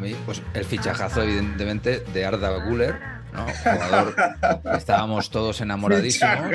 Mí, 0.00 0.16
pues 0.26 0.42
el 0.54 0.64
fichajazo, 0.64 1.22
evidentemente, 1.22 2.00
de 2.12 2.24
Arda 2.24 2.64
Guller, 2.64 2.96
¿no? 3.32 3.46
Jugador 3.62 4.14
estábamos 4.76 5.30
todos 5.30 5.60
enamoradísimos. 5.60 6.50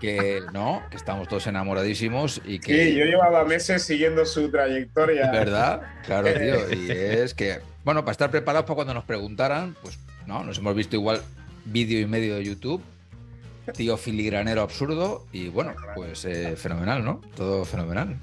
Que 0.00 0.42
no, 0.52 0.82
que 0.90 0.96
estábamos 0.96 1.28
todos 1.28 1.46
enamoradísimos 1.46 2.40
y 2.44 2.58
que. 2.58 2.84
Sí, 2.84 2.94
yo 2.96 3.04
llevaba 3.04 3.44
meses 3.44 3.82
siguiendo 3.82 4.24
su 4.26 4.50
trayectoria. 4.50 5.30
¿Verdad? 5.30 5.82
Claro, 6.04 6.32
tío. 6.32 6.56
Y 6.76 6.90
es 6.90 7.34
que, 7.34 7.60
bueno, 7.84 8.02
para 8.02 8.12
estar 8.12 8.30
preparados 8.30 8.66
para 8.66 8.74
cuando 8.76 8.94
nos 8.94 9.04
preguntaran, 9.04 9.76
pues 9.82 9.98
no, 10.26 10.44
nos 10.44 10.58
hemos 10.58 10.74
visto 10.74 10.96
igual 10.96 11.22
vídeo 11.64 12.00
y 12.00 12.06
medio 12.06 12.36
de 12.36 12.44
YouTube. 12.44 12.82
Tío 13.74 13.96
filigranero 13.96 14.62
absurdo 14.62 15.26
y 15.32 15.48
bueno, 15.48 15.74
pues 15.96 16.24
eh, 16.24 16.54
fenomenal, 16.56 17.04
¿no? 17.04 17.20
Todo 17.34 17.64
fenomenal. 17.64 18.16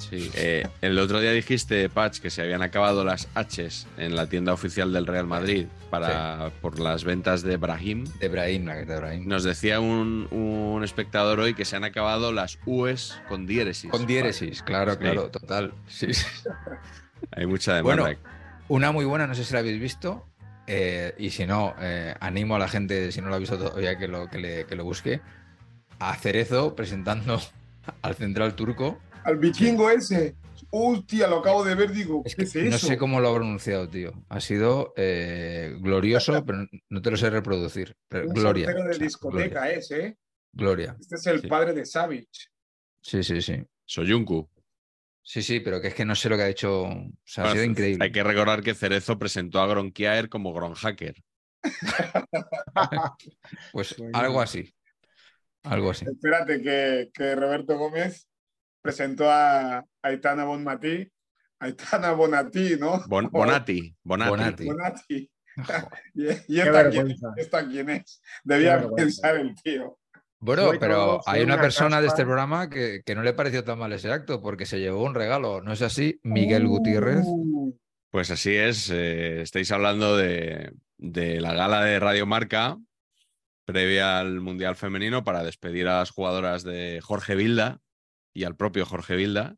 Sí, 0.00 0.30
eh, 0.34 0.66
el 0.80 0.98
otro 0.98 1.20
día 1.20 1.30
dijiste, 1.32 1.88
Patch, 1.88 2.20
que 2.20 2.30
se 2.30 2.42
habían 2.42 2.62
acabado 2.62 3.04
las 3.04 3.28
Hs 3.34 3.86
en 3.98 4.16
la 4.16 4.26
tienda 4.28 4.52
oficial 4.52 4.92
del 4.92 5.06
Real 5.06 5.26
Madrid 5.26 5.66
para, 5.90 6.50
por 6.62 6.80
las 6.80 7.04
ventas 7.04 7.42
de 7.42 7.56
Brahim. 7.56 8.04
De 8.18 8.28
Brahim, 8.28 8.64
la 8.66 8.76
que 8.78 8.86
de 8.86 8.96
Brahim. 8.96 9.28
Nos 9.28 9.44
decía 9.44 9.78
un, 9.80 10.26
un 10.30 10.82
espectador 10.84 11.40
hoy 11.40 11.54
que 11.54 11.64
se 11.64 11.76
han 11.76 11.84
acabado 11.84 12.32
las 12.32 12.58
U's 12.66 13.20
con 13.28 13.46
diéresis. 13.46 13.90
Con 13.90 14.06
diéresis, 14.06 14.62
claro, 14.62 14.92
Sí. 14.94 14.98
claro, 14.98 15.28
total. 15.30 15.74
Sí, 15.86 16.14
sí. 16.14 16.24
Hay 17.32 17.46
mucha 17.46 17.74
demanda. 17.74 18.02
Bueno, 18.02 18.18
una 18.68 18.92
muy 18.92 19.04
buena, 19.04 19.26
no 19.26 19.34
sé 19.34 19.44
si 19.44 19.52
la 19.52 19.60
habéis 19.60 19.80
visto. 19.80 20.26
eh, 20.66 21.14
y 21.18 21.30
si 21.30 21.46
no, 21.46 21.74
eh, 21.80 22.14
animo 22.20 22.54
a 22.56 22.58
la 22.58 22.68
gente, 22.68 23.10
si 23.12 23.20
no 23.20 23.28
lo 23.28 23.34
ha 23.34 23.38
visto 23.38 23.58
todavía, 23.58 23.98
que 23.98 24.06
lo, 24.08 24.28
que 24.30 24.38
le- 24.38 24.64
que 24.66 24.76
lo 24.76 24.84
busque. 24.84 25.20
A 25.98 26.14
Cerezo 26.16 26.74
presentando 26.76 27.40
al 28.02 28.14
central 28.14 28.54
turco. 28.54 28.98
Al 29.24 29.38
vikingo 29.38 29.90
ese. 29.90 30.36
Hostia, 30.72 31.26
lo 31.26 31.38
acabo 31.38 31.64
de 31.64 31.74
ver, 31.74 31.90
digo, 31.90 32.22
Es 32.24 32.36
¿qué 32.36 32.44
es 32.44 32.54
eso? 32.54 32.70
no 32.70 32.78
sé 32.78 32.96
cómo 32.96 33.18
lo 33.20 33.30
ha 33.30 33.34
pronunciado, 33.34 33.88
tío. 33.88 34.12
Ha 34.28 34.40
sido 34.40 34.92
eh, 34.96 35.74
glorioso, 35.80 36.32
pero 36.46 36.66
no 36.88 37.02
te 37.02 37.10
lo 37.10 37.16
sé 37.16 37.28
reproducir. 37.30 37.96
Pero 38.08 38.28
Un 38.28 38.34
gloria. 38.34 38.66
de 38.68 38.74
o 38.74 38.92
sea, 38.92 38.98
discoteca 39.04 39.60
gloria. 39.62 39.72
ese, 39.72 40.06
¿eh? 40.06 40.16
Gloria. 40.52 40.96
Este 41.00 41.14
es 41.16 41.26
el 41.26 41.40
Sí. 41.40 41.46
padre 41.48 41.72
de 41.72 41.84
Savage. 41.86 42.26
Sí, 43.02 43.22
sí, 43.22 43.40
sí. 43.42 43.62
Soyuncu. 43.84 44.48
Sí, 45.22 45.42
sí, 45.42 45.60
pero 45.60 45.80
que 45.80 45.88
es 45.88 45.94
que 45.94 46.04
no 46.04 46.14
sé 46.14 46.28
lo 46.28 46.36
que 46.36 46.42
ha 46.44 46.48
hecho. 46.48 46.82
O 46.84 47.10
sea, 47.24 47.44
ha 47.44 47.52
sido 47.52 47.64
increíble. 47.64 48.04
Hay 48.04 48.12
que 48.12 48.22
recordar 48.22 48.62
que 48.62 48.74
Cerezo 48.74 49.18
presentó 49.18 49.60
a 49.60 49.66
Gronkiaer 49.66 50.28
como 50.28 50.52
Gronhacker. 50.52 51.14
Pues 53.72 53.96
Bueno. 53.96 54.18
algo 54.18 54.40
así. 54.40 54.72
Algo 55.62 55.90
así. 55.90 56.04
Espérate, 56.06 56.62
que, 56.62 57.10
que 57.12 57.34
Roberto 57.34 57.76
Gómez 57.76 58.26
presentó 58.82 59.30
a 59.30 59.84
Aitana 60.02 60.44
Bonmatí. 60.44 61.08
Aitana 61.60 62.12
Bonatí, 62.12 62.76
¿no? 62.78 63.02
Bon- 63.06 63.28
Bonatti. 63.32 63.94
Bonatti. 64.02 64.30
Bonatti. 64.30 64.64
Bonatti. 64.66 65.30
Joder. 65.56 65.88
¿Y, 66.14 66.54
y 66.54 66.60
esta, 66.60 66.90
quién, 66.90 67.04
vergüenza. 67.04 67.28
esta 67.36 67.66
quién 67.68 67.90
es? 67.90 68.22
Debía 68.44 68.88
pensar 68.96 69.36
el 69.36 69.54
tío. 69.62 69.98
Bueno, 70.42 70.70
pero 70.80 71.20
hay 71.26 71.42
una 71.42 71.54
una 71.54 71.62
persona 71.62 72.00
de 72.00 72.06
este 72.06 72.24
programa 72.24 72.70
que, 72.70 73.02
que 73.04 73.14
no 73.14 73.22
le 73.22 73.34
pareció 73.34 73.62
tan 73.62 73.78
mal 73.78 73.92
ese 73.92 74.10
acto 74.10 74.40
porque 74.40 74.64
se 74.64 74.80
llevó 74.80 75.04
un 75.04 75.14
regalo. 75.14 75.60
¿No 75.60 75.72
es 75.72 75.82
así? 75.82 76.18
Miguel 76.22 76.66
Gutiérrez. 76.66 77.24
Uh, 77.26 77.76
Pues 78.10 78.30
así 78.30 78.54
es. 78.56 78.88
eh, 78.90 79.42
estáis 79.42 79.70
hablando 79.70 80.16
de, 80.16 80.72
de 80.96 81.40
la 81.42 81.52
gala 81.52 81.84
de 81.84 82.00
Radio 82.00 82.24
Marca 82.24 82.78
previa 83.66 84.18
al 84.18 84.40
Mundial 84.40 84.76
Femenino 84.76 85.24
para 85.24 85.42
despedir 85.44 85.88
a 85.88 85.98
las 85.98 86.10
jugadoras 86.10 86.62
de 86.64 87.00
Jorge 87.02 87.34
Vilda 87.34 87.78
y 88.32 88.44
al 88.44 88.56
propio 88.56 88.86
Jorge 88.86 89.16
Vilda, 89.16 89.56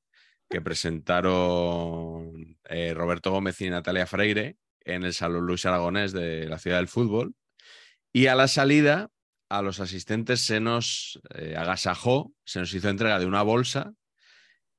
que 0.48 0.60
presentaron 0.60 2.58
eh, 2.64 2.92
Roberto 2.94 3.30
Gómez 3.30 3.60
y 3.60 3.70
Natalia 3.70 4.06
Freire 4.06 4.58
en 4.80 5.04
el 5.04 5.14
Salón 5.14 5.46
Luis 5.46 5.64
Aragonés 5.64 6.12
de 6.12 6.46
la 6.46 6.58
Ciudad 6.58 6.78
del 6.78 6.88
Fútbol. 6.88 7.34
Y 8.12 8.26
a 8.26 8.34
la 8.34 8.48
salida, 8.48 9.10
a 9.48 9.62
los 9.62 9.80
asistentes 9.80 10.40
se 10.40 10.60
nos 10.60 11.20
eh, 11.34 11.56
agasajó, 11.56 12.34
se 12.44 12.60
nos 12.60 12.74
hizo 12.74 12.88
entrega 12.88 13.18
de 13.18 13.26
una 13.26 13.42
bolsa 13.42 13.94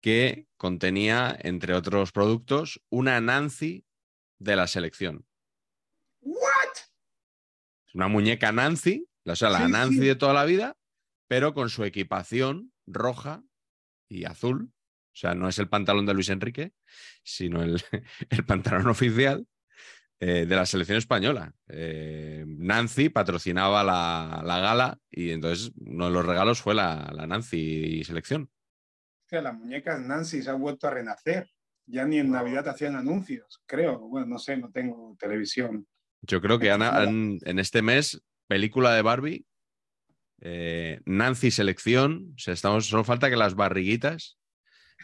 que 0.02 0.48
contenía, 0.58 1.36
entre 1.42 1.74
otros 1.74 2.12
productos, 2.12 2.82
una 2.90 3.20
Nancy 3.22 3.86
de 4.38 4.56
la 4.56 4.68
selección. 4.68 5.26
¿What? 6.22 6.74
Una 7.94 8.10
muñeca 8.10 8.52
Nancy, 8.52 9.08
o 9.26 9.36
sea, 9.36 9.50
la 9.50 9.66
Sí, 9.66 9.72
Nancy 9.72 10.00
sí. 10.00 10.06
de 10.06 10.16
toda 10.16 10.34
la 10.34 10.46
vida, 10.46 10.78
pero 11.28 11.54
con 11.54 11.70
su 11.70 11.84
equipación 11.84 12.74
roja 12.86 13.44
y 14.08 14.26
azul. 14.26 14.70
O 14.72 15.16
sea, 15.16 15.36
no 15.36 15.48
es 15.48 15.60
el 15.60 15.70
pantalón 15.70 16.06
de 16.06 16.14
Luis 16.14 16.30
Enrique, 16.30 16.74
sino 17.24 17.62
el, 17.62 17.82
el 18.30 18.46
pantalón 18.46 18.88
oficial 18.88 19.46
eh, 20.20 20.46
de 20.46 20.56
la 20.56 20.66
selección 20.66 20.98
española. 20.98 21.54
Eh, 21.68 22.44
Nancy 22.48 23.10
patrocinaba 23.10 23.84
la, 23.84 24.42
la 24.46 24.60
gala 24.60 25.00
y 25.12 25.32
entonces 25.32 25.72
uno 25.78 26.06
de 26.06 26.12
los 26.12 26.26
regalos 26.26 26.62
fue 26.62 26.74
la, 26.76 27.12
la 27.14 27.28
Nancy 27.28 28.04
selección. 28.04 28.50
O 29.26 29.30
sea, 29.30 29.42
las 29.42 29.54
muñecas 29.56 30.00
Nancy 30.02 30.42
se 30.42 30.50
han 30.50 30.60
vuelto 30.62 30.88
a 30.88 30.92
renacer. 30.92 31.50
Ya 31.86 32.06
ni 32.06 32.18
en 32.18 32.32
Navidad 32.32 32.66
hacían 32.70 32.96
anuncios, 32.96 33.62
creo. 33.66 34.00
Bueno, 34.00 34.26
no 34.28 34.40
sé, 34.40 34.56
no 34.56 34.72
tengo 34.72 35.18
televisión. 35.20 35.86
Yo 36.22 36.40
creo 36.42 36.58
que 36.58 36.72
han- 36.72 36.82
han- 36.82 37.40
en 37.44 37.60
este 37.60 37.82
mes, 37.82 38.24
película 38.48 38.94
de 38.94 39.02
Barbie, 39.02 39.46
eh, 40.46 41.00
Nancy 41.06 41.52
selección, 41.52 42.34
o 42.36 42.40
sea, 42.40 42.54
estamos, 42.54 42.86
solo 42.88 43.06
falta 43.06 43.30
que 43.30 43.38
las 43.38 43.56
barriguitas 43.56 44.38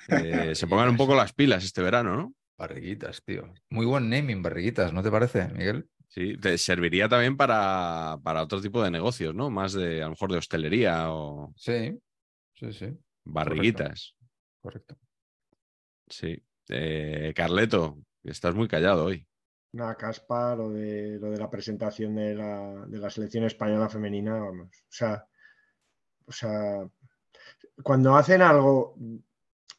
eh, 0.09 0.53
se 0.55 0.67
pongan 0.67 0.89
un 0.89 0.97
poco 0.97 1.15
las 1.15 1.31
pilas 1.33 1.63
este 1.63 1.81
verano, 1.81 2.15
¿no? 2.17 2.33
Barriguitas, 2.57 3.23
tío. 3.23 3.53
Muy 3.69 3.85
buen 3.85 4.09
naming, 4.09 4.41
barriguitas, 4.41 4.91
¿no 4.91 5.01
te 5.01 5.09
parece, 5.09 5.47
Miguel? 5.47 5.87
Sí, 6.09 6.35
te 6.37 6.57
serviría 6.57 7.07
también 7.07 7.37
para, 7.37 8.17
para 8.21 8.43
otro 8.43 8.59
tipo 8.59 8.83
de 8.83 8.91
negocios, 8.91 9.33
¿no? 9.33 9.49
Más 9.49 9.71
de, 9.71 10.01
a 10.01 10.05
lo 10.05 10.09
mejor, 10.11 10.31
de 10.31 10.39
hostelería 10.39 11.11
o 11.11 11.53
Sí, 11.55 11.97
sí, 12.55 12.73
sí. 12.73 12.97
barriguitas. 13.23 14.15
Correcto. 14.59 14.97
Sí. 16.09 16.43
Eh, 16.67 17.31
Carleto, 17.33 17.97
estás 18.23 18.55
muy 18.55 18.67
callado 18.67 19.05
hoy. 19.05 19.25
Una 19.71 19.93
caspa 19.95 20.55
lo 20.55 20.69
de, 20.71 21.19
lo 21.19 21.29
de 21.29 21.37
la 21.37 21.49
presentación 21.49 22.15
de 22.15 22.33
la, 22.33 22.85
de 22.87 22.97
la 22.97 23.09
selección 23.09 23.43
española 23.43 23.87
femenina, 23.89 24.39
vamos. 24.39 24.67
O 24.67 24.91
sea, 24.91 25.25
o 26.25 26.31
sea, 26.31 26.87
cuando 27.83 28.15
hacen 28.15 28.41
algo, 28.41 28.95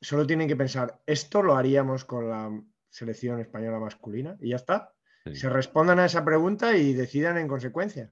solo 0.01 0.27
tienen 0.27 0.47
que 0.49 0.57
pensar, 0.57 1.01
esto 1.07 1.43
lo 1.43 1.57
haríamos 1.57 2.05
con 2.05 2.29
la 2.29 2.51
selección 2.89 3.41
española 3.41 3.79
masculina 3.81 4.37
y 4.41 4.51
ya 4.51 4.57
está. 4.57 4.93
Sí. 5.27 5.35
Se 5.37 5.49
respondan 5.51 5.99
a 5.99 6.07
esa 6.07 6.25
pregunta 6.25 6.77
y 6.77 6.95
decidan 6.95 7.37
en 7.39 7.49
consecuencia. 7.49 8.11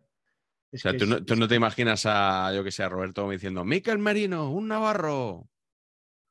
O 0.73 0.77
sea, 0.77 0.97
tú 0.97 1.05
es- 1.05 1.11
no, 1.11 1.25
tú 1.25 1.37
no 1.37 1.49
te 1.49 1.55
imaginas 1.55 2.03
a, 2.07 2.53
yo 2.55 2.63
que 2.65 2.71
sé, 2.73 2.83
a 2.83 2.89
Roberto 2.89 3.31
diciendo, 3.31 3.65
Miquel 3.65 3.99
Merino, 3.99 4.51
un 4.51 4.69
navarro. 4.69 5.49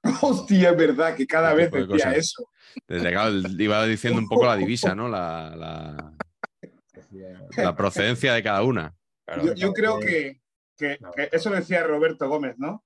Hostia, 0.22 0.70
es 0.72 0.78
verdad 0.78 1.16
que 1.16 1.28
cada 1.28 1.54
vez 1.54 1.72
decía 1.72 1.88
cosas. 1.88 2.18
eso. 2.18 2.50
Desde 2.88 3.10
que 3.12 3.64
iba 3.64 3.86
diciendo 3.86 4.20
un 4.20 4.28
poco 4.28 4.46
la 4.46 4.56
divisa, 4.56 4.94
¿no? 4.96 5.08
La, 5.10 5.54
la- 5.56 6.14
la 7.58 7.76
procedencia 7.76 8.34
de 8.34 8.44
cada 8.44 8.64
una. 8.64 8.96
Claro. 9.26 9.46
Yo, 9.46 9.54
yo 9.56 9.74
creo 9.74 10.00
que, 10.00 10.42
que- 10.78 10.98
No, 11.02 11.12
que 11.12 11.30
eso 11.32 11.50
lo 11.50 11.56
decía 11.58 11.84
Roberto 11.84 12.30
Gómez, 12.30 12.56
¿no? 12.58 12.84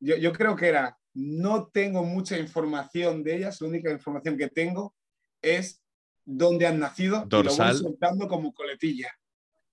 Yo, 0.00 0.16
yo 0.16 0.32
creo 0.32 0.54
que 0.54 0.68
era, 0.68 0.98
no 1.14 1.68
tengo 1.68 2.04
mucha 2.04 2.36
información 2.38 3.22
de 3.22 3.36
ellas, 3.36 3.60
la 3.60 3.68
única 3.68 3.90
información 3.90 4.36
que 4.36 4.48
tengo 4.48 4.94
es 5.40 5.80
dónde 6.24 6.66
han 6.66 6.78
nacido 6.78 7.22
y 7.24 7.28
Dorsal. 7.28 7.68
lo 7.68 7.72
voy 7.74 7.82
soltando 7.82 8.28
como 8.28 8.52
coletilla. 8.52 9.10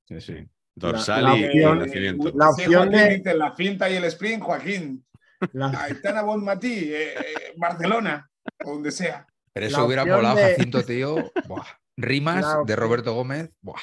Sí, 0.05 0.21
sí. 0.21 0.35
Dorsal 0.73 1.23
la 1.23 1.35
y- 1.35 1.41
y, 1.41 1.45
opción- 1.45 1.79
nacimiento. 1.79 2.31
La 2.35 2.51
Sí, 2.53 2.63
opción 2.63 2.73
Joaquín 2.89 2.99
de- 3.09 3.17
dice, 3.17 3.33
la 3.35 3.51
finta 3.55 3.89
y 3.89 3.95
el 3.95 4.03
sprint, 4.05 4.41
Joaquín. 4.43 5.05
La, 5.53 5.69
Aitana 5.83 6.21
Bonmatí, 6.21 6.93
eh, 6.93 7.13
eh, 7.13 7.53
Barcelona, 7.57 8.29
o 8.63 8.73
donde 8.73 8.91
sea. 8.91 9.25
Pero 9.53 9.65
La 9.65 9.71
eso 9.71 9.85
hubiera 9.85 10.05
molado, 10.05 10.37
de- 10.37 10.55
Jacinto, 10.55 10.83
tío. 10.83 11.31
Buah. 11.47 11.65
Rimas 11.97 12.41
La 12.41 12.63
de 12.65 12.75
Roberto 12.75 13.13
Gómez. 13.13 13.51
Buah. 13.61 13.81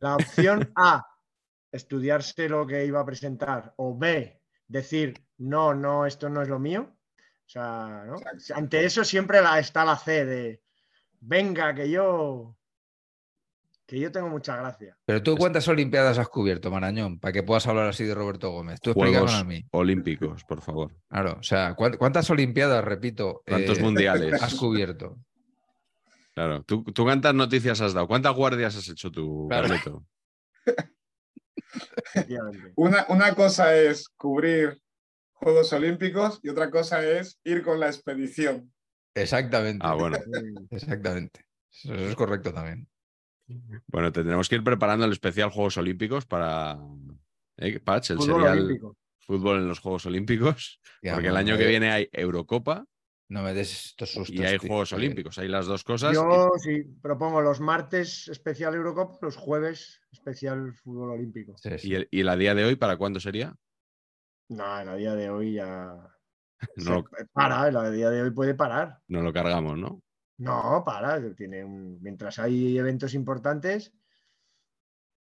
la 0.00 0.16
opción 0.16 0.72
A, 0.76 1.06
estudiarse 1.72 2.48
lo 2.48 2.66
que 2.66 2.84
iba 2.84 3.00
a 3.00 3.06
presentar, 3.06 3.74
o 3.76 3.96
B, 3.96 4.40
decir, 4.68 5.14
no, 5.38 5.74
no, 5.74 6.06
esto 6.06 6.28
no 6.28 6.42
es 6.42 6.48
lo 6.48 6.58
mío. 6.58 6.96
O 7.18 7.52
sea, 7.52 8.04
¿no? 8.06 8.16
ante 8.54 8.84
eso 8.84 9.04
siempre 9.04 9.40
la, 9.40 9.58
está 9.58 9.84
la 9.84 9.96
C 9.96 10.24
de, 10.24 10.62
venga, 11.20 11.74
que 11.74 11.90
yo, 11.90 12.56
que 13.90 13.98
yo 13.98 14.12
tengo 14.12 14.28
mucha 14.28 14.54
gracia. 14.56 14.96
Pero 15.04 15.20
tú, 15.20 15.36
¿cuántas 15.36 15.66
Olimpiadas 15.66 16.16
has 16.16 16.28
cubierto, 16.28 16.70
Marañón? 16.70 17.18
Para 17.18 17.32
que 17.32 17.42
puedas 17.42 17.66
hablar 17.66 17.88
así 17.88 18.04
de 18.04 18.14
Roberto 18.14 18.50
Gómez. 18.52 18.80
Tú 18.80 18.92
Juegos 18.92 19.34
a 19.34 19.42
mí. 19.42 19.64
olímpicos, 19.72 20.44
por 20.44 20.62
favor. 20.62 20.94
Claro, 21.08 21.36
o 21.40 21.42
sea, 21.42 21.74
¿cuán- 21.74 21.96
¿cuántas 21.96 22.30
Olimpiadas, 22.30 22.84
repito, 22.84 23.42
¿Cuántos 23.44 23.78
eh, 23.78 23.82
mundiales? 23.82 24.40
has 24.40 24.54
cubierto? 24.54 25.18
Claro. 26.34 26.62
¿Tú, 26.62 26.84
tú 26.84 27.02
cuántas 27.02 27.34
noticias 27.34 27.80
has 27.80 27.92
dado? 27.92 28.06
¿Cuántas 28.06 28.32
guardias 28.32 28.76
has 28.76 28.88
hecho 28.88 29.10
tú, 29.10 29.48
Claro. 29.50 29.66
Carleto? 29.68 30.04
Una, 32.76 33.06
una 33.08 33.34
cosa 33.34 33.74
es 33.76 34.08
cubrir 34.16 34.80
Juegos 35.32 35.72
Olímpicos 35.72 36.38
y 36.44 36.48
otra 36.48 36.70
cosa 36.70 37.04
es 37.04 37.40
ir 37.42 37.62
con 37.64 37.80
la 37.80 37.86
expedición. 37.86 38.72
Exactamente. 39.14 39.84
Ah, 39.84 39.94
bueno. 39.94 40.16
Exactamente. 40.70 41.44
Eso 41.72 41.94
eso 41.94 42.08
es 42.10 42.14
correcto 42.14 42.52
también. 42.52 42.86
Bueno, 43.86 44.12
tendremos 44.12 44.48
que 44.48 44.56
ir 44.56 44.64
preparando 44.64 45.04
el 45.04 45.12
especial 45.12 45.50
Juegos 45.50 45.76
Olímpicos 45.76 46.26
para. 46.26 46.78
¿Eh, 47.56 47.80
Patch? 47.80 48.10
El 48.10 48.16
Fútbol 48.18 48.40
serial 48.40 48.58
olímpico. 48.58 48.96
fútbol 49.20 49.56
en 49.58 49.68
los 49.68 49.78
Juegos 49.80 50.06
Olímpicos. 50.06 50.80
Ya, 51.02 51.14
porque 51.14 51.28
el 51.28 51.36
año 51.36 51.54
no 51.54 51.58
que 51.58 51.66
viene 51.66 51.90
hay 51.90 52.08
Eurocopa 52.12 52.86
No 53.28 53.42
me 53.42 53.52
des 53.54 53.86
estos 53.86 54.10
sustos. 54.12 54.34
y 54.34 54.42
hay 54.44 54.58
tío, 54.58 54.68
Juegos 54.68 54.92
Olímpicos. 54.92 55.38
Hay 55.38 55.48
las 55.48 55.66
dos 55.66 55.84
cosas. 55.84 56.14
Yo 56.14 56.50
sí 56.58 56.84
propongo 57.02 57.40
los 57.40 57.60
martes 57.60 58.28
especial 58.28 58.74
Eurocopa, 58.74 59.18
los 59.22 59.36
jueves 59.36 60.00
especial 60.10 60.72
fútbol 60.74 61.10
olímpico. 61.10 61.56
Sí, 61.58 61.70
sí. 61.78 61.88
¿Y, 61.90 61.94
el, 61.96 62.08
y 62.10 62.22
la 62.22 62.36
día 62.36 62.54
de 62.54 62.64
hoy 62.64 62.76
para 62.76 62.96
cuándo 62.96 63.20
sería? 63.20 63.54
No, 64.48 64.80
en 64.80 64.88
a 64.88 64.94
día 64.96 65.14
de 65.14 65.30
hoy 65.30 65.54
ya 65.54 65.94
No, 66.76 66.94
lo- 66.96 67.04
para, 67.32 67.68
en 67.68 67.76
a 67.76 67.90
día 67.90 68.10
de 68.10 68.22
hoy 68.22 68.30
puede 68.30 68.54
parar. 68.54 68.98
no 69.08 69.22
lo 69.22 69.32
cargamos, 69.32 69.76
¿no? 69.78 70.02
No, 70.40 70.82
para, 70.84 71.20
tiene 71.34 71.62
un- 71.64 71.98
mientras 72.00 72.38
hay 72.38 72.76
eventos 72.78 73.14
importantes, 73.14 73.92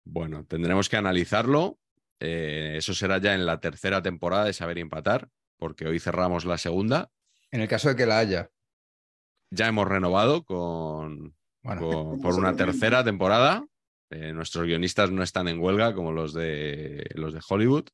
Bueno, 0.03 0.45
tendremos 0.45 0.89
que 0.89 0.97
analizarlo. 0.97 1.77
Eh, 2.19 2.73
eso 2.77 2.93
será 2.95 3.19
ya 3.19 3.35
en 3.35 3.45
la 3.45 3.59
tercera 3.59 4.01
temporada 4.01 4.45
de 4.45 4.53
Saber 4.53 4.79
Empatar, 4.79 5.29
porque 5.57 5.85
hoy 5.85 5.99
cerramos 5.99 6.43
la 6.45 6.57
segunda. 6.57 7.11
En 7.51 7.61
el 7.61 7.67
caso 7.67 7.89
de 7.89 7.95
que 7.95 8.05
la 8.07 8.17
haya. 8.17 8.49
Ya 9.51 9.67
hemos 9.67 9.87
renovado 9.87 10.43
con, 10.43 11.35
Bueno, 11.61 11.81
con- 11.81 12.21
por 12.21 12.33
una 12.33 12.55
tercera 12.55 13.03
temporada. 13.03 13.63
Eh, 14.09 14.33
nuestros 14.33 14.65
guionistas 14.65 15.11
no 15.11 15.21
están 15.23 15.47
en 15.47 15.59
huelga 15.59 15.93
como 15.93 16.11
los 16.11 16.33
de 16.33 17.05
los 17.15 17.33
de 17.33 17.41
Hollywood. 17.47 17.85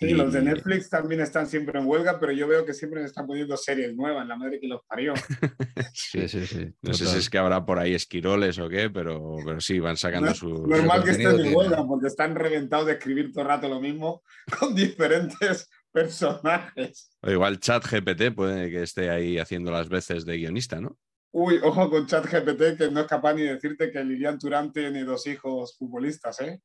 Sí, 0.00 0.06
Y- 0.06 0.14
los 0.14 0.32
de 0.32 0.40
Netflix 0.40 0.88
también 0.88 1.20
están 1.20 1.46
siempre 1.46 1.78
en 1.78 1.86
huelga, 1.86 2.18
pero 2.18 2.32
yo 2.32 2.48
veo 2.48 2.64
que 2.64 2.72
siempre 2.72 3.00
se 3.02 3.06
están 3.08 3.26
poniendo 3.26 3.54
series 3.58 3.94
nuevas, 3.94 4.26
la 4.26 4.34
madre 4.34 4.58
que 4.58 4.66
los 4.66 4.80
parió. 4.86 5.12
sí, 5.94 6.26
sí, 6.26 6.46
sí. 6.46 6.72
No 6.80 6.94
sé 6.94 7.04
si 7.04 7.18
es 7.18 7.28
que 7.28 7.36
habrá 7.36 7.66
por 7.66 7.78
ahí 7.78 7.92
esquiroles 7.94 8.58
o 8.58 8.68
qué, 8.70 8.88
pero, 8.88 9.36
pero 9.44 9.60
sí, 9.60 9.78
van 9.78 9.98
sacando 9.98 10.28
No- 10.28 10.34
sus. 10.34 10.60
Normal 10.62 11.04
que 11.04 11.10
estén 11.10 11.26
en 11.28 11.36
tiene. 11.36 11.54
huelga 11.54 11.86
porque 11.86 12.06
están 12.06 12.34
reventados 12.34 12.86
de 12.86 12.92
escribir 12.94 13.30
todo 13.30 13.42
el 13.42 13.48
rato 13.48 13.68
lo 13.68 13.78
mismo 13.80 14.22
con 14.58 14.74
diferentes 14.74 15.68
personajes. 15.92 17.10
O 17.20 17.30
igual 17.30 17.60
Chat 17.60 17.84
GPT 17.84 18.34
puede 18.34 18.70
que 18.70 18.82
esté 18.82 19.10
ahí 19.10 19.38
haciendo 19.38 19.70
las 19.70 19.88
veces 19.88 20.24
de 20.24 20.36
guionista, 20.38 20.80
¿no? 20.80 20.96
Uy, 21.32 21.58
ojo 21.62 21.88
con 21.90 22.06
ChatGPT 22.06 22.76
que 22.76 22.90
no 22.90 23.00
es 23.02 23.06
capaz 23.06 23.34
ni 23.34 23.42
de 23.42 23.54
decirte 23.54 23.90
que 23.92 24.02
Lilian 24.02 24.36
Turán 24.38 24.72
tiene 24.72 25.04
dos 25.04 25.26
hijos 25.28 25.76
futbolistas, 25.78 26.40
¿eh? 26.40 26.60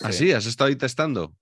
¿Ah, 0.00 0.12
sí? 0.12 0.30
¿Has 0.32 0.46
estado 0.46 0.68
ahí 0.68 0.76
testando? 0.76 1.34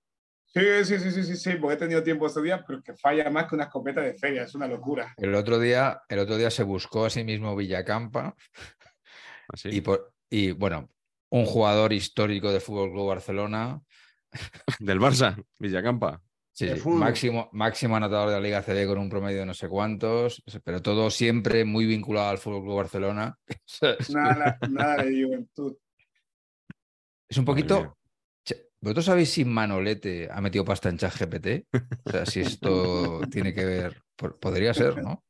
Sí, 0.54 0.84
sí, 0.84 0.98
sí, 0.98 1.10
sí, 1.10 1.24
sí, 1.24 1.36
sí, 1.36 1.50
porque 1.58 1.74
he 1.76 1.78
tenido 1.78 2.02
tiempo 2.02 2.26
estos 2.26 2.42
días, 2.42 2.62
pero 2.66 2.80
es 2.80 2.84
que 2.84 2.94
falla 2.94 3.30
más 3.30 3.48
que 3.48 3.54
una 3.54 3.64
escopeta 3.64 4.02
de 4.02 4.12
feria, 4.12 4.42
es 4.42 4.54
una 4.54 4.66
locura. 4.68 5.14
El 5.16 5.34
otro 5.34 5.58
día, 5.58 6.02
el 6.08 6.18
otro 6.18 6.36
día 6.36 6.50
se 6.50 6.62
buscó 6.62 7.06
a 7.06 7.10
sí 7.10 7.24
mismo 7.24 7.56
Villacampa 7.56 8.36
¿Así? 9.48 9.70
y, 9.70 9.80
por, 9.80 10.12
y 10.28 10.52
bueno, 10.52 10.90
un 11.30 11.46
jugador 11.46 11.94
histórico 11.94 12.52
de 12.52 12.60
Fútbol 12.60 12.92
Club 12.92 13.08
Barcelona, 13.08 13.80
¿Del 14.78 15.00
Barça? 15.00 15.42
Villacampa. 15.58 16.22
sí, 16.52 16.66
máximo, 16.84 17.48
máximo 17.52 17.96
anotador 17.96 18.28
de 18.28 18.34
la 18.34 18.40
Liga 18.40 18.62
CB 18.62 18.86
con 18.86 18.98
un 18.98 19.08
promedio 19.08 19.40
de 19.40 19.46
no 19.46 19.54
sé 19.54 19.68
cuántos, 19.68 20.42
pero 20.64 20.82
todo 20.82 21.10
siempre 21.10 21.64
muy 21.64 21.86
vinculado 21.86 22.28
al 22.28 22.38
Fútbol 22.38 22.62
Club 22.62 22.76
Barcelona. 22.76 23.38
Nada, 24.12 24.58
nada 24.68 25.02
de 25.02 25.24
juventud. 25.24 25.76
Es 27.28 27.38
un 27.38 27.44
poquito. 27.46 27.96
¿Vosotros 28.82 29.04
sabéis 29.04 29.30
si 29.30 29.44
Manolete 29.44 30.28
ha 30.28 30.40
metido 30.40 30.64
pasta 30.64 30.88
en 30.88 30.98
ChatGPT? 30.98 31.72
O 32.04 32.10
sea, 32.10 32.26
si 32.26 32.40
esto 32.40 33.20
tiene 33.30 33.54
que 33.54 33.64
ver. 33.64 34.02
Podría 34.16 34.74
ser, 34.74 35.00
¿no? 35.00 35.24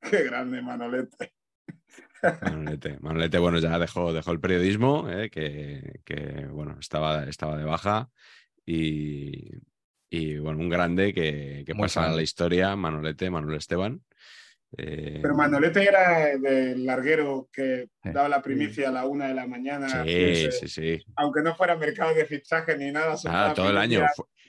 Qué 0.00 0.24
grande, 0.24 0.60
Manolete. 0.60 1.32
Manolete. 2.42 2.98
Manolete, 3.00 3.38
bueno, 3.38 3.58
ya 3.60 3.78
dejó, 3.78 4.12
dejó 4.12 4.32
el 4.32 4.40
periodismo, 4.40 5.08
eh, 5.08 5.30
que, 5.30 6.00
que, 6.04 6.46
bueno, 6.50 6.76
estaba, 6.80 7.22
estaba 7.24 7.56
de 7.56 7.64
baja. 7.64 8.10
Y, 8.66 9.52
y, 10.10 10.38
bueno, 10.38 10.58
un 10.58 10.68
grande 10.68 11.14
que, 11.14 11.62
que 11.64 11.74
pasa 11.76 12.10
a 12.10 12.12
la 12.12 12.22
historia, 12.22 12.74
Manolete, 12.74 13.30
Manuel 13.30 13.58
Esteban. 13.58 14.02
Eh, 14.76 15.18
Pero 15.22 15.34
Manolete 15.34 15.82
era 15.88 16.36
del 16.38 16.84
larguero 16.84 17.48
que 17.50 17.88
daba 18.04 18.28
la 18.28 18.42
primicia 18.42 18.88
a 18.90 18.92
la 18.92 19.06
una 19.06 19.28
de 19.28 19.34
la 19.34 19.46
mañana. 19.46 19.88
sí, 19.88 20.04
que 20.04 20.50
sí, 20.52 20.68
sí. 20.68 21.04
Aunque 21.16 21.42
no 21.42 21.54
fuera 21.56 21.74
mercado 21.76 22.14
de 22.14 22.26
fichaje 22.26 22.76
ni 22.76 22.92
nada. 22.92 23.16
Ah, 23.26 23.52
todo 23.56 23.70
el 23.70 23.78
año. 23.78 24.04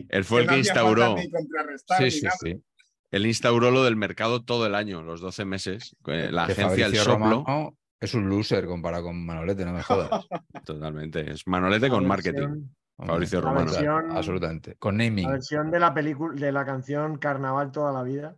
Él 0.10 0.24
fue 0.26 0.42
el 0.42 0.48
que 0.48 0.56
falta 0.56 0.60
instauró. 0.68 1.16
ni 1.16 1.30
contrarrestar 1.30 1.98
Sí, 2.00 2.04
ni 2.04 2.12
sí, 2.12 2.28
sí. 2.42 2.64
Él 3.12 3.26
instauró 3.26 3.72
lo 3.72 3.84
del 3.86 3.96
mercado 3.96 4.44
todo 4.44 4.66
el 4.68 4.76
año, 4.76 5.02
los 5.02 5.22
12 5.22 5.46
meses. 5.46 5.96
eh, 6.08 6.30
La 6.32 6.46
Que 6.46 6.52
agencia 6.52 6.86
El 6.88 6.96
Soplo. 6.96 7.14
Romano 7.14 7.78
es 8.00 8.14
un 8.14 8.30
loser 8.30 8.66
comparado 8.66 9.06
con 9.06 9.26
Manolete, 9.26 9.66
no 9.66 9.74
me 9.74 9.82
jodas. 9.84 10.10
Totalmente. 10.66 11.32
Es 11.32 11.48
Manolete 11.48 11.90
con 11.90 12.06
marketing. 12.06 12.68
Fabricio 12.98 13.40
Romano. 13.40 13.72
versión- 13.72 14.12
Absolutamente. 14.12 14.76
Con 14.76 14.98
naming. 14.98 15.26
La 15.26 15.32
versión 15.32 15.72
de 15.72 15.80
la 15.80 15.94
película, 15.94 16.34
de 16.36 16.52
la 16.52 16.66
canción 16.66 17.18
Carnaval 17.18 17.72
toda 17.72 17.94
la 17.94 18.04
vida. 18.04 18.36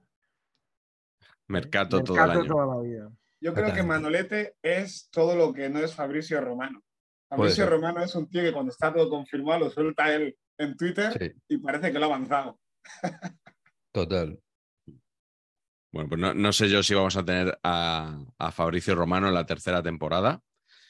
Mercato 1.52 2.04
todo 2.04 2.16
el 2.16 2.22
Mercato 2.22 2.40
año. 2.40 2.50
toda 2.50 2.76
la 2.76 2.82
vida. 2.82 3.12
Yo 3.40 3.54
creo 3.54 3.74
que. 3.74 3.84
Manolete 3.84 4.56
es 4.62 5.10
todo 5.12 5.36
lo 5.36 5.54
que 5.54 5.70
no 5.70 5.80
es 5.80 5.94
Fabricio 5.94 6.42
Romano. 6.42 6.82
Fabricio. 7.30 7.70
Romano 7.70 8.04
es 8.04 8.14
un 8.16 8.30
tío 8.30 8.42
que 8.42 8.52
cuando 8.54 8.72
está 8.72 8.94
todo 8.94 9.10
confirmado 9.10 9.60
lo 9.60 9.70
suelta 9.70 10.14
él 10.14 10.36
en 10.58 10.76
Twitter 10.76 11.18
Sí, 11.18 11.32
y 11.50 11.58
parece 11.58 11.92
que 11.92 12.00
lo 12.00 12.06
ha 12.06 12.10
avanzado. 12.10 12.60
total. 13.92 14.40
Bueno, 15.94 16.10
pues 16.10 16.22
no, 16.22 16.34
no 16.34 16.54
sé 16.54 16.70
yo 16.70 16.84
si 16.84 16.94
vamos 16.94 17.18
a 17.18 17.26
tener 17.26 17.60
a, 17.64 18.26
a 18.38 18.52
Fabricio 18.52 18.96
Romano 18.96 19.28
en 19.28 19.34
la 19.34 19.46
tercera 19.46 19.84
temporada. 19.84 20.42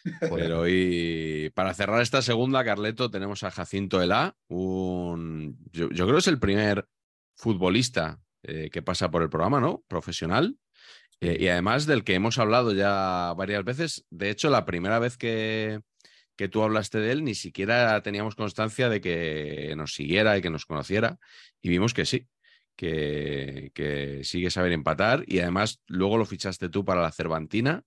Pero 0.20 0.62
hoy, 0.62 1.52
para 1.54 1.74
cerrar 1.74 2.02
esta 2.02 2.22
segunda, 2.22 2.64
Carleto, 2.64 3.12
tenemos 3.12 3.44
a 3.44 3.52
Jacinto 3.52 4.02
Elá, 4.02 4.36
un, 4.48 5.58
yo, 5.72 5.90
yo 5.90 6.06
creo 6.06 6.16
que 6.16 6.22
es 6.22 6.28
el 6.28 6.40
primer 6.40 6.88
futbolista 7.36 8.20
eh, 8.44 8.70
que 8.72 8.82
pasa 8.82 9.12
por 9.12 9.22
el 9.24 9.30
programa, 9.30 9.60
¿no? 9.60 9.84
Profesional. 9.88 10.58
Eh, 11.22 11.38
y 11.40 11.48
además 11.50 11.86
del 11.86 12.04
que 12.04 12.16
hemos 12.16 12.40
hablado 12.40 12.74
ya 12.74 13.34
varias 13.38 13.64
veces. 13.64 14.06
De 14.10 14.30
hecho, 14.30 14.50
la 14.50 14.66
primera 14.66 15.00
vez 15.00 15.18
que, 15.18 15.82
que 16.36 16.48
tú 16.48 16.64
hablaste 16.64 17.00
de 17.00 17.12
él, 17.12 17.24
ni 17.24 17.36
siquiera 17.36 18.02
teníamos 18.02 18.36
constancia 18.36 18.90
de 18.90 19.02
que 19.02 19.74
nos 19.78 19.94
siguiera 19.94 20.38
y 20.38 20.42
que 20.42 20.50
nos 20.50 20.66
conociera. 20.66 21.18
Y 21.62 21.70
vimos 21.70 21.94
que 21.94 22.06
sí, 22.06 22.28
que, 22.76 23.72
que 23.76 24.24
sigue 24.24 24.50
saber 24.50 24.72
empatar. 24.72 25.24
Y 25.28 25.40
además, 25.40 25.82
luego 25.88 26.18
lo 26.18 26.26
fichaste 26.26 26.70
tú 26.70 26.84
para 26.86 27.02
la 27.02 27.12
Cervantina. 27.12 27.84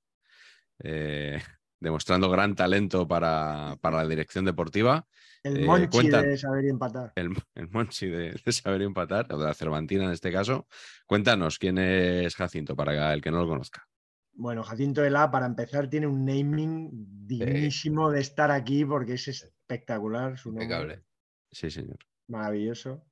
eh, 0.82 1.42
demostrando 1.80 2.30
gran 2.30 2.54
talento 2.54 3.06
para, 3.06 3.76
para 3.80 3.98
la 3.98 4.08
dirección 4.08 4.44
deportiva. 4.44 5.06
El 5.44 5.58
Eh, 5.62 5.66
Monchi 5.66 5.88
cuenta- 5.88 6.22
de 6.22 6.38
saber 6.38 6.64
y 6.64 6.68
empatar. 6.70 7.12
El, 7.16 7.30
el 7.54 7.68
Monchi 7.70 8.06
de, 8.08 8.32
de 8.44 8.52
saber 8.52 8.80
empatar, 8.82 9.30
o 9.32 9.38
de 9.38 9.44
la 9.44 9.54
Cervantina 9.54 10.04
en 10.04 10.10
este 10.10 10.32
caso. 10.32 10.66
Cuéntanos 11.06 11.58
quién 11.58 11.76
es 11.78 12.34
Jacinto 12.34 12.74
para 12.74 13.12
el 13.12 13.20
que 13.20 13.30
no 13.30 13.38
lo 13.42 13.48
conozca. 13.48 13.86
Bueno, 14.32 14.64
Jacinto 14.64 15.04
Elá, 15.04 15.30
para 15.30 15.46
empezar, 15.46 15.88
tiene 15.88 16.06
un 16.06 16.24
naming 16.24 16.90
dignísimo 17.26 18.10
de 18.10 18.20
estar 18.20 18.50
aquí 18.50 18.84
porque 18.84 19.12
es 19.14 19.28
espectacular 19.28 20.36
su 20.38 20.48
nombre. 20.48 20.64
Impecable. 20.64 21.04
Sí, 21.52 21.70
señor. 21.70 21.98
Maravilloso. 22.26 23.04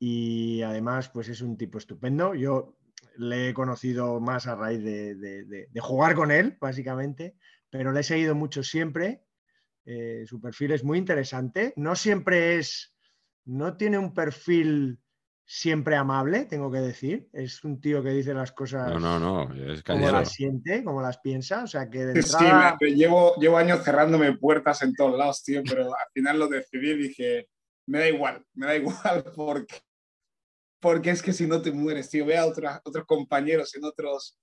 Y 0.00 0.62
además, 0.62 1.10
pues 1.10 1.28
es 1.28 1.42
un 1.42 1.56
tipo 1.58 1.76
estupendo. 1.78 2.34
Yo 2.34 2.78
le 3.18 3.50
he 3.50 3.54
conocido 3.54 4.18
más 4.18 4.46
a 4.46 4.56
raíz 4.56 4.82
de- 4.82 5.14
de 5.14 5.80
jugar 5.80 6.14
con 6.14 6.30
él, 6.30 6.56
básicamente, 6.58 7.36
pero 7.68 7.92
le 7.92 8.00
he 8.00 8.02
seguido 8.02 8.34
mucho 8.34 8.62
siempre. 8.62 9.24
Eh, 9.92 10.24
su 10.24 10.40
perfil 10.40 10.70
es 10.70 10.84
muy 10.84 10.98
interesante. 10.98 11.72
No 11.74 11.96
siempre 11.96 12.56
es, 12.58 12.94
no 13.44 13.76
tiene 13.76 13.98
un 13.98 14.14
perfil 14.14 15.00
siempre 15.44 15.96
amable, 15.96 16.44
tengo 16.44 16.70
que 16.70 16.78
decir. 16.78 17.28
Es 17.32 17.64
un 17.64 17.80
tío 17.80 18.00
que 18.00 18.10
dice 18.10 18.32
las 18.32 18.52
cosas 18.52 18.88
No, 18.88 19.00
no, 19.00 19.18
no. 19.48 19.54
Es 19.72 19.82
como 19.82 20.08
las 20.12 20.32
siente, 20.32 20.84
como 20.84 21.02
las 21.02 21.18
piensa. 21.18 21.64
O 21.64 21.66
sea 21.66 21.90
que 21.90 22.06
de 22.06 22.22
Sí, 22.22 22.38
entrada, 22.44 22.76
me- 22.80 22.86
me 22.90 22.94
llevo, 22.96 23.34
llevo 23.40 23.56
años 23.56 23.82
cerrándome 23.82 24.36
puertas 24.36 24.80
en 24.82 24.94
todos 24.94 25.18
lados, 25.18 25.42
tío, 25.42 25.62
pero 25.68 25.86
al 25.86 26.06
final 26.14 26.38
lo 26.38 26.46
decidí 26.46 26.90
y 26.90 26.96
dije, 27.08 27.48
me 27.86 27.98
da 27.98 28.08
igual, 28.08 28.46
me 28.54 28.66
da 28.66 28.76
igual 28.76 28.94
porque, 29.34 29.74
porque 30.80 31.10
es 31.10 31.20
que 31.22 31.32
si 31.32 31.46
no 31.48 31.60
te 31.60 31.72
mueres, 31.72 32.08
tío, 32.10 32.24
ve 32.26 32.36
a 32.36 32.46
otros, 32.46 32.72
otros 32.84 33.04
compañeros 33.06 33.74
en 33.74 33.84
otros, 33.84 34.38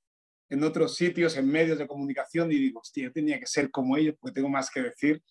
en 0.50 0.64
otros 0.64 0.96
sitios, 0.96 1.36
en 1.38 1.50
medios 1.50 1.78
de 1.78 1.88
comunicación 1.88 2.52
y 2.52 2.56
digo, 2.56 2.82
hostia, 2.82 3.06
yo 3.06 3.12
tenía 3.14 3.40
que 3.40 3.46
ser 3.48 3.72
como 3.72 3.98
ellos 3.98 4.16
porque 4.20 4.36
tengo 4.36 4.50
más 4.50 4.70
que 4.70 4.82
decir, 4.82 5.24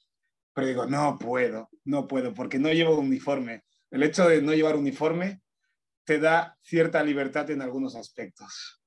pero 0.57 0.69
digo, 0.69 0.87
no 0.87 1.19
puedo, 1.19 1.69
no 1.85 2.09
puedo, 2.09 2.33
porque 2.33 2.59
no 2.59 2.73
llevo 2.73 2.99
uniforme. 2.99 3.65
El 3.91 4.03
hecho 4.03 4.27
de 4.27 4.41
no 4.41 4.55
llevar 4.55 4.75
uniforme 4.77 5.43
te 6.03 6.19
da 6.19 6.57
cierta 6.63 7.03
libertad 7.05 7.51
en 7.51 7.61
algunos 7.61 7.95
aspectos. 7.95 8.83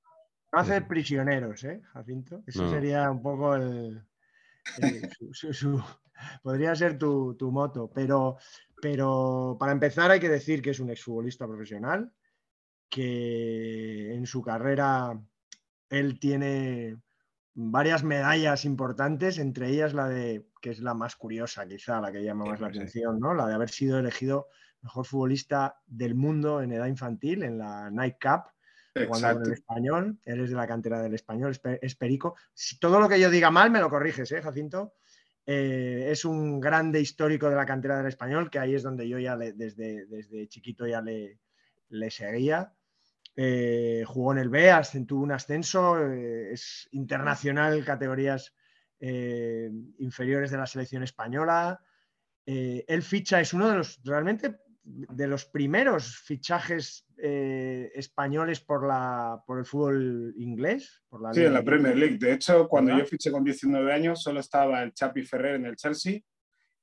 no 0.52 0.58
hacer 0.58 0.88
prisioneros, 0.88 1.62
¿eh, 1.62 1.80
Jacinto? 1.92 2.42
Eso 2.44 2.64
No. 2.64 2.70
sería 2.72 3.08
un 3.08 3.22
poco 3.22 3.54
el, 3.54 4.02
el- 4.78 5.08
su- 5.16 5.32
su- 5.32 5.52
su- 5.54 5.84
podría 6.42 6.74
ser 6.74 6.98
tu, 6.98 7.36
tu 7.36 7.52
moto, 7.52 7.88
pero, 7.94 8.36
pero 8.82 9.56
para 9.56 9.70
empezar 9.70 10.10
hay 10.10 10.18
que 10.18 10.28
decir 10.28 10.60
que 10.60 10.70
es 10.70 10.80
un 10.80 10.90
exfutbolista 10.90 11.46
profesional, 11.46 12.12
que 12.88 14.12
en 14.12 14.26
su 14.26 14.42
carrera 14.42 15.16
él 15.88 16.18
tiene 16.18 16.96
varias 17.54 18.02
medallas 18.02 18.64
importantes, 18.64 19.38
entre 19.38 19.68
ellas 19.68 19.94
la 19.94 20.08
de, 20.08 20.49
que 20.60 20.70
es 20.70 20.80
la 20.80 20.94
más 20.94 21.16
curiosa 21.16 21.66
quizá, 21.66 22.00
la 22.00 22.12
que 22.12 22.22
llama 22.22 22.44
más 22.46 22.60
la 22.60 22.70
sí. 22.70 22.78
atención, 22.78 23.18
¿no? 23.18 23.34
La 23.34 23.46
de 23.46 23.54
haber 23.54 23.70
sido 23.70 23.98
elegido 23.98 24.48
mejor 24.82 25.04
futbolista 25.06 25.80
del 25.86 26.14
mundo 26.14 26.62
en 26.62 26.72
edad 26.72 26.86
infantil 26.86 27.42
en 27.42 27.58
la 27.58 27.90
Night 27.90 28.16
Cup 28.20 28.44
jugando 29.06 29.42
el 29.44 29.52
español, 29.52 30.18
eres 30.24 30.50
de 30.50 30.56
la 30.56 30.66
cantera 30.66 31.00
del 31.00 31.14
español, 31.14 31.52
es, 31.52 31.58
pe- 31.58 31.78
es 31.80 31.94
perico. 31.94 32.34
Si 32.52 32.78
todo 32.78 32.98
lo 33.00 33.08
que 33.08 33.20
yo 33.20 33.30
diga 33.30 33.50
mal, 33.50 33.70
me 33.70 33.80
lo 33.80 33.88
corriges, 33.88 34.30
¿eh, 34.32 34.42
Jacinto? 34.42 34.94
Eh, 35.46 36.08
es 36.10 36.24
un 36.24 36.60
grande 36.60 37.00
histórico 37.00 37.48
de 37.48 37.56
la 37.56 37.64
cantera 37.66 37.98
del 37.98 38.06
español, 38.06 38.50
que 38.50 38.58
ahí 38.58 38.74
es 38.74 38.82
donde 38.82 39.08
yo 39.08 39.18
ya 39.18 39.36
le- 39.36 39.52
desde, 39.52 40.06
desde 40.06 40.48
chiquito 40.48 40.86
ya 40.86 41.00
le, 41.00 41.38
le 41.88 42.10
seguía. 42.10 42.72
Eh, 43.36 44.04
jugó 44.06 44.32
en 44.32 44.38
el 44.38 44.48
B, 44.50 44.70
tuvo 45.06 45.22
un 45.22 45.32
ascenso, 45.32 45.98
eh, 45.98 46.52
es 46.52 46.88
internacional 46.92 47.84
categorías 47.84 48.54
eh, 49.00 49.70
inferiores 49.98 50.50
de 50.50 50.58
la 50.58 50.66
selección 50.66 51.02
española. 51.02 51.80
Eh, 52.46 52.84
él 52.86 53.02
ficha, 53.02 53.40
es 53.40 53.52
uno 53.54 53.68
de 53.68 53.76
los 53.76 54.00
realmente 54.04 54.58
de 54.82 55.26
los 55.26 55.44
primeros 55.44 56.18
fichajes 56.18 57.06
eh, 57.16 57.90
españoles 57.94 58.60
por, 58.60 58.86
la, 58.86 59.42
por 59.46 59.58
el 59.58 59.66
fútbol 59.66 60.34
inglés. 60.36 61.02
Por 61.08 61.22
la 61.22 61.32
Sí, 61.32 61.44
en 61.44 61.54
la 61.54 61.64
Premier 61.64 61.96
League. 61.96 62.18
De 62.18 62.32
hecho, 62.32 62.68
cuando 62.68 62.92
¿Verdad? 62.92 63.04
yo 63.04 63.10
fiché 63.10 63.30
con 63.30 63.44
19 63.44 63.92
años, 63.92 64.22
solo 64.22 64.40
estaba 64.40 64.82
el 64.82 64.92
Chapi 64.92 65.22
Ferrer 65.22 65.56
en 65.56 65.66
el 65.66 65.76
Chelsea 65.76 66.20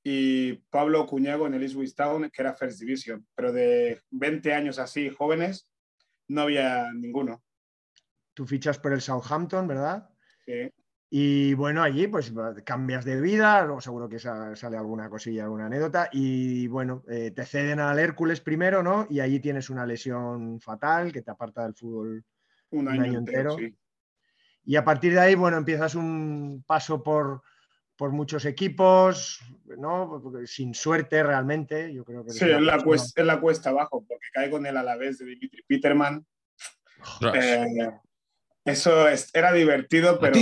y 0.02 0.54
Pablo 0.70 1.06
Cuñago 1.06 1.46
en 1.46 1.54
el 1.54 1.64
Ipswich 1.64 1.94
Town, 1.94 2.30
que 2.30 2.42
era 2.42 2.54
First 2.54 2.80
Division. 2.80 3.26
Pero 3.34 3.52
de 3.52 4.00
20 4.10 4.54
años 4.54 4.78
así, 4.78 5.10
jóvenes, 5.10 5.68
no 6.28 6.42
había 6.42 6.92
ninguno. 6.92 7.44
Tú 8.32 8.46
fichas 8.46 8.78
por 8.78 8.92
el 8.92 9.00
Southampton, 9.00 9.66
¿verdad? 9.66 10.08
Sí. 10.44 10.72
Y 11.10 11.54
bueno, 11.54 11.82
allí 11.82 12.06
pues 12.06 12.32
cambias 12.64 13.04
de 13.04 13.18
vida, 13.20 13.64
luego 13.64 13.80
seguro 13.80 14.08
que 14.10 14.18
sa- 14.18 14.54
sale 14.54 14.76
alguna 14.76 15.08
cosilla, 15.08 15.44
alguna 15.44 15.66
anécdota. 15.66 16.10
Y 16.12 16.66
bueno, 16.66 17.02
eh, 17.08 17.30
te 17.30 17.46
ceden 17.46 17.80
al 17.80 17.98
Hércules 17.98 18.40
primero, 18.42 18.82
¿no? 18.82 19.06
Y 19.08 19.20
allí 19.20 19.40
tienes 19.40 19.70
una 19.70 19.86
lesión 19.86 20.60
fatal 20.60 21.10
que 21.10 21.22
te 21.22 21.30
aparta 21.30 21.62
del 21.62 21.74
fútbol 21.74 22.24
Un 22.70 22.88
año, 22.88 23.20
entero. 23.20 23.56
sí. 23.56 23.74
Y 24.64 24.76
a 24.76 24.84
partir 24.84 25.14
de 25.14 25.20
ahí, 25.20 25.34
bueno, 25.34 25.56
empiezas 25.56 25.94
un 25.94 26.62
paso 26.66 27.02
por, 27.02 27.40
por 27.96 28.10
muchos 28.12 28.44
equipos, 28.44 29.40
¿no? 29.78 30.22
Sin 30.44 30.74
suerte 30.74 31.22
realmente, 31.22 31.90
yo 31.94 32.04
creo 32.04 32.22
que... 32.22 32.32
Sí, 32.32 32.44
es 32.50 32.60
la, 32.60 32.82
cuesta, 32.82 33.22
es 33.22 33.26
la 33.26 33.40
cuesta 33.40 33.70
abajo, 33.70 34.04
porque 34.06 34.26
caigo 34.30 34.58
en 34.58 34.66
el 34.66 34.76
Alavés 34.76 35.18
de 35.20 35.24
Dimitri 35.24 35.62
Peterman. 35.66 36.26
Eh, 37.32 37.90
eso 38.68 39.08
es- 39.08 39.30
era 39.34 39.52
divertido, 39.52 40.18
pero 40.20 40.34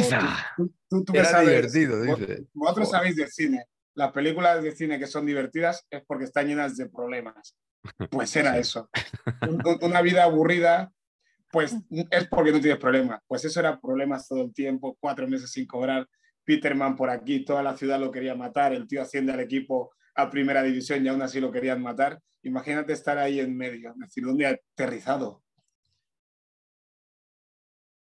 tú, 0.56 0.72
tú- 0.88 1.04
tú 1.04 1.12
Era 1.14 1.24
sabes, 1.24 1.48
divertido, 1.72 2.04
vos- 2.06 2.20
dice. 2.20 2.46
Vosotros 2.52 2.86
Joder. 2.88 2.98
sabéis 3.00 3.16
de 3.16 3.26
cine. 3.28 3.64
Las 3.94 4.12
películas 4.12 4.62
de 4.62 4.72
cine 4.72 4.98
que 4.98 5.06
son 5.06 5.24
divertidas 5.26 5.86
es 5.90 6.02
porque 6.06 6.24
están 6.24 6.46
llenas 6.46 6.76
de 6.76 6.88
problemas. 6.88 7.56
Pues 8.10 8.34
era 8.36 8.52
Sí. 8.54 8.58
eso. 8.60 8.90
Un- 9.48 9.62
un- 9.66 9.78
Una 9.82 10.02
vida 10.02 10.24
aburrida, 10.24 10.92
pues 11.52 11.74
es 12.10 12.26
porque 12.28 12.52
no 12.52 12.60
tienes 12.60 12.78
problemas. 12.80 13.20
Pues 13.26 13.44
eso 13.44 13.60
era 13.60 13.80
problemas 13.80 14.26
todo 14.28 14.42
el 14.42 14.52
tiempo, 14.52 14.96
cuatro 15.00 15.26
meses 15.28 15.50
sin 15.50 15.66
cobrar. 15.66 16.06
Peterman 16.44 16.94
por 16.96 17.10
aquí, 17.10 17.44
toda 17.44 17.62
la 17.62 17.76
ciudad 17.76 17.98
lo 18.00 18.10
quería 18.10 18.34
matar. 18.34 18.72
El 18.72 18.86
tío 18.86 19.02
asciende 19.02 19.32
al 19.32 19.40
equipo 19.40 19.92
a 20.14 20.30
primera 20.30 20.62
división 20.62 21.04
y 21.04 21.08
aún 21.08 21.22
así 21.22 21.40
lo 21.40 21.50
querían 21.52 21.80
matar. 21.82 22.20
Imagínate 22.42 22.92
estar 22.92 23.18
ahí 23.18 23.40
en 23.40 23.56
medio, 23.56 23.90
es 23.90 23.98
decir, 23.98 24.24
¿dónde 24.24 24.46
ha 24.46 24.56
aterrizado? 24.74 25.42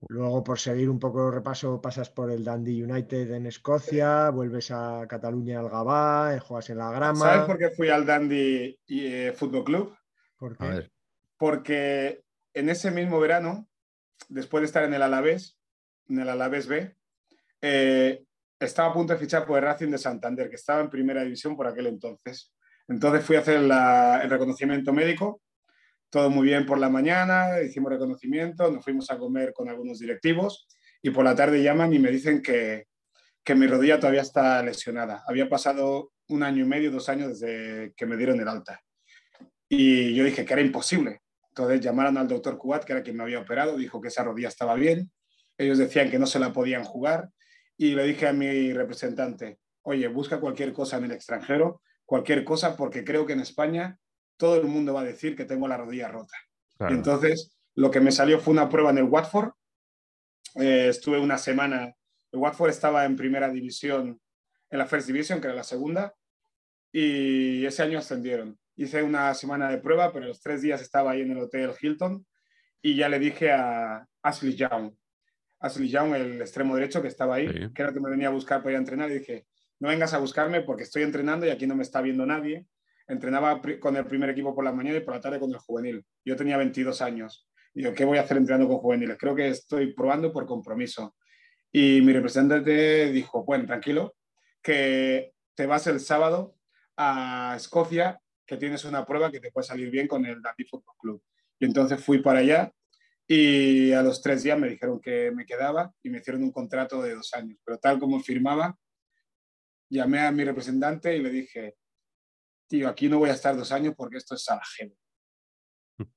Luego, 0.09 0.43
por 0.43 0.59
seguir 0.59 0.89
un 0.89 0.99
poco 0.99 1.27
el 1.27 1.33
repaso, 1.33 1.81
pasas 1.81 2.09
por 2.09 2.31
el 2.31 2.43
Dundee 2.43 2.83
United 2.83 3.31
en 3.31 3.45
Escocia, 3.45 4.29
vuelves 4.29 4.71
a 4.71 5.05
Cataluña 5.07 5.59
al 5.59 5.69
Gabá, 5.69 6.35
eh, 6.35 6.39
juegas 6.39 6.69
en 6.69 6.77
la 6.77 6.91
grama. 6.91 7.19
¿Sabes 7.19 7.45
por 7.45 7.57
qué 7.57 7.69
fui 7.71 7.89
al 7.89 8.05
Dundee 8.05 8.79
eh, 8.87 9.33
Fútbol 9.35 9.63
Club? 9.63 9.95
¿Por 10.37 10.57
qué? 10.57 10.65
A 10.65 10.69
ver. 10.69 10.91
porque 11.37 12.23
en 12.53 12.69
ese 12.69 12.91
mismo 12.91 13.19
verano, 13.19 13.67
después 14.29 14.61
de 14.61 14.65
estar 14.67 14.83
en 14.83 14.93
el 14.93 15.01
Alavés, 15.01 15.59
en 16.07 16.19
el 16.19 16.29
Alavés 16.29 16.67
B, 16.67 16.95
eh, 17.61 18.23
estaba 18.59 18.89
a 18.89 18.93
punto 18.93 19.13
de 19.13 19.19
fichar 19.19 19.45
por 19.45 19.57
el 19.57 19.63
Racing 19.65 19.89
de 19.89 19.97
Santander, 19.97 20.49
que 20.49 20.55
estaba 20.55 20.81
en 20.81 20.89
primera 20.89 21.23
división 21.23 21.55
por 21.57 21.67
aquel 21.67 21.87
entonces. 21.87 22.53
Entonces 22.87 23.23
fui 23.25 23.35
a 23.35 23.39
hacer 23.39 23.61
la- 23.61 24.21
el 24.23 24.29
reconocimiento 24.29 24.91
médico, 24.93 25.41
todo 26.13 26.29
muy 26.29 26.45
bien 26.45 26.67
por 26.67 26.77
la 26.77 26.89
mañana, 26.89 27.59
hicimos 27.59 27.91
reconocimiento, 27.91 28.69
nos 28.69 28.83
fuimos 28.83 29.09
a 29.09 29.17
comer 29.17 29.51
con 29.51 29.67
algunos 29.67 29.97
directivos 29.97 30.67
y 31.01 31.09
por 31.09 31.25
la 31.25 31.33
tarde 31.33 31.63
llaman 31.63 31.91
y 31.91 31.97
me 31.97 32.11
dicen 32.11 32.43
que, 32.43 32.85
que 33.43 33.55
mi 33.55 33.65
rodilla 33.65 33.99
todavía 33.99 34.21
está 34.21 34.61
lesionada. 34.61 35.23
Había 35.27 35.49
pasado 35.49 36.11
un 36.29 36.43
año 36.43 36.65
y 36.65 36.67
medio, 36.67 36.91
dos 36.91 37.09
años 37.09 37.39
desde 37.39 37.95
que 37.97 38.05
me 38.05 38.15
dieron 38.15 38.39
el 38.39 38.47
alta. 38.47 38.79
Y 39.67 40.13
yo 40.13 40.23
dije 40.23 40.45
que 40.45 40.53
era 40.53 40.61
imposible. 40.61 41.21
Entonces 41.49 41.81
llamaron 41.81 42.15
al 42.19 42.27
doctor 42.27 42.59
Cubat, 42.59 42.83
que 42.83 42.93
era 42.93 43.01
quien 43.01 43.17
me 43.17 43.23
había 43.23 43.39
operado, 43.39 43.75
dijo 43.75 43.99
que 43.99 44.09
esa 44.09 44.23
rodilla 44.23 44.49
estaba 44.49 44.75
bien. 44.75 45.11
Ellos 45.57 45.79
decían 45.79 46.11
que 46.11 46.19
no 46.19 46.27
se 46.27 46.37
la 46.37 46.53
podían 46.53 46.83
jugar. 46.83 47.31
Y 47.75 47.95
le 47.95 48.03
dije 48.03 48.27
a 48.27 48.33
mi 48.33 48.71
representante, 48.71 49.57
oye, 49.81 50.07
busca 50.09 50.39
cualquier 50.39 50.73
cosa 50.73 50.97
en 50.97 51.05
el 51.05 51.11
extranjero, 51.13 51.81
cualquier 52.05 52.43
cosa, 52.43 52.77
porque 52.77 53.03
creo 53.03 53.25
que 53.25 53.33
en 53.33 53.39
España 53.39 53.97
todo 54.37 54.57
el 54.57 54.67
mundo 54.67 54.93
va 54.93 55.01
a 55.01 55.05
decir 55.05 55.35
que 55.35 55.45
tengo 55.45 55.67
la 55.67 55.77
rodilla 55.77 56.07
rota. 56.07 56.35
Claro. 56.77 56.93
Y 56.93 56.97
entonces 56.97 57.57
lo 57.75 57.91
que 57.91 57.99
me 57.99 58.11
salió 58.11 58.39
fue 58.39 58.53
una 58.53 58.69
prueba 58.69 58.91
en 58.91 58.99
el 58.99 59.05
Watford. 59.05 59.51
Eh, 60.55 60.87
estuve 60.89 61.19
una 61.19 61.37
semana. 61.37 61.93
El 62.31 62.39
Watford 62.39 62.69
estaba 62.69 63.05
en 63.05 63.15
primera 63.15 63.49
división, 63.49 64.19
en 64.69 64.79
la 64.79 64.85
First 64.85 65.07
Division, 65.07 65.39
que 65.39 65.47
era 65.47 65.55
la 65.55 65.63
segunda, 65.63 66.13
y 66.91 67.65
ese 67.65 67.83
año 67.83 67.99
ascendieron. 67.99 68.57
Hice 68.75 69.03
una 69.03 69.33
semana 69.35 69.69
de 69.69 69.77
prueba, 69.77 70.11
pero 70.11 70.25
los 70.27 70.41
tres 70.41 70.61
días 70.61 70.81
estaba 70.81 71.11
ahí 71.11 71.21
en 71.21 71.31
el 71.31 71.37
Hotel 71.39 71.71
Hilton 71.79 72.25
y 72.81 72.95
ya 72.95 73.07
le 73.07 73.19
dije 73.19 73.51
a 73.51 74.07
Ashley 74.23 74.55
Young, 74.55 74.93
Ashley 75.59 75.89
Young, 75.89 76.15
el 76.15 76.41
extremo 76.41 76.75
derecho 76.75 77.01
que 77.01 77.07
estaba 77.07 77.35
ahí, 77.35 77.47
Sí. 77.47 77.73
que 77.73 77.81
era 77.81 77.93
que 77.93 77.99
me 77.99 78.09
venía 78.09 78.27
a 78.27 78.31
buscar 78.31 78.59
para 78.61 78.71
ir 78.71 78.77
a 78.77 78.79
entrenar, 78.79 79.11
y 79.11 79.19
dije, 79.19 79.45
no 79.79 79.89
vengas 79.89 80.13
a 80.13 80.17
buscarme 80.17 80.61
porque 80.61 80.83
estoy 80.83 81.03
entrenando 81.03 81.45
y 81.45 81.49
aquí 81.49 81.67
no 81.67 81.75
me 81.75 81.83
está 81.83 82.01
viendo 82.01 82.25
nadie. 82.25 82.65
Entrenaba 83.07 83.61
con 83.79 83.95
el 83.95 84.05
primer 84.05 84.29
equipo 84.29 84.55
por 84.55 84.63
la 84.63 84.71
mañana 84.71 84.97
y 84.97 85.01
por 85.01 85.13
la 85.13 85.21
tarde 85.21 85.39
con 85.39 85.51
el 85.51 85.57
juvenil. 85.57 86.05
Yo 86.23 86.35
tenía 86.35 86.57
22 86.57 87.01
años. 87.01 87.49
Digo, 87.73 87.93
¿qué 87.93 88.05
voy 88.05 88.17
a 88.17 88.21
hacer 88.21 88.37
entrenando 88.37 88.67
con 88.67 88.77
juveniles? 88.77 89.17
Creo 89.17 89.35
que 89.35 89.47
estoy 89.47 89.93
probando 89.93 90.31
por 90.31 90.45
compromiso. 90.45 91.15
Y 91.71 92.01
mi 92.01 92.13
representante 92.13 93.11
dijo, 93.11 93.43
bueno, 93.43 93.65
tranquilo, 93.65 94.15
que 94.61 95.33
te 95.55 95.65
vas 95.65 95.87
el 95.87 95.99
sábado 95.99 96.55
a 96.95 97.55
Escocia, 97.57 98.19
que 98.45 98.57
tienes 98.57 98.85
una 98.85 99.05
prueba 99.05 99.31
que 99.31 99.39
te 99.39 99.51
puede 99.51 99.67
salir 99.67 99.89
bien 99.89 100.07
con 100.07 100.25
el 100.25 100.35
Dundee 100.35 100.67
Football 100.69 100.95
Club. 100.99 101.23
Y 101.59 101.65
entonces 101.65 102.03
fui 102.03 102.21
para 102.21 102.39
allá 102.39 102.73
Y 103.27 103.91
a 103.93 104.03
los 104.03 104.21
tres 104.21 104.43
días 104.43 104.59
me 104.59 104.67
dijeron 104.69 104.99
que 104.99 105.31
me 105.31 105.45
quedaba 105.45 105.93
y 106.03 106.09
me 106.09 106.19
hicieron 106.19 106.43
un 106.43 106.51
contrato 106.51 107.01
de 107.01 107.15
dos 107.15 107.33
años. 107.33 107.57
Pero 107.63 107.77
tal 107.79 107.99
como 107.99 108.19
firmaba, 108.19 108.77
llamé 109.89 110.19
a 110.19 110.31
mi 110.31 110.43
representante 110.43 111.15
y 111.15 111.21
le 111.21 111.29
dije, 111.29 111.75
tío, 112.67 112.89
aquí 112.89 113.09
no 113.09 113.19
voy 113.19 113.29
a 113.29 113.33
estar 113.33 113.55
dos 113.55 113.71
años 113.71 113.93
porque 113.95 114.17
esto 114.17 114.35
es 114.35 114.43
Sarajevo. 114.43 114.95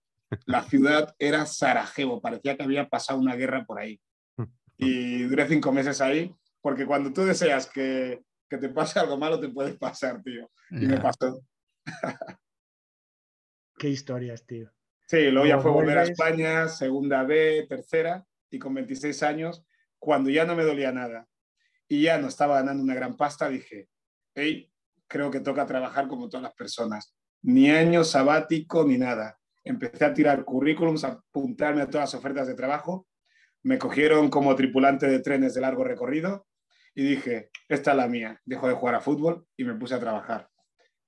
La 0.47 0.63
ciudad 0.65 1.15
era 1.19 1.47
Sarajevo, 1.47 2.21
parecía 2.21 2.57
que 2.57 2.63
había 2.63 2.89
pasado 2.89 3.19
una 3.19 3.37
guerra 3.37 3.65
por 3.65 3.79
ahí. 3.81 4.01
Y 4.79 5.23
duré 5.23 5.49
cinco 5.49 5.73
meses 5.73 6.01
ahí, 6.03 6.35
porque 6.61 6.85
cuando 6.85 7.11
tú 7.13 7.25
deseas 7.25 7.67
que, 7.67 8.23
que 8.49 8.59
te 8.59 8.69
pase 8.69 8.99
algo 8.99 9.17
malo, 9.17 9.41
te 9.41 9.49
puede 9.49 9.75
pasar, 9.75 10.23
tío. 10.23 10.51
Y 10.71 10.87
me 10.87 11.01
pasó. 11.01 11.41
Qué 13.79 13.89
historias, 13.89 14.45
tío. 14.45 14.71
Sí, 15.07 15.31
luego 15.31 15.47
ya 15.47 15.61
fue 15.61 15.71
volver 15.71 15.99
a 15.99 16.03
España, 16.03 16.69
segunda 16.69 17.23
B, 17.23 17.65
tercera, 17.69 18.27
y 18.51 18.59
con 18.59 18.75
26 18.75 19.23
años, 19.23 19.65
cuando 19.99 20.31
ya 20.31 20.45
no 20.45 20.57
me 20.57 20.65
dolía 20.65 20.93
nada 20.93 21.29
y 21.89 22.03
ya 22.03 22.19
no 22.19 22.29
estaba 22.29 22.57
ganando 22.57 22.83
una 22.83 22.95
gran 22.95 23.17
pasta, 23.17 23.49
dije, 23.49 23.89
hey, 24.35 24.71
creo 25.09 25.31
que 25.31 25.41
toca 25.41 25.67
trabajar 25.67 26.09
como 26.09 26.29
todas 26.29 26.43
las 26.43 26.55
personas. 26.55 27.15
Ni 27.43 27.71
año 27.71 28.05
sabático 28.05 28.85
ni 28.85 28.99
nada. 28.99 29.39
Empecé 29.65 30.05
a 30.05 30.15
tirar 30.15 30.45
currículums, 30.45 31.05
a 31.05 31.09
apuntarme 31.09 31.83
a 31.83 31.91
todas 31.91 32.13
las 32.13 32.15
ofertas 32.15 32.47
de 32.47 32.55
trabajo. 32.55 33.07
Me 33.63 33.79
cogieron 33.79 34.31
como 34.31 34.55
tripulante 34.55 35.07
de 35.07 35.21
trenes 35.21 35.55
de 35.55 35.61
largo 35.61 35.85
recorrido 35.85 36.47
y 36.95 37.03
dije, 37.03 37.51
esta 37.69 37.91
es 37.91 37.97
la 37.97 38.09
mía. 38.09 38.41
Dejo 38.45 38.69
de 38.69 38.75
jugar 38.75 38.95
a 38.95 39.01
fútbol 39.01 39.47
y 39.57 39.65
me 39.65 39.75
puse 39.75 39.95
a 39.95 40.01
trabajar. 40.01 40.49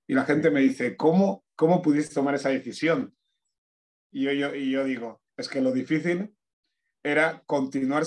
Y 0.07 0.15
la 0.15 0.25
gente 0.25 0.51
me 0.51 0.61
dice, 0.61 0.97
¿cómo, 0.97 1.45
cómo 1.55 1.83
pudiste 1.83 2.15
tomar 2.15 2.35
esa 2.35 2.49
decisión? 2.49 3.15
Y 4.11 4.25
yo, 4.71 4.85
digo, 4.85 5.21
es 5.37 5.49
que 5.49 5.61
lo 5.61 5.73
difícil 5.73 6.35
era 7.03 7.43
continuar 7.47 8.05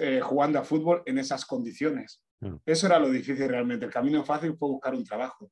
eh, 0.00 0.20
jugando 0.22 0.58
a 0.58 0.64
fútbol 0.64 1.02
en 1.06 1.18
esas 1.18 1.44
condiciones. 1.44 2.22
Eso 2.64 2.86
era 2.86 2.98
lo 2.98 3.10
difícil 3.10 3.48
realmente. 3.48 3.86
El 3.86 3.92
camino 3.92 4.24
fácil 4.24 4.56
fue 4.56 4.68
buscar 4.68 4.94
un 4.94 5.04
trabajo. 5.04 5.50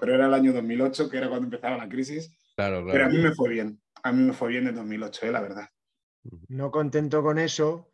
Pero 0.00 0.14
era 0.14 0.26
el 0.26 0.34
año 0.34 0.52
2008, 0.52 1.08
que 1.08 1.16
era 1.16 1.28
cuando 1.28 1.46
empezaba 1.46 1.76
la 1.76 1.88
crisis. 1.88 2.30
Claro, 2.54 2.82
claro. 2.84 2.92
Pero 2.92 3.04
a 3.06 3.08
mí 3.08 3.18
me 3.18 3.34
fue 3.34 3.50
bien. 3.50 3.80
A 4.02 4.12
mí 4.12 4.22
me 4.22 4.32
fue 4.32 4.48
bien 4.48 4.66
en 4.66 4.74
2008, 4.74 5.26
eh, 5.26 5.32
la 5.32 5.40
verdad. 5.40 5.68
No 6.48 6.70
contento 6.70 7.22
con 7.22 7.38
eso, 7.38 7.90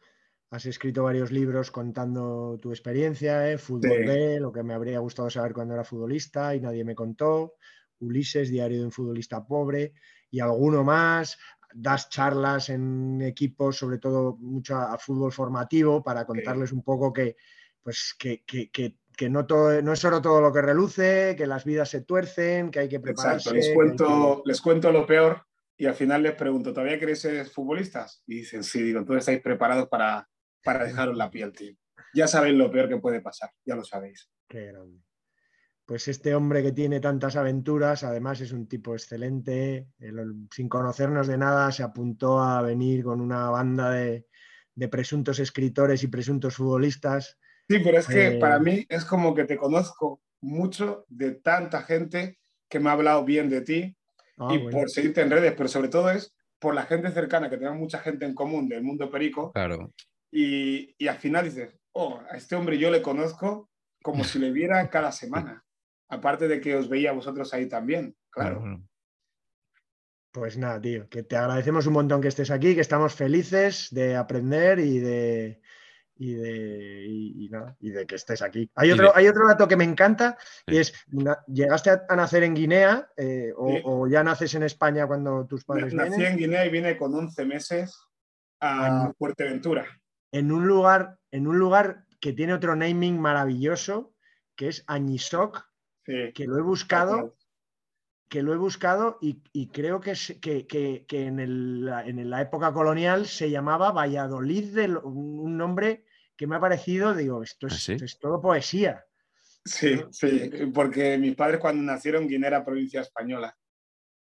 has 0.50 0.66
escrito 0.66 1.04
varios 1.04 1.32
libros 1.32 1.70
contando 1.70 2.58
tu 2.60 2.70
experiencia, 2.70 3.50
¿eh? 3.50 3.58
Fútbol 3.58 4.04
B, 4.04 4.40
lo 4.40 4.52
que 4.52 4.62
me 4.62 4.74
habría 4.74 4.98
gustado 4.98 5.30
saber 5.30 5.52
cuando 5.52 5.74
era 5.74 5.84
futbolista 5.84 6.54
y 6.54 6.60
nadie 6.60 6.84
me 6.84 6.94
contó, 6.94 7.54
Ulises, 8.00 8.50
Diario 8.50 8.80
de 8.80 8.84
un 8.86 8.92
futbolista 8.92 9.44
pobre 9.46 9.94
y 10.30 10.40
alguno 10.40 10.84
más. 10.84 11.38
Das 11.74 12.10
charlas 12.10 12.68
en 12.68 13.22
equipos, 13.22 13.78
sobre 13.78 13.96
todo 13.96 14.36
mucho 14.36 14.76
a, 14.76 14.98
fútbol 14.98 15.32
formativo, 15.32 16.02
para 16.02 16.26
contarles 16.26 16.70
un 16.72 16.82
poco 16.82 17.14
que, 17.14 17.36
pues, 17.82 18.14
que, 18.18 18.44
que, 18.44 18.70
que 18.70 19.30
no, 19.30 19.46
todo, 19.46 19.80
no 19.82 19.92
es 19.92 19.98
solo 19.98 20.22
todo 20.22 20.40
lo 20.40 20.52
que 20.52 20.62
reluce, 20.62 21.34
que 21.36 21.46
las 21.46 21.64
vidas 21.64 21.90
se 21.90 22.02
tuercen, 22.02 22.70
que 22.70 22.80
hay 22.80 22.88
que 22.88 23.00
prepararse. 23.00 23.52
Les 23.52 23.74
cuento, 23.74 24.42
les 24.44 24.60
cuento 24.60 24.90
lo 24.92 25.06
peor 25.06 25.46
y 25.76 25.86
al 25.86 25.94
final 25.94 26.22
les 26.22 26.34
pregunto, 26.34 26.72
¿todavía 26.72 26.98
queréis 26.98 27.20
ser 27.20 27.46
futbolistas? 27.46 28.22
Y 28.26 28.36
dicen, 28.36 28.62
sí, 28.62 28.82
digo, 28.82 29.04
todos 29.04 29.20
estáis 29.20 29.40
preparados 29.40 29.88
para, 29.88 30.28
para 30.62 30.84
dejaros 30.84 31.16
la 31.16 31.30
piel, 31.30 31.52
tío. 31.52 31.74
Ya 32.14 32.26
sabéis 32.26 32.56
lo 32.56 32.70
peor 32.70 32.88
que 32.88 32.98
puede 32.98 33.20
pasar, 33.20 33.50
ya 33.64 33.74
lo 33.74 33.84
sabéis. 33.84 34.30
Qué 34.48 34.66
grande. 34.66 35.02
Pues 35.84 36.08
este 36.08 36.34
hombre 36.34 36.62
que 36.62 36.72
tiene 36.72 37.00
tantas 37.00 37.36
aventuras, 37.36 38.04
además 38.04 38.40
es 38.40 38.52
un 38.52 38.68
tipo 38.68 38.94
excelente, 38.94 39.88
sin 40.50 40.68
conocernos 40.68 41.26
de 41.26 41.36
nada, 41.36 41.72
se 41.72 41.82
apuntó 41.82 42.40
a 42.40 42.62
venir 42.62 43.02
con 43.02 43.20
una 43.20 43.50
banda 43.50 43.90
de, 43.90 44.26
presuntos 44.90 45.38
escritores 45.38 46.02
y 46.02 46.06
presuntos 46.06 46.54
futbolistas. 46.54 47.38
Sí, 47.68 47.78
pero 47.78 47.98
es 47.98 48.06
que 48.06 48.26
eh, 48.26 48.38
para 48.38 48.58
mí 48.58 48.84
es 48.88 49.04
como 49.04 49.34
que 49.34 49.44
te 49.44 49.56
conozco 49.56 50.20
mucho 50.40 51.04
de 51.08 51.32
tanta 51.32 51.82
gente 51.82 52.38
que 52.68 52.80
me 52.80 52.90
ha 52.90 52.92
hablado 52.92 53.24
bien 53.24 53.48
de 53.48 53.60
ti 53.60 53.96
ah, 54.38 54.48
y 54.52 54.70
por 54.70 54.90
seguirte 54.90 55.20
en 55.20 55.30
redes, 55.30 55.54
pero 55.56 55.68
sobre 55.68 55.88
todo 55.88 56.10
es 56.10 56.34
por 56.58 56.74
la 56.74 56.84
gente 56.84 57.10
cercana, 57.10 57.50
que 57.50 57.56
tenemos 57.56 57.78
mucha 57.78 57.98
gente 57.98 58.24
en 58.24 58.34
común 58.34 58.68
del 58.68 58.82
mundo 58.82 59.10
perico. 59.10 59.52
Claro. 59.52 59.92
Y, 60.30 60.94
y 60.96 61.08
al 61.08 61.18
final 61.18 61.44
dices, 61.44 61.76
oh, 61.92 62.20
a 62.30 62.36
este 62.36 62.54
hombre 62.54 62.78
yo 62.78 62.90
le 62.90 63.02
conozco 63.02 63.68
como 64.02 64.24
si 64.24 64.38
le 64.38 64.50
viera 64.50 64.88
cada 64.90 65.12
semana. 65.12 65.64
Aparte 66.08 66.46
de 66.46 66.60
que 66.60 66.76
os 66.76 66.88
veía 66.88 67.10
a 67.10 67.14
vosotros 67.14 67.54
ahí 67.54 67.66
también, 67.68 68.14
claro. 68.30 68.82
Pues 70.30 70.58
nada, 70.58 70.80
tío, 70.80 71.08
que 71.08 71.22
te 71.22 71.36
agradecemos 71.36 71.86
un 71.86 71.94
montón 71.94 72.20
que 72.20 72.28
estés 72.28 72.50
aquí, 72.50 72.74
que 72.74 72.80
estamos 72.80 73.14
felices 73.14 73.88
de 73.90 74.16
aprender 74.16 74.78
y 74.78 74.98
de, 74.98 75.61
y 76.22 76.34
de, 76.34 77.04
y, 77.80 77.90
de 77.90 78.06
que 78.06 78.14
estés 78.14 78.42
aquí. 78.42 78.70
Hay 78.76 78.92
otro, 78.92 79.10
hay 79.14 79.26
otro 79.26 79.48
dato 79.48 79.66
que 79.66 79.76
me 79.76 79.82
encanta 79.82 80.38
y 80.66 80.78
es, 80.78 80.94
¿llegaste 81.48 81.90
a, 81.90 82.14
nacer 82.14 82.44
en 82.44 82.54
Guinea 82.54 83.10
eh, 83.16 83.52
o, 83.56 84.06
ya 84.06 84.22
naces 84.22 84.54
en 84.54 84.62
España 84.62 85.08
cuando 85.08 85.44
tus 85.46 85.64
padres 85.64 85.92
Nací 85.92 86.10
vienen? 86.10 86.32
en 86.32 86.38
Guinea 86.38 86.66
y 86.66 86.70
vine 86.70 86.96
con 86.96 87.12
11 87.12 87.44
meses 87.44 87.98
a 88.60 89.06
en, 89.06 89.14
Fuerteventura. 89.14 89.84
En 90.30 90.52
un, 90.52 90.68
lugar, 90.68 91.18
en 91.32 91.48
un 91.48 91.58
lugar 91.58 92.06
que 92.20 92.32
tiene 92.32 92.54
otro 92.54 92.76
naming 92.76 93.20
maravilloso, 93.20 94.14
que 94.54 94.68
es 94.68 94.84
Añisoc, 94.86 95.66
que 96.04 96.32
lo 96.46 96.56
he 96.56 96.62
buscado, 96.62 97.36
que 98.28 98.44
lo 98.44 98.54
he 98.54 98.58
buscado 98.58 99.18
y, 99.20 99.66
creo 99.72 100.00
que, 100.00 100.14
que, 100.40 101.06
en, 101.10 101.84
la 102.30 102.40
época 102.40 102.72
colonial 102.72 103.26
se 103.26 103.50
llamaba 103.50 103.90
Valladolid, 103.90 104.72
de 104.72 104.88
un 104.88 105.56
nombre 105.56 106.04
que 106.42 106.48
me 106.48 106.56
ha 106.56 106.60
parecido, 106.60 107.14
digo, 107.14 107.40
esto 107.40 107.68
es, 107.68 107.88
¿Ah, 107.88 108.18
todo 108.20 108.40
poesía. 108.40 109.04
Sí, 109.64 110.02
sí, 110.10 110.50
porque 110.74 111.16
mis 111.16 111.36
padres 111.36 111.60
cuando 111.60 111.80
nacieron 111.84 112.26
Guinea 112.26 112.48
era 112.48 112.64
provincia 112.64 113.00
española. 113.00 113.56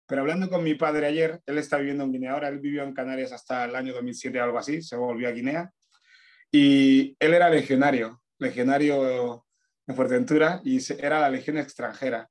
Pero 0.06 0.20
hablando 0.20 0.50
con 0.50 0.66
mi 0.66 0.76
padre 0.76 1.08
ayer, 1.08 1.40
él 1.46 1.58
está 1.58 1.78
viviendo 1.78 2.04
en 2.04 2.12
Guinea 2.12 2.34
ahora, 2.34 2.50
él 2.50 2.60
vivió 2.60 2.84
en 2.84 2.94
Canarias 2.94 3.32
hasta 3.32 3.64
el 3.64 3.74
año 3.74 3.94
2007 3.94 4.38
o 4.38 4.44
algo 4.44 4.58
así, 4.58 4.82
se 4.82 4.98
volvió 4.98 5.30
a 5.30 5.32
Guinea. 5.32 5.72
Y 6.52 7.16
él 7.18 7.34
era 7.34 7.50
legionario, 7.50 8.22
legionario 8.38 9.46
en 9.88 9.96
Fuerteventura 9.96 10.60
y 10.66 10.80
era 11.00 11.22
la 11.22 11.30
Legión 11.30 11.58
extranjera. 11.58 12.30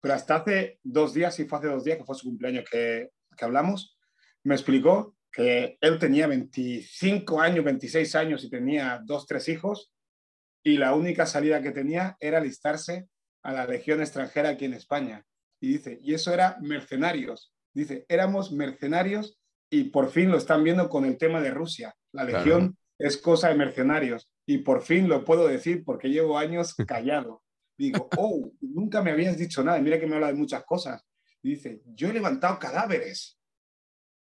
Pero 0.00 0.14
hasta 0.14 0.36
hace 0.36 0.78
dos 0.82 1.12
días, 1.12 1.38
y 1.38 1.44
fue 1.44 1.58
hace 1.58 1.68
dos 1.68 1.84
días, 1.84 1.98
que 1.98 2.04
fue 2.04 2.14
su 2.16 2.28
cumpleaños 2.28 2.64
que, 2.64 3.10
que 3.36 3.44
hablamos, 3.44 3.98
me 4.42 4.54
explicó 4.54 5.14
que 5.32 5.78
él 5.80 5.98
tenía 5.98 6.26
25 6.26 7.40
años, 7.40 7.64
26 7.64 8.14
años 8.14 8.44
y 8.44 8.50
tenía 8.50 9.00
dos, 9.04 9.26
tres 9.26 9.48
hijos 9.48 9.92
y 10.62 10.76
la 10.76 10.94
única 10.94 11.26
salida 11.26 11.62
que 11.62 11.72
tenía 11.72 12.16
era 12.20 12.38
alistarse 12.38 13.08
a 13.42 13.52
la 13.52 13.66
Legión 13.66 14.00
extranjera 14.00 14.50
aquí 14.50 14.66
en 14.66 14.74
España. 14.74 15.24
Y 15.60 15.68
dice, 15.68 15.98
y 16.02 16.14
eso 16.14 16.32
era 16.32 16.58
mercenarios. 16.60 17.52
Dice, 17.74 18.04
éramos 18.08 18.52
mercenarios 18.52 19.38
y 19.70 19.84
por 19.84 20.10
fin 20.10 20.30
lo 20.30 20.36
están 20.36 20.62
viendo 20.62 20.88
con 20.88 21.04
el 21.04 21.16
tema 21.16 21.40
de 21.40 21.50
Rusia. 21.50 21.94
La 22.12 22.24
Legión 22.24 22.76
es 22.98 23.16
cosa 23.16 23.48
de 23.48 23.54
mercenarios 23.54 24.30
y 24.46 24.58
por 24.58 24.82
fin 24.82 25.08
lo 25.08 25.24
puedo 25.24 25.48
decir 25.48 25.82
porque 25.84 26.10
llevo 26.10 26.38
años 26.38 26.74
callado. 26.86 27.42
Digo, 27.76 28.08
oh, 28.16 28.52
nunca 28.60 29.02
me 29.02 29.10
habías 29.10 29.36
dicho 29.36 29.64
nada. 29.64 29.80
Mira 29.80 29.98
que 29.98 30.06
me 30.06 30.14
habla 30.14 30.28
de 30.28 30.34
muchas 30.34 30.62
cosas. 30.64 31.04
dice, 31.42 31.82
yo 31.86 32.08
he 32.08 32.12
levantado 32.12 32.58
cadáveres. 32.58 33.38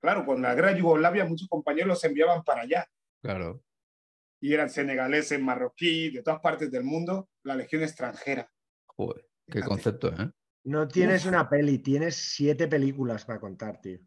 Claro, 0.00 0.24
con 0.24 0.40
la 0.40 0.54
guerra 0.54 0.72
de 0.72 0.80
Yugoslavia 0.80 1.26
muchos 1.26 1.48
compañeros 1.48 1.88
los 1.88 2.04
enviaban 2.04 2.42
para 2.42 2.62
allá. 2.62 2.86
Claro. 3.22 3.62
Y 4.40 4.54
eran 4.54 4.70
senegaleses, 4.70 5.38
marroquí, 5.40 6.10
de 6.10 6.22
todas 6.22 6.40
partes 6.40 6.70
del 6.70 6.84
mundo, 6.84 7.28
la 7.42 7.54
legión 7.54 7.82
extranjera. 7.82 8.50
Joder, 8.86 9.26
qué 9.46 9.60
concepto, 9.60 10.08
¿eh? 10.08 10.30
No 10.64 10.88
tienes 10.88 11.26
una 11.26 11.48
peli, 11.48 11.78
tienes 11.78 12.16
siete 12.16 12.68
películas 12.68 13.24
para 13.24 13.40
contar, 13.40 13.80
tío. 13.80 13.98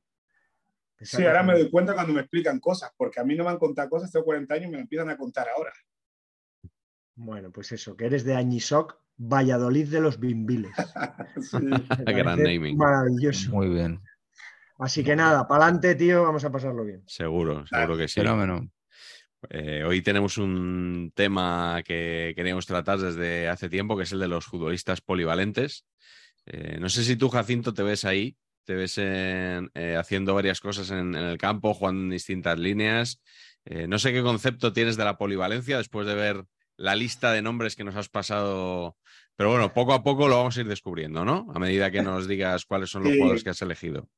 Sí, 1.00 1.26
ahora 1.26 1.44
me 1.44 1.54
doy 1.54 1.70
cuenta 1.70 1.94
cuando 1.94 2.14
me 2.14 2.22
explican 2.22 2.60
cosas, 2.60 2.92
porque 2.96 3.20
a 3.20 3.24
mí 3.24 3.36
no 3.36 3.44
me 3.44 3.50
han 3.50 3.58
contado 3.58 3.90
cosas, 3.90 4.12
tengo 4.12 4.26
40 4.26 4.54
años 4.54 4.68
y 4.68 4.72
me 4.72 4.80
empiezan 4.80 5.10
a 5.10 5.18
contar 5.18 5.48
ahora. 5.50 5.74
Bueno, 7.16 7.52
pues 7.52 7.72
eso, 7.72 7.96
que 7.96 8.06
eres 8.06 8.24
de 8.24 8.36
Añisoc, 8.36 8.98
Valladolid 9.18 9.90
de 9.90 10.02
los 10.02 10.20
Bimbiles. 10.20 10.72
Gran 12.06 12.42
naming. 12.42 12.78
Maravilloso. 12.78 13.52
Muy 13.52 13.70
bien. 13.70 14.00
Así 14.84 15.02
que 15.02 15.16
nada, 15.16 15.48
para 15.48 15.64
adelante, 15.64 15.96
tío, 15.96 16.24
vamos 16.24 16.44
a 16.44 16.52
pasarlo 16.52 16.84
bien. 16.84 17.04
Seguro, 17.08 17.66
seguro 17.68 17.96
que 17.96 18.10
sí. 18.10 18.20
Fenómeno. 18.20 18.70
Eh, 19.50 19.82
hoy 19.88 20.02
tenemos 20.02 20.38
un 20.38 21.14
tema 21.16 21.82
que 21.86 22.34
queríamos 22.36 22.66
tratar 22.66 23.00
desde 23.00 23.48
hace 23.48 23.70
tiempo, 23.70 23.96
que 23.96 24.04
es 24.04 24.12
el 24.12 24.20
de 24.20 24.28
los 24.28 24.44
futbolistas 24.44 25.00
polivalentes. 25.00 25.86
Eh, 26.46 26.80
no 26.82 26.90
sé 26.90 27.06
si 27.06 27.16
tú, 27.16 27.30
Jacinto, 27.30 27.74
te 27.74 27.82
ves 27.82 28.04
ahí, 28.04 28.36
te 28.66 28.76
ves 28.76 28.96
eh, 28.98 29.96
haciendo 29.98 30.34
varias 30.34 30.60
cosas 30.60 30.92
en, 30.92 31.16
el 31.16 31.38
campo, 31.38 31.74
jugando 31.74 32.02
en 32.02 32.10
distintas 32.10 32.60
líneas. 32.60 33.22
no 33.88 33.98
sé 34.00 34.12
qué 34.12 34.22
concepto 34.22 34.74
tienes 34.74 34.98
de 34.98 35.06
la 35.06 35.18
polivalencia 35.18 35.78
después 35.78 36.06
de 36.06 36.16
ver 36.16 36.44
la 36.76 36.98
lista 36.98 37.32
de 37.32 37.42
nombres 37.42 37.78
que 37.78 37.86
nos 37.86 37.96
has 37.96 38.10
pasado. 38.10 38.98
Pero 39.38 39.50
bueno, 39.50 39.74
poco 39.74 39.94
a 39.94 40.04
poco 40.04 40.28
lo 40.28 40.40
vamos 40.40 40.58
a 40.58 40.60
ir 40.60 40.68
descubriendo, 40.68 41.24
¿no? 41.24 41.48
A 41.56 41.60
medida 41.60 41.90
que 41.90 42.02
nos 42.02 42.28
digas 42.28 42.66
cuáles 42.66 42.90
son 42.90 43.06
los 43.06 43.14
jugadores 43.14 43.46
que 43.46 43.52
has 43.52 43.62
elegido. 43.62 44.10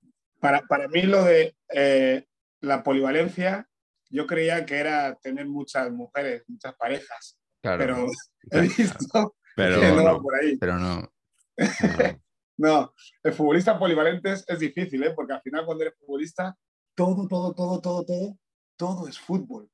Para, 0.45 0.61
para 0.67 0.87
mí 0.87 1.01
lo 1.01 1.23
de 1.23 1.55
eh, 1.73 2.25
la 2.61 2.83
polivalencia, 2.83 3.67
yo 4.11 4.27
creía 4.27 4.63
que 4.63 4.77
era 4.77 5.15
tener 5.15 5.47
muchas 5.47 5.91
mujeres, 5.91 6.43
muchas 6.47 6.75
parejas, 6.75 7.39
Claro. 7.63 7.79
pero 7.79 8.07
he 8.51 8.61
visto 8.61 9.35
Pero 9.55 9.79
que 9.81 9.87
no, 9.87 10.03
no. 10.03 10.21
por 10.21 10.35
ahí. 10.35 10.55
Pero 10.57 10.77
no. 10.77 11.01
No. 11.01 11.09
No, 12.57 12.93
el 13.21 13.33
futbolista 13.33 13.77
polivalente 13.77 14.31
es, 14.31 14.45
es 14.47 14.59
difícil, 14.59 15.03
¿eh? 15.03 15.11
porque 15.13 15.33
al 15.33 15.41
final 15.41 15.65
cuando 15.65 15.83
eres 15.83 15.97
futbolista, 15.99 16.55
todo, 16.95 17.27
todo, 17.27 17.53
todo, 17.53 17.81
todo, 17.81 18.05
todo, 18.05 18.37
todo 18.77 19.07
es 19.09 19.19
fútbol. 19.19 19.69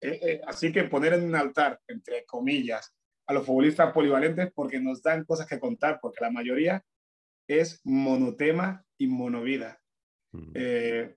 Eh, 0.00 0.18
eh, 0.22 0.40
así 0.46 0.72
que 0.72 0.84
poner 0.84 1.12
en 1.12 1.24
un 1.24 1.34
altar, 1.34 1.78
entre 1.88 2.24
comillas, 2.24 2.94
a 3.26 3.34
los 3.34 3.44
futbolistas 3.44 3.92
polivalentes 3.92 4.50
porque 4.54 4.80
nos 4.80 5.02
dan 5.02 5.24
cosas 5.24 5.46
que 5.46 5.60
contar, 5.60 5.98
porque 6.00 6.24
la 6.24 6.30
mayoría 6.30 6.82
es 7.46 7.80
monotema 7.84 8.84
y 8.96 9.06
monovida. 9.06 9.79
Mm. 10.32 10.52
Eh, 10.54 11.16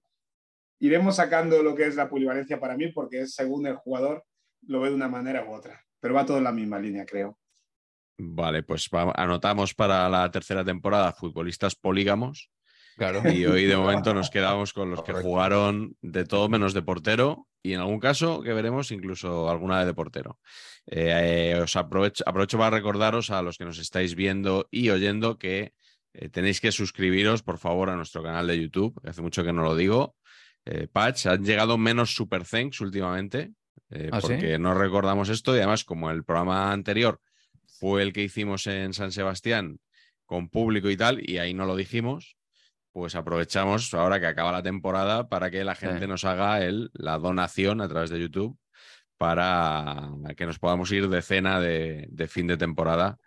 iremos 0.80 1.16
sacando 1.16 1.62
lo 1.64 1.76
que 1.76 1.86
es 1.88 1.96
la 1.96 2.10
polivalencia 2.10 2.60
para 2.60 2.76
mí 2.78 2.92
porque 2.92 3.22
es 3.22 3.34
según 3.36 3.66
el 3.68 3.76
jugador 3.76 4.26
lo 4.68 4.82
ve 4.82 4.90
de 4.90 4.96
una 4.96 5.08
manera 5.10 5.46
u 5.46 5.54
otra, 5.54 5.86
pero 6.00 6.14
va 6.14 6.26
todo 6.26 6.38
en 6.38 6.44
la 6.46 6.52
misma 6.52 6.80
línea, 6.80 7.06
creo. 7.06 7.38
Vale, 8.18 8.64
pues 8.64 8.90
va- 8.94 9.12
anotamos 9.16 9.74
para 9.74 10.08
la 10.10 10.30
tercera 10.32 10.64
temporada 10.64 11.12
futbolistas 11.14 11.76
polígamos 11.76 12.50
Claro. 12.96 13.28
y 13.30 13.46
hoy 13.46 13.66
de 13.66 13.76
momento 13.76 14.14
nos 14.14 14.30
quedamos 14.32 14.72
con 14.74 14.92
los 14.92 15.04
que 15.04 15.14
jugaron 15.14 15.98
de 16.02 16.26
todo 16.26 16.48
menos 16.48 16.74
de 16.74 16.82
portero 16.84 17.48
y 17.64 17.74
en 17.74 17.80
algún 17.80 18.00
caso 18.00 18.42
que 18.44 18.54
veremos 18.54 18.92
incluso 18.92 19.50
alguna 19.50 19.80
de, 19.80 19.86
de 19.88 19.94
portero. 19.94 20.40
Eh, 20.86 21.54
eh, 21.56 21.60
os 21.62 21.76
aprovecho, 21.76 22.24
aprovecho 22.28 22.58
para 22.58 22.76
recordaros 22.76 23.32
a 23.32 23.42
los 23.42 23.58
que 23.58 23.66
nos 23.66 23.80
estáis 23.80 24.16
viendo 24.16 24.68
y 24.70 24.90
oyendo 24.90 25.38
que 25.40 25.74
eh, 26.14 26.30
tenéis 26.30 26.62
que 26.62 26.72
suscribiros 26.72 27.44
por 27.44 27.58
favor 27.58 27.90
a 27.90 27.96
nuestro 27.96 28.24
canal 28.24 28.48
de 28.48 28.60
YouTube, 28.62 29.00
hace 29.06 29.22
mucho 29.22 29.44
que 29.44 29.54
no 29.54 29.64
lo 29.64 29.76
digo. 29.76 30.16
Eh, 30.66 30.88
Patch, 30.92 31.26
han 31.28 31.44
llegado 31.44 31.78
menos 31.78 32.16
super 32.16 32.46
thanks 32.46 32.80
últimamente, 32.82 33.52
eh, 33.90 34.10
¿Ah, 34.12 34.22
sí? 34.22 34.28
porque 34.28 34.58
no 34.60 34.74
recordamos 34.74 35.30
esto 35.30 35.54
y 35.56 35.58
además 35.58 35.84
como 35.84 36.10
el 36.10 36.24
programa 36.24 36.72
anterior 36.72 37.20
fue 37.80 38.02
el 38.04 38.14
que 38.14 38.22
hicimos 38.24 38.66
en 38.68 38.94
San 38.94 39.12
Sebastián 39.12 39.80
con 40.26 40.48
público 40.50 40.90
y 40.90 40.96
tal, 40.98 41.20
y 41.30 41.38
ahí 41.38 41.54
no 41.54 41.66
lo 41.66 41.76
dijimos, 41.76 42.38
pues 42.94 43.16
aprovechamos 43.16 43.94
ahora 43.94 44.20
que 44.20 44.28
acaba 44.28 44.52
la 44.52 44.64
temporada 44.64 45.28
para 45.28 45.52
que 45.52 45.64
la 45.64 45.76
gente 45.76 46.02
Sí. 46.02 46.08
nos 46.08 46.24
haga 46.24 46.64
el, 46.64 46.92
la 46.94 47.18
donación 47.18 47.82
a 47.82 47.90
través 47.90 48.10
de 48.10 48.20
YouTube 48.22 48.58
para 49.18 50.10
que 50.38 50.46
nos 50.46 50.60
podamos 50.60 50.92
ir 50.92 51.08
de 51.10 51.22
cena 51.22 51.60
de, 51.60 52.08
de 52.10 52.28
fin 52.28 52.48
de 52.48 52.58
temporada 52.58 53.18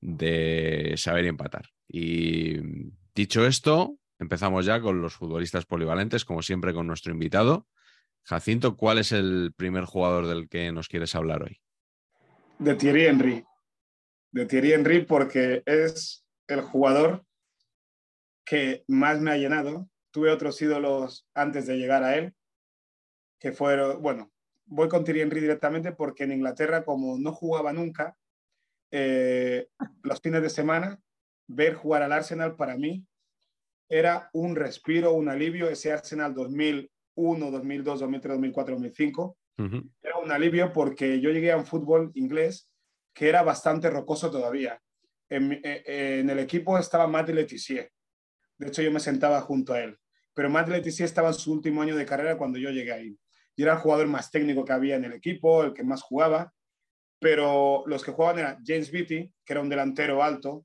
de 0.00 0.94
saber 0.96 1.24
y 1.24 1.28
empatar. 1.28 1.66
Y 1.88 2.58
dicho 3.14 3.46
esto, 3.46 3.96
empezamos 4.18 4.66
ya 4.66 4.80
con 4.80 5.00
los 5.00 5.14
futbolistas 5.14 5.64
polivalentes, 5.64 6.24
como 6.24 6.42
siempre 6.42 6.74
con 6.74 6.86
nuestro 6.86 7.12
invitado. 7.12 7.66
Jacinto, 8.24 8.76
¿cuál 8.76 8.98
es 8.98 9.12
el 9.12 9.52
primer 9.56 9.84
jugador 9.84 10.26
del 10.26 10.48
que 10.48 10.70
nos 10.70 10.88
quieres 10.88 11.14
hablar 11.14 11.42
hoy? 11.42 11.60
de 12.58 12.74
Thierry 12.74 13.06
Henry. 13.06 13.44
De 14.32 14.46
Thierry 14.46 14.72
Henry 14.72 15.04
porque 15.04 15.62
es 15.64 16.24
el 16.46 16.60
jugador 16.60 17.24
que 18.44 18.84
más 18.88 19.20
me 19.20 19.30
ha 19.30 19.36
llenado. 19.36 19.88
Tuve 20.10 20.30
otros 20.30 20.60
ídolos 20.60 21.28
antes 21.34 21.66
de 21.66 21.76
llegar 21.76 22.02
a 22.02 22.16
él, 22.16 22.34
que 23.38 23.52
fueron, 23.52 24.02
bueno, 24.02 24.32
voy 24.66 24.88
con 24.88 25.04
Thierry 25.04 25.22
Henry 25.22 25.40
directamente 25.40 25.92
porque 25.92 26.24
en 26.24 26.32
Inglaterra, 26.32 26.84
como 26.84 27.18
no 27.18 27.32
jugaba 27.32 27.72
nunca, 27.72 28.16
eh, 28.90 29.68
los 30.02 30.20
fines 30.20 30.42
de 30.42 30.50
semana, 30.50 31.00
ver 31.48 31.74
jugar 31.74 32.02
al 32.02 32.12
Arsenal 32.12 32.54
para 32.54 32.76
mí 32.76 33.04
era 33.88 34.28
un 34.32 34.54
respiro, 34.54 35.14
un 35.14 35.28
alivio. 35.28 35.68
Ese 35.68 35.90
Arsenal 35.90 36.34
2001, 36.34 37.50
2002, 37.50 38.00
2003, 38.00 38.34
2004, 38.34 38.74
2005 38.74 39.38
Ujú. 39.58 39.90
era 40.02 40.18
un 40.18 40.30
alivio 40.30 40.72
porque 40.72 41.20
yo 41.20 41.30
llegué 41.30 41.50
a 41.50 41.56
un 41.56 41.66
fútbol 41.66 42.12
inglés 42.14 42.70
que 43.14 43.28
era 43.28 43.42
bastante 43.42 43.90
rocoso 43.90 44.30
todavía. 44.30 44.80
En, 45.30 45.52
eh, 45.52 45.60
eh, 45.64 46.18
en 46.20 46.30
el 46.30 46.38
equipo 46.38 46.78
estaba 46.78 47.06
Matt 47.06 47.30
Letizier. 47.30 47.90
De 48.56 48.68
hecho, 48.68 48.82
yo 48.82 48.92
me 48.92 49.00
sentaba 49.00 49.40
junto 49.40 49.72
a 49.72 49.80
él. 49.80 49.98
Pero 50.34 50.50
Matt 50.50 50.68
Letizier 50.68 51.06
estaba 51.06 51.28
en 51.28 51.34
su 51.34 51.52
último 51.52 51.82
año 51.82 51.96
de 51.96 52.06
carrera 52.06 52.38
cuando 52.38 52.58
yo 52.58 52.70
llegué 52.70 52.92
ahí. 52.92 53.18
Y 53.56 53.62
era 53.62 53.72
el 53.72 53.78
jugador 53.78 54.06
más 54.06 54.30
técnico 54.30 54.64
que 54.64 54.72
había 54.72 54.96
en 54.96 55.04
el 55.04 55.14
equipo, 55.14 55.64
el 55.64 55.72
que 55.72 55.82
más 55.82 56.02
jugaba. 56.02 56.52
Pero 57.18 57.82
los 57.86 58.04
que 58.04 58.12
jugaban 58.12 58.38
era 58.38 58.58
James 58.64 58.92
Beattie, 58.92 59.32
que 59.44 59.52
era 59.52 59.60
un 59.60 59.68
delantero 59.68 60.22
alto, 60.22 60.64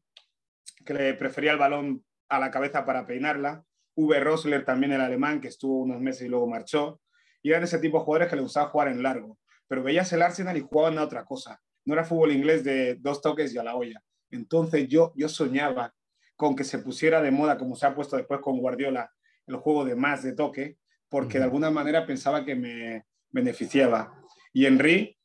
que 0.86 0.94
le 0.94 1.14
prefería 1.14 1.52
el 1.52 1.58
balón 1.58 2.04
a 2.30 2.40
la 2.40 2.52
cabeza 2.52 2.86
para 2.86 3.06
peinarla. 3.06 3.64
Uwe 3.96 4.20
Rosler, 4.20 4.66
también 4.66 4.94
el 4.94 5.02
alemán, 5.02 5.40
que 5.40 5.50
estuvo 5.50 5.82
unos 5.82 6.02
meses 6.02 6.24
y 6.24 6.30
luego 6.30 6.48
marchó 6.48 7.00
y 7.44 7.52
eran 7.52 7.64
ese 7.64 7.78
tipo 7.78 8.00
de 8.00 8.06
jugadores 8.06 8.30
que 8.30 8.38
le 8.38 8.42
gustaba 8.42 8.70
jugar 8.70 8.88
en 8.88 9.04
largo. 9.04 9.38
Pero 9.68 9.84
veías 9.84 10.12
el 10.14 10.22
Arsenal 10.22 10.58
y 10.58 10.62
jugaban 10.62 10.98
a 10.98 11.04
otra 11.04 11.26
cosa. 11.26 11.62
No 11.86 11.94
era 11.94 12.06
fútbol 12.06 12.32
inglés 12.32 12.64
de 12.64 12.96
dos 12.96 13.22
toques 13.22 13.54
y 13.54 13.58
a 13.58 13.64
la 13.64 13.76
olla. 13.76 14.02
Entonces 14.32 14.88
yo, 14.88 15.12
yo 15.16 15.28
soñaba 15.28 15.94
con 16.38 16.56
que 16.56 16.64
se 16.64 16.80
pusiera 16.80 17.22
de 17.22 17.32
moda, 17.32 17.58
como 17.58 17.76
se 17.76 17.86
ha 17.86 17.94
puesto 17.94 18.16
después 18.16 18.40
con 18.40 18.60
Guardiola, 18.60 19.12
el 19.46 19.58
juego 19.58 19.84
de 19.84 19.96
más 19.96 20.24
de 20.24 20.34
toque, 20.34 20.78
porque 21.10 21.38
de 21.38 21.44
alguna 21.44 21.70
manera 21.70 22.06
pensaba 22.08 22.46
que 22.46 22.56
me 22.56 23.06
beneficiaba. 23.30 24.18
Y 24.54 24.66
Henry 24.66 25.18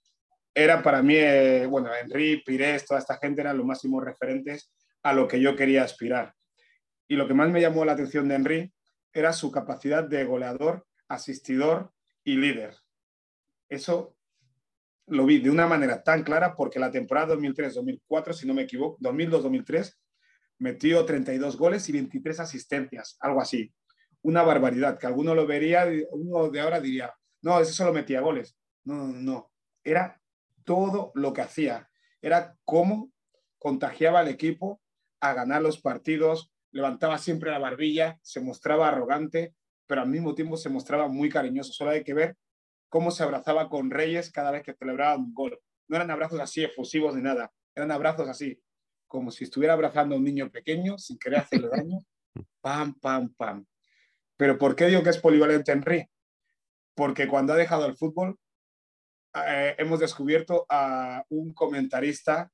era 0.53 0.83
para 0.83 1.03
mí, 1.03 1.15
eh, 1.17 1.67
bueno, 1.67 1.91
Henry, 1.95 2.43
Pires, 2.45 2.85
toda 2.85 2.99
esta 2.99 3.17
gente 3.17 3.41
eran 3.41 3.57
los 3.57 3.65
máximos 3.65 4.05
referentes 4.05 4.73
a 5.09 5.15
lo 5.15 5.27
que 5.29 5.41
yo 5.41 5.57
quería 5.57 5.85
aspirar. 5.85 6.35
Y 7.09 7.17
lo 7.17 7.27
que 7.27 7.35
más 7.35 7.51
me 7.51 7.61
llamó 7.61 7.85
la 7.85 7.93
atención 7.93 8.29
de 8.29 8.35
Henry 8.35 8.73
era 9.13 9.33
su 9.33 9.51
capacidad 9.51 10.05
de 10.05 10.25
goleador, 10.25 10.87
asistidor 11.09 11.93
y 12.25 12.37
líder. 12.37 12.77
Eso 13.69 14.17
lo 15.07 15.25
vi 15.25 15.39
de 15.39 15.51
una 15.51 15.67
manera 15.67 16.03
tan 16.03 16.23
clara 16.23 16.55
porque 16.55 16.79
la 16.79 16.91
temporada 16.91 17.35
2003-2004, 17.35 18.33
si 18.35 18.47
no 18.47 18.55
me 18.55 18.63
equivoco, 18.63 18.99
2002-2003, 19.01 19.95
metió 20.59 21.05
32 21.05 21.57
goles 21.57 21.89
y 21.89 21.93
23 21.93 22.41
asistencias, 22.41 23.17
algo 23.21 23.41
así. 23.41 23.73
Una 24.23 24.43
barbaridad, 24.43 24.99
que 24.99 25.07
alguno 25.07 25.35
lo 25.35 25.47
vería, 25.47 25.87
uno 26.11 26.51
de 26.51 26.61
ahora 26.61 26.81
diría, 26.81 27.15
no, 27.41 27.59
ese 27.61 27.73
solo 27.73 27.93
metía 27.93 28.21
goles. 28.21 28.59
No, 28.85 29.07
no, 29.07 29.19
no. 29.19 29.53
Era 29.83 30.21
todo 30.65 31.13
lo 31.15 31.33
que 31.33 31.41
hacía. 31.41 31.89
Era 32.21 32.57
cómo 32.65 33.11
contagiaba 33.59 34.21
al 34.21 34.29
equipo 34.29 34.83
a 35.21 35.35
ganar 35.35 35.63
los 35.63 35.81
partidos, 35.81 36.53
levantaba 36.71 37.19
siempre 37.19 37.51
la 37.51 37.59
barbilla, 37.59 38.19
se 38.23 38.41
mostraba 38.41 38.89
arrogante, 38.89 39.55
pero 39.87 40.03
al 40.03 40.09
mismo 40.09 40.35
tiempo 40.35 40.57
se 40.57 40.69
mostraba 40.69 41.09
muy 41.09 41.29
cariñoso. 41.29 41.73
Solo 41.73 41.91
hay 41.91 42.05
que 42.05 42.15
ver 42.15 42.37
cómo 42.89 43.11
se 43.11 43.23
abrazaba 43.23 43.69
con 43.69 43.91
Reyes 43.91 44.31
cada 44.31 44.51
vez 44.51 44.63
que 44.63 44.75
celebraba 44.75 45.17
un 45.17 45.33
gol. 45.35 45.59
No 45.89 45.97
eran 45.97 46.11
abrazos 46.11 46.41
así 46.41 46.63
efusivos 46.63 47.15
ni 47.15 47.23
nada, 47.23 47.53
eran 47.75 47.91
abrazos 47.91 48.29
así, 48.29 48.61
como 49.07 49.31
si 49.31 49.45
estuviera 49.45 49.75
abrazando 49.75 50.15
a 50.15 50.19
un 50.19 50.25
niño 50.25 50.51
pequeño 50.51 50.99
sin 50.99 51.19
querer 51.19 51.41
hacerle 51.41 51.69
daño. 51.69 51.99
Pam, 52.61 52.95
pam, 53.01 53.35
pam. 53.35 53.65
Pero 54.37 54.59
¿por 54.59 54.77
qué 54.77 54.87
digo 54.87 55.03
que 55.03 55.11
es 55.11 55.19
polivalente 55.19 55.73
Henry? 55.73 56.09
Porque 56.95 57.27
cuando 57.27 57.53
ha 57.53 57.57
dejado 57.57 57.87
el 57.87 57.97
fútbol, 57.97 58.39
eh, 59.47 59.75
hemos 59.79 59.99
descubierto 59.99 60.67
a 60.69 61.25
un 61.31 61.53
comentarista, 61.53 62.53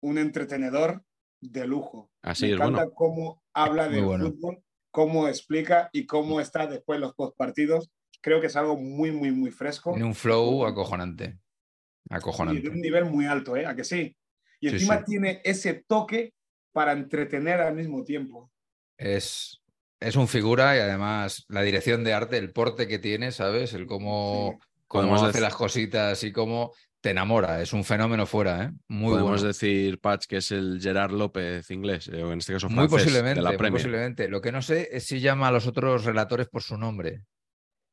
un 0.00 0.18
entretenedor 0.18 1.02
de 1.40 1.66
lujo. 1.66 2.10
Así 2.22 2.44
Me 2.46 2.48
es, 2.50 2.54
encanta 2.56 2.82
bueno. 2.84 2.94
cómo 2.94 3.42
habla 3.52 3.88
del 3.88 4.04
bueno. 4.04 4.26
fútbol, 4.26 4.62
cómo 4.90 5.28
explica 5.28 5.88
y 5.92 6.06
cómo 6.06 6.40
está 6.40 6.66
después 6.66 6.98
los 7.00 7.14
postpartidos. 7.14 7.90
Creo 8.20 8.40
que 8.40 8.48
es 8.48 8.56
algo 8.56 8.76
muy, 8.76 9.12
muy, 9.12 9.30
muy 9.30 9.50
fresco. 9.50 9.92
Tiene 9.92 10.06
un 10.06 10.14
flow 10.14 10.66
acojonante. 10.66 11.24
y 11.24 12.08
de 12.10 12.16
Acojonante. 12.16 12.68
un 12.68 12.80
nivel 12.80 13.04
muy 13.04 13.26
alto, 13.26 13.56
¿eh? 13.56 13.66
¿A 13.66 13.74
que 13.76 13.84
sí? 13.84 14.16
Y 14.60 14.68
Sí, 14.70 14.74
encima 14.74 14.98
sí. 14.98 15.04
tiene 15.06 15.40
ese 15.44 15.84
toque 15.86 16.34
para 16.72 16.92
entretener 16.92 17.60
al 17.60 17.74
mismo 17.74 18.02
tiempo. 18.02 18.50
Es, 18.96 19.62
es 20.00 20.16
un 20.16 20.26
figura 20.26 20.76
y 20.76 20.80
además 20.80 21.44
la 21.48 21.62
dirección 21.62 22.02
de 22.02 22.12
arte, 22.12 22.38
el 22.38 22.52
porte 22.52 22.88
que 22.88 22.98
tiene, 22.98 23.30
¿sabes? 23.30 23.72
El 23.74 23.86
cómo, 23.86 24.58
cómo 24.88 25.14
hace 25.14 25.40
las 25.40 25.54
cositas 25.54 26.24
y 26.24 26.32
cómo 26.32 26.72
te 27.00 27.10
enamora. 27.10 27.62
Es 27.62 27.72
un 27.72 27.84
fenómeno 27.84 28.26
fuera, 28.26 28.64
¿eh? 28.64 28.72
Muy 28.88 29.10
Podemos 29.12 29.40
bueno. 29.40 29.46
decir, 29.46 30.00
Patch, 30.00 30.26
que 30.26 30.38
es 30.38 30.50
el 30.50 30.80
Gerard 30.80 31.12
López 31.12 31.70
inglés, 31.70 32.08
eh, 32.08 32.22
o 32.22 32.32
en 32.32 32.38
este 32.38 32.52
caso 32.54 32.68
Muy 32.68 32.88
francés, 32.88 32.98
posiblemente, 33.04 33.40
de 33.40 33.42
la 33.44 33.58
muy 33.58 33.70
posiblemente. 33.70 34.28
Lo 34.28 34.40
que 34.40 34.52
no 34.52 34.62
sé 34.62 34.88
es 34.92 35.04
si 35.04 35.20
llama 35.20 35.48
a 35.48 35.52
los 35.52 35.66
otros 35.66 36.04
relatores 36.04 36.48
por 36.48 36.62
su 36.62 36.76
nombre. 36.76 37.24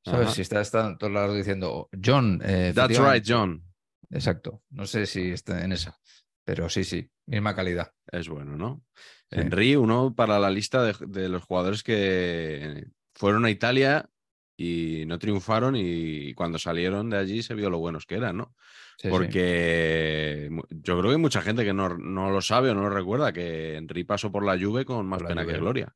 ¿Sabes? 0.04 0.28
Ajá. 0.28 0.36
Si 0.36 0.42
está, 0.42 0.62
está 0.62 0.88
en 0.88 0.98
todos 0.98 1.14
lados 1.14 1.36
diciendo 1.36 1.90
John. 2.04 2.40
eh, 2.44 2.72
That's 2.76 2.92
efectivamente". 2.92 3.14
right, 3.14 3.26
John. 3.28 3.64
Exacto. 4.12 4.62
No 4.70 4.86
sé 4.86 5.06
si 5.08 5.32
está 5.32 5.64
en 5.64 5.72
esa. 5.72 5.98
Pero 6.46 6.70
sí, 6.70 6.84
sí. 6.84 7.10
Misma 7.26 7.56
calidad. 7.56 7.92
Es 8.12 8.30
bueno, 8.30 8.56
¿no? 8.56 8.84
Sí. 9.32 9.40
Henry, 9.40 9.76
uno 9.76 10.14
para 10.14 10.38
la 10.38 10.52
lista 10.52 10.84
de, 10.84 10.94
de 11.08 11.28
los 11.28 11.44
jugadores 11.44 11.82
que 11.82 12.86
fueron 13.16 13.46
a 13.46 13.50
Italia 13.50 14.08
y 14.56 15.06
no 15.08 15.18
triunfaron 15.18 15.76
y 15.76 16.36
cuando 16.36 16.60
salieron 16.60 17.10
de 17.10 17.18
allí 17.18 17.42
se 17.42 17.56
vio 17.56 17.72
lo 17.72 17.80
buenos 17.80 18.06
que 18.06 18.16
eran, 18.16 18.38
¿no? 18.38 18.56
Sí. 18.98 19.10
Porque 19.10 20.50
yo 20.70 20.98
creo 20.98 21.04
que 21.10 21.16
hay 21.16 21.22
mucha 21.22 21.42
gente 21.42 21.64
que 21.66 21.74
no, 21.74 21.98
no 21.98 22.30
lo 22.32 22.42
sabe 22.42 22.70
o 22.70 22.74
no 22.76 22.82
lo 22.84 22.90
recuerda, 22.90 23.34
que 23.34 23.76
Henry 23.76 24.04
pasó 24.04 24.32
por 24.32 24.46
la 24.46 24.58
Juve 24.58 24.86
con 24.86 25.06
más 25.06 25.22
la 25.22 25.28
pena 25.30 25.46
que 25.46 25.54
gloria. 25.58 25.94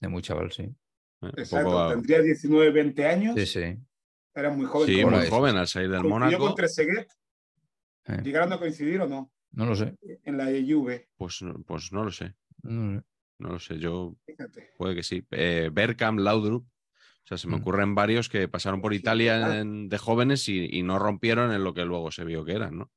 De 0.00 0.08
muy 0.08 0.22
chaval, 0.22 0.50
sí. 0.50 0.62
un 1.20 1.28
Exacto, 1.36 1.70
poco- 1.70 1.88
tendría 1.90 2.20
19, 2.22 2.70
20 2.72 3.06
años. 3.06 3.34
Sí, 3.36 3.46
sí. 3.46 3.76
Era 4.34 4.50
muy 4.50 4.66
joven. 4.66 4.86
Sí, 4.88 5.04
muy 5.04 5.26
joven 5.28 5.56
al 5.56 5.68
salir 5.68 5.90
del 5.90 6.04
Mónaco. 6.04 6.38
con 6.38 6.54
Trezeguet. 6.54 7.08
Eh. 8.06 8.20
¿Llegaron 8.24 8.52
a 8.52 8.58
coincidir 8.58 9.00
o 9.00 9.08
no? 9.08 9.30
No 9.52 9.66
lo 9.66 9.74
sé. 9.76 9.96
En 10.24 10.36
la 10.38 10.46
Juve, 10.46 11.08
Pues, 11.16 11.42
no- 11.42 11.54
pues 11.66 11.92
no 11.92 12.04
lo 12.04 12.10
sé. 12.10 12.34
No 12.62 12.92
lo 12.94 12.98
sé. 13.00 13.04
No 13.38 13.48
lo 13.50 13.58
sé. 13.58 13.78
Yo 13.78 14.16
fíjate. 14.26 14.70
puede 14.76 14.94
que 14.94 15.02
sí. 15.02 15.24
Eh, 15.30 15.70
Bergkamp, 15.72 16.18
Laudrup. 16.20 16.66
O 17.30 17.36
sea, 17.36 17.38
se 17.38 17.46
me 17.46 17.58
Mm. 17.58 17.60
ocurren 17.60 17.94
varios 17.94 18.28
que 18.28 18.48
pasaron 18.48 18.80
por 18.82 18.92
Sí, 18.92 18.98
Italia 18.98 19.60
en- 19.60 19.88
de 19.88 19.98
jóvenes 19.98 20.48
y, 20.48 20.66
y 20.68 20.82
no 20.82 20.98
rompieron 20.98 21.52
en 21.52 21.62
lo 21.62 21.72
que 21.72 21.84
luego 21.84 22.10
se 22.10 22.24
vio 22.24 22.44
que 22.44 22.54
eran, 22.54 22.76
¿no? 22.78 22.90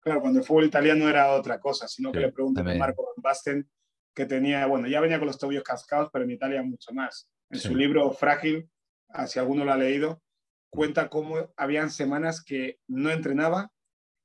Claro, 0.00 0.20
cuando 0.22 0.40
el 0.40 0.44
fútbol 0.44 0.64
italiano 0.64 1.08
era 1.08 1.30
otra 1.32 1.60
cosa, 1.60 1.86
sino 1.86 2.10
que 2.10 2.18
Sí, 2.18 2.24
le 2.26 2.32
pregunté 2.32 2.62
a. 2.62 2.74
Marco 2.74 3.04
Van 3.04 3.22
Basten, 3.22 3.70
que 4.12 4.26
tenía, 4.26 4.66
bueno, 4.66 4.88
ya 4.88 5.00
venía 5.00 5.18
con 5.18 5.28
los 5.28 5.38
tobillos 5.38 5.62
cascados, 5.62 6.10
pero 6.12 6.24
en 6.24 6.32
Italia 6.32 6.64
mucho 6.64 6.92
más. 6.92 7.28
En 7.48 7.60
Sí. 7.60 7.68
su 7.68 7.76
libro 7.76 8.10
Frágil, 8.10 8.68
ah, 9.10 9.28
si 9.28 9.38
alguno 9.38 9.64
lo 9.64 9.72
ha 9.72 9.76
leído, 9.76 10.20
cuenta 10.68 11.08
cómo 11.08 11.52
habían 11.56 11.90
semanas 11.90 12.42
que 12.42 12.80
no 12.88 13.12
entrenaba 13.12 13.70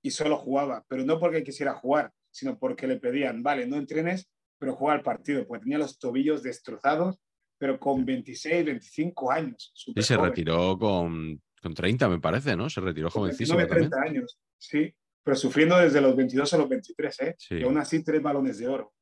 y 0.01 0.09
solo 0.09 0.37
jugaba, 0.37 0.85
pero 0.87 1.03
no 1.05 1.19
porque 1.19 1.43
quisiera 1.43 1.75
jugar, 1.75 2.11
sino 2.31 2.57
porque 2.57 2.87
le 2.87 2.97
pedían, 2.97 3.43
vale, 3.43 3.67
no 3.67 3.75
entrenes, 3.77 4.27
pero 4.57 4.73
juega 4.73 4.95
al 4.95 5.03
partido, 5.03 5.45
porque 5.45 5.65
tenía 5.65 5.77
los 5.77 5.99
tobillos 5.99 6.41
destrozados, 6.41 7.19
pero 7.59 7.79
con 7.79 8.03
26, 8.03 8.65
25 8.65 9.31
años. 9.31 9.71
Y 9.95 10.01
se 10.01 10.15
joven. 10.15 10.29
retiró 10.31 10.79
con, 10.79 11.39
con 11.61 11.73
30, 11.75 12.09
me 12.09 12.19
parece, 12.19 12.55
¿no? 12.55 12.69
Se 12.69 12.81
retiró 12.81 13.11
Con 13.11 13.21
jovencísimo 13.23 13.57
29, 13.57 13.89
también. 13.89 13.91
30 13.91 14.09
años, 14.19 14.39
sí, 14.57 14.91
pero 15.21 15.35
sufriendo 15.37 15.77
desde 15.77 16.01
los 16.01 16.15
22 16.15 16.51
a 16.53 16.57
los 16.57 16.69
23, 16.69 17.19
¿eh? 17.21 17.35
Sí. 17.37 17.55
Y 17.57 17.63
aún 17.63 17.77
así 17.77 18.03
tres 18.03 18.21
balones 18.21 18.57
de 18.57 18.67
oro. 18.67 18.93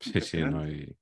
Sí, 0.00 0.20
sí, 0.20 0.38
no. 0.42 0.68
Y 0.68 0.94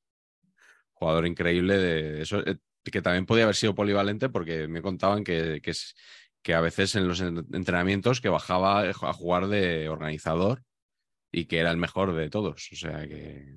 jugador 0.93 1.27
increíble 1.27 1.79
de 1.79 2.23
eso, 2.23 2.47
eh, 2.47 2.59
que 2.85 3.01
también 3.03 3.25
podía 3.27 3.45
haber 3.45 3.57
sido 3.57 3.75
polivalente 3.75 4.29
porque 4.29 4.69
me 4.69 4.83
contaban 4.83 5.25
que, 5.25 5.61
que, 5.63 5.71
es- 5.71 5.95
que 6.43 6.55
a 6.55 6.61
veces 6.61 6.95
en 6.97 7.09
los 7.09 7.21
en- 7.23 7.47
entrenamientos 7.53 8.21
que 8.21 8.29
bajaba 8.29 8.83
a 8.89 9.13
jugar 9.15 9.49
de 9.49 9.89
organizador 9.89 10.63
y 11.33 11.47
que 11.47 11.59
era 11.59 11.71
el 11.71 11.77
mejor 11.79 12.15
de 12.15 12.29
todos. 12.29 12.69
O 12.73 12.77
sea 12.77 13.07
que 13.09 13.57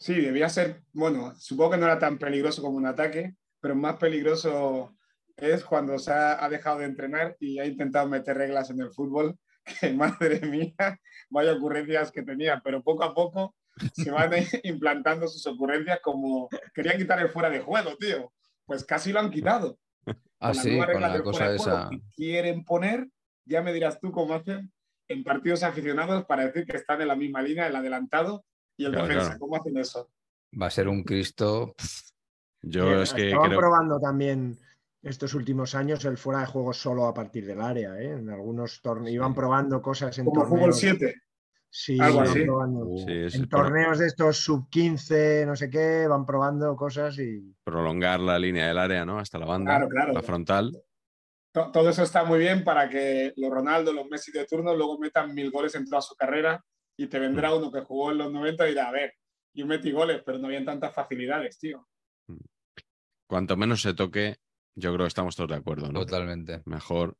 Sí, 0.00 0.14
debía 0.14 0.48
ser, 0.48 0.80
bueno, 0.94 1.34
supongo 1.36 1.72
que 1.72 1.76
no 1.76 1.84
era 1.84 1.98
tan 1.98 2.18
peligroso 2.18 2.62
como 2.62 2.78
un 2.78 2.86
ataque, 2.86 3.34
pero 3.60 3.74
más 3.74 3.96
peligroso 3.96 4.96
es 5.36 5.62
cuando 5.62 5.98
se 5.98 6.10
ha, 6.10 6.42
ha 6.42 6.48
dejado 6.48 6.78
de 6.78 6.86
entrenar 6.86 7.36
y 7.38 7.58
ha 7.58 7.66
intentado 7.66 8.08
meter 8.08 8.34
reglas 8.38 8.70
en 8.70 8.80
el 8.80 8.90
fútbol, 8.90 9.38
que 9.80 9.92
madre 9.92 10.40
mía, 10.46 10.98
vaya 11.28 11.52
ocurrencias 11.52 12.10
que 12.10 12.22
tenía, 12.22 12.62
pero 12.64 12.82
poco 12.82 13.04
a 13.04 13.14
poco 13.14 13.54
se 13.92 14.10
van 14.10 14.30
implantando 14.64 15.28
sus 15.28 15.46
ocurrencias 15.46 16.00
como 16.02 16.48
querían 16.74 16.96
quitar 16.96 17.20
el 17.20 17.28
fuera 17.28 17.50
de 17.50 17.60
juego, 17.60 17.94
tío. 17.98 18.32
Pues 18.64 18.84
casi 18.84 19.12
lo 19.12 19.20
han 19.20 19.30
quitado. 19.30 19.78
Ah, 20.38 20.52
Con 20.52 20.54
sí, 20.54 20.76
nuevas 20.76 20.92
con 20.94 21.02
la 21.02 21.22
cosa 21.22 21.54
esa. 21.54 21.88
que 21.90 22.00
quieren 22.16 22.64
poner, 22.64 23.06
ya 23.44 23.60
me 23.60 23.74
dirás 23.74 24.00
tú 24.00 24.10
cómo 24.12 24.32
hacen 24.32 24.72
en 25.08 25.24
partidos 25.24 25.62
aficionados 25.62 26.24
para 26.24 26.46
decir 26.46 26.64
que 26.64 26.78
están 26.78 27.02
en 27.02 27.08
la 27.08 27.16
misma 27.16 27.42
línea, 27.42 27.66
el 27.66 27.76
adelantado 27.76 28.46
y 28.80 28.84
el 28.86 28.92
Claro, 28.92 29.06
defensa. 29.06 29.26
claro. 29.28 29.40
¿Cómo 29.40 29.56
hacen 29.56 29.76
eso? 29.76 30.10
Va 30.60 30.66
a 30.66 30.70
ser 30.70 30.88
un 30.88 31.02
Cristo. 31.04 31.74
yo 32.62 32.90
Eh, 33.00 33.02
es 33.02 33.12
que 33.14 33.28
Estaban 33.28 33.48
creo... 33.48 33.60
probando 33.60 34.00
también 34.00 34.58
estos 35.02 35.34
últimos 35.34 35.74
años 35.74 36.04
el 36.04 36.16
fuera 36.18 36.40
de 36.40 36.46
juego 36.46 36.72
solo 36.72 37.06
a 37.06 37.14
partir 37.14 37.46
del 37.46 37.60
área, 37.60 37.98
¿eh? 38.00 38.12
En 38.12 38.28
algunos 38.30 38.80
torneos 38.82 39.14
iban 39.14 39.34
probando 39.34 39.80
cosas 39.80 40.18
en 40.18 40.24
Como 40.26 40.42
fútbol 40.44 40.58
torneos. 40.70 40.78
7. 40.78 41.14
Sí, 41.72 41.98
algo 42.00 42.18
van 42.18 42.28
así. 42.28 42.40
probando. 42.44 42.78
Uh, 42.86 42.98
Sí, 43.06 43.12
es 43.12 43.34
En 43.36 43.48
torneos 43.48 43.98
de 43.98 44.06
estos 44.08 44.38
sub 44.38 44.68
15, 44.70 45.44
no 45.46 45.54
sé 45.56 45.70
qué, 45.70 46.06
van 46.08 46.26
probando 46.26 46.74
cosas 46.76 47.16
y 47.18 47.54
prolongar 47.62 48.18
la 48.20 48.38
línea 48.38 48.66
del 48.68 48.78
área, 48.78 49.04
¿no? 49.04 49.18
Hasta 49.20 49.38
la 49.38 49.46
banda, 49.46 49.70
Claro, 49.76 49.88
claro. 49.88 50.12
la 50.12 50.22
frontal. 50.22 50.72
To- 51.52 51.70
Todo 51.72 51.88
eso 51.90 52.02
está 52.02 52.24
muy 52.24 52.38
bien 52.40 52.64
para 52.64 52.88
que 52.88 53.32
los 53.36 53.50
Ronaldo, 53.50 53.92
los 53.92 54.06
Messi 54.08 54.32
de 54.32 54.46
turno 54.46 54.74
luego 54.74 54.98
metan 54.98 55.32
mil 55.34 55.50
goles 55.50 55.74
en 55.76 55.88
toda 55.88 56.02
su 56.02 56.14
carrera 56.16 56.62
y 57.02 57.06
te 57.06 57.18
Mm. 57.18 57.22
vendrá 57.22 57.54
uno 57.54 57.72
que 57.72 57.80
jugó 57.80 58.10
en 58.12 58.18
los 58.18 58.32
90 58.32 58.66
y 58.66 58.70
dirá, 58.70 58.88
a 58.88 58.92
ver, 58.92 59.14
yo 59.54 59.66
metí 59.66 59.90
goles, 59.90 60.22
pero 60.24 60.38
no 60.38 60.46
habían 60.48 60.64
tantas 60.64 60.94
facilidades, 60.94 61.58
tío. 61.58 61.86
Cuanto 63.26 63.56
menos 63.56 63.80
se 63.82 63.94
toque, 63.94 64.36
yo 64.74 64.92
creo 64.92 65.04
que 65.04 65.08
estamos 65.08 65.34
todos 65.36 65.50
de 65.50 65.56
acuerdo, 65.56 65.90
¿no? 65.90 66.00
Totalmente, 66.00 66.62
Mejor 66.66 67.16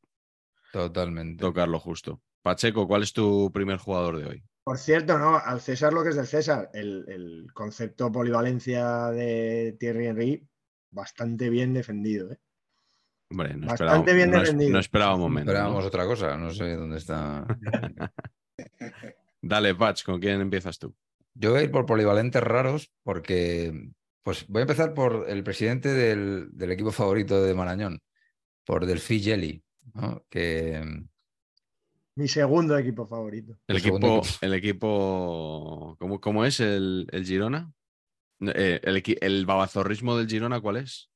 totalmente. 0.73 1.41
tocarlo 1.41 1.79
justo. 1.81 2.21
Pacheco, 2.43 2.87
¿cuál 2.87 3.03
es 3.05 3.13
tu 3.13 3.51
primer 3.53 3.79
jugador 3.79 4.19
de 4.19 4.27
hoy? 4.27 4.45
Por 4.65 4.77
cierto, 4.79 5.19
no, 5.19 5.37
al 5.37 5.61
César 5.61 5.93
lo 5.93 6.03
que 6.03 6.11
es 6.11 6.17
del 6.17 6.27
César, 6.27 6.71
el, 6.75 7.05
el 7.09 7.47
concepto 7.55 8.13
polivalencia 8.13 9.07
de 9.11 9.77
Thierry 9.79 10.07
Henry, 10.07 10.49
bastante 10.91 11.49
bien 11.51 11.73
defendido. 11.75 12.33
¿eh? 12.33 12.39
Hombre, 13.31 13.55
no 13.57 13.67
Bastante 13.69 14.13
bien 14.13 14.31
defendido. 14.31 14.73
no 14.73 14.79
esperábamos. 14.79 15.31
¿no? 15.33 15.39
Esperábamos 15.39 15.85
otra 15.87 16.05
cosa, 16.07 16.37
no 16.37 16.51
sé 16.51 16.75
dónde 16.77 16.99
está. 16.99 17.47
Dale, 19.43 19.75
Pach, 19.75 20.03
¿con 20.05 20.21
quién 20.21 20.41
empiezas 20.41 20.79
tú? 20.79 20.95
Yo 21.35 21.51
voy 21.53 21.61
a 21.61 21.63
ir 21.65 21.71
por 21.71 21.87
polivalentes 21.87 22.43
raros 22.43 22.93
porque, 23.03 23.91
pues 24.23 24.47
voy 24.49 24.61
a 24.61 24.63
empezar 24.63 24.95
por 24.95 25.27
el 25.29 25.43
presidente 25.43 25.89
del, 25.89 26.49
del 26.53 26.73
equipo 26.73 26.93
favorito 26.93 27.43
de 27.43 27.55
Marañón, 27.55 28.01
por 28.65 28.87
Delphi 28.87 29.21
Jelly, 29.21 29.63
¿no? 29.95 30.25
que 30.29 30.83
Mi 32.17 32.29
segundo 32.29 32.77
equipo 32.77 33.07
favorito. 33.07 33.57
El 33.67 33.77
equipo, 33.79 33.97
equipo. 33.97 34.23
el 34.41 34.55
equipo 34.55 35.97
¿cómo, 35.99 36.21
cómo 36.21 36.45
es 36.45 36.61
el, 36.61 37.07
el 37.11 37.25
Girona? 37.25 37.73
Eh, 38.41 38.81
el, 38.83 39.03
el 39.21 39.47
babazorrismo 39.47 40.17
del 40.17 40.29
Girona, 40.29 40.61
¿cuál 40.61 40.77
es? 40.79 41.11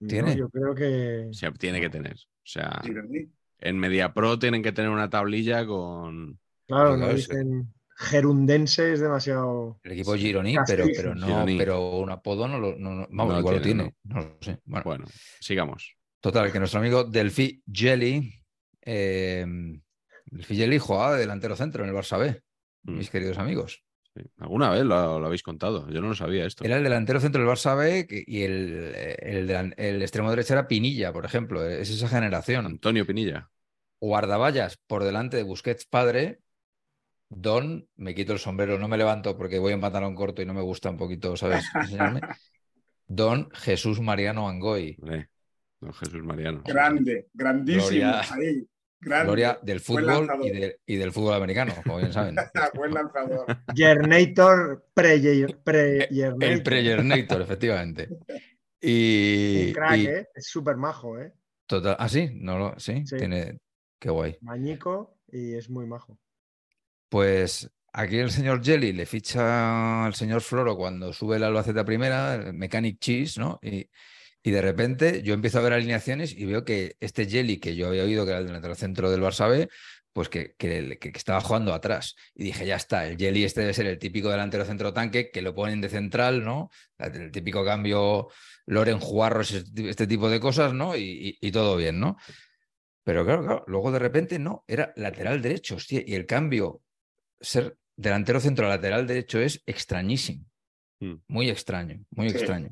No, 0.00 0.08
¿Tiene? 0.08 0.36
yo 0.36 0.48
creo 0.48 0.74
que. 0.74 1.28
O 1.30 1.32
sea, 1.32 1.52
tiene 1.52 1.80
que 1.80 1.90
tener. 1.90 2.14
O 2.14 2.44
sea, 2.44 2.82
Gironi. 2.82 3.32
en 3.58 3.78
MediaPro 3.78 4.38
tienen 4.38 4.62
que 4.62 4.72
tener 4.72 4.90
una 4.90 5.10
tablilla 5.10 5.66
con. 5.66 6.38
Claro, 6.72 6.96
Claro, 6.96 6.96
no 6.96 7.14
dicen 7.14 7.74
gerundense 7.96 8.92
es 8.94 9.00
demasiado. 9.00 9.78
el 9.84 9.92
equipo 9.92 10.12
casi. 10.12 10.72
pero, 10.72 10.86
pero 10.96 11.14
no, 11.14 11.26
Gironi. 11.26 11.58
pero 11.58 11.90
un 11.98 12.10
apodo 12.10 12.48
no 12.48 12.58
lo, 12.58 12.76
no, 12.76 12.90
no- 12.94 13.06
vamos, 13.10 13.34
No 13.34 13.38
igual 13.40 13.62
tiene, 13.62 13.84
lo 13.84 13.90
tiene, 13.90 13.96
no 14.04 14.20
lo 14.20 14.36
sé. 14.40 14.58
Bueno, 14.64 14.82
Bueno, 14.84 15.04
sigamos. 15.40 15.96
total, 16.20 16.50
que 16.50 16.58
nuestro 16.58 16.80
amigo 16.80 17.04
Delphi 17.04 17.62
Jelly, 17.70 18.32
eh, 18.82 19.46
Delphi 20.26 20.56
Jelly 20.56 20.78
jugaba 20.78 21.14
de 21.14 21.20
delantero 21.20 21.54
centro 21.56 21.84
en 21.84 21.90
el 21.90 21.96
Barça 21.96 22.18
B, 22.18 22.40
Mm, 22.84 22.96
mis 22.98 23.10
queridos 23.10 23.38
amigos. 23.38 23.84
sí. 24.16 24.22
Alguna 24.38 24.70
vez 24.70 24.82
lo, 24.84 25.20
lo 25.20 25.26
habéis 25.26 25.42
contado. 25.44 25.88
Yo 25.90 26.00
no 26.00 26.08
lo 26.08 26.14
sabía 26.16 26.44
esto. 26.46 26.64
Era 26.64 26.78
el 26.78 26.82
delantero 26.82 27.20
centro 27.20 27.40
del 27.42 27.50
Barça 27.50 27.76
B 27.78 28.06
y 28.26 28.42
el, 28.42 28.92
el, 29.20 29.74
el 29.76 30.02
extremo 30.02 30.30
derecho 30.30 30.54
era 30.54 30.66
Pinilla, 30.66 31.12
por 31.12 31.24
ejemplo. 31.24 31.64
Es 31.64 31.90
esa 31.90 32.08
generación. 32.08 32.66
Antonio 32.66 33.06
Pinilla. 33.06 33.48
Guardaballas 34.00 34.78
por 34.88 35.04
delante 35.04 35.36
de 35.36 35.44
Busquets 35.44 35.86
padre. 35.86 36.40
Don, 37.34 37.88
me 37.96 38.14
quito 38.14 38.32
el 38.34 38.38
sombrero, 38.38 38.78
no 38.78 38.88
me 38.88 38.98
levanto 38.98 39.36
porque 39.36 39.58
voy 39.58 39.72
en 39.72 39.80
pantalón 39.80 40.14
corto 40.14 40.42
y 40.42 40.46
no 40.46 40.52
me 40.54 40.60
gusta 40.60 40.90
un 40.90 40.98
poquito, 40.98 41.36
¿sabes? 41.36 41.64
Enseñarme. 41.74 42.20
Don 43.06 43.50
Jesús 43.52 44.00
Mariano 44.00 44.48
Angoy. 44.48 44.96
Don 45.80 45.92
Jesús 45.94 46.22
Mariano. 46.22 46.62
Grande, 46.64 47.28
grandísimo. 47.32 47.88
Gloria- 47.88 48.20
ahí, 48.32 48.66
grande. 49.00 49.24
Gloria 49.26 49.58
del 49.62 49.80
fútbol 49.80 50.28
y, 50.42 50.50
de- 50.50 50.80
y 50.86 50.96
del 50.96 51.12
fútbol 51.12 51.34
americano, 51.34 51.74
como 51.82 51.98
bien 51.98 52.12
saben. 52.12 52.36
Buen 52.74 52.92
lanzador. 52.92 53.46
Yernator 53.74 54.86
pre, 54.94 55.46
pre 55.64 56.08
El 56.40 56.62
Preyernator, 56.62 57.40
efectivamente. 57.42 58.08
Y, 58.84 59.68
Un 59.68 59.72
crack, 59.74 59.96
y- 59.96 60.06
¿eh? 60.06 60.26
Es 60.34 60.46
súper 60.48 60.76
majo, 60.76 61.16
¿eh? 61.16 61.32
total, 61.66 61.94
ah, 62.00 62.08
sí, 62.08 62.30
no 62.34 62.58
lo, 62.58 62.80
sí, 62.80 63.04
Sí. 63.06 63.16
tiene, 63.16 63.58
qué 64.00 64.10
guay. 64.10 64.36
Mañico 64.40 65.18
y 65.30 65.54
es 65.54 65.70
muy 65.70 65.86
majo. 65.86 66.18
Pues 67.12 67.70
aquí 67.92 68.16
el 68.18 68.30
señor 68.30 68.64
Jelly 68.64 68.92
le 68.94 69.04
ficha 69.04 70.06
al 70.06 70.14
señor 70.14 70.40
Floro 70.40 70.76
cuando 70.78 71.12
sube 71.12 71.36
el 71.36 71.44
Albacete 71.44 71.84
primera, 71.84 72.34
el 72.36 72.54
Mechanic 72.54 72.98
Cheese, 72.98 73.38
¿no? 73.38 73.58
Y, 73.62 73.90
y 74.42 74.50
de 74.50 74.62
repente 74.62 75.22
yo 75.22 75.34
empiezo 75.34 75.58
a 75.58 75.62
ver 75.62 75.74
alineaciones 75.74 76.32
y 76.34 76.46
veo 76.46 76.64
que 76.64 76.96
este 77.00 77.26
Jelly, 77.28 77.58
que 77.60 77.76
yo 77.76 77.88
había 77.88 78.04
oído 78.04 78.24
que 78.24 78.30
era 78.30 78.40
el 78.40 78.46
delantero 78.46 78.74
centro 78.76 79.10
del 79.10 79.20
Barça 79.22 79.50
B, 79.50 79.68
pues 80.14 80.28
que, 80.30 80.54
que- 80.56 80.98
que 80.98 81.10
estaba 81.14 81.40
jugando 81.42 81.74
atrás. 81.74 82.16
Y 82.34 82.44
dije, 82.44 82.66
ya 82.66 82.76
está, 82.76 83.06
el 83.06 83.18
Jelly 83.18 83.44
este 83.44 83.60
debe 83.62 83.74
ser 83.74 83.86
el 83.88 83.98
típico 83.98 84.30
delantero 84.30 84.64
centro 84.64 84.94
tanque 84.94 85.30
que 85.30 85.42
lo 85.42 85.54
ponen 85.54 85.82
de 85.82 85.90
central, 85.90 86.44
¿no? 86.44 86.70
El 86.98 87.30
típico 87.32 87.64
cambio 87.64 88.28
Loren 88.66 89.00
Juarros, 89.00 89.52
este 89.52 90.06
tipo 90.06 90.30
de 90.30 90.40
cosas, 90.40 90.74
¿no? 90.74 90.96
Y, 90.96 91.38
y- 91.42 91.48
y 91.48 91.52
todo 91.52 91.76
bien, 91.76 92.00
¿no? 92.00 92.16
Pero 93.04 93.24
claro, 93.24 93.42
claro, 93.44 93.64
luego 93.66 93.90
de 93.92 93.98
repente 93.98 94.38
no, 94.38 94.64
era 94.68 94.92
lateral 94.96 95.42
derecho, 95.42 95.76
hostia, 95.76 96.02
y 96.06 96.14
el 96.14 96.26
cambio, 96.26 96.82
ser 97.42 97.76
delantero 97.96 98.40
centro 98.40 98.68
lateral 98.68 99.06
derecho 99.06 99.38
es 99.40 99.62
extrañísimo. 99.66 100.46
Mm. 101.00 101.14
Muy 101.28 101.50
extraño, 101.50 102.04
muy 102.10 102.30
Sí. 102.30 102.36
extraño. 102.36 102.70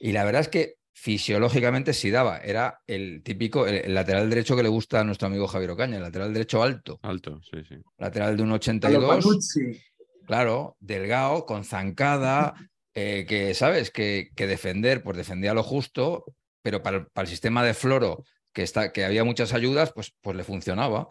Y 0.00 0.12
la 0.12 0.24
verdad 0.24 0.42
es 0.42 0.48
que 0.48 0.74
fisiológicamente 0.94 1.94
sí 1.94 2.10
daba, 2.10 2.38
era 2.38 2.80
el 2.86 3.22
típico, 3.22 3.66
el, 3.66 3.76
el 3.76 3.94
lateral 3.94 4.28
derecho 4.30 4.54
que 4.56 4.62
le 4.62 4.68
gusta 4.68 5.00
a 5.00 5.04
nuestro 5.04 5.26
amigo 5.26 5.48
Javier 5.48 5.70
Ocaña, 5.70 5.96
el 5.96 6.02
lateral 6.02 6.32
derecho 6.32 6.62
alto, 6.62 7.00
Alto, 7.02 7.40
sí, 7.42 7.58
sí. 7.68 7.76
lateral 7.98 8.36
de 8.36 8.42
un 8.42 8.48
A 8.48 8.52
lo 8.52 8.56
82, 8.56 9.24
Panucci. 9.24 9.80
claro, 10.26 10.76
delgado, 10.80 11.46
con 11.46 11.64
zancada, 11.64 12.54
eh, 12.94 13.24
que, 13.28 13.54
¿sabes? 13.54 13.90
Que, 13.90 14.30
que, 14.36 14.46
defender, 14.46 15.02
pues 15.02 15.16
defendía 15.16 15.54
lo 15.54 15.62
justo, 15.62 16.24
pero 16.62 16.82
para, 16.82 17.06
para 17.08 17.24
el 17.24 17.30
sistema 17.30 17.64
de 17.64 17.74
Floro, 17.74 18.24
que, 18.52 18.62
está, 18.62 18.92
que 18.92 19.04
había 19.04 19.24
muchas 19.24 19.54
ayudas, 19.54 19.92
pues, 19.94 20.12
pues 20.20 20.36
le 20.36 20.44
funcionaba. 20.44 21.08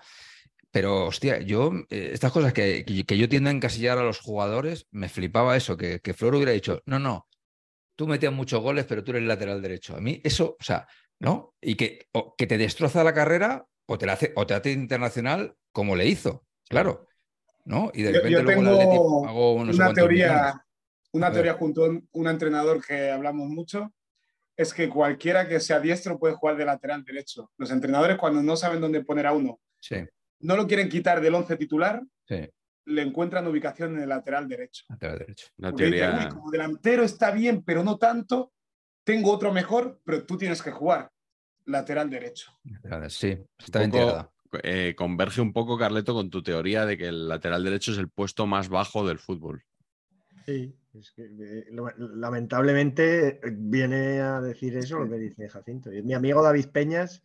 Pero, 0.72 1.06
hostia, 1.06 1.40
yo, 1.40 1.72
eh, 1.90 2.12
estas 2.14 2.32
cosas 2.32 2.54
que, 2.54 2.86
que, 2.86 3.18
yo 3.18 3.28
tiendo 3.28 3.50
a 3.50 3.54
encasillar 3.54 3.98
a 3.98 4.04
los 4.04 4.20
jugadores, 4.20 4.88
me 4.92 5.10
flipaba 5.10 5.58
eso, 5.58 5.76
que, 5.76 6.00
que 6.00 6.14
Floro 6.14 6.38
hubiera 6.38 6.54
dicho, 6.54 6.82
no, 6.86 6.98
no, 6.98 7.28
tú 7.96 8.08
metías 8.08 8.34
muchos 8.34 8.62
goles, 8.62 8.86
pero 8.86 9.04
tú 9.04 9.12
eres 9.12 9.24
lateral 9.24 9.62
derecho. 9.62 9.96
A 9.96 10.02
mí 10.02 10.22
eso, 10.24 10.56
o 10.60 10.64
sea, 10.64 10.88
¿no? 11.20 11.54
Y 11.62 11.76
que, 11.76 12.08
que 12.38 12.48
te 12.48 12.58
destroza 12.58 13.04
la 13.04 13.14
carrera 13.14 13.68
o 13.86 13.98
te 13.98 14.06
la 14.06 14.14
hace, 14.14 14.32
o 14.36 14.48
te 14.48 14.54
hace 14.54 14.72
internacional 14.72 15.56
como 15.72 15.96
le 15.96 16.08
hizo, 16.08 16.46
claro. 16.68 17.08
¿No? 17.64 17.92
Y 17.94 18.02
de 18.02 18.14
repente 18.14 18.32
yo, 18.32 18.42
luego 18.42 18.80
tengo 18.80 19.28
hago 19.28 19.54
una 19.54 19.94
teoría, 19.94 20.66
una 21.12 21.32
teoría 21.32 21.54
junto 21.54 21.86
a 21.86 21.90
un 21.90 22.28
entrenador 22.28 22.84
que 22.84 23.12
hablamos 23.12 23.50
mucho, 23.50 23.94
es 24.58 24.74
que 24.74 24.90
cualquiera 24.90 25.48
que 25.48 25.60
sea 25.60 25.80
diestro 25.80 26.18
puede 26.18 26.34
jugar 26.34 26.58
de 26.58 26.66
lateral 26.66 27.04
derecho. 27.04 27.52
Los 27.58 27.70
entrenadores 27.72 28.18
cuando 28.18 28.42
no 28.42 28.56
saben 28.56 28.82
dónde 28.82 29.04
poner 29.04 29.28
a 29.28 29.34
uno, 29.34 29.60
sí. 29.80 29.98
No 30.42 30.56
lo 30.56 30.68
quieren 30.68 30.90
quitar 30.90 31.22
del 31.22 31.36
once 31.36 31.56
titular, 31.58 32.02
sí. 32.28 32.50
le 32.86 33.02
encuentran 33.02 33.48
ubicación 33.48 33.96
en 33.96 34.04
el 34.04 34.10
lateral 34.10 34.48
derecho. 34.48 34.86
Lateral 34.90 35.20
derecho. 35.20 35.48
La 35.58 35.74
teoría... 35.74 36.30
como 36.30 36.52
delantero 36.52 37.04
está 37.04 37.32
bien, 37.32 37.64
pero 37.64 37.84
no 37.84 37.98
tanto, 37.98 38.54
tengo 39.04 39.32
otro 39.32 39.52
mejor, 39.52 40.00
pero 40.04 40.26
tú 40.26 40.38
tienes 40.38 40.62
que 40.62 40.72
jugar 40.72 41.12
lateral 41.66 42.10
derecho. 42.10 42.52
Sí, 43.10 43.38
está 43.58 43.80
bien 43.80 43.92
eh, 44.64 44.96
converge 44.98 45.42
un 45.42 45.54
poco, 45.54 45.78
Carleto, 45.78 46.14
con 46.14 46.30
tu 46.30 46.44
teoría 46.44 46.86
de 46.86 46.98
que 46.98 47.08
el 47.08 47.30
lateral 47.30 47.64
derecho 47.64 47.92
es 47.92 47.98
el 47.98 48.10
puesto 48.10 48.46
más 48.46 48.68
bajo 48.68 49.08
del 49.08 49.20
fútbol. 49.20 49.64
Sí, 50.46 50.76
es 50.94 51.12
que, 51.12 51.24
eh, 51.24 51.66
lamentablemente 51.98 53.40
viene 53.54 54.20
a 54.20 54.42
decir 54.42 54.76
eso 54.76 55.00
lo 55.00 55.10
que 55.10 55.18
dice 55.18 55.48
Jacinto. 55.48 55.90
Mi 55.90 56.14
amigo 56.14 56.44
David 56.44 56.68
Peñas, 56.68 57.24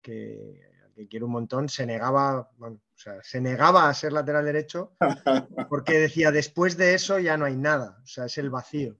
que, 0.00 0.60
que 1.00 1.08
quiero 1.08 1.26
un 1.26 1.32
montón, 1.32 1.68
se 1.70 1.86
negaba, 1.86 2.50
o 2.60 2.78
sea, 2.94 3.22
se 3.22 3.40
negaba 3.40 3.88
a 3.88 3.94
ser 3.94 4.12
lateral 4.12 4.44
derecho 4.44 4.92
porque 5.70 5.98
decía, 5.98 6.30
después 6.30 6.76
de 6.76 6.92
eso 6.92 7.18
ya 7.18 7.38
no 7.38 7.46
hay 7.46 7.56
nada, 7.56 7.98
o 8.02 8.06
sea, 8.06 8.26
es 8.26 8.36
el 8.36 8.50
vacío. 8.50 8.98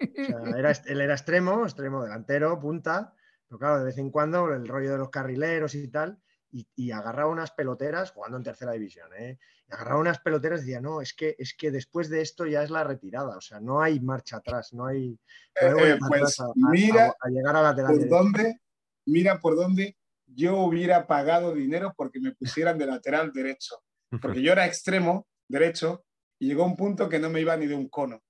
O 0.00 0.24
sea, 0.24 0.58
era, 0.58 0.72
él 0.86 1.00
era 1.02 1.12
extremo, 1.12 1.64
extremo 1.64 2.02
delantero, 2.02 2.58
punta, 2.58 3.14
pero 3.46 3.58
claro, 3.58 3.78
de 3.80 3.84
vez 3.84 3.98
en 3.98 4.10
cuando 4.10 4.52
el 4.54 4.66
rollo 4.66 4.92
de 4.92 4.98
los 4.98 5.10
carrileros 5.10 5.74
y 5.74 5.88
tal, 5.88 6.18
y, 6.50 6.90
agarraba 6.92 7.30
unas 7.30 7.50
peloteras 7.50 8.12
jugando 8.12 8.38
en 8.38 8.42
tercera 8.42 8.72
división, 8.72 9.10
¿eh? 9.18 9.38
Y 9.68 9.72
agarraba 9.74 10.00
unas 10.00 10.20
peloteras 10.20 10.62
y 10.62 10.64
decía, 10.64 10.80
no, 10.80 11.02
es 11.02 11.12
que, 11.12 11.36
es 11.38 11.54
que 11.54 11.70
después 11.70 12.08
de 12.08 12.22
esto 12.22 12.46
ya 12.46 12.62
es 12.62 12.70
la 12.70 12.84
retirada, 12.84 13.36
o 13.36 13.40
sea, 13.42 13.60
no 13.60 13.82
hay 13.82 14.00
marcha 14.00 14.38
atrás, 14.38 14.72
no 14.72 14.86
hay... 14.86 15.18
Eh, 15.60 15.74
eh, 15.78 15.98
pues 16.08 16.38
mira 16.54 17.14
a, 17.20 17.28
llegar 17.28 17.54
a 17.54 17.62
lateral 17.62 17.98
por 17.98 18.08
dónde, 18.08 18.60
mira 19.04 19.38
por 19.38 19.56
dónde 19.56 19.94
yo 20.34 20.56
hubiera 20.58 21.06
pagado 21.06 21.54
dinero 21.54 21.94
porque 21.96 22.20
me 22.20 22.32
pusieran 22.32 22.78
de 22.78 22.86
lateral 22.86 23.32
derecho, 23.32 23.76
porque 24.20 24.42
yo 24.42 24.52
era 24.52 24.66
extremo 24.66 25.26
derecho 25.48 26.04
y 26.38 26.48
llegó 26.48 26.64
un 26.64 26.76
punto 26.76 27.08
que 27.08 27.18
no 27.18 27.30
me 27.30 27.40
iba 27.40 27.56
ni 27.56 27.66
de 27.66 27.74
un 27.74 27.88
cono. 27.88 28.22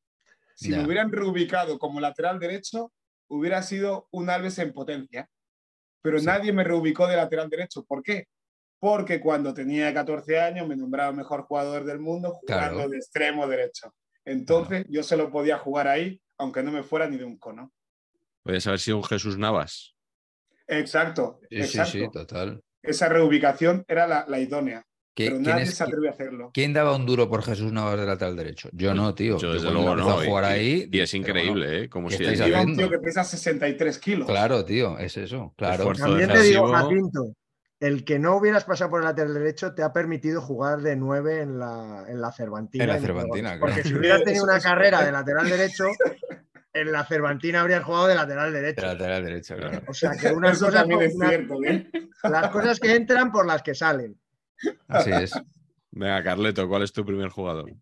Si 0.54 0.70
me 0.70 0.84
hubieran 0.84 1.12
reubicado 1.12 1.78
como 1.78 2.00
lateral 2.00 2.38
derecho, 2.38 2.92
hubiera 3.28 3.62
sido 3.62 4.08
un 4.10 4.28
Alves 4.28 4.58
en 4.58 4.72
potencia. 4.72 5.28
Pero 6.02 6.20
nadie 6.20 6.52
me 6.52 6.64
reubicó 6.64 7.06
de 7.06 7.16
lateral 7.16 7.48
derecho. 7.48 7.84
¿Por 7.84 8.02
qué? 8.02 8.26
Porque 8.80 9.20
cuando 9.20 9.52
tenía 9.54 9.92
14 9.92 10.40
años 10.40 10.66
me 10.66 10.76
nombraba 10.76 11.12
mejor 11.12 11.42
jugador 11.42 11.84
del 11.84 11.98
mundo 11.98 12.32
jugando 12.32 12.88
de 12.88 12.96
extremo 12.96 13.46
derecho. 13.46 13.94
Entonces 14.24 14.84
yo 14.88 15.02
se 15.02 15.16
lo 15.16 15.30
podía 15.30 15.58
jugar 15.58 15.88
ahí, 15.88 16.20
aunque 16.38 16.62
no 16.62 16.72
me 16.72 16.82
fuera 16.82 17.08
ni 17.08 17.16
de 17.16 17.24
un 17.24 17.38
cono. 17.38 17.72
Puedes 18.42 18.66
haber 18.66 18.80
sido 18.80 18.96
un 18.96 19.04
Jesús 19.04 19.36
Navas. 19.38 19.97
Exacto. 20.68 21.40
Sí, 21.50 21.62
sí, 21.64 21.78
sí, 21.84 22.10
total. 22.12 22.62
Esa 22.82 23.08
reubicación 23.08 23.84
era 23.88 24.26
la 24.26 24.38
idónea. 24.38 24.84
Pero 25.26 25.40
nadie 25.40 25.66
se 25.66 25.82
atreve 25.82 26.08
a 26.08 26.12
hacerlo. 26.12 26.50
¿Quién 26.54 26.72
daba 26.72 26.94
un 26.94 27.04
duro 27.04 27.28
por 27.28 27.42
Jesús 27.42 27.72
Navas 27.72 27.98
de 27.98 28.06
lateral 28.06 28.36
derecho? 28.36 28.68
Yo 28.72 28.94
no, 28.94 29.14
tío. 29.14 29.38
Yo 29.38 29.52
desde 29.52 29.70
luego 29.70 29.96
no. 29.96 30.10
A 30.10 30.24
jugar 30.24 30.44
y, 30.44 30.46
ahí, 30.46 30.88
y 30.90 31.00
es 31.00 31.12
increíble, 31.14 31.84
¿eh? 31.84 31.88
Como 31.88 32.08
si 32.08 32.24
es 32.24 32.40
un 32.40 32.76
tío 32.76 32.88
que 32.88 32.98
pesa 32.98 33.24
63 33.24 33.98
kilos. 33.98 34.28
Claro, 34.28 34.64
tío, 34.64 34.98
es 34.98 35.16
eso. 35.16 35.54
Claro. 35.56 35.92
También 35.92 36.30
te 36.30 36.42
digo, 36.42 36.68
Jacinto, 36.68 37.32
el 37.80 38.04
que 38.04 38.18
no 38.18 38.36
hubieras 38.36 38.64
pasado 38.64 38.90
por 38.90 39.00
el 39.00 39.06
lateral 39.06 39.34
derecho 39.34 39.74
te 39.74 39.82
ha 39.82 39.92
permitido 39.92 40.40
jugar 40.40 40.82
de 40.82 40.94
9 40.94 41.40
en 41.40 41.58
la, 41.58 42.04
en 42.08 42.20
la 42.20 42.30
Cervantina. 42.30 42.84
En 42.84 42.90
la 42.90 43.00
Cervantina, 43.00 43.58
claro. 43.58 43.60
Porque 43.60 43.88
si 43.88 43.94
hubieras 43.94 44.22
tenido 44.22 44.44
una 44.44 44.60
carrera 44.60 45.04
de 45.04 45.12
lateral 45.12 45.48
derecho, 45.48 45.84
en 46.80 46.92
la 46.92 47.04
Cervantina 47.04 47.60
habrías 47.60 47.84
jugado 47.84 48.06
de 48.06 48.14
lateral 48.14 48.52
derecho. 48.52 48.80
De 48.82 48.86
lateral 48.86 49.24
derecho, 49.24 49.56
claro. 49.56 49.82
O 49.86 49.94
sea 49.94 50.12
que 50.12 50.28
unas 50.32 50.58
cosas. 50.58 50.86
¿eh? 50.88 51.90
Las 52.24 52.50
cosas 52.50 52.80
que 52.80 52.94
entran 52.94 53.30
por 53.30 53.46
las 53.46 53.62
que 53.62 53.74
salen. 53.74 54.18
Así 54.88 55.10
es. 55.10 55.32
Venga, 55.90 56.22
Carleto, 56.22 56.68
¿cuál 56.68 56.82
es 56.82 56.92
tu 56.92 57.04
primer 57.04 57.28
jugador? 57.28 57.72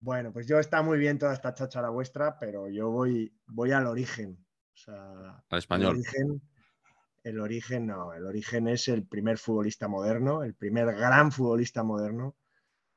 Bueno, 0.00 0.32
pues 0.32 0.46
yo 0.46 0.58
está 0.58 0.82
muy 0.82 0.98
bien 0.98 1.18
toda 1.18 1.34
esta 1.34 1.54
cháchara 1.54 1.90
vuestra, 1.90 2.38
pero 2.38 2.68
yo 2.68 2.90
voy, 2.90 3.34
voy 3.46 3.72
al 3.72 3.86
origen. 3.86 4.38
al 4.86 5.58
español. 5.58 5.96
El 5.96 5.98
origen, 5.98 6.42
el 7.22 7.40
origen, 7.40 7.86
no, 7.86 8.14
el 8.14 8.24
origen 8.24 8.68
es 8.68 8.88
el 8.88 9.06
primer 9.06 9.38
futbolista 9.38 9.88
moderno, 9.88 10.42
el 10.42 10.54
primer 10.54 10.86
gran 10.94 11.30
futbolista 11.30 11.82
moderno, 11.82 12.36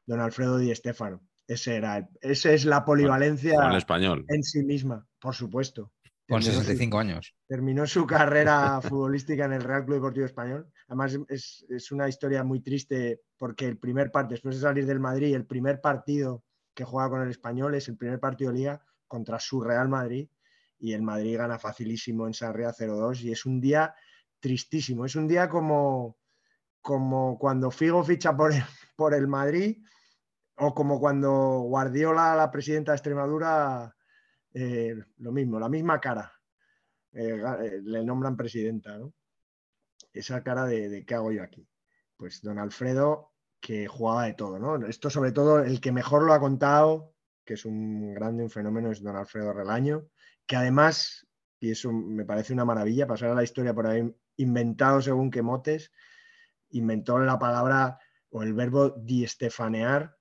don 0.06 0.22
Alfredo 0.22 0.58
Di 0.58 0.74
Stéfano. 0.74 1.22
Ese 1.46 1.76
era, 1.76 2.08
ese 2.22 2.54
es 2.54 2.64
la 2.64 2.86
polivalencia 2.86 3.56
español. 3.76 4.26
en 4.30 4.44
sí 4.44 4.64
misma, 4.64 5.06
por 5.24 5.34
supuesto. 5.34 5.94
Con 6.28 6.44
65 6.44 7.00
años. 7.00 7.34
Terminó 7.48 7.88
su 7.88 8.06
carrera 8.06 8.82
futbolística 8.82 9.46
en 9.46 9.54
el 9.54 9.64
Real 9.64 9.86
Club 9.86 9.96
Deportivo 9.96 10.26
Español. 10.26 10.68
Además, 10.90 11.18
es, 11.30 11.66
es, 11.70 11.92
una 11.94 12.10
historia 12.10 12.44
muy 12.44 12.60
triste 12.60 13.22
porque 13.38 13.66
el 13.66 13.78
primer 13.78 14.12
partido, 14.12 14.34
después 14.34 14.56
de 14.56 14.62
salir 14.62 14.86
del 14.86 15.00
Madrid, 15.00 15.34
el 15.34 15.46
primer 15.46 15.80
partido 15.80 16.44
que 16.74 16.84
juega 16.84 17.10
con 17.10 17.22
el 17.22 17.30
Español 17.30 17.74
es 17.76 17.88
el 17.88 17.96
primer 17.96 18.20
partido 18.20 18.52
de 18.52 18.58
Liga 18.58 18.86
contra 19.08 19.40
su 19.40 19.62
Real 19.62 19.88
Madrid 19.88 20.28
y 20.78 20.92
el 20.92 21.04
Madrid 21.04 21.38
gana 21.38 21.58
facilísimo 21.58 22.28
en 22.28 22.34
Sarria 22.34 22.74
0-2 22.74 23.22
y 23.22 23.32
es 23.32 23.46
un 23.46 23.62
día 23.62 23.96
tristísimo. 24.42 25.06
Es 25.06 25.16
un 25.16 25.30
día 25.30 25.48
como, 25.48 26.18
como 26.82 27.38
cuando 27.40 27.72
Figo 27.72 28.04
ficha 28.04 28.36
por 28.36 28.52
el, 28.52 28.64
por 28.98 29.14
el 29.14 29.30
Madrid 29.30 29.78
o 30.58 30.74
como 30.74 31.00
cuando 31.00 31.62
Guardiola, 31.62 32.36
la 32.36 32.52
presidenta 32.52 32.92
de 32.92 32.98
Extremadura, 32.98 33.96
eh, 34.54 34.96
lo 35.18 35.32
mismo, 35.32 35.60
la 35.60 35.70
misma 35.70 36.00
cara. 36.00 36.32
Eh, 37.12 37.42
eh, 37.64 37.82
le 37.84 38.04
nombran 38.04 38.36
presidenta, 38.36 38.98
¿no? 38.98 39.14
Esa 40.12 40.44
cara 40.44 40.66
de, 40.66 41.06
qué 41.06 41.16
hago 41.16 41.32
yo 41.32 41.44
aquí. 41.44 41.68
Pues 42.18 42.42
don 42.42 42.60
Alfredo, 42.60 43.34
que 43.60 43.88
jugaba 43.88 44.26
de 44.26 44.34
todo, 44.34 44.60
¿no? 44.60 44.86
Esto 44.88 45.10
sobre 45.10 45.32
todo, 45.32 45.60
el 45.60 45.80
que 45.80 45.92
mejor 45.92 46.24
lo 46.24 46.34
ha 46.34 46.40
contado, 46.40 47.16
que 47.46 47.56
es 47.56 47.66
un 47.66 48.14
grande, 48.14 48.44
un 48.44 48.50
fenómeno, 48.50 48.92
es 48.92 49.02
don 49.02 49.16
Alfredo 49.16 49.54
Relaño, 49.54 50.08
que 50.46 50.56
además, 50.56 51.28
y 51.60 51.72
eso 51.72 51.92
me 51.92 52.26
parece 52.26 52.54
una 52.54 52.66
maravilla, 52.66 53.08
pasar 53.08 53.30
a 53.30 53.36
la 53.36 53.44
historia 53.44 53.74
por 53.74 53.88
ahí 53.88 54.14
inventado 54.38 55.02
según 55.02 55.32
que 55.32 55.42
motes, 55.42 55.92
inventó 56.70 57.20
la 57.20 57.40
palabra 57.40 58.00
o 58.30 58.44
el 58.44 58.54
verbo 58.54 58.90
diestefanear, 58.90 60.16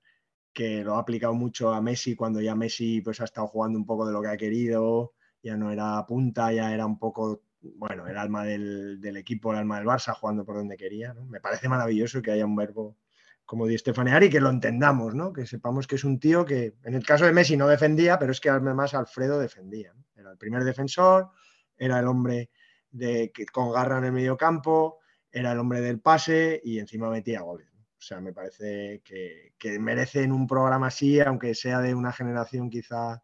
que 0.53 0.83
lo 0.83 0.95
ha 0.95 0.99
aplicado 0.99 1.33
mucho 1.33 1.73
a 1.73 1.81
Messi 1.81 2.15
cuando 2.15 2.39
ya 2.39 2.55
Messi 2.55 3.01
pues 3.01 3.19
ha 3.21 3.25
estado 3.25 3.47
jugando 3.47 3.77
un 3.77 3.85
poco 3.85 4.05
de 4.05 4.13
lo 4.13 4.21
que 4.21 4.27
ha 4.29 4.37
querido, 4.37 5.13
ya 5.41 5.57
no 5.57 5.71
era 5.71 6.05
punta, 6.05 6.53
ya 6.53 6.73
era 6.73 6.85
un 6.85 6.99
poco, 6.99 7.41
bueno, 7.61 8.07
el 8.07 8.17
alma 8.17 8.45
del, 8.45 9.17
equipo, 9.17 9.51
el 9.51 9.59
alma 9.59 9.77
del 9.77 9.87
Barça, 9.87 10.13
jugando 10.13 10.45
por 10.45 10.55
donde 10.55 10.77
quería. 10.77 11.13
Me 11.13 11.41
parece 11.41 11.67
maravilloso 11.67 12.21
que 12.21 12.31
haya 12.31 12.45
un 12.45 12.55
verbo 12.55 12.97
como 13.45 13.67
Di 13.67 13.75
Estefanear 13.75 14.23
y 14.23 14.29
que 14.29 14.39
lo 14.39 14.49
entendamos, 14.49 15.15
¿no? 15.15 15.33
que 15.33 15.45
sepamos 15.45 15.85
que 15.85 15.95
es 15.95 16.03
un 16.05 16.19
tío 16.19 16.45
que 16.45 16.75
en 16.83 16.93
el 16.93 17.05
caso 17.05 17.25
de 17.25 17.33
Messi 17.33 17.57
no 17.57 17.67
defendía, 17.67 18.17
pero 18.17 18.31
es 18.31 18.39
que 18.39 18.49
además 18.49 18.93
Alfredo 18.93 19.39
defendía. 19.39 19.93
Era 20.15 20.31
el 20.31 20.37
primer 20.37 20.63
defensor, 20.63 21.29
era 21.77 21.99
el 21.99 22.07
hombre 22.07 22.51
de, 22.91 23.31
que, 23.33 23.45
con 23.47 23.71
garra 23.71 23.97
en 23.97 24.05
el 24.05 24.11
medio 24.13 24.37
campo, 24.37 24.99
era 25.29 25.51
el 25.51 25.59
hombre 25.59 25.81
del 25.81 25.99
pase 25.99 26.61
y 26.63 26.79
encima 26.79 27.09
metía 27.09 27.41
goles. 27.41 27.72
O 28.03 28.05
sea, 28.05 28.19
me 28.19 28.33
parece 28.33 29.01
que, 29.05 29.53
que 29.57 29.79
merecen 29.79 30.33
un 30.33 30.45
programa 30.45 30.87
así, 30.87 31.21
aunque 31.21 31.55
sea 31.55 31.79
de 31.79 31.95
una 31.95 32.11
generación 32.11 32.69
quizá 32.69 33.23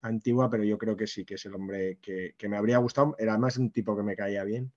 antigua, 0.00 0.48
pero 0.48 0.64
yo 0.64 0.78
creo 0.78 0.96
que 0.96 1.06
sí, 1.06 1.26
que 1.26 1.34
es 1.34 1.44
el 1.44 1.54
hombre 1.54 1.98
que, 2.00 2.34
me 2.48 2.56
habría 2.56 2.78
gustado. 2.78 3.14
Era 3.18 3.32
además 3.32 3.58
un 3.58 3.70
tipo 3.70 3.94
que 3.94 4.02
me 4.02 4.16
caía 4.16 4.44
bien. 4.44 4.72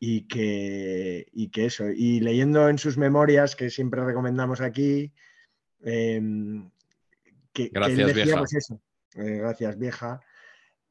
Y 0.00 0.26
que, 0.26 1.28
y 1.32 1.50
que 1.50 1.66
eso, 1.66 1.84
y 1.90 2.18
leyendo 2.18 2.68
en 2.68 2.78
sus 2.78 2.98
memorias, 2.98 3.54
que 3.54 3.70
siempre 3.70 4.04
recomendamos 4.04 4.60
aquí, 4.60 5.12
em, 5.82 6.68
que, 7.52 7.68
gracias, 7.68 8.14
vieja. 8.14 8.38
Pues 8.38 8.54
eso, 8.54 8.80
eh, 9.14 9.38
gracias, 9.38 9.78
vieja. 9.78 10.20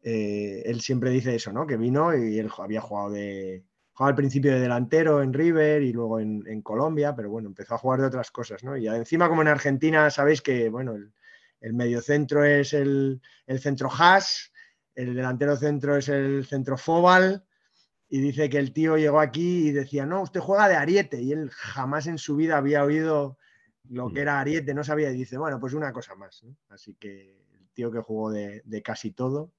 Eh, 0.02 0.62
él 0.66 0.80
siempre 0.80 1.10
dice 1.10 1.36
eso, 1.36 1.52
¿no? 1.52 1.68
Que 1.68 1.76
vino 1.76 2.16
y 2.16 2.40
él 2.40 2.50
había 2.58 2.80
jugado 2.80 3.10
de, 3.10 3.66
al 4.08 4.16
principio 4.16 4.54
de 4.54 4.62
delantero 4.62 5.22
en 5.22 5.34
River 5.34 5.82
y 5.82 5.92
luego 5.92 6.20
en, 6.20 6.62
Colombia, 6.62 7.16
pero 7.16 7.30
bueno, 7.30 7.50
empezó 7.50 7.76
a 7.76 7.78
jugar 7.78 8.00
de 8.00 8.08
otras 8.08 8.32
cosas, 8.32 8.64
¿no? 8.64 8.78
Y 8.78 8.88
encima 8.88 9.28
como 9.28 9.42
en 9.42 9.50
Argentina 9.50 10.10
sabéis 10.10 10.42
que, 10.42 10.70
bueno, 10.70 10.96
el 11.60 11.74
mediocentro 11.74 12.44
es 12.44 12.74
el, 12.74 13.22
el 13.46 13.60
centro 13.60 13.90
Haas, 13.92 14.54
el 14.96 15.16
delantero 15.16 15.56
centro 15.56 15.98
es 15.98 16.08
el 16.10 16.46
centro 16.46 16.78
Fobal, 16.78 17.46
y 18.08 18.22
dice 18.22 18.50
que 18.50 18.58
el 18.58 18.74
tío 18.74 18.98
llegó 18.98 19.20
aquí 19.20 19.68
y 19.68 19.72
decía, 19.72 20.06
no, 20.06 20.22
usted 20.22 20.40
juega 20.40 20.68
de 20.68 20.76
ariete, 20.76 21.22
y 21.22 21.32
él 21.32 21.50
jamás 21.52 22.08
en 22.08 22.18
su 22.18 22.36
vida 22.36 22.58
había 22.58 22.84
oído 22.84 23.38
lo 23.90 24.12
que 24.12 24.22
era 24.22 24.40
ariete, 24.40 24.74
no 24.74 24.84
sabía, 24.84 25.12
y 25.12 25.18
dice, 25.18 25.38
bueno, 25.38 25.60
pues 25.60 25.74
una 25.74 25.92
cosa 25.92 26.16
más. 26.16 26.44
¿no? 26.44 26.56
Así 26.70 26.96
que 26.96 27.46
el 27.54 27.70
tío 27.74 27.92
que 27.92 28.00
jugó 28.00 28.32
de, 28.32 28.62
de 28.66 28.82
casi 28.82 29.12
todo, 29.12 29.52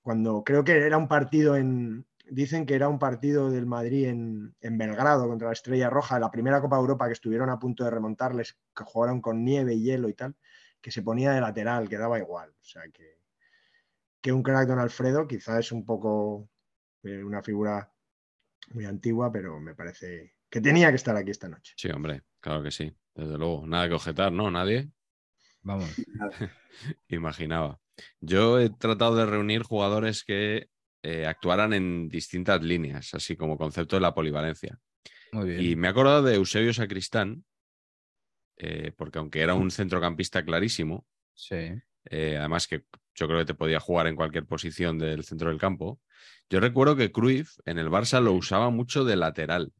cuando 0.00 0.44
creo 0.44 0.64
que 0.64 0.76
era 0.76 0.96
un 0.96 1.08
partido 1.08 1.56
en, 1.56 2.06
dicen 2.30 2.66
que 2.66 2.74
era 2.74 2.88
un 2.88 2.98
partido 2.98 3.50
del 3.50 3.66
Madrid 3.66 4.08
en, 4.08 4.54
en, 4.60 4.78
Belgrado 4.78 5.28
contra 5.28 5.48
la 5.48 5.52
Estrella 5.52 5.90
Roja, 5.90 6.18
la 6.18 6.30
primera 6.30 6.60
Copa 6.60 6.76
de 6.76 6.80
Europa 6.80 7.06
que 7.06 7.12
estuvieron 7.12 7.50
a 7.50 7.58
punto 7.58 7.84
de 7.84 7.90
remontarles, 7.90 8.56
que 8.74 8.84
jugaron 8.84 9.20
con 9.20 9.44
nieve 9.44 9.74
y 9.74 9.82
hielo 9.82 10.08
y 10.08 10.14
tal, 10.14 10.34
que 10.80 10.90
se 10.90 11.02
ponía 11.02 11.32
de 11.32 11.40
lateral, 11.40 11.88
que 11.88 11.98
daba 11.98 12.18
igual. 12.18 12.50
O 12.50 12.64
sea 12.64 12.82
que, 12.92 13.18
que 14.20 14.32
un 14.32 14.42
crack 14.42 14.68
Don 14.68 14.78
Alfredo 14.78 15.26
quizá 15.26 15.58
es 15.58 15.72
un 15.72 15.84
poco 15.84 16.48
eh, 17.02 17.22
una 17.22 17.42
figura 17.42 17.92
muy 18.72 18.86
antigua, 18.86 19.30
pero 19.30 19.60
me 19.60 19.74
parece 19.74 20.34
que 20.48 20.60
tenía 20.60 20.90
que 20.90 20.96
estar 20.96 21.16
aquí 21.16 21.30
esta 21.30 21.48
noche. 21.48 21.74
Sí, 21.76 21.88
hombre, 21.90 22.22
claro 22.40 22.62
que 22.62 22.70
sí, 22.70 22.94
desde 23.14 23.36
luego. 23.36 23.66
Nada 23.66 23.88
que 23.88 23.94
objetar, 23.94 24.32
¿no? 24.32 24.50
Nadie. 24.50 24.90
Vamos. 25.62 25.90
Imaginaba. 27.08 27.80
Yo 28.20 28.58
he 28.58 28.70
tratado 28.70 29.16
de 29.16 29.26
reunir 29.26 29.62
jugadores 29.62 30.24
que 30.24 30.68
eh, 31.06 31.26
actuaran 31.26 31.74
en 31.74 32.08
distintas 32.08 32.62
líneas, 32.62 33.12
así 33.12 33.36
como 33.36 33.58
concepto 33.58 33.96
de 33.96 34.00
la 34.00 34.14
polivalencia. 34.14 34.78
Muy 35.32 35.50
bien. 35.50 35.60
Y 35.62 35.76
me 35.76 35.86
he 35.88 35.90
acordado 35.90 36.22
de 36.22 36.36
Eusebio 36.36 36.72
Sacristán, 36.72 37.44
eh, 38.56 38.90
porque 38.96 39.18
aunque 39.18 39.42
era 39.42 39.52
un 39.54 39.70
centrocampista 39.70 40.42
clarísimo, 40.44 41.06
Sí. 41.34 41.72
eh, 42.10 42.36
además 42.38 42.66
que 42.66 42.84
yo 43.14 43.26
creo 43.26 43.38
que 43.40 43.44
te 43.44 43.54
podía 43.54 43.80
jugar 43.80 44.06
en 44.06 44.16
cualquier 44.16 44.46
posición 44.46 44.98
del 44.98 45.24
centro 45.24 45.50
del 45.50 45.58
campo, 45.58 46.00
yo 46.48 46.58
recuerdo 46.60 46.96
que 46.96 47.12
Cruyff 47.12 47.58
en 47.66 47.78
el 47.78 47.88
Barça 47.90 48.22
lo 48.22 48.32
usaba 48.32 48.70
mucho 48.70 49.04
de 49.04 49.16
lateral, 49.16 49.72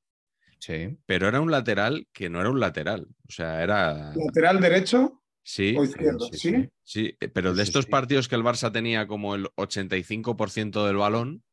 Sí. 0.58 0.98
pero 1.06 1.26
era 1.26 1.40
un 1.40 1.50
lateral 1.50 2.06
que 2.12 2.28
no 2.28 2.40
era 2.40 2.50
un 2.50 2.60
lateral, 2.60 3.06
o 3.26 3.32
sea, 3.32 3.62
era... 3.62 4.12
Lateral 4.14 4.60
derecho 4.60 5.22
Sí, 5.46 5.76
o 5.78 5.84
izquierdo, 5.84 6.26
sí, 6.32 6.38
¿sí? 6.38 6.68
Sí, 6.82 7.16
eh, 7.20 7.28
pero 7.28 7.50
Sí, 7.52 7.56
de 7.58 7.62
estos 7.62 7.84
sí. 7.84 7.90
partidos 7.90 8.28
que 8.28 8.34
el 8.34 8.42
Barça 8.42 8.72
tenía 8.72 9.06
como 9.06 9.34
el 9.34 9.46
85% 9.56 10.86
del 10.86 10.96
balón, 10.96 11.44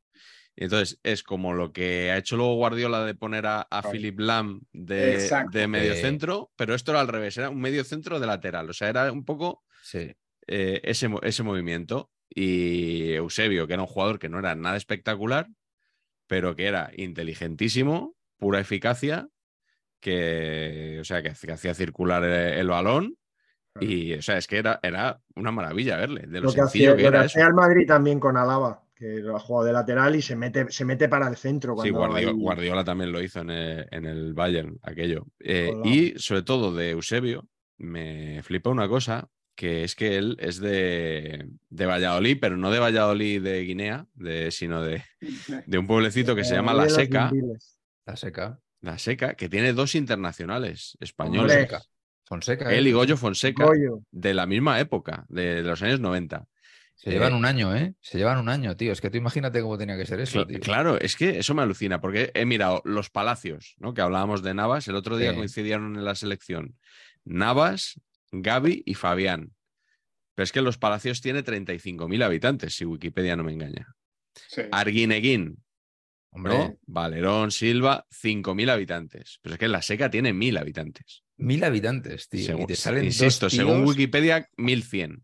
entonces 0.56 1.00
es 1.04 1.24
como 1.24 1.54
lo 1.54 1.72
que 1.74 2.10
ha 2.12 2.18
hecho 2.18 2.38
luego 2.38 2.56
Guardiola 2.56 3.04
de 3.06 3.16
poner 3.16 3.46
a, 3.48 3.62
a. 3.62 3.82
Philip 3.92 4.20
Lam 4.20 4.62
de, 4.72 5.30
de 5.52 5.68
medio 5.68 5.94
Eh. 5.94 5.98
centro, 5.98 6.52
pero 6.56 6.74
esto 6.74 6.92
era 6.92 7.02
al 7.02 7.08
revés, 7.10 7.38
era 7.38 7.50
un 7.50 7.60
medio 7.60 7.84
centro 7.84 8.20
de 8.20 8.28
lateral, 8.28 8.70
o 8.70 8.74
sea, 8.74 8.90
era 8.90 9.12
un 9.12 9.26
poco 9.26 9.64
Sí. 9.84 10.12
eh, 10.48 10.82
ese, 10.84 11.10
ese 11.24 11.44
movimiento. 11.44 12.12
Y 12.34 13.12
Eusebio, 13.12 13.68
que 13.68 13.74
era 13.74 13.82
un 13.82 13.90
jugador 13.90 14.18
que 14.18 14.30
no 14.30 14.40
era 14.40 14.56
nada 14.56 14.78
espectacular, 14.78 15.50
pero 16.28 16.56
que 16.56 16.66
era 16.66 16.90
inteligentísimo, 16.96 18.16
pura 18.38 18.62
eficacia, 18.62 19.28
que, 20.00 20.98
o 21.02 21.04
sea, 21.04 21.22
que, 21.22 21.34
que 21.34 21.52
hacía 21.52 21.74
circular 21.74 22.24
el, 22.24 22.32
el 22.58 22.68
balón. 22.68 23.18
Y, 23.80 24.14
o 24.14 24.22
sea, 24.22 24.38
es 24.38 24.48
que 24.48 24.58
era, 24.58 24.80
era 24.84 25.20
una 25.36 25.52
maravilla 25.52 25.98
verle, 25.98 26.28
de 26.28 26.40
lo, 26.40 26.48
Lo 26.48 26.54
que 26.54 26.60
sencillo 26.60 26.92
hacía, 26.92 26.98
que 26.98 27.04
lo 27.04 27.12
que 27.12 27.18
era 27.18 27.26
hacía 27.26 27.42
eso. 27.42 27.50
el 27.50 27.56
Madrid 27.56 27.88
también 27.88 28.20
con 28.20 28.38
Alaba, 28.38 28.84
que 28.96 29.20
lo 29.20 29.36
ha 29.36 29.40
jugado 29.40 29.68
de 29.68 29.74
lateral 29.74 30.16
y 30.16 30.22
se 30.22 30.36
mete, 30.36 30.70
se 30.70 30.86
mete 30.86 31.08
para 31.08 31.28
el 31.28 31.38
centro. 31.38 31.76
Sí, 31.82 31.90
Guardiola, 31.90 32.34
Guardiola 32.34 32.84
también 32.84 33.12
lo 33.12 33.22
hizo 33.22 33.40
en 33.40 33.50
el, 33.50 33.88
en 33.92 34.06
el 34.06 34.34
Bayern, 34.34 34.78
aquello. 34.84 35.26
Eh, 35.40 35.74
y 35.86 36.14
sobre 36.20 36.44
todo 36.44 36.74
de 36.74 36.92
Eusebio, 36.92 37.48
me 37.78 38.44
flipa 38.44 38.70
una 38.70 38.88
cosa, 38.88 39.30
que 39.56 39.84
es 39.84 39.96
que 39.96 40.18
él 40.18 40.38
es 40.40 40.60
de, 40.60 41.48
de 41.70 41.86
Valladolid, 41.86 42.38
pero 42.42 42.58
no 42.58 42.72
de 42.72 42.80
Valladolid 42.80 43.42
de 43.42 43.62
Guinea, 43.64 44.06
de, 44.16 44.52
sino 44.52 44.84
de, 44.84 45.04
de 45.66 45.78
un 45.78 45.88
pueblecito 45.88 46.36
que 46.36 46.44
se 46.44 46.56
llama 46.56 46.74
La 46.74 46.90
Seca. 46.90 47.32
La 48.06 48.16
seca. 48.16 48.60
La 48.82 48.98
Seca, 48.98 49.36
que 49.36 49.48
tiene 49.48 49.74
dos 49.74 49.96
internacionales 49.96 50.98
españoles. 51.00 51.56
Hombre. 51.56 51.78
Fonseca. 52.32 52.74
Él 52.74 52.88
¿eh? 52.88 52.90
y 52.90 52.94
Goyo 52.94 53.18
Fonseca, 53.18 53.66
Goyo. 53.66 54.00
de 54.10 54.34
la 54.34 54.46
misma 54.46 54.80
época, 54.80 55.26
de 55.28 55.62
los 55.64 55.82
años 55.82 56.00
90. 56.00 56.46
Se 56.96 57.10
llevan 57.10 57.34
un 57.34 57.46
año, 57.46 57.76
¿eh? 57.76 57.94
Se 58.00 58.18
llevan 58.18 58.38
un 58.38 58.48
año, 58.48 58.78
tío. 58.78 58.92
Es 58.94 59.02
que 59.02 59.10
tú 59.10 59.18
imagínate 59.18 59.60
cómo 59.62 59.78
tenía 59.78 59.98
que 59.98 60.06
ser 60.06 60.22
eso, 60.22 60.46
tío. 60.48 60.60
Claro, 60.60 60.98
es 61.00 61.16
que 61.18 61.40
eso 61.40 61.54
me 61.54 61.62
alucina, 61.64 62.00
porque 62.00 62.32
he 62.36 62.46
mirado 62.46 62.82
los 62.86 63.10
palacios, 63.10 63.76
¿no? 63.80 63.94
Que 63.94 64.02
hablábamos 64.02 64.44
de 64.44 64.54
Navas, 64.54 64.88
el 64.88 64.96
otro 64.96 65.18
día 65.18 65.32
Sí. 65.32 65.38
coincidieron 65.38 65.96
en 65.98 66.06
la 66.06 66.16
selección. 66.16 66.78
Navas, 67.26 68.00
Gaby 68.32 68.84
y 68.86 68.94
Fabián. 68.94 69.52
Pero 70.36 70.44
es 70.46 70.52
que 70.54 70.62
los 70.62 70.78
palacios 70.78 71.20
tiene 71.22 71.44
35.000 71.44 72.24
habitantes, 72.24 72.76
si 72.76 72.86
Wikipedia 72.86 73.36
no 73.36 73.44
me 73.44 73.52
engaña. 73.52 73.88
Sí. 74.48 74.62
Arguineguín, 74.72 75.61
Hombre, 76.34 76.58
¿no? 76.58 76.78
Valerón, 76.88 77.52
Silva, 77.52 78.06
5.000 78.10 78.70
habitantes. 78.70 79.40
Pero 79.42 79.56
es 79.56 79.60
que 79.60 79.68
la 79.68 79.82
seca 79.82 80.10
tiene 80.10 80.34
1.000 80.34 80.58
habitantes. 80.58 81.24
mil 81.38 81.64
habitantes, 81.64 82.30
tío. 82.30 82.46
Según- 82.46 82.64
y 82.64 82.68
te 82.68 82.76
salen 82.76 83.06
insisto, 83.06 83.48
dos 83.48 83.54
según 83.54 83.84
Wikipedia, 83.84 84.48
1.100. 84.58 85.24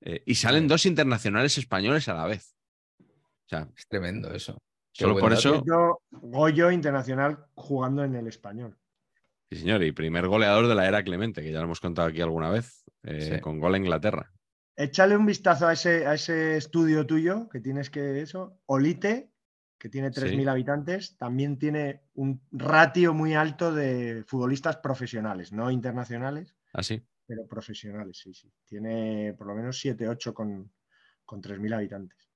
Eh, 0.00 0.22
y 0.26 0.34
salen 0.34 0.66
dos 0.66 0.84
internacionales 0.84 1.56
españoles 1.58 2.08
a 2.08 2.14
la 2.14 2.26
vez. 2.26 2.56
O 3.00 3.48
sea, 3.48 3.68
Es 3.76 3.86
tremendo 3.88 4.32
eso. 4.34 4.58
Solo 4.92 5.16
por 5.16 5.32
eso, 5.32 5.60
Goyo, 5.62 6.00
Goyo 6.10 6.70
internacional 6.72 7.46
jugando 7.54 8.02
en 8.02 8.16
el 8.16 8.26
español. 8.26 8.76
Sí, 9.48 9.58
señor, 9.58 9.82
y 9.84 9.92
primer 9.92 10.26
goleador 10.26 10.66
de 10.66 10.74
la 10.74 10.88
era 10.88 11.04
Clemente, 11.04 11.40
que 11.40 11.52
ya 11.52 11.58
lo 11.60 11.66
hemos 11.66 11.80
contado 11.80 12.08
aquí 12.08 12.20
alguna 12.20 12.50
vez, 12.50 12.82
eh, 13.04 13.34
Sí. 13.36 13.40
con 13.40 13.60
gol 13.60 13.74
a 13.74 13.78
Inglaterra. 13.78 14.32
Échale 14.76 15.16
un 15.16 15.24
vistazo 15.24 15.68
a 15.68 15.72
ese, 15.72 16.04
a 16.06 16.14
ese 16.14 16.56
estudio 16.56 17.06
tuyo 17.06 17.48
que 17.48 17.60
tienes 17.60 17.90
que 17.90 18.20
eso. 18.22 18.60
Olite, 18.66 19.30
que 19.78 19.88
tiene 19.88 20.10
3.000 20.10 20.48
habitantes, 20.50 21.16
también 21.16 21.58
tiene 21.58 22.02
un 22.14 22.40
ratio 22.50 23.14
muy 23.14 23.34
alto 23.34 23.72
de 23.72 24.24
futbolistas 24.26 24.78
profesionales, 24.78 25.52
no 25.52 25.70
internacionales, 25.70 26.56
Así. 26.72 27.02
pero 27.26 27.46
profesionales, 27.46 28.18
sí, 28.18 28.34
sí. 28.34 28.52
Tiene 28.66 29.34
por 29.38 29.46
lo 29.46 29.54
menos 29.54 29.78
7, 29.78 30.08
8 30.08 30.34
con, 30.34 30.72
con 31.24 31.40
3.000 31.40 31.74
habitantes. 31.74 32.28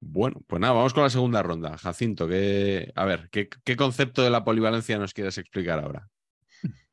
Bueno, 0.00 0.42
pues 0.46 0.60
nada, 0.60 0.72
vamos 0.72 0.94
con 0.94 1.02
la 1.02 1.10
segunda 1.10 1.42
ronda. 1.42 1.76
Jacinto, 1.76 2.26
¿qué, 2.26 2.90
a 2.94 3.04
ver, 3.04 3.28
¿qué, 3.30 3.48
qué 3.62 3.76
concepto 3.76 4.22
de 4.22 4.30
la 4.30 4.42
polivalencia 4.42 4.98
nos 4.98 5.12
quieres 5.12 5.36
explicar 5.36 5.78
ahora? 5.78 6.08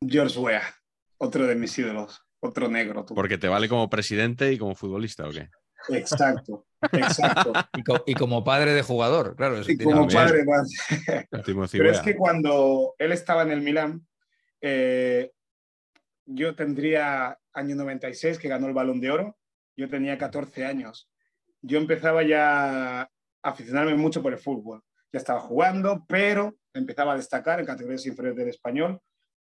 George 0.02 0.38
Weah, 0.38 0.76
otro 1.18 1.48
de 1.48 1.56
mis 1.56 1.78
ídolos, 1.80 2.22
otro 2.42 2.68
negro. 2.68 3.06
tú. 3.06 3.16
Porque 3.16 3.38
te 3.38 3.48
vale 3.48 3.70
como 3.70 3.90
presidente 3.90 4.52
y 4.52 4.58
como 4.58 4.76
futbolista, 4.76 5.28
¿o 5.28 5.32
qué? 5.32 5.50
Exacto, 5.90 6.67
exacto. 6.94 7.54
Y, 7.78 7.84
co- 7.84 8.04
y 8.06 8.14
como 8.14 8.44
padre 8.44 8.74
de 8.74 8.82
jugador, 8.82 9.36
claro. 9.36 9.60
eso 9.60 9.72
Y 9.72 9.78
tiene 9.78 9.94
como 9.94 10.08
padre 10.08 10.44
más. 10.46 10.72
Pero 11.72 11.92
es 11.92 12.00
que 12.02 12.16
cuando 12.16 12.96
él 12.98 13.12
estaba 13.12 13.44
en 13.44 13.52
el 13.52 13.62
Milán, 13.62 14.08
eh, 14.62 15.32
yo 16.26 16.56
tendría 16.56 17.38
año 17.54 17.76
96, 17.76 18.38
que 18.38 18.48
ganó 18.50 18.68
el 18.68 18.74
Balón 18.74 19.00
de 19.00 19.12
Oro, 19.12 19.38
yo 19.76 19.90
tenía 19.90 20.18
14 20.18 20.66
años. 20.66 21.10
Yo 21.62 21.78
empezaba 21.78 22.24
ya 22.24 23.02
a 23.02 23.10
aficionarme 23.44 23.96
mucho 23.96 24.22
por 24.22 24.34
el 24.34 24.40
fútbol. 24.40 24.84
Ya 25.12 25.20
estaba 25.20 25.40
jugando, 25.40 26.06
pero 26.08 26.56
empezaba 26.74 27.14
a 27.14 27.18
destacar 27.18 27.60
en 27.60 27.66
categorías 27.66 28.06
inferiores 28.06 28.38
del 28.38 28.50
español, 28.50 29.00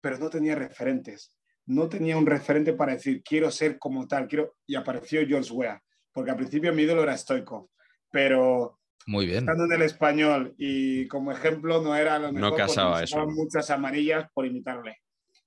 pero 0.01 0.17
no 0.17 0.29
tenía 0.29 0.55
referentes. 0.55 1.33
No 1.65 1.89
tenía 1.89 2.15
un 2.17 2.25
referente 2.25 2.73
para 2.73 2.93
decir, 2.93 3.21
quiero 3.23 3.51
ser 3.51 3.77
como 3.79 4.07
tal, 4.07 4.27
quiero... 4.27 4.55
Y 4.65 4.75
apareció 4.75 5.25
George 5.27 5.51
Weah, 5.51 5.81
porque 6.17 6.31
al 6.31 6.37
principio 6.37 6.73
mi 6.73 6.81
ídolo 6.81 7.03
era 7.03 7.15
Stoikov, 7.15 7.69
pero 8.11 8.79
Muy 9.05 9.27
bien. 9.27 9.37
estando 9.37 9.65
en 9.65 9.71
el 9.73 9.83
español 9.83 10.55
y 10.57 11.07
como 11.07 11.31
ejemplo 11.31 11.79
no 11.79 11.95
era 11.95 12.17
lo 12.17 12.29
No 12.29 12.33
mejor 12.33 12.49
porque 12.53 12.63
casaba 12.63 12.97
me 12.97 13.03
eso. 13.03 13.23
muchas 13.27 13.69
amarillas 13.69 14.25
por 14.33 14.47
imitarle. 14.47 14.97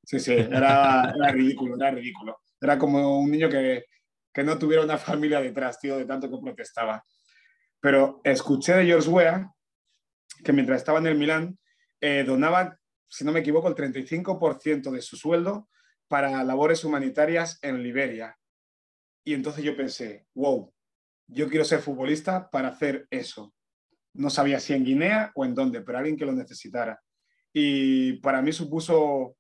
Sí, 0.05 0.21
sí, 0.21 0.33
era, 0.33 1.13
era 1.13 1.33
ridículo, 1.33 1.75
era 1.75 1.91
ridículo. 1.91 2.39
Era 2.61 2.79
como 2.79 3.19
un 3.19 3.33
niño 3.33 3.49
que, 3.49 3.87
que 4.33 4.45
no 4.45 4.61
tuviera 4.61 4.85
una 4.85 4.97
familia 4.97 5.41
detrás, 5.41 5.81
tío, 5.81 5.99
de 5.99 6.05
tanto 6.05 6.31
que 6.31 6.39
protestaba. 6.41 7.03
Pero 7.81 8.21
escuché 8.23 8.75
de 8.75 8.87
George 8.87 9.09
Weah 9.09 9.51
que 10.45 10.53
mientras 10.53 10.79
estaba 10.79 11.01
en 11.01 11.09
el 11.09 11.19
Milán 11.19 11.59
eh, 12.01 12.23
donaba, 12.25 12.79
si 13.09 13.25
no 13.25 13.33
me 13.33 13.41
equivoco, 13.41 13.67
el 13.67 13.75
35% 13.75 14.93
de 14.93 15.03
su 15.03 15.17
sueldo 15.17 15.69
para 16.07 16.45
labores 16.45 16.85
humanitarias 16.85 17.59
en 17.61 17.83
Liberia. 17.83 18.37
Y 19.31 19.35
entonces 19.35 19.63
yo 19.63 19.77
pensé, 19.77 20.27
wow, 20.35 20.75
yo 21.29 21.49
quiero 21.49 21.65
ser 21.65 21.79
futbolista 21.79 22.51
para 22.51 22.67
hacer 22.67 23.07
eso. 23.11 23.55
No 24.13 24.29
sabía 24.29 24.59
si 24.59 24.73
en 24.73 24.85
Guinea 24.85 25.31
o 25.37 25.45
en 25.45 25.55
dónde, 25.55 25.83
pero 25.83 25.99
alguien 25.99 26.17
que 26.17 26.27
lo 26.27 26.33
necesitara. 26.33 27.01
Y 27.53 28.15
para 28.15 28.43
mí 28.43 28.51
supuso 28.51 29.37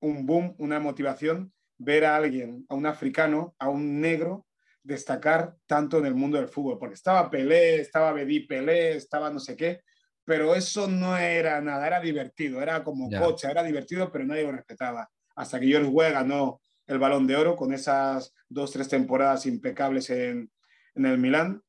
un 0.00 0.24
boom, 0.24 0.54
una 0.56 0.80
motivación, 0.80 1.52
ver 1.76 2.06
a 2.06 2.16
alguien, 2.16 2.64
a 2.70 2.74
un 2.74 2.86
africano, 2.86 3.54
a 3.58 3.68
un 3.68 4.00
negro, 4.00 4.46
destacar 4.82 5.54
tanto 5.66 5.98
en 5.98 6.06
el 6.06 6.14
mundo 6.14 6.38
del 6.38 6.48
fútbol, 6.48 6.78
porque 6.78 6.94
estaba 6.94 7.28
Pelé, 7.28 7.80
estaba 7.80 8.14
Bedí 8.14 8.46
Pelé, 8.46 8.96
estaba 8.96 9.28
no 9.28 9.38
sé 9.38 9.54
qué, 9.54 9.82
pero 10.24 10.54
eso 10.54 10.88
no 10.88 11.14
era 11.18 11.60
nada, 11.60 11.86
era 11.86 12.00
divertido, 12.00 12.62
era 12.62 12.82
como 12.82 13.10
cocha, 13.10 13.50
era 13.50 13.62
divertido, 13.62 14.10
pero 14.10 14.24
nadie 14.24 14.44
lo 14.44 14.52
respetaba. 14.52 15.10
Hasta 15.36 15.60
que 15.60 15.66
George 15.66 15.90
Weah 15.90 16.10
ganó 16.10 16.62
el 16.86 16.98
balón 16.98 17.26
de 17.26 17.36
oro 17.36 17.56
con 17.56 17.72
esas 17.72 18.34
dos, 18.48 18.72
tres 18.72 18.88
temporadas 18.88 19.46
impecables 19.46 20.10
en, 20.10 20.50
en 20.94 21.06
el 21.06 21.18
Milán. 21.18 21.62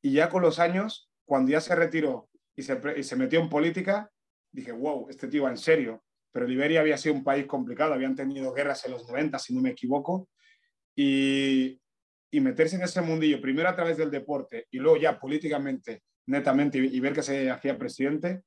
Y 0.00 0.12
ya 0.12 0.28
con 0.28 0.42
los 0.42 0.58
años, 0.58 1.10
cuando 1.24 1.52
ya 1.52 1.60
se 1.60 1.74
retiró 1.74 2.28
y 2.56 2.62
se, 2.62 2.80
y 2.96 3.02
se 3.02 3.16
metió 3.16 3.40
en 3.40 3.48
política, 3.48 4.10
dije, 4.50 4.72
wow, 4.72 5.08
este 5.08 5.28
tío 5.28 5.44
va 5.44 5.50
en 5.50 5.58
serio. 5.58 6.02
Pero 6.32 6.46
Liberia 6.46 6.80
había 6.80 6.96
sido 6.96 7.14
un 7.14 7.24
país 7.24 7.46
complicado, 7.46 7.94
habían 7.94 8.16
tenido 8.16 8.52
guerras 8.52 8.84
en 8.86 8.92
los 8.92 9.06
90, 9.06 9.38
si 9.38 9.54
no 9.54 9.60
me 9.60 9.70
equivoco. 9.70 10.28
Y, 10.96 11.80
y 12.30 12.40
meterse 12.40 12.76
en 12.76 12.82
ese 12.82 13.00
mundillo, 13.02 13.40
primero 13.40 13.68
a 13.68 13.76
través 13.76 13.96
del 13.96 14.10
deporte 14.10 14.66
y 14.70 14.78
luego 14.78 14.98
ya 14.98 15.18
políticamente, 15.18 16.02
netamente, 16.26 16.78
y, 16.78 16.96
y 16.96 17.00
ver 17.00 17.12
que 17.12 17.22
se 17.22 17.50
hacía 17.50 17.78
presidente, 17.78 18.42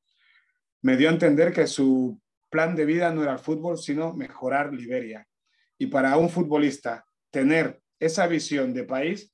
me 0.81 0.97
dio 0.97 1.09
a 1.09 1.13
entender 1.13 1.51
que 1.51 1.67
su 1.67 2.19
plan 2.49 2.75
de 2.75 2.85
vida 2.85 3.11
no 3.11 3.23
era 3.23 3.33
el 3.33 3.39
fútbol, 3.39 3.77
sino 3.77 4.13
mejorar 4.13 4.73
Liberia. 4.73 5.27
Y 5.77 5.87
para 5.87 6.17
un 6.17 6.29
futbolista 6.29 7.05
tener 7.31 7.81
esa 7.99 8.27
visión 8.27 8.73
de 8.73 8.83
país 8.83 9.33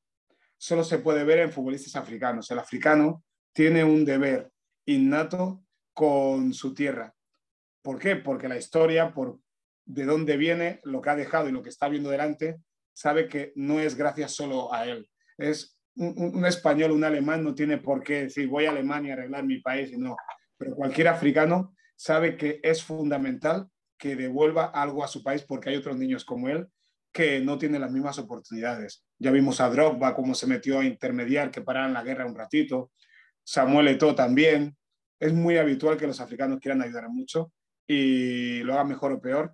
solo 0.58 0.84
se 0.84 1.00
puede 1.00 1.24
ver 1.24 1.40
en 1.40 1.52
futbolistas 1.52 1.96
africanos. 1.96 2.52
El 2.52 2.60
africano 2.60 3.24
tiene 3.54 3.84
un 3.84 4.06
deber 4.06 4.52
innato 4.86 5.64
con 5.94 6.54
su 6.54 6.74
tierra. 6.74 7.14
¿Por 7.82 7.98
qué? 8.00 8.16
Porque 8.16 8.48
la 8.48 8.58
historia, 8.58 9.14
por 9.14 9.40
de 9.86 10.06
dónde 10.06 10.38
viene, 10.38 10.80
lo 10.84 11.02
que 11.02 11.10
ha 11.10 11.16
dejado 11.16 11.50
y 11.50 11.52
lo 11.52 11.64
que 11.64 11.70
está 11.70 11.90
viendo 11.90 12.10
delante, 12.10 12.62
sabe 12.94 13.28
que 13.28 13.52
no 13.56 13.80
es 13.80 13.96
gracias 13.96 14.34
solo 14.34 14.74
a 14.74 14.86
él. 14.86 15.10
Es 15.38 15.80
un, 15.96 16.46
español, 16.46 16.92
un 16.92 17.04
alemán, 17.04 17.44
no 17.44 17.56
tiene 17.56 17.78
por 17.78 18.04
qué 18.04 18.24
decir 18.24 18.48
voy 18.48 18.66
a 18.66 18.72
Alemania 18.72 19.14
a 19.14 19.18
arreglar 19.18 19.44
mi 19.44 19.60
país, 19.60 19.98
no. 19.98 20.16
Pero 20.58 20.76
cualquier 20.76 21.08
africano 21.08 21.76
sabe 21.96 22.38
que 22.38 22.60
es 22.64 22.84
fundamental 22.84 23.68
que 24.02 24.16
devuelva 24.16 24.66
algo 24.66 25.04
a 25.04 25.08
su 25.08 25.22
país 25.22 25.44
porque 25.44 25.70
hay 25.70 25.76
otros 25.76 25.96
niños 25.96 26.26
como 26.26 26.50
él 26.50 26.68
que 27.14 27.40
no 27.40 27.60
tienen 27.60 27.82
las 27.82 27.92
mismas 27.92 28.18
oportunidades. 28.18 29.06
Ya 29.20 29.30
vimos 29.30 29.62
a 29.62 29.70
Drogba 29.70 30.16
cómo 30.16 30.34
se 30.34 30.48
metió 30.48 30.80
a 30.80 30.86
intermediar, 30.86 31.52
que 31.52 31.62
pararan 31.62 31.94
la 31.94 32.04
guerra 32.04 32.26
un 32.26 32.36
ratito. 32.36 32.92
Samuel 33.44 33.90
Eto'o 33.90 34.16
también. 34.16 34.76
Es 35.20 35.34
muy 35.34 35.58
habitual 35.58 35.98
que 35.98 36.08
los 36.08 36.20
africanos 36.20 36.60
quieran 36.60 36.82
ayudar 36.82 37.10
mucho 37.10 37.54
y 37.86 38.64
lo 38.64 38.74
hagan 38.74 38.88
mejor 38.88 39.12
o 39.12 39.22
peor. 39.22 39.54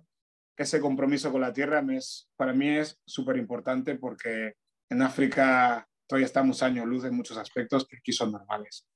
Ese 0.56 0.80
compromiso 0.80 1.30
con 1.30 1.42
la 1.42 1.52
tierra 1.52 1.84
es, 1.90 2.30
para 2.34 2.54
mí 2.54 2.70
es 2.70 2.98
súper 3.04 3.36
importante 3.36 3.96
porque 3.96 4.54
en 4.88 5.02
África 5.02 5.86
todavía 6.06 6.24
estamos 6.24 6.62
años 6.62 6.86
luz 6.86 7.04
en 7.04 7.14
muchos 7.14 7.36
aspectos 7.36 7.86
que 7.86 7.98
aquí 7.98 8.12
son 8.12 8.32
normales. 8.32 8.86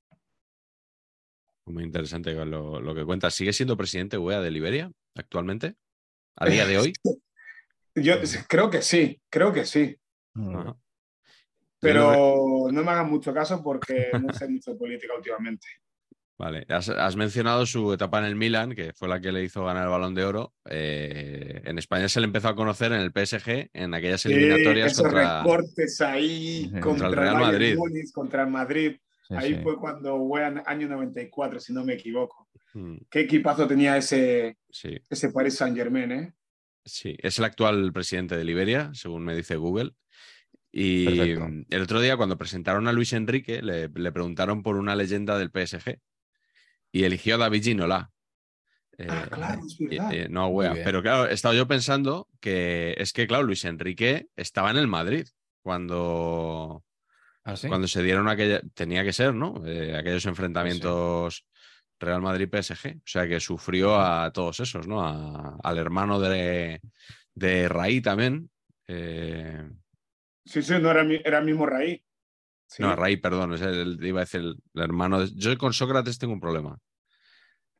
Muy 1.66 1.84
interesante 1.84 2.32
lo, 2.32 2.80
lo 2.80 2.94
que 2.94 3.05
cuentas. 3.05 3.34
¿Sigue 3.34 3.53
siendo 3.53 3.76
presidente 3.76 4.16
UEA 4.16 4.40
de 4.40 4.50
Liberia 4.50 4.90
actualmente? 5.14 5.76
¿A 6.36 6.46
día 6.46 6.66
de 6.66 6.78
hoy? 6.78 6.92
Yo 7.94 8.14
creo 8.48 8.70
que 8.70 8.82
sí, 8.82 9.20
creo 9.28 9.52
que 9.52 9.64
sí. 9.64 9.96
Ajá. 10.34 10.76
Pero 11.82 12.68
no 12.70 12.84
me 12.84 12.90
hagan 12.92 13.10
mucho 13.10 13.34
caso 13.34 13.60
porque 13.60 14.10
no 14.12 14.32
sé 14.32 14.48
mucho 14.48 14.70
de 14.70 14.78
política 14.78 15.14
últimamente. 15.16 15.66
Vale, 16.38 16.64
has, 16.70 16.88
has 16.88 17.14
mencionado 17.14 17.66
su 17.66 17.92
etapa 17.92 18.18
en 18.18 18.24
el 18.24 18.34
Milan, 18.34 18.74
que 18.74 18.92
fue 18.94 19.06
la 19.06 19.20
que 19.20 19.30
le 19.30 19.44
hizo 19.44 19.64
ganar 19.64 19.84
el 19.84 19.90
Balón 19.90 20.14
de 20.14 20.24
Oro. 20.24 20.54
Eh, 20.68 21.60
en 21.64 21.78
España 21.78 22.08
se 22.08 22.20
le 22.20 22.26
empezó 22.26 22.48
a 22.48 22.56
conocer 22.56 22.92
en 22.92 23.00
el 23.00 23.12
PSG, 23.12 23.70
en 23.72 23.94
aquellas 23.94 24.26
eliminatorias 24.26 24.92
esos 24.92 25.04
contra, 25.04 25.42
recortes 25.42 26.00
ahí 26.00 26.64
Contra 26.64 26.80
contra, 26.80 27.08
el 27.08 27.14
Real 27.14 27.36
Madrid. 27.36 27.76
Múnich, 27.76 28.12
contra 28.12 28.42
el 28.42 28.50
Madrid. 28.50 28.96
Sí, 29.28 29.34
ahí 29.36 29.54
sí. 29.54 29.60
fue 29.62 29.76
cuando 29.76 30.18
fue 30.26 30.44
año 30.44 30.88
94, 30.88 31.60
si 31.60 31.72
no 31.72 31.84
me 31.84 31.94
equivoco. 31.94 32.48
Mm, 32.75 32.97
Qué 33.11 33.20
equipazo 33.20 33.66
tenía 33.66 33.97
ese, 33.97 34.57
Sí, 34.70 34.99
ese 35.11 35.31
Paris 35.31 35.55
Saint 35.57 35.77
Germain, 35.77 36.12
¿eh? 36.12 36.35
sí. 36.85 37.16
Es 37.20 37.39
el 37.39 37.45
actual 37.45 37.93
presidente 37.93 38.37
de 38.37 38.45
Liberia, 38.45 38.91
según 38.95 39.25
me 39.25 39.37
dice 39.37 39.57
Google. 39.57 39.93
Y 40.73 41.05
Perfecto. 41.05 41.49
el 41.68 41.83
otro 41.83 42.01
día, 42.01 42.16
cuando 42.16 42.39
presentaron 42.39 42.89
a 42.89 42.93
Luis 42.93 43.12
Enrique, 43.12 43.61
le, 43.61 43.89
le 43.89 44.12
preguntaron 44.12 44.62
por 44.62 44.77
una 44.77 44.97
leyenda 44.97 45.39
del 45.39 45.51
PSG 45.51 45.99
y 46.93 47.05
eligió 47.05 47.35
a 47.35 47.39
David 47.39 47.62
Ginola. 47.62 48.11
Eh, 48.99 49.07
Ah, 49.09 49.27
claro, 49.31 49.61
es 49.66 49.79
eh, 49.81 49.87
verdad. 49.91 50.14
eh, 50.14 50.29
no, 50.31 50.49
wea. 50.49 50.73
Pero 50.85 51.03
claro, 51.03 51.29
he 51.29 51.35
estado 51.35 51.55
yo 51.55 51.66
pensando 51.68 52.29
que 52.41 52.95
es 52.99 53.12
que, 53.12 53.27
claro, 53.27 53.43
Luis 53.43 53.64
Enrique 53.66 54.29
estaba 54.37 54.70
en 54.70 54.77
el 54.79 54.87
Madrid 54.87 55.27
cuando, 55.62 56.85
¿Ah, 57.45 57.57
sí? 57.57 57.68
cuando 57.68 57.87
se 57.89 58.03
dieron 58.03 58.29
aquella, 58.29 58.61
tenía 58.75 59.05
que 59.05 59.12
ser, 59.12 59.35
¿no? 59.35 59.62
Eh, 59.66 59.97
aquellos 59.97 60.25
enfrentamientos 60.27 61.47
Real 62.03 62.20
Madrid-PSG. 62.20 62.96
O 62.98 63.03
sea 63.07 63.26
que 63.26 63.40
sufrió 63.40 63.96
a 63.98 64.30
todos 64.32 64.61
esos, 64.61 64.86
¿no? 64.86 65.03
A- 65.03 65.57
al 65.62 65.78
hermano 65.78 66.20
de, 66.20 66.80
de 67.34 67.68
Raí 67.68 68.00
también. 68.03 68.50
Eh, 68.88 69.68
Sí, 70.44 70.61
sí, 70.61 70.74
no 70.80 70.90
era, 70.90 71.03
era 71.24 71.38
el 71.38 71.44
mismo 71.44 71.64
Raí. 71.66 72.03
Sí. 72.66 72.82
No, 72.82 72.96
Raí, 72.96 73.16
perdón, 73.16 73.55
es 73.55 73.61
el- 73.62 73.98
iba 74.05 74.20
a 74.20 74.24
decir 74.24 74.40
el, 74.40 74.57
el 74.74 74.82
hermano. 74.82 75.20
de- 75.20 75.30
yo 75.34 75.57
con 75.57 75.72
Sócrates 75.72 76.18
tengo 76.18 76.32
un 76.34 76.40
problema. 76.40 76.78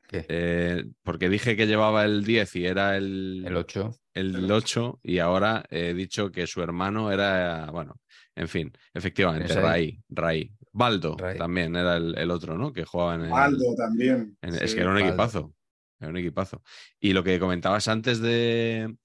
¿Qué? 0.09 0.25
Eh, 0.29 0.85
porque 1.03 1.29
dije 1.29 1.57
que 1.57 1.67
llevaba 1.67 2.05
el 2.05 2.25
10 2.25 2.55
y 2.57 2.67
era 2.67 2.97
el, 2.97 3.43
El 3.47 3.57
8. 3.57 3.91
el 4.15 4.51
8 4.51 5.01
y 5.03 5.19
ahora 5.19 5.65
he 5.71 5.95
dicho 5.95 6.31
que 6.31 6.47
su 6.47 6.63
hermano 6.63 7.11
era, 7.11 7.71
bueno, 7.71 7.97
en 8.37 8.49
fin, 8.49 8.73
efectivamente. 8.95 9.55
Raí, 9.61 9.99
Raí. 10.09 10.53
Baldo 10.73 11.17
también 11.37 11.77
era 11.77 11.97
el, 11.97 12.17
el 12.17 12.31
otro, 12.31 12.57
¿no? 12.57 12.73
Que 12.73 12.85
jugaba 12.85 13.15
en 13.17 13.23
el... 13.27 13.33
Aldo 13.33 13.75
también. 13.77 14.37
en- 14.43 14.53
sí. 14.55 14.59
es 14.63 14.75
que 14.75 14.81
era 14.81 14.89
un 14.91 14.95
Baldo. 14.97 15.09
equipazo, 15.09 15.55
era 16.01 16.11
un 16.11 16.17
equipazo. 16.17 16.63
Y 17.01 17.13
lo 17.13 17.23
que 17.23 17.39
comentabas 17.39 17.89
antes 17.89 18.21
de, 18.21 18.97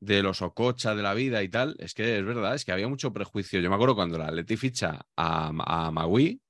de 0.00 0.22
los 0.22 0.40
Ococha 0.42 0.94
de 0.94 1.02
la 1.02 1.14
vida 1.14 1.42
y 1.42 1.48
tal, 1.48 1.74
es 1.78 1.94
que 1.94 2.18
es 2.18 2.24
verdad, 2.24 2.54
es 2.54 2.64
que 2.64 2.72
había 2.72 2.88
mucho 2.88 3.12
prejuicio. 3.12 3.60
Yo 3.60 3.68
me 3.70 3.74
acuerdo 3.74 3.94
cuando 3.96 4.18
la 4.18 4.30
Leti 4.30 4.56
ficha 4.56 5.04
a, 5.16 5.48
a 5.48 5.90
Magui, 5.90 6.40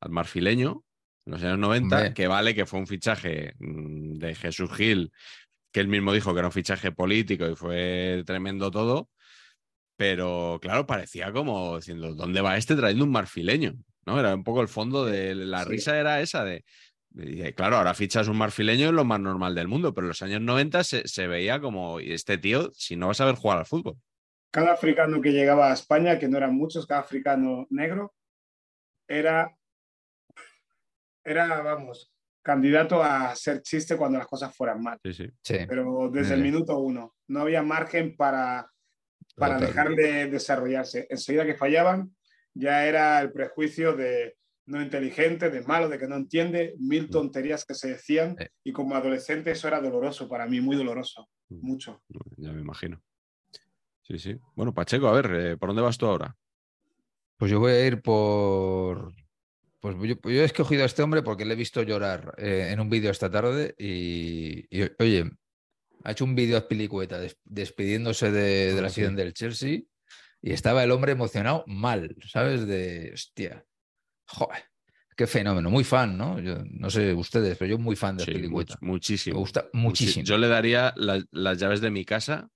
al 0.00 0.10
marfileño, 0.10 0.84
en 1.26 1.32
los 1.32 1.42
años 1.42 1.58
90, 1.58 1.96
Hombre. 1.96 2.14
que 2.14 2.26
vale 2.26 2.54
que 2.54 2.66
fue 2.66 2.80
un 2.80 2.86
fichaje 2.86 3.54
mm, 3.58 4.14
de 4.14 4.34
Jesús 4.34 4.70
Gil, 4.72 5.12
que 5.72 5.80
él 5.80 5.88
mismo 5.88 6.12
dijo 6.12 6.32
que 6.32 6.38
era 6.38 6.48
un 6.48 6.52
fichaje 6.52 6.90
político 6.92 7.46
y 7.48 7.54
fue 7.54 8.22
tremendo 8.26 8.70
todo, 8.70 9.10
pero 9.96 10.58
claro, 10.62 10.86
parecía 10.86 11.32
como 11.32 11.76
diciendo, 11.76 12.14
¿dónde 12.14 12.40
va 12.40 12.56
este 12.56 12.76
trayendo 12.76 13.04
un 13.04 13.10
marfileño? 13.10 13.74
¿No? 14.08 14.18
Era 14.18 14.34
un 14.34 14.42
poco 14.44 14.62
el 14.62 14.68
fondo 14.68 15.04
de 15.04 15.34
la 15.34 15.64
Sí. 15.64 15.68
risa 15.70 15.98
era 15.98 16.20
esa 16.22 16.44
de, 16.44 16.64
de- 17.10 17.54
claro, 17.54 17.76
ahora 17.76 17.92
fichas 17.94 18.26
un 18.28 18.38
marfileño 18.38 18.86
es 18.86 18.92
lo 18.92 19.04
más 19.04 19.20
normal 19.20 19.54
del 19.54 19.68
mundo, 19.68 19.92
pero 19.92 20.06
en 20.06 20.08
los 20.08 20.22
años 20.22 20.40
90 20.40 20.82
se, 20.82 21.06
se 21.06 21.26
veía 21.26 21.60
como, 21.60 22.00
"Y 22.00 22.12
este 22.12 22.38
tío, 22.38 22.70
si 22.72 22.96
no 22.96 23.06
va 23.06 23.12
a 23.12 23.14
saber 23.14 23.34
jugar 23.34 23.58
al 23.58 23.66
fútbol. 23.66 23.96
Cada 24.50 24.72
africano 24.72 25.20
que 25.20 25.32
llegaba 25.32 25.70
a 25.70 25.74
España, 25.74 26.18
que 26.18 26.26
no 26.28 26.38
eran 26.38 26.54
muchos, 26.54 26.86
cada 26.86 27.00
africano 27.02 27.66
negro, 27.68 28.14
era, 29.06 29.54
era, 31.24 31.60
vamos, 31.60 32.10
candidato 32.42 33.02
a 33.02 33.34
ser 33.36 33.60
chiste 33.62 33.96
cuando 33.96 34.18
las 34.18 34.26
cosas 34.26 34.54
fueran 34.56 34.82
mal. 34.82 34.98
Sí, 35.04 35.12
sí. 35.12 35.28
Sí. 35.42 35.56
Pero 35.68 36.08
desde 36.10 36.34
el 36.34 36.42
minuto 36.42 36.78
uno, 36.78 37.14
no 37.28 37.40
había 37.42 37.62
margen 37.62 38.16
para, 38.16 38.70
para 39.36 39.58
dejar 39.58 39.90
de 39.90 40.28
desarrollarse. 40.28 41.06
Enseguida 41.10 41.44
que 41.44 41.54
fallaban, 41.54 42.16
ya 42.58 42.86
era 42.86 43.20
el 43.20 43.32
prejuicio 43.32 43.94
de 43.96 44.36
no 44.66 44.82
inteligente, 44.82 45.48
de 45.48 45.62
malo, 45.62 45.88
de 45.88 45.98
que 45.98 46.06
no 46.08 46.16
entiende, 46.16 46.74
mil 46.78 47.08
tonterías 47.08 47.64
que 47.64 47.74
se 47.74 47.88
decían. 47.88 48.36
Y 48.62 48.72
como 48.72 48.94
adolescente 48.96 49.50
eso 49.52 49.66
era 49.68 49.80
doloroso 49.80 50.28
para 50.28 50.46
mí, 50.46 50.60
muy 50.60 50.76
doloroso, 50.76 51.28
Mm. 51.48 51.66
mucho. 51.66 52.02
Ya 52.36 52.52
me 52.52 52.60
imagino. 52.60 53.00
Sí, 54.02 54.18
sí. 54.18 54.36
Bueno, 54.54 54.74
Pacheco, 54.74 55.08
a 55.08 55.12
ver, 55.12 55.30
eh, 55.34 55.56
¿por 55.56 55.68
dónde 55.70 55.82
vas 55.82 55.96
tú 55.96 56.06
ahora? 56.06 56.36
Pues 57.38 57.50
yo 57.50 57.60
voy 57.60 57.72
a 57.72 57.86
ir 57.86 58.02
por. 58.02 59.14
Pues 59.80 59.94
yo, 59.96 60.16
yo 60.30 60.42
he 60.42 60.44
escogido 60.44 60.82
a 60.82 60.86
este 60.86 61.02
hombre 61.02 61.22
porque 61.22 61.44
le 61.44 61.54
he 61.54 61.56
visto 61.56 61.82
llorar 61.82 62.34
eh, 62.36 62.68
en 62.72 62.80
un 62.80 62.90
vídeo 62.90 63.10
esta 63.10 63.30
tarde 63.30 63.74
y, 63.78 64.66
y, 64.76 64.90
oye, 64.98 65.30
ha 66.04 66.10
hecho 66.10 66.24
un 66.24 66.34
vídeo 66.34 66.58
a 66.58 66.66
Pilicueta 66.66 67.18
des- 67.20 67.38
despidiéndose 67.44 68.32
de, 68.32 68.74
de 68.74 68.80
la 68.82 68.88
Ah, 68.88 68.90
sí. 68.90 68.96
sesión 68.96 69.14
del 69.16 69.32
Chelsea 69.34 69.80
y 70.42 70.52
estaba 70.52 70.84
el 70.84 70.90
hombre 70.90 71.12
emocionado 71.12 71.64
mal, 71.66 72.16
¿sabes? 72.26 72.66
De, 72.66 73.10
hostia, 73.14 73.64
joder, 74.26 74.64
qué 75.16 75.26
fenómeno, 75.26 75.70
muy 75.70 75.84
fan, 75.84 76.16
¿no? 76.16 76.38
Yo 76.40 76.56
no 76.70 76.90
sé 76.90 77.12
ustedes, 77.14 77.56
pero 77.58 77.70
yo 77.72 77.78
muy 77.78 77.96
fan 77.96 78.16
de 78.16 78.24
Sí, 78.24 78.32
much- 78.48 78.76
muchísimo. 78.80 79.34
Me 79.34 79.40
gusta 79.40 79.68
muchísimo, 79.72 80.24
Yo 80.24 80.38
le 80.38 80.48
daría 80.48 80.92
la- 80.96 81.24
las 81.32 81.58
llaves 81.58 81.80
de 81.80 81.90
mi 81.90 82.04
casa 82.04 82.48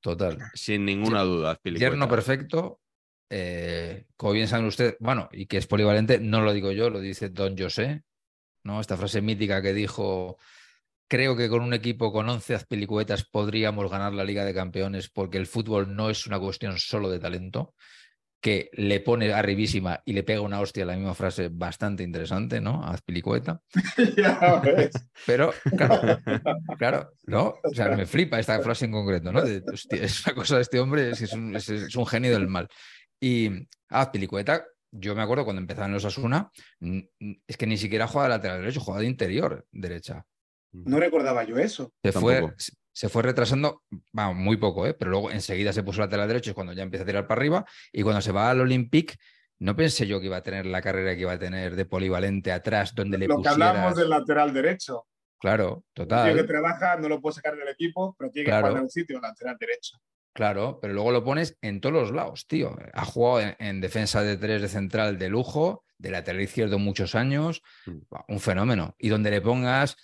total. 0.00 0.38
sin 0.54 0.84
ninguna 0.84 1.22
duda. 1.22 1.50
Azpilicueta. 1.52 1.90
Yerno 1.90 2.08
perfecto, 2.08 2.80
eh, 3.30 4.06
como 4.16 4.32
bien 4.32 4.48
saben 4.48 4.66
ustedes, 4.66 4.96
bueno, 5.00 5.28
y 5.32 5.46
que 5.46 5.56
es 5.58 5.66
polivalente, 5.66 6.18
no 6.20 6.40
lo 6.42 6.52
digo 6.52 6.72
yo, 6.72 6.90
lo 6.90 7.00
dice 7.00 7.28
Don 7.28 7.56
José, 7.58 8.04
¿no? 8.62 8.80
Esta 8.80 8.96
frase 8.96 9.20
mítica 9.20 9.60
que 9.62 9.72
dijo, 9.74 10.38
creo 11.08 11.36
que 11.36 11.48
con 11.48 11.62
un 11.62 11.74
equipo 11.74 12.12
con 12.12 12.28
11 12.28 12.54
azpilicuetas 12.54 13.24
podríamos 13.24 13.90
ganar 13.90 14.12
la 14.12 14.24
Liga 14.24 14.44
de 14.44 14.54
Campeones 14.54 15.08
porque 15.10 15.38
el 15.38 15.46
fútbol 15.46 15.94
no 15.94 16.10
es 16.10 16.26
una 16.26 16.38
cuestión 16.40 16.78
solo 16.78 17.08
de 17.10 17.18
talento. 17.18 17.74
que 18.38 18.68
le 18.74 19.00
pone 19.00 19.32
arribísima 19.32 20.02
y 20.04 20.12
le 20.12 20.22
pega 20.22 20.40
una 20.42 20.60
hostia 20.60 20.84
la 20.84 20.94
misma 20.94 21.14
frase 21.14 21.48
bastante 21.50 22.02
interesante, 22.04 22.60
¿no? 22.60 22.84
A 22.84 22.90
Azpilicueta. 22.92 23.60
Ya 24.16 24.60
ves. 24.62 24.90
Pero, 25.26 25.52
claro, 25.76 26.18
claro, 26.78 27.10
¿no? 27.26 27.54
O 27.64 27.74
sea, 27.74 27.88
me 27.96 28.06
flipa 28.06 28.38
esta 28.38 28.60
frase 28.60 28.84
en 28.84 28.92
concreto, 28.92 29.32
¿no? 29.32 29.42
De, 29.42 29.62
hostia, 29.72 30.02
es 30.04 30.24
una 30.26 30.34
cosa 30.36 30.56
de 30.56 30.62
este 30.62 30.78
hombre, 30.78 31.10
es, 31.10 31.32
un, 31.32 31.56
es- 31.56 31.68
es 31.70 31.96
un 31.96 32.06
genio 32.06 32.30
del 32.32 32.46
mal. 32.46 32.68
Y 33.18 33.50
Azpilicueta, 33.88 34.64
yo 34.92 35.14
me 35.16 35.22
acuerdo 35.22 35.44
cuando 35.44 35.60
empezaba 35.62 35.86
en 35.86 35.94
los 35.94 36.04
Asuna, 36.04 36.50
es 37.48 37.56
que 37.56 37.66
ni 37.66 37.78
siquiera 37.78 38.06
jugaba 38.06 38.28
de 38.28 38.34
lateral 38.36 38.60
derecho, 38.60 38.80
jugaba 38.80 39.00
de 39.00 39.08
interior 39.08 39.66
derecha. 39.72 40.24
No 40.84 40.98
recordaba 41.00 41.44
yo 41.44 41.58
eso. 41.58 41.92
Se 42.02 42.12
fue, 42.12 42.52
se 42.92 43.08
fue 43.08 43.22
retrasando, 43.22 43.82
vamos, 44.12 44.36
muy 44.36 44.56
poco, 44.56 44.86
¿eh? 44.86 44.94
pero 44.94 45.10
luego 45.10 45.30
enseguida 45.30 45.72
se 45.72 45.82
puso 45.82 46.00
lateral 46.00 46.28
derecho, 46.28 46.50
es 46.50 46.54
cuando 46.54 46.72
ya 46.72 46.82
empieza 46.82 47.04
a 47.04 47.06
tirar 47.06 47.26
para 47.26 47.38
arriba. 47.40 47.64
Y 47.92 48.02
cuando 48.02 48.20
se 48.20 48.32
va 48.32 48.50
al 48.50 48.60
Olympique, 48.60 49.14
no 49.58 49.74
pensé 49.74 50.06
yo 50.06 50.20
que 50.20 50.26
iba 50.26 50.36
a 50.36 50.42
tener 50.42 50.66
la 50.66 50.82
carrera 50.82 51.14
que 51.14 51.22
iba 51.22 51.32
a 51.32 51.38
tener 51.38 51.76
de 51.76 51.84
polivalente 51.86 52.52
atrás, 52.52 52.94
donde 52.94 53.16
le 53.18 53.26
Lo 53.26 53.40
que 53.40 53.48
hablábamos 53.48 53.96
del 53.96 54.10
lateral 54.10 54.52
derecho. 54.52 55.06
Claro, 55.38 55.84
El 55.94 56.06
tío 56.06 56.06
que 56.06 56.08
total. 56.08 56.46
trabaja 56.46 56.96
no 56.96 57.08
lo 57.08 57.20
puede 57.20 57.34
sacar 57.34 57.56
del 57.56 57.68
equipo, 57.68 58.14
pero 58.18 58.30
tiene 58.30 58.44
que 58.46 58.50
Claro. 58.50 58.66
jugar 58.68 58.76
en 58.78 58.84
un 58.84 58.90
sitio, 58.90 59.20
lateral 59.20 59.56
derecho. 59.60 59.98
Claro, 60.34 60.78
pero 60.80 60.92
luego 60.92 61.12
lo 61.12 61.24
pones 61.24 61.56
en 61.62 61.80
todos 61.80 61.94
los 61.94 62.10
lados, 62.12 62.46
tío. 62.46 62.76
Ha 62.92 63.04
jugado 63.06 63.40
en, 63.40 63.56
en 63.58 63.80
defensa 63.80 64.22
de 64.22 64.36
tres 64.36 64.60
de 64.60 64.68
central 64.68 65.18
de 65.18 65.28
lujo, 65.30 65.84
de 65.98 66.10
lateral 66.10 66.42
izquierdo 66.42 66.78
muchos 66.78 67.14
años, 67.14 67.62
Mm. 67.86 67.98
Un 68.28 68.40
fenómeno. 68.40 68.94
Y 68.98 69.08
donde 69.08 69.30
le 69.30 69.40
pongas, 69.40 69.96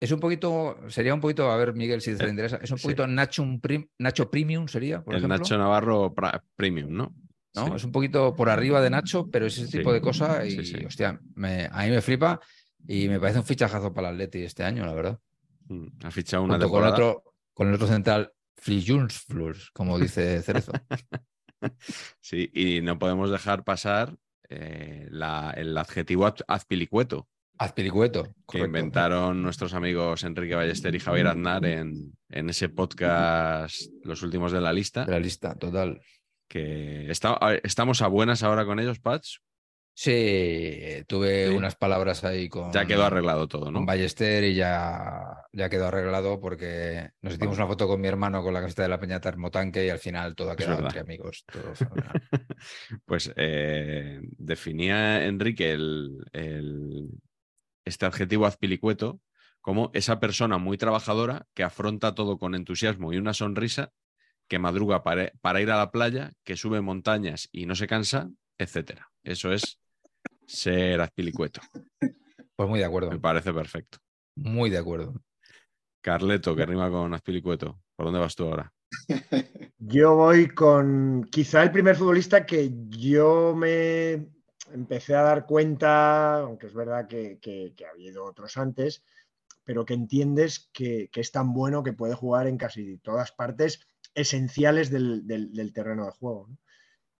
es 0.00 0.12
un 0.12 0.20
poquito, 0.20 0.76
sería 0.88 1.14
un 1.14 1.20
poquito, 1.20 1.50
a 1.50 1.56
ver, 1.56 1.74
Miguel, 1.74 2.00
si 2.00 2.14
te 2.16 2.24
Eh, 2.26 2.30
interesa, 2.30 2.56
es 2.62 2.70
un 2.70 2.78
sí. 2.78 2.82
poquito 2.84 3.06
Nacho, 3.06 3.42
un 3.42 3.60
prim- 3.60 3.88
Nacho 3.98 4.30
Premium 4.30 4.68
sería, 4.68 5.02
por 5.02 5.14
el 5.14 5.18
ejemplo. 5.18 5.38
Nacho 5.38 5.58
Navarro 5.58 6.14
Premium, 6.56 6.90
¿no? 6.92 7.14
¿no? 7.54 7.66
Sí. 7.66 7.72
Es 7.76 7.84
un 7.84 7.92
poquito 7.92 8.34
por 8.34 8.50
arriba 8.50 8.80
de 8.82 8.90
Nacho, 8.90 9.28
pero 9.30 9.46
es 9.46 9.56
ese 9.56 9.66
Sí, 9.68 9.78
tipo 9.78 9.92
de 9.92 10.00
cosa 10.02 10.44
y, 10.46 10.84
hostia, 10.84 11.18
me- 11.34 11.68
a 11.72 11.84
mí 11.84 11.90
me 11.90 12.02
flipa 12.02 12.38
y 12.86 13.08
me 13.08 13.18
parece 13.18 13.38
un 13.38 13.46
fichajazo 13.46 13.92
para 13.94 14.08
el 14.10 14.14
Atleti 14.16 14.42
este 14.42 14.62
año, 14.62 14.84
la 14.84 14.92
verdad. 14.92 15.18
Mm, 15.68 15.86
Ha 16.04 16.10
fichado 16.10 16.42
una 16.42 16.54
Junto 16.54 16.68
con 16.68 16.82
temporada. 16.82 16.94
otro, 17.14 17.34
con 17.54 17.68
el 17.68 17.74
otro 17.74 17.86
central, 17.86 18.32
Flijunsflurs, 18.58 19.70
como 19.72 19.98
dice 19.98 20.42
Cerezo. 20.42 20.72
Sí, 22.20 22.50
y 22.52 22.80
no 22.82 22.98
podemos 22.98 23.30
dejar 23.30 23.64
pasar 23.64 24.16
eh, 24.48 25.08
la- 25.10 25.52
el 25.56 25.76
adjetivo 25.76 26.26
az- 26.26 26.44
azpilicueto 26.46 27.26
Azpilicueto. 27.58 28.24
que 28.24 28.32
correcto. 28.46 28.66
inventaron 28.66 29.42
nuestros 29.42 29.74
amigos 29.74 30.22
Enrique 30.24 30.54
Ballester 30.54 30.94
y 30.94 31.00
Javier 31.00 31.28
Aznar 31.28 31.64
en, 31.64 32.12
en 32.30 32.50
ese 32.50 32.68
podcast 32.68 33.80
Los 34.04 34.22
últimos 34.22 34.52
de 34.52 34.60
la 34.60 34.72
lista. 34.72 35.04
De 35.04 35.12
la 35.12 35.20
lista, 35.20 35.54
total. 35.54 36.00
Que 36.48 37.10
está- 37.10 37.38
estamos 37.62 38.02
a 38.02 38.08
buenas 38.08 38.42
ahora 38.42 38.64
con 38.64 38.78
ellos, 38.78 39.00
Patch. 39.00 39.38
Sí, 39.98 41.02
tuve 41.06 41.48
Sí. 41.48 41.54
unas 41.54 41.74
palabras 41.74 42.22
ahí 42.22 42.50
con, 42.50 42.70
Ya 42.70 42.84
quedó 42.84 43.04
arreglado 43.06 43.48
todo, 43.48 43.70
¿no? 43.70 43.78
con 43.78 43.86
Ballester 43.86 44.44
y 44.44 44.54
ya, 44.54 45.22
ya 45.54 45.70
quedó 45.70 45.86
arreglado 45.86 46.38
porque 46.38 47.08
nos 47.22 47.32
hicimos 47.34 47.56
una 47.56 47.66
foto 47.66 47.88
con 47.88 47.98
mi 48.02 48.06
hermano 48.06 48.42
con 48.42 48.52
la 48.52 48.60
camiseta 48.60 48.82
de 48.82 48.88
la 48.90 49.00
Peña 49.00 49.22
Termotanque 49.22 49.86
y 49.86 49.88
al 49.88 49.98
final 49.98 50.34
todo 50.34 50.50
ha 50.50 50.56
quedado 50.56 50.82
entre 50.82 51.00
amigos. 51.00 51.44
todo. 51.50 51.72
Pues 53.06 53.32
eh, 53.36 54.20
definía 54.38 55.24
Enrique 55.24 55.72
el, 55.72 56.18
el- 56.32 57.08
este 57.86 58.04
adjetivo 58.04 58.44
azpilicueto 58.44 59.20
como 59.62 59.90
esa 59.94 60.20
persona 60.20 60.58
muy 60.58 60.76
trabajadora 60.76 61.46
que 61.54 61.64
afronta 61.64 62.14
todo 62.14 62.38
con 62.38 62.54
entusiasmo 62.54 63.12
y 63.12 63.16
una 63.16 63.34
sonrisa, 63.34 63.90
que 64.48 64.58
madruga 64.60 65.02
para, 65.02 65.32
para 65.40 65.60
ir 65.60 65.70
a 65.70 65.76
la 65.76 65.90
playa, 65.90 66.32
que 66.44 66.56
sube 66.56 66.80
montañas 66.80 67.48
y 67.50 67.66
no 67.66 67.74
se 67.74 67.88
cansa, 67.88 68.30
etcétera. 68.58 69.10
Eso 69.24 69.52
es 69.52 69.80
ser 70.46 71.00
azpilicueto. 71.00 71.60
Pues 72.54 72.68
muy 72.68 72.78
de 72.78 72.84
acuerdo, 72.84 73.10
Me 73.10 73.18
parece 73.18 73.52
perfecto. 73.52 73.98
muy 74.36 74.70
de 74.70 74.78
acuerdo. 74.78 75.14
Carleto, 76.00 76.54
que 76.54 76.64
rima 76.64 76.90
con 76.90 77.12
azpilicueto. 77.12 77.80
¿Por 77.96 78.06
dónde 78.06 78.20
vas 78.20 78.36
tú 78.36 78.44
ahora? 78.44 78.72
Yo 79.78 80.14
voy 80.14 80.48
con 80.48 81.24
quizá 81.30 81.62
el 81.64 81.72
primer 81.72 81.96
futbolista 81.96 82.46
que 82.46 82.70
yo 82.88 83.54
me 83.56 84.28
empecé 84.72 85.14
a 85.14 85.22
dar 85.22 85.46
cuenta, 85.46 86.40
aunque 86.40 86.66
es 86.66 86.74
verdad 86.74 87.06
que, 87.08 87.38
que- 87.40 87.74
ha 87.86 87.90
habido 87.90 88.24
otros 88.24 88.56
antes, 88.56 89.02
pero 89.64 89.84
que 89.84 89.94
entiendes 89.94 90.70
que, 90.72 91.10
es 91.12 91.32
tan 91.32 91.52
bueno 91.52 91.82
que 91.82 91.92
puede 91.92 92.14
jugar 92.14 92.46
en 92.46 92.58
casi 92.58 92.98
todas 92.98 93.32
partes 93.32 93.80
esenciales 94.14 94.90
del, 94.90 95.72
terreno 95.74 96.06
de 96.06 96.12
juego. 96.12 96.48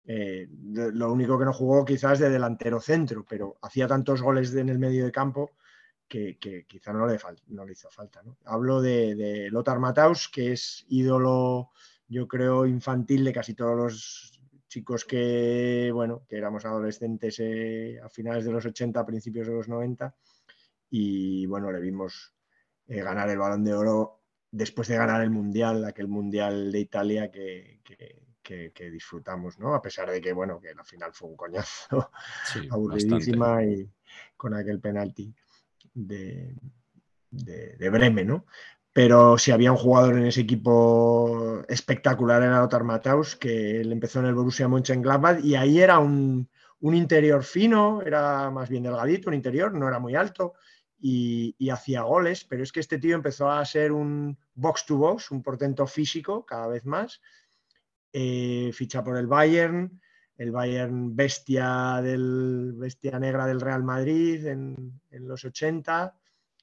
Eh, 0.04 0.46
lo 0.50 1.12
único 1.12 1.38
que 1.38 1.44
no 1.44 1.52
jugó 1.52 1.84
quizás 1.84 2.18
de 2.20 2.30
delantero 2.30 2.80
centro, 2.80 3.24
pero 3.28 3.56
hacía 3.62 3.88
tantos 3.88 4.22
goles 4.22 4.54
en 4.54 4.68
el 4.68 4.78
medio 4.78 5.04
de 5.04 5.12
campo 5.12 5.50
que, 6.08 6.38
que 6.38 6.64
quizá 6.66 6.92
no 6.92 7.06
le, 7.06 7.18
no 7.48 7.64
le 7.64 7.72
hizo 7.72 7.90
falta. 7.90 8.22
Hablo 8.44 8.80
de, 8.80 9.16
de 9.16 9.50
Lothar 9.50 9.80
Matthaus, 9.80 10.28
que 10.28 10.52
es 10.52 10.86
ídolo 10.88 11.72
yo 12.08 12.28
creo, 12.28 12.66
infantil 12.66 13.24
de 13.24 13.32
casi 13.32 13.54
todos 13.54 13.76
los 13.76 14.35
chicos 14.68 15.04
que, 15.04 15.90
bueno, 15.92 16.24
que 16.28 16.36
éramos 16.36 16.64
adolescentes 16.64 17.36
eh, 17.40 17.98
a 18.02 18.08
finales 18.08 18.44
de 18.44 18.52
los 18.52 18.64
80, 18.66 19.00
a 19.00 19.06
principios 19.06 19.46
de 19.46 19.54
los 19.54 19.68
90. 19.68 20.14
Y 20.90 21.46
bueno, 21.46 21.70
le 21.72 21.80
vimos 21.80 22.34
eh, 22.88 23.02
ganar 23.02 23.28
el 23.30 23.38
balón 23.38 23.64
de 23.64 23.74
oro 23.74 24.22
después 24.50 24.88
de 24.88 24.96
ganar 24.96 25.22
el 25.22 25.30
Mundial, 25.30 25.84
aquel 25.84 26.08
Mundial 26.08 26.70
de 26.72 26.80
Italia 26.80 27.30
que, 27.30 27.80
que- 27.84 28.22
que- 28.42 28.70
que 28.72 28.90
disfrutamos, 28.90 29.58
¿no? 29.58 29.74
A 29.74 29.82
pesar 29.82 30.08
de 30.08 30.20
que, 30.20 30.32
bueno, 30.32 30.60
que 30.60 30.72
la 30.72 30.84
final 30.84 31.12
fue 31.12 31.28
un 31.28 31.36
coñazo 31.36 32.12
Sí, 32.44 32.68
aburridísima 32.70 33.64
y 33.64 33.90
con 34.36 34.54
aquel 34.54 34.78
penalti 34.80 35.34
de, 35.92 36.54
de, 37.30 37.76
de 37.76 37.90
Bremen, 37.90 38.28
¿no? 38.28 38.46
Pero 38.96 39.36
si 39.36 39.50
había 39.50 39.72
un 39.72 39.76
jugador 39.76 40.16
en 40.16 40.24
ese 40.24 40.40
equipo 40.40 41.62
espectacular 41.68 42.42
era 42.42 42.60
Lothar 42.60 42.82
Matthaus, 42.82 43.36
que 43.36 43.82
él 43.82 43.92
empezó 43.92 44.20
en 44.20 44.24
el 44.24 44.34
Borussia 44.34 44.68
Mönchengladbach 44.68 45.44
y 45.44 45.54
ahí 45.54 45.80
era 45.80 45.98
un, 45.98 46.48
un 46.80 46.94
interior 46.94 47.44
fino, 47.44 48.00
era 48.00 48.50
más 48.50 48.70
bien 48.70 48.84
delgadito, 48.84 49.28
un 49.28 49.34
interior, 49.34 49.74
no 49.74 49.86
era 49.86 49.98
muy 49.98 50.14
alto 50.14 50.54
y, 50.98 51.68
hacía 51.68 52.04
goles, 52.04 52.46
pero 52.46 52.62
es 52.62 52.72
que 52.72 52.80
este 52.80 52.96
tío 52.98 53.14
empezó 53.14 53.50
a 53.50 53.62
ser 53.66 53.92
un 53.92 54.38
box 54.54 54.86
to 54.86 54.96
box, 54.96 55.30
un 55.30 55.42
portento 55.42 55.86
físico 55.86 56.46
cada 56.46 56.66
vez 56.66 56.86
más. 56.86 57.20
Eh, 58.14 58.70
ficha 58.72 59.04
por 59.04 59.18
el 59.18 59.26
Bayern, 59.26 60.00
el 60.38 60.52
Bayern 60.52 61.14
bestia, 61.14 62.00
del, 62.02 62.72
bestia 62.78 63.18
negra 63.18 63.44
del 63.44 63.60
Real 63.60 63.84
Madrid 63.84 64.46
en 64.46 64.98
los 65.10 65.44
80, 65.44 66.16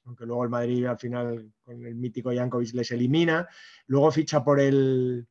aunque 0.04 0.26
luego 0.26 0.44
el 0.44 0.50
Madrid 0.50 0.84
al 0.86 0.98
final 0.98 1.52
con 1.62 1.84
el 1.86 1.94
mítico 1.94 2.30
Jankovic 2.34 2.74
les 2.74 2.90
elimina. 2.90 3.48
Luego 3.86 4.10
ficha 4.10 4.44
por 4.44 4.60
el, 4.60 5.26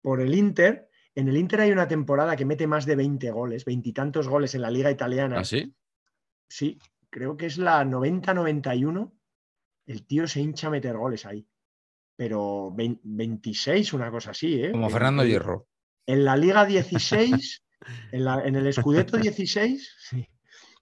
por 0.00 0.20
el 0.20 0.34
Inter. 0.34 0.88
En 1.14 1.28
el 1.28 1.36
Inter 1.36 1.60
hay 1.60 1.72
una 1.72 1.86
temporada 1.88 2.36
que 2.36 2.44
mete 2.46 2.66
más 2.66 2.86
de 2.86 2.96
20 2.96 3.30
goles, 3.30 3.64
veintitantos 3.64 4.28
goles 4.28 4.54
en 4.54 4.62
la 4.62 4.70
liga 4.70 4.90
italiana. 4.90 5.40
¿Ah, 5.40 5.44
sí? 5.44 5.74
Sí, 6.48 6.78
creo 7.10 7.36
que 7.36 7.46
es 7.46 7.58
la 7.58 7.84
90-91. 7.84 9.12
El 9.86 10.06
tío 10.06 10.26
se 10.26 10.40
hincha 10.40 10.68
a 10.68 10.70
meter 10.70 10.96
goles 10.96 11.26
ahí. 11.26 11.46
Pero 12.16 12.70
20 12.74 13.00
26, 13.04 13.92
una 13.94 14.10
cosa 14.10 14.30
así, 14.30 14.62
¿eh? 14.62 14.70
Como 14.70 14.86
En- 14.86 14.92
Fernando 14.92 15.24
Hierro. 15.24 15.66
en 16.06 16.24
la 16.24 16.36
Liga 16.36 16.64
16, 16.64 17.62
en, 18.12 18.24
la- 18.24 18.42
en 18.44 18.54
el 18.56 18.72
Scudetto 18.72 19.16
16, 19.18 19.96
sí. 19.98 20.26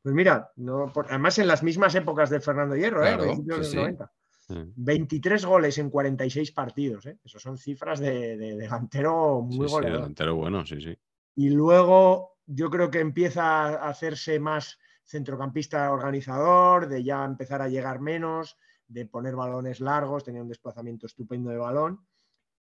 Pues 0.03 0.15
mira, 0.15 0.51
no, 0.57 0.91
por- 0.93 1.07
además 1.09 1.39
en 1.39 1.47
las 1.47 1.63
mismas 1.63 1.95
épocas 1.95 2.31
de 2.31 2.41
Fernando 2.41 2.75
Hierro, 2.77 3.03
¿eh? 3.05 3.09
Claro, 3.09 3.25
principios 3.25 3.59
de 3.59 3.65
sí, 3.65 3.69
los 3.69 3.71
sí. 3.71 3.77
90. 3.77 4.13
Mm. 4.49 4.73
23 4.75 5.45
goles 5.45 5.79
en 5.79 5.91
46 5.91 6.53
partidos, 6.53 7.07
¿eh? 7.07 7.19
Eso 7.23 7.39
son 7.39 7.57
cifras 7.59 8.01
de, 8.01 8.37
de 8.37 8.57
delantero 8.57 9.43
muy 9.43 9.69
sí, 9.69 9.75
goleador. 9.75 9.99
delantero 10.01 10.35
bueno, 10.37 10.67
sí, 10.67 10.81
sí. 10.81 10.97
Y 11.37 11.51
luego 11.51 12.39
yo 12.47 12.69
creo 12.71 12.91
que 12.91 13.01
empieza 13.01 13.69
a 13.69 13.89
hacerse 13.89 14.41
más 14.41 14.79
centrocampista 15.05 15.91
organizador, 15.93 16.89
de 16.89 17.05
ya 17.05 17.25
empezar 17.25 17.63
a 17.63 17.69
llegar 17.69 18.01
menos, 18.01 18.57
de 18.89 19.07
poner 19.07 19.37
balones 19.37 19.81
largos, 19.81 20.25
tenía 20.25 20.43
un 20.43 20.49
desplazamiento 20.49 21.07
estupendo 21.07 21.51
de 21.51 21.59
balón. 21.59 22.07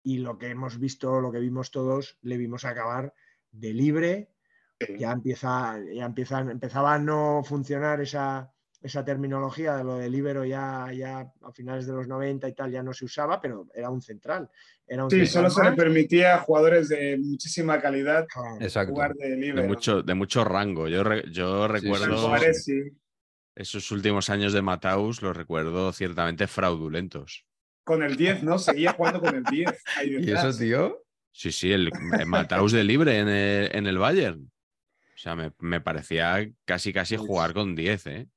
Y 0.03 0.17
lo 0.19 0.37
que 0.37 0.47
hemos 0.49 0.79
visto, 0.79 1.19
lo 1.21 1.31
que 1.31 1.39
vimos 1.39 1.71
todos, 1.71 2.17
le 2.21 2.37
vimos 2.37 2.65
acabar 2.65 3.13
de 3.51 3.73
libre. 3.73 4.33
Ya 4.97 5.11
empieza, 5.11 5.79
ya 5.93 6.05
empiezan, 6.05 6.49
empezaba 6.51 6.93
a 6.93 6.99
no 6.99 7.41
funcionar 7.43 7.99
esa, 8.01 8.51
esa 8.81 9.03
terminología 9.03 9.75
de 9.75 9.83
lo 9.83 9.97
de 9.97 10.09
libero 10.09 10.45
ya, 10.45 10.91
ya 10.93 11.31
a 11.41 11.51
finales 11.51 11.87
de 11.87 11.93
los 11.93 12.07
90 12.07 12.47
y 12.47 12.53
tal, 12.53 12.71
ya 12.71 12.83
no 12.83 12.93
se 12.93 13.05
usaba, 13.05 13.41
pero 13.41 13.67
era 13.73 13.89
un 13.89 14.01
central. 14.01 14.49
Era 14.85 15.03
un 15.05 15.09
Sí, 15.09 15.25
central 15.25 15.49
solo 15.51 15.63
se 15.65 15.69
le 15.71 15.75
permitía 15.75 16.35
a 16.35 16.39
jugadores 16.39 16.89
de 16.89 17.17
muchísima 17.19 17.81
calidad. 17.81 18.27
Exacto. 18.59 18.93
jugar 18.93 19.15
de 19.15 19.35
libre. 19.35 19.63
De 19.63 19.67
mucho, 19.67 20.03
de 20.03 20.13
mucho 20.13 20.43
rango. 20.43 20.87
Yo, 20.87 21.03
re- 21.03 21.25
yo 21.31 21.67
recuerdo 21.67 22.15
sí. 22.17 22.27
Juárez, 22.27 22.63
sí. 22.63 22.81
esos 23.55 23.91
últimos 23.91 24.29
años 24.29 24.53
de 24.53 24.61
Mataus, 24.61 25.23
los 25.23 25.35
recuerdo 25.35 25.91
ciertamente 25.91 26.45
fraudulentos. 26.45 27.45
Con 27.83 28.03
el 28.03 28.15
10, 28.15 28.43
¿no? 28.43 28.59
Seguía 28.59 28.93
jugando 28.93 29.21
con 29.21 29.33
el 29.35 29.43
10. 29.43 29.71
ahí 29.97 30.15
¿Y 30.19 30.31
eso, 30.31 30.55
tío? 30.55 31.03
Sí, 31.31 31.51
sí, 31.51 31.71
el, 31.71 31.91
el 32.19 32.25
Mataus 32.27 32.71
de 32.71 32.83
libre 32.83 33.17
en 33.19 33.27
el, 33.27 33.75
en 33.75 33.87
el 33.87 33.97
Bayern. 33.97 34.51
O 35.17 35.19
sea, 35.19 35.35
me, 35.35 35.51
me 35.59 35.81
parecía 35.81 36.47
casi 36.63 36.93
casi 36.93 37.17
Pues- 37.17 37.27
jugar 37.27 37.53
con 37.53 37.75
10, 37.75 38.05
¿eh? 38.07 38.27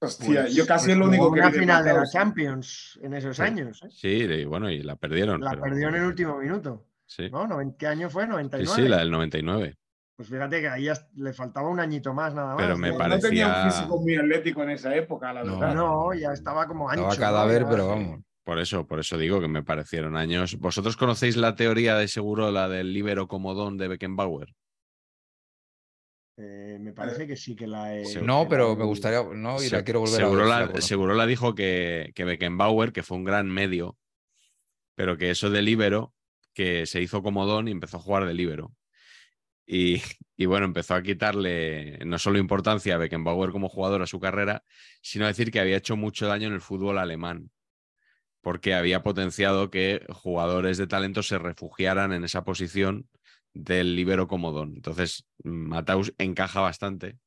Hostia, 0.00 0.42
Pues- 0.42 0.54
yo 0.56 0.66
casi 0.66 0.86
pues 0.86 0.92
es 0.94 0.98
lo 0.98 1.06
único 1.06 1.32
que 1.32 1.40
una 1.40 1.50
final 1.52 1.84
de 1.84 1.94
la. 1.94 2.04
Champions 2.06 2.98
en 3.02 3.14
esos 3.14 3.36
Sí. 3.36 3.42
años. 3.42 3.80
¿eh? 3.84 3.88
Sí, 3.90 4.08
y 4.08 4.44
bueno, 4.44 4.68
y 4.68 4.82
la 4.82 4.96
perdieron. 4.96 5.40
La 5.40 5.50
pero- 5.50 5.62
perdió 5.62 5.88
en 5.88 5.94
el 5.94 6.04
último 6.04 6.38
minuto. 6.38 6.86
Sí, 7.06 7.30
¿no? 7.30 7.46
¿Qué 7.78 7.86
año 7.86 8.10
fue? 8.10 8.24
sí, 8.24 8.28
99. 8.30 8.72
sí, 8.82 8.88
la 8.88 8.98
del 8.98 9.10
99. 9.12 9.76
Pues 10.16 10.28
fíjate 10.28 10.60
que 10.60 10.68
ahí 10.68 10.84
ya 10.84 10.94
le 11.16 11.32
faltaba 11.32 11.68
un 11.68 11.78
añito 11.80 12.12
más 12.12 12.34
nada 12.34 12.54
más. 12.54 12.56
Pero 12.56 12.76
me 12.76 12.90
¿no? 12.90 12.98
No 13.08 13.18
tenía 13.18 13.46
un 13.46 13.52
parecía- 13.52 13.70
físico 13.80 14.00
muy 14.00 14.16
atlético 14.16 14.62
en 14.62 14.70
esa 14.70 14.94
época, 14.94 15.32
la 15.32 15.44
No, 15.44 15.58
verdad. 15.58 15.74
No, 15.74 16.14
ya 16.14 16.32
estaba 16.32 16.66
como 16.66 16.88
ancho. 16.90 17.08
Estaba 17.10 17.14
¿no? 17.14 17.20
cadáver, 17.36 17.62
Ya- 17.62 17.68
pero 17.70 17.88
vamos. 17.88 18.20
Por 18.44 18.58
eso, 18.58 18.86
por 18.86 19.00
eso 19.00 19.16
digo 19.16 19.40
que 19.40 19.48
me 19.48 19.62
parecieron 19.62 20.16
años. 20.16 20.58
¿Vosotros 20.58 20.96
conocéis 20.96 21.36
la 21.36 21.54
teoría 21.56 21.94
de 21.96 22.08
seguro, 22.08 22.50
la 22.50 22.68
del 22.68 22.92
libero 22.92 23.26
comodón 23.28 23.78
de 23.78 23.88
Beckenbauer? 23.88 24.54
Eh, 26.36 26.78
me 26.80 26.92
parece 26.92 27.26
que 27.26 27.36
sí 27.36 27.54
que 27.54 27.66
la 27.66 27.94
he... 27.96 28.04
Sí. 28.04 28.18
No, 28.22 28.48
pero 28.48 28.74
me 28.74 28.84
gustaría, 28.84 29.22
no, 29.22 29.56
y 29.62 29.68
Se- 29.68 29.76
la 29.76 29.84
quiero 29.84 30.00
volver 30.00 30.16
seguro 30.16 30.52
a 30.52 30.58
ver. 30.60 30.68
si 30.68 30.74
la, 30.74 30.80
seguro 30.82 31.14
la 31.14 31.26
dijo 31.26 31.54
que, 31.54 32.12
que 32.14 32.24
Beckenbauer, 32.24 32.92
que 32.92 33.02
fue 33.02 33.16
un 33.16 33.24
gran 33.24 33.48
medio, 33.48 33.96
pero 34.96 35.16
que 35.16 35.30
eso 35.30 35.50
de 35.50 35.62
libero, 35.62 36.14
que 36.52 36.86
se 36.86 37.00
hizo 37.00 37.22
comodón 37.22 37.68
y 37.68 37.72
empezó 37.72 37.98
a 37.98 38.00
jugar 38.00 38.26
de 38.26 38.34
libero. 38.34 38.72
Y, 39.66 40.02
y 40.36 40.46
bueno, 40.46 40.66
empezó 40.66 40.94
a 40.94 41.02
quitarle 41.02 41.98
no 42.04 42.18
solo 42.18 42.38
importancia 42.38 42.94
a 42.96 42.98
Beckenbauer 42.98 43.50
como 43.52 43.68
jugador 43.68 44.02
a 44.02 44.06
su 44.06 44.18
carrera, 44.18 44.64
sino 45.02 45.24
a 45.24 45.28
decir 45.28 45.50
que 45.50 45.60
había 45.60 45.76
hecho 45.76 45.96
mucho 45.96 46.26
daño 46.26 46.48
en 46.48 46.54
el 46.54 46.60
fútbol 46.60 46.98
alemán, 46.98 47.50
porque 48.40 48.74
había 48.74 49.02
potenciado 49.02 49.70
que 49.70 50.04
jugadores 50.10 50.78
de 50.78 50.86
talento 50.86 51.22
se 51.22 51.38
refugiaran 51.38 52.12
en 52.12 52.24
esa 52.24 52.44
posición 52.44 53.08
del 53.54 53.96
libero 53.96 54.28
comodón. 54.28 54.74
Entonces, 54.76 55.26
Mataus 55.42 56.12
encaja 56.18 56.60
bastante 56.60 57.18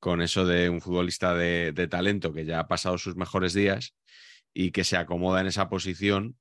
con 0.00 0.20
eso 0.20 0.44
de 0.44 0.68
un 0.68 0.80
futbolista 0.80 1.34
de, 1.34 1.72
de 1.72 1.86
talento 1.86 2.32
que 2.32 2.44
ya 2.44 2.58
ha 2.58 2.68
pasado 2.68 2.98
sus 2.98 3.16
mejores 3.16 3.54
días 3.54 3.94
y 4.52 4.72
que 4.72 4.84
se 4.84 4.96
acomoda 4.96 5.40
en 5.40 5.46
esa 5.46 5.68
posición 5.68 6.36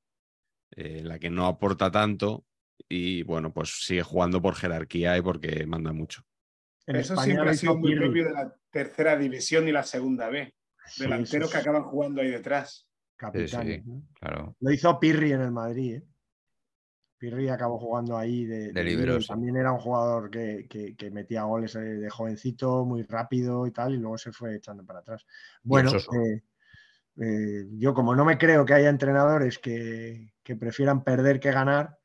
eh, 0.76 0.98
en 1.00 1.08
la 1.08 1.20
que 1.20 1.30
no 1.30 1.46
aporta 1.46 1.92
tanto 1.92 2.46
y 2.90 3.24
bueno, 3.24 3.54
pues 3.54 3.86
sigue 3.86 4.04
jugando 4.04 4.42
por 4.42 4.56
jerarquía 4.56 5.18
y 5.18 5.22
porque 5.22 5.66
manda 5.66 5.94
mucho. 5.94 6.24
En 6.88 6.96
Eso 6.96 7.14
España 7.14 7.26
siempre 7.34 7.50
ha 7.52 7.54
sido 7.54 7.78
muy 7.78 7.92
Pirri. 7.92 8.00
propio 8.06 8.26
de 8.26 8.32
la 8.32 8.56
tercera 8.72 9.16
división 9.16 9.68
y 9.68 9.72
la 9.72 9.84
segunda 9.84 10.30
B. 10.30 10.54
Sí, 10.88 11.04
Delanteros 11.04 11.50
sí, 11.50 11.56
que 11.56 11.62
acaban 11.62 11.84
jugando 11.84 12.22
ahí 12.22 12.32
detrás. 12.32 12.88
¿no? 13.86 14.04
Claro. 14.20 14.56
Lo 14.60 14.72
hizo 14.72 15.00
Pirri 15.00 15.32
en 15.32 15.42
el 15.42 15.52
Madrid. 15.52 15.98
¿eh? 15.98 16.04
Pirri 17.22 17.50
acabó 17.50 17.78
jugando 17.78 18.18
ahí 18.18 18.46
de, 18.46 18.74
De. 19.14 19.28
También 19.28 19.56
era 19.56 19.72
un 19.72 19.78
jugador 19.80 20.32
que, 20.32 20.66
que- 20.68 20.96
que 20.96 21.12
metía 21.12 21.44
goles 21.44 21.76
eh, 21.76 21.80
de 21.80 22.10
jovencito, 22.10 22.84
muy 22.84 23.04
rápido 23.04 23.68
y 23.68 23.72
tal, 23.72 23.94
y 23.94 23.98
luego 23.98 24.18
se 24.18 24.32
fue 24.32 24.56
echando 24.56 24.84
para 24.84 25.00
atrás. 25.02 25.28
Bueno, 25.62 25.92
eh, 26.18 26.42
eh, 27.18 27.68
yo 27.74 27.94
como 27.94 28.16
no 28.16 28.26
me 28.26 28.40
creo 28.40 28.66
que 28.66 28.74
haya 28.74 28.90
entrenadores 28.90 29.60
que, 29.60 30.34
que 30.42 30.56
prefieran 30.56 31.04
perder 31.04 31.40
que 31.40 31.52
ganar, 31.52 32.00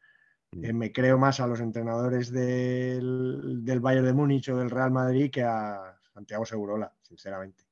eh, 0.52 0.74
me 0.74 0.92
creo 0.92 1.16
más 1.16 1.40
a 1.40 1.46
los 1.46 1.60
entrenadores 1.60 2.30
del, 2.30 3.60
del 3.64 3.80
Bayern 3.80 4.04
de 4.04 4.12
Múnich 4.12 4.50
o 4.50 4.56
del 4.58 4.68
Real 4.70 4.90
Madrid 4.90 5.30
que 5.30 5.42
a 5.44 5.96
Santiago 6.12 6.44
Segurola, 6.44 6.92
sinceramente. 7.00 7.64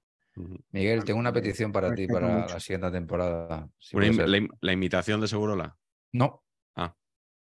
Miguel, 0.73 1.05
tengo 1.05 1.21
una 1.21 1.33
petición 1.33 1.71
para 1.73 1.95
ti 1.95 2.07
para 2.09 2.27
mucho. 2.27 2.55
la 2.55 2.61
siguiente 2.61 2.91
temporada. 2.91 3.69
si 3.79 3.97
im- 3.99 4.17
ser. 4.17 4.29
la, 4.31 4.39
im- 4.39 4.49
la 4.63 4.73
imitación 4.73 5.21
de 5.21 5.29
Segurola. 5.29 5.77
No. 6.13 6.44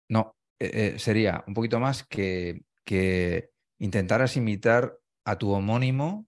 Ah. 0.02 0.06
No. 0.08 0.36
eh, 0.58 0.92
eh, 0.94 0.98
sería 0.98 1.42
un 1.46 1.54
poquito 1.54 1.80
más 1.80 2.04
que, 2.06 2.62
que 2.84 3.50
intentaras 3.78 4.36
imitar 4.36 4.96
a 5.24 5.36
tu 5.38 5.50
homónimo 5.50 6.26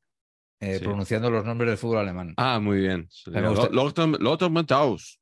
eh, 0.61 0.79
Sí. 0.79 0.85
pronunciando 0.85 1.31
los 1.31 1.45
nombres 1.45 1.69
del 1.69 1.79
fútbol 1.79 1.99
alemán. 1.99 2.33
Ah, 2.37 2.59
muy 2.61 2.79
bien. 2.81 3.09
Lothar 3.27 4.51
Matthaus. 4.51 5.21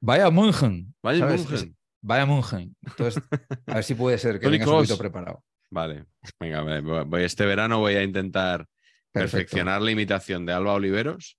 Vaya 0.00 0.30
München. 0.30 0.94
Vaya. 1.02 1.26
München. 1.26 1.76
Vaya 2.02 2.26
München. 2.26 2.76
Entonces, 2.82 3.22
a 3.66 3.74
ver 3.76 3.84
si 3.84 3.94
puede 3.94 4.18
ser 4.18 4.38
que 4.38 4.48
tengas 4.48 4.68
un 4.68 4.74
poquito 4.76 4.98
preparado. 4.98 5.42
Vale, 5.70 6.04
venga, 6.38 6.60
voy- 6.80 7.04
voy 7.04 7.22
este 7.24 7.44
verano 7.46 7.80
voy 7.80 7.94
a 7.94 8.02
intentar 8.04 8.66
Perfecto. 9.10 9.36
perfeccionar 9.38 9.82
la 9.82 9.90
imitación 9.90 10.46
de 10.46 10.52
Alba 10.52 10.74
Oliveros 10.74 11.38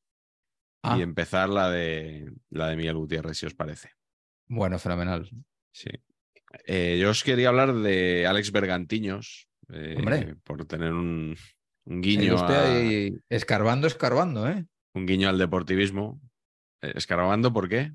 Ah, 0.84 0.98
y 0.98 1.02
empezar 1.04 1.48
la 1.50 1.70
de 1.70 2.32
la 2.50 2.68
de 2.70 2.76
Miguel 2.76 2.96
Gutiérrez, 2.98 3.38
si 3.38 3.46
os 3.46 3.54
parece. 3.56 3.92
bueno, 4.48 4.78
fenomenal. 4.80 5.30
Sí. 5.72 5.90
Eh, 6.66 6.98
yo 7.02 7.10
os 7.10 7.24
quería 7.24 7.50
hablar 7.50 7.74
de 7.74 8.26
Alex 8.28 8.52
Bergantiños, 8.52 9.48
eh, 9.74 9.96
Hombre. 9.98 10.36
por 10.44 10.66
tener 10.66 10.94
un, 10.94 11.36
guiño, 11.86 12.36
usted 12.36 12.54
a- 12.54 12.76
ahí 12.78 13.12
escarbando, 13.30 13.88
escarbando, 13.88 14.48
¿eh? 14.50 14.66
un 14.94 15.06
guiño 15.06 15.28
al 15.30 15.38
deportivismo. 15.38 16.20
Eh, 16.82 16.94
¿Escarbando 16.96 17.52
por 17.52 17.68
qué? 17.68 17.92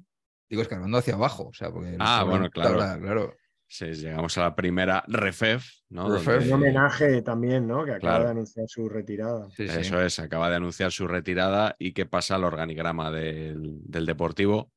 Digo, 0.49 0.63
escarbando 0.63 0.99
hacia 0.99 1.15
abajo. 1.15 1.49
O 1.49 1.53
sea, 1.55 1.71
porque 1.71 1.97
Ah, 1.99 2.25
bueno, 2.29 2.51
claro. 2.51 2.77
claro. 3.01 3.35
Sí, 3.73 3.87
llegamos 3.93 4.37
a 4.37 4.41
la 4.43 4.57
primera 4.57 5.05
refef, 5.07 5.65
¿no? 5.91 6.13
Refef. 6.13 6.27
Donde- 6.41 6.49
Un 6.49 6.53
homenaje 6.55 7.23
también, 7.23 7.69
¿no? 7.69 7.85
Que 7.85 7.93
acaba 7.93 8.01
Claro. 8.01 8.25
de 8.25 8.31
anunciar 8.33 8.67
su 8.69 8.89
retirada. 8.89 9.49
Sí, 9.57 9.69
sí. 9.69 9.79
Eso 9.79 10.03
es, 10.03 10.19
acaba 10.19 10.51
de 10.51 10.57
anunciar 10.57 10.91
su 10.91 11.07
retirada 11.07 11.77
y 11.79 11.93
qué 11.93 12.05
pasa 12.05 12.35
al 12.35 12.43
organigrama 12.45 13.13
del, 13.13 13.79
del 13.85 14.07
Deportivo. 14.07 14.73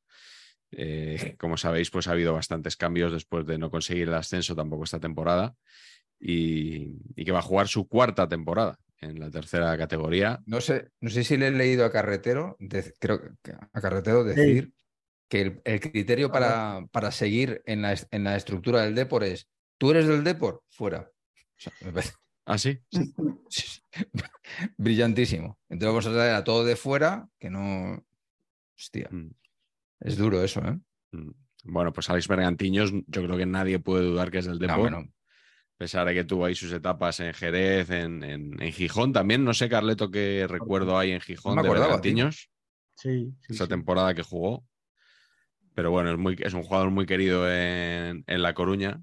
Eh, 0.77 1.35
como 1.39 1.57
sabéis, 1.57 1.89
pues 1.91 2.07
ha 2.07 2.11
habido 2.11 2.33
bastantes 2.33 2.75
cambios 2.77 3.11
después 3.11 3.45
de 3.45 3.57
no 3.57 3.69
conseguir 3.71 4.07
el 4.07 4.13
ascenso 4.13 4.55
tampoco 4.55 4.83
esta 4.83 4.99
temporada 4.99 5.55
y, 6.19 6.97
y 7.15 7.25
que 7.25 7.31
va 7.31 7.39
a 7.39 7.43
jugar 7.43 7.67
su 7.67 7.87
cuarta 7.87 8.27
temporada 8.27 8.77
en 9.01 9.19
la 9.19 9.29
tercera 9.29 9.77
categoría. 9.77 10.41
No 10.45 10.61
sé, 10.61 10.89
no 11.01 11.09
sé 11.09 11.23
si 11.23 11.37
le 11.37 11.47
he 11.47 11.51
leído 11.51 11.85
a 11.85 11.91
Carretero, 11.91 12.55
de- 12.59 12.93
creo 12.99 13.21
que 13.41 13.51
a 13.51 13.81
Carretero 13.81 14.23
decir 14.23 14.73
que 15.29 15.41
el, 15.41 15.61
el 15.65 15.79
criterio 15.79 16.31
para, 16.31 16.85
para 16.91 17.11
seguir 17.11 17.61
en 17.65 17.81
la, 17.81 17.95
en 18.11 18.23
la 18.23 18.35
estructura 18.35 18.81
del 18.83 18.95
Depor 18.95 19.23
es 19.23 19.49
tú 19.77 19.91
eres 19.91 20.07
del 20.07 20.23
Depor, 20.23 20.63
fuera. 20.69 21.09
O 21.09 21.59
sea, 21.59 21.73
me 21.81 21.91
parece 21.91 22.13
¿Ah, 22.45 22.57
sí? 22.57 22.79
brillantísimo. 24.77 25.59
Entonces 25.69 25.87
vamos 25.87 26.07
a 26.07 26.11
traer 26.13 26.35
a 26.35 26.43
todo 26.43 26.65
de 26.65 26.75
fuera, 26.75 27.27
que 27.39 27.49
no. 27.49 28.03
Hostia, 28.77 29.07
Mm, 29.11 29.29
es 30.03 30.17
duro 30.17 30.43
eso, 30.43 30.61
¿eh? 30.65 30.77
mm. 31.11 31.31
Bueno, 31.65 31.93
pues 31.93 32.09
Alex 32.09 32.27
Bergantiños, 32.27 32.91
yo 33.07 33.23
creo 33.23 33.37
que 33.37 33.45
nadie 33.45 33.79
puede 33.79 34.03
dudar 34.05 34.29
que 34.31 34.39
es 34.39 34.45
del 34.45 34.55
No, 34.55 34.67
Depor. 34.67 34.79
bueno, 34.79 34.97
A 34.97 35.77
pesar 35.77 36.05
de 36.05 36.13
que 36.13 36.25
tuvo 36.25 36.45
ahí 36.45 36.55
sus 36.55 36.71
etapas 36.73 37.19
en 37.21 37.33
Jerez, 37.33 37.89
en, 37.89 38.21
en- 38.23 38.61
en 38.61 38.71
Gijón 38.73 39.13
también. 39.13 39.43
No 39.45 39.53
sé, 39.53 39.69
Carleto, 39.69 40.11
qué 40.11 40.45
recuerdo 40.49 40.97
hay 40.97 41.11
en 41.11 41.21
Gijón 41.21 41.55
me 41.55 41.63
de. 41.63 41.69
Bergantiños. 41.69 42.49
Sí, 42.95 43.33
sí, 43.41 43.53
esa 43.53 43.63
sí. 43.63 43.69
temporada 43.69 44.13
que 44.13 44.23
jugó. 44.23 44.65
Pero 45.73 45.89
bueno, 45.89 46.11
es, 46.11 46.17
muy, 46.17 46.35
es 46.39 46.53
un 46.53 46.63
jugador 46.63 46.91
muy 46.91 47.05
querido 47.05 47.49
en, 47.51 48.23
en 48.27 48.41
La 48.43 48.53
Coruña, 48.53 49.01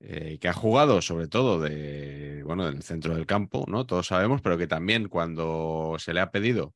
eh, 0.00 0.38
que 0.40 0.48
ha 0.48 0.52
jugado 0.52 1.00
sobre 1.00 1.28
todo 1.28 1.60
de, 1.60 2.42
bueno, 2.44 2.66
del 2.66 2.82
centro 2.82 3.14
del 3.14 3.24
campo, 3.26 3.64
¿no? 3.68 3.86
Todos 3.86 4.08
sabemos, 4.08 4.42
pero 4.42 4.58
que 4.58 4.66
también 4.66 5.08
cuando 5.08 5.94
se 5.98 6.12
le 6.12 6.20
ha 6.20 6.30
pedido 6.30 6.74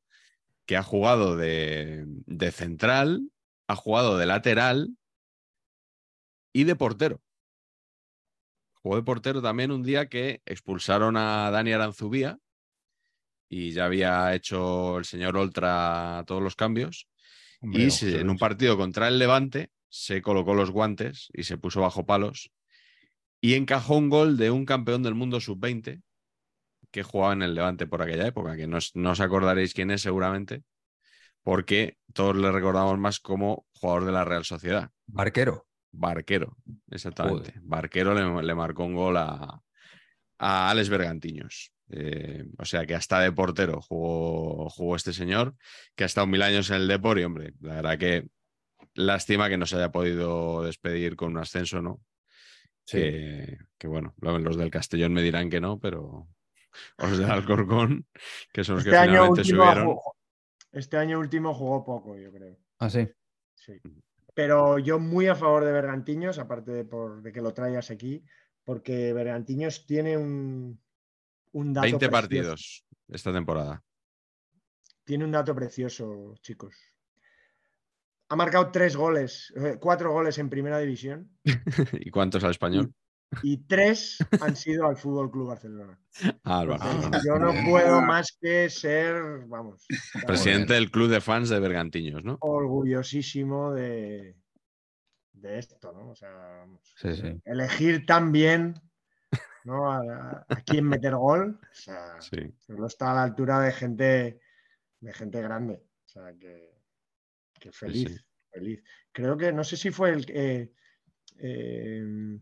que 0.64 0.76
ha 0.76 0.82
jugado 0.82 1.36
de, 1.36 2.04
de 2.06 2.50
central, 2.52 3.28
ha 3.68 3.76
jugado 3.76 4.18
de 4.18 4.26
lateral 4.26 4.96
y 6.52 6.64
de 6.64 6.76
portero. 6.76 7.20
Jugó 8.82 8.96
de 8.96 9.02
portero 9.02 9.42
también 9.42 9.70
un 9.72 9.82
día 9.82 10.08
que 10.08 10.40
expulsaron 10.46 11.16
a 11.16 11.50
Dani 11.50 11.72
Aranzubía 11.72 12.38
y 13.48 13.72
ya 13.72 13.86
había 13.86 14.34
hecho 14.34 14.98
el 14.98 15.04
señor 15.04 15.36
Oltra 15.36 16.24
todos 16.26 16.42
los 16.42 16.56
cambios. 16.56 17.08
hombre, 17.60 17.86
Y 17.86 17.90
se- 17.90 18.20
en 18.20 18.30
un 18.30 18.38
partido 18.38 18.76
contra 18.76 19.08
el 19.08 19.18
Levante 19.18 19.70
se 19.88 20.20
colocó 20.22 20.54
los 20.54 20.70
guantes 20.70 21.28
y 21.32 21.44
se 21.44 21.58
puso 21.58 21.80
bajo 21.80 22.04
palos 22.06 22.50
y 23.40 23.54
encajó 23.54 23.96
un 23.96 24.08
gol 24.08 24.36
de 24.36 24.50
un 24.50 24.64
campeón 24.64 25.02
del 25.02 25.14
mundo 25.14 25.40
sub-20 25.40 26.02
que 26.90 27.02
jugaba 27.02 27.34
en 27.34 27.42
el 27.42 27.54
Levante 27.54 27.86
por 27.86 28.02
aquella 28.02 28.26
época, 28.26 28.56
que 28.56 28.66
no, 28.66 28.78
no 28.94 29.10
os 29.12 29.20
acordaréis 29.20 29.74
quién 29.74 29.90
es 29.90 30.02
seguramente, 30.02 30.62
porque 31.42 31.96
todos 32.16 32.36
le 32.36 32.50
recordamos 32.50 32.98
más 32.98 33.20
como 33.20 33.66
jugador 33.74 34.06
de 34.06 34.12
la 34.12 34.24
Real 34.24 34.44
Sociedad. 34.44 34.90
Barquero. 35.06 35.66
Barquero, 35.92 36.56
exactamente. 36.90 37.52
Joder. 37.52 37.60
Barquero 37.62 38.14
le, 38.14 38.42
le 38.42 38.54
marcó 38.54 38.84
un 38.84 38.94
gol 38.94 39.16
a, 39.16 39.60
a 40.38 40.70
Alex 40.70 40.88
Bergantiños. 40.88 41.72
Eh, 41.88 42.44
o 42.58 42.64
sea 42.64 42.84
que 42.84 42.94
hasta 42.96 43.20
de 43.20 43.30
portero 43.32 43.80
jugó, 43.80 44.68
jugó 44.70 44.96
este 44.96 45.12
señor, 45.12 45.54
que 45.94 46.02
ha 46.02 46.06
estado 46.06 46.26
mil 46.26 46.42
años 46.42 46.68
en 46.70 46.76
el 46.76 46.88
Depor 46.88 47.18
y, 47.18 47.24
hombre, 47.24 47.54
la 47.60 47.76
verdad 47.76 47.98
que 47.98 48.28
lástima 48.94 49.48
que 49.48 49.56
no 49.56 49.66
se 49.66 49.76
haya 49.76 49.92
podido 49.92 50.62
despedir 50.64 51.14
con 51.16 51.30
un 51.32 51.38
ascenso, 51.38 51.80
¿no? 51.80 52.00
Sí. 52.84 52.98
Que, 52.98 53.58
que, 53.78 53.86
bueno, 53.88 54.14
lo- 54.20 54.38
los 54.38 54.56
del 54.56 54.70
Castellón 54.70 55.12
me 55.12 55.22
dirán 55.22 55.48
que 55.48 55.60
no, 55.60 55.78
pero 55.78 56.26
los 56.98 57.18
del 57.18 57.30
Alcorcón, 57.30 58.06
que 58.52 58.64
son 58.64 58.76
los 58.76 58.84
Este 58.84 58.90
que 58.96 58.96
año, 58.98 59.12
finalmente 59.12 59.44
subieron. 59.44 59.86
jugó- 59.86 60.15
este 60.78 60.96
año 60.96 61.18
último 61.18 61.54
jugó 61.54 61.84
poco, 61.84 62.16
yo 62.16 62.30
creo. 62.32 62.58
Ah, 62.78 62.90
sí. 62.90 63.08
Sí. 63.54 63.80
Pero 64.34 64.78
yo 64.78 64.98
muy 64.98 65.26
a 65.28 65.34
favor 65.34 65.64
de 65.64 65.72
Bergantiños, 65.72 66.38
aparte 66.38 66.70
de, 66.72 66.84
por, 66.84 67.22
de 67.22 67.32
que 67.32 67.40
lo 67.40 67.54
traigas 67.54 67.90
aquí, 67.90 68.22
porque 68.64 69.12
Bergantiños 69.12 69.86
tiene 69.86 70.16
un, 70.16 70.78
un 71.52 71.72
dato 71.72 71.82
20 71.84 71.98
precioso. 71.98 72.10
partidos 72.10 72.86
esta 73.08 73.32
temporada. 73.32 73.82
Tiene 75.04 75.24
un 75.24 75.32
dato 75.32 75.54
precioso, 75.54 76.34
chicos. 76.42 76.74
Ha 78.28 78.36
marcado 78.36 78.70
tres 78.70 78.96
goles, 78.96 79.52
eh, 79.56 79.78
cuatro 79.80 80.12
goles 80.12 80.36
en 80.38 80.50
primera 80.50 80.78
división 80.80 81.30
¿Y 81.92 82.10
cuántos 82.10 82.42
al 82.42 82.50
español? 82.50 82.92
Y 83.42 83.58
tres 83.66 84.18
han 84.40 84.56
sido 84.56 84.86
al 84.86 84.96
Fútbol 84.96 85.30
Club 85.30 85.48
Barcelona. 85.48 85.98
Ah, 86.44 86.64
Barcelona. 86.64 87.20
yo 87.26 87.38
no 87.38 87.52
puedo 87.68 88.00
más 88.02 88.36
que 88.40 88.70
ser, 88.70 89.44
vamos, 89.46 89.86
Presidente 90.26 90.74
del 90.74 90.90
club 90.90 91.08
de 91.10 91.20
fans 91.20 91.48
de 91.48 91.60
Bergantiños, 91.60 92.24
¿no? 92.24 92.38
orgullosísimo 92.40 93.72
de, 93.74 94.36
de 95.32 95.58
esto, 95.58 95.92
¿no? 95.92 96.10
O 96.10 96.14
sea, 96.14 96.30
vamos, 96.30 96.80
Sí, 96.96 97.14
sí. 97.14 97.40
elegir 97.44 98.06
tan 98.06 98.32
bien 98.32 98.74
¿no? 99.64 99.92
a, 99.92 100.46
quién 100.64 100.84
meter 100.86 101.14
gol, 101.16 101.58
o 101.62 101.74
sea, 101.74 102.20
Sí. 102.20 102.36
no 102.68 102.86
está 102.86 103.10
a 103.10 103.14
la 103.14 103.22
altura 103.24 103.60
de 103.60 103.72
gente, 103.72 104.40
de 105.00 105.12
gente 105.12 105.42
grande. 105.42 105.82
O 106.06 106.08
sea, 106.08 106.32
que, 106.38 106.72
que 107.60 107.72
feliz, 107.72 108.08
sí. 108.16 108.24
feliz. 108.50 108.82
Creo 109.12 109.36
que, 109.36 109.52
no 109.52 109.64
sé 109.64 109.76
si 109.76 109.90
fue 109.90 110.10
el 110.10 110.24
que 110.24 110.72
eh, 111.38 112.38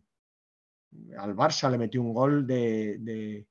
al 1.19 1.35
Barça 1.35 1.71
le 1.71 1.79
metió 1.79 2.01
un 2.03 2.13
gol 2.13 2.47
de, 2.47 2.99
de- 3.01 3.47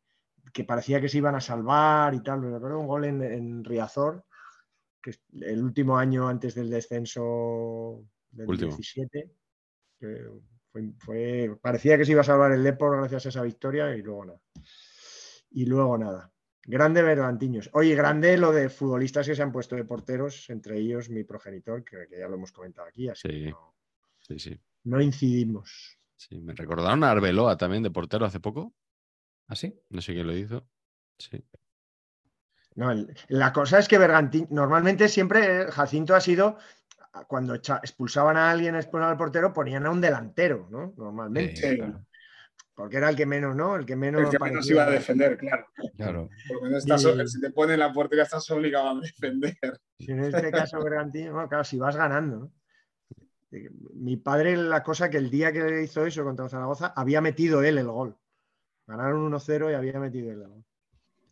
que 0.52 0.64
parecía 0.64 1.02
que 1.02 1.10
se 1.10 1.18
iban 1.18 1.36
a 1.36 1.42
salvar 1.42 2.14
y 2.14 2.22
tal. 2.22 2.42
Me 2.42 2.48
un 2.56 2.88
gol 2.88 3.06
en, 3.06 3.24
en 3.24 3.64
Riazor, 3.64 4.24
que 5.02 5.12
es 5.12 5.22
el 5.42 5.64
último 5.64 5.98
año 5.98 6.28
antes 6.28 6.54
del 6.56 6.70
descenso 6.70 8.06
del 8.32 8.48
Último. 8.50 8.70
17. 8.76 9.32
que 10.00 10.28
fue- 10.72 10.92
fue- 11.00 11.58
parecía 11.62 11.98
que 11.98 12.06
se 12.06 12.12
iba 12.12 12.22
a 12.22 12.26
salvar 12.26 12.52
el 12.52 12.64
Depor 12.64 12.98
gracias 12.98 13.26
a 13.26 13.30
esa 13.30 13.42
victoria 13.44 13.96
y 13.96 14.02
luego 14.02 14.26
nada. 14.26 14.40
Y 15.52 15.66
luego 15.66 15.98
nada. 15.98 16.32
Grande 16.66 17.02
Bergantiños. 17.02 17.70
Oye, 17.74 17.94
grande 17.96 18.38
lo 18.38 18.52
de 18.52 18.70
futbolistas 18.70 19.28
que 19.28 19.36
se 19.36 19.44
han 19.44 19.52
puesto 19.52 19.76
de 19.76 19.84
porteros, 19.86 20.50
entre 20.50 20.78
ellos 20.80 21.10
mi 21.10 21.24
progenitor, 21.24 21.84
que, 21.84 22.08
que 22.10 22.20
ya 22.20 22.28
lo 22.28 22.36
hemos 22.36 22.52
comentado 22.52 22.88
aquí, 22.88 23.10
así 23.10 23.28
Sí. 23.28 23.44
que 23.46 23.50
no, 23.52 23.76
Sí, 24.20 24.40
sí. 24.40 24.60
no 24.86 25.02
incidimos. 25.02 26.00
Sí, 26.16 26.40
me 26.40 26.54
recordaron 26.54 27.04
a 27.04 27.12
Arbeloa 27.12 27.58
también 27.58 27.84
de 27.84 27.92
portero 27.92 28.26
hace 28.26 28.40
poco. 28.40 28.74
¿Ah, 29.48 29.56
sí? 29.56 29.78
No 29.90 30.02
sé 30.02 30.14
quién 30.14 30.28
lo 30.28 30.36
hizo. 30.36 30.66
Sí. 31.18 31.44
No, 32.76 32.92
el- 32.92 33.14
la 33.28 33.52
cosa 33.54 33.80
es 33.80 33.88
que 33.88 33.98
Bergantín, 33.98 34.48
normalmente 34.50 35.08
siempre 35.10 35.64
eh, 35.64 35.72
Jacinto 35.72 36.16
ha 36.16 36.22
sido, 36.22 36.58
cuando 37.28 37.54
echa- 37.56 37.80
expulsaban 37.84 38.38
a 38.38 38.50
alguien, 38.50 38.76
expulsaban 38.76 39.12
al 39.12 39.18
portero, 39.18 39.54
ponían 39.54 39.86
a 39.86 39.92
un 39.92 40.02
delantero, 40.02 40.68
¿no? 40.72 40.94
Normalmente. 40.98 41.56
Sí, 41.56 41.68
Sí. 41.70 41.76
claro. 41.78 42.06
Porque 42.76 42.98
era 42.98 43.10
el 43.10 43.16
que 43.16 43.28
menos, 43.28 43.56
¿no? 43.56 43.76
El 43.76 43.86
que 43.86 43.96
menos. 43.96 44.22
El 44.24 44.30
que 44.30 44.40
menos 44.40 44.56
parecía- 44.56 44.74
iba 44.74 44.84
a 44.86 44.90
defender, 44.90 45.38
claro. 45.38 45.68
Claro. 45.96 46.30
Porque 46.48 46.70
no 46.72 46.78
estás, 46.78 47.04
Y- 47.04 47.28
si 47.28 47.40
te 47.42 47.52
pone 47.52 47.74
en 47.74 47.80
la 47.82 47.94
portería 47.94 48.24
estás 48.24 48.50
obligado 48.50 48.90
a 48.90 49.00
defender. 49.02 49.56
Si 50.00 50.12
en 50.12 50.24
este 50.24 50.50
caso 50.52 50.84
Bergantín, 50.84 51.32
bueno, 51.34 51.48
claro, 51.48 51.64
si 51.64 51.78
vas 51.78 51.96
ganando, 51.96 52.38
¿no? 52.40 52.52
Eh, 53.54 53.70
Mi 53.94 54.18
padre, 54.18 54.58
la 54.58 54.84
cosa 54.84 55.10
que 55.10 55.18
el 55.18 55.30
día 55.30 55.52
que 55.54 55.84
hizo 55.84 56.06
eso 56.06 56.24
contra 56.24 56.50
Zaragoza, 56.50 56.94
había 56.96 57.22
metido 57.22 57.64
él 57.64 57.78
el 57.78 57.88
gol. 57.88 58.18
Ganaron 58.88 59.32
1-0 59.32 59.72
y 59.72 59.76
había 59.76 60.00
metido 60.00 60.32
él 60.32 60.42
el 60.42 60.48
gol. 60.50 60.64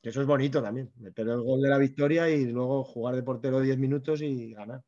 Eso 0.04 0.22
es 0.22 0.28
bonito 0.28 0.64
también, 0.64 0.92
meter 0.98 1.28
el 1.28 1.42
gol 1.42 1.62
de 1.62 1.70
la 1.70 1.78
victoria 1.78 2.30
y 2.30 2.46
luego 2.46 2.84
jugar 2.84 3.16
de 3.16 3.24
portero 3.24 3.60
10 3.60 3.78
minutos 3.78 4.22
y 4.22 4.54
ganar. 4.54 4.82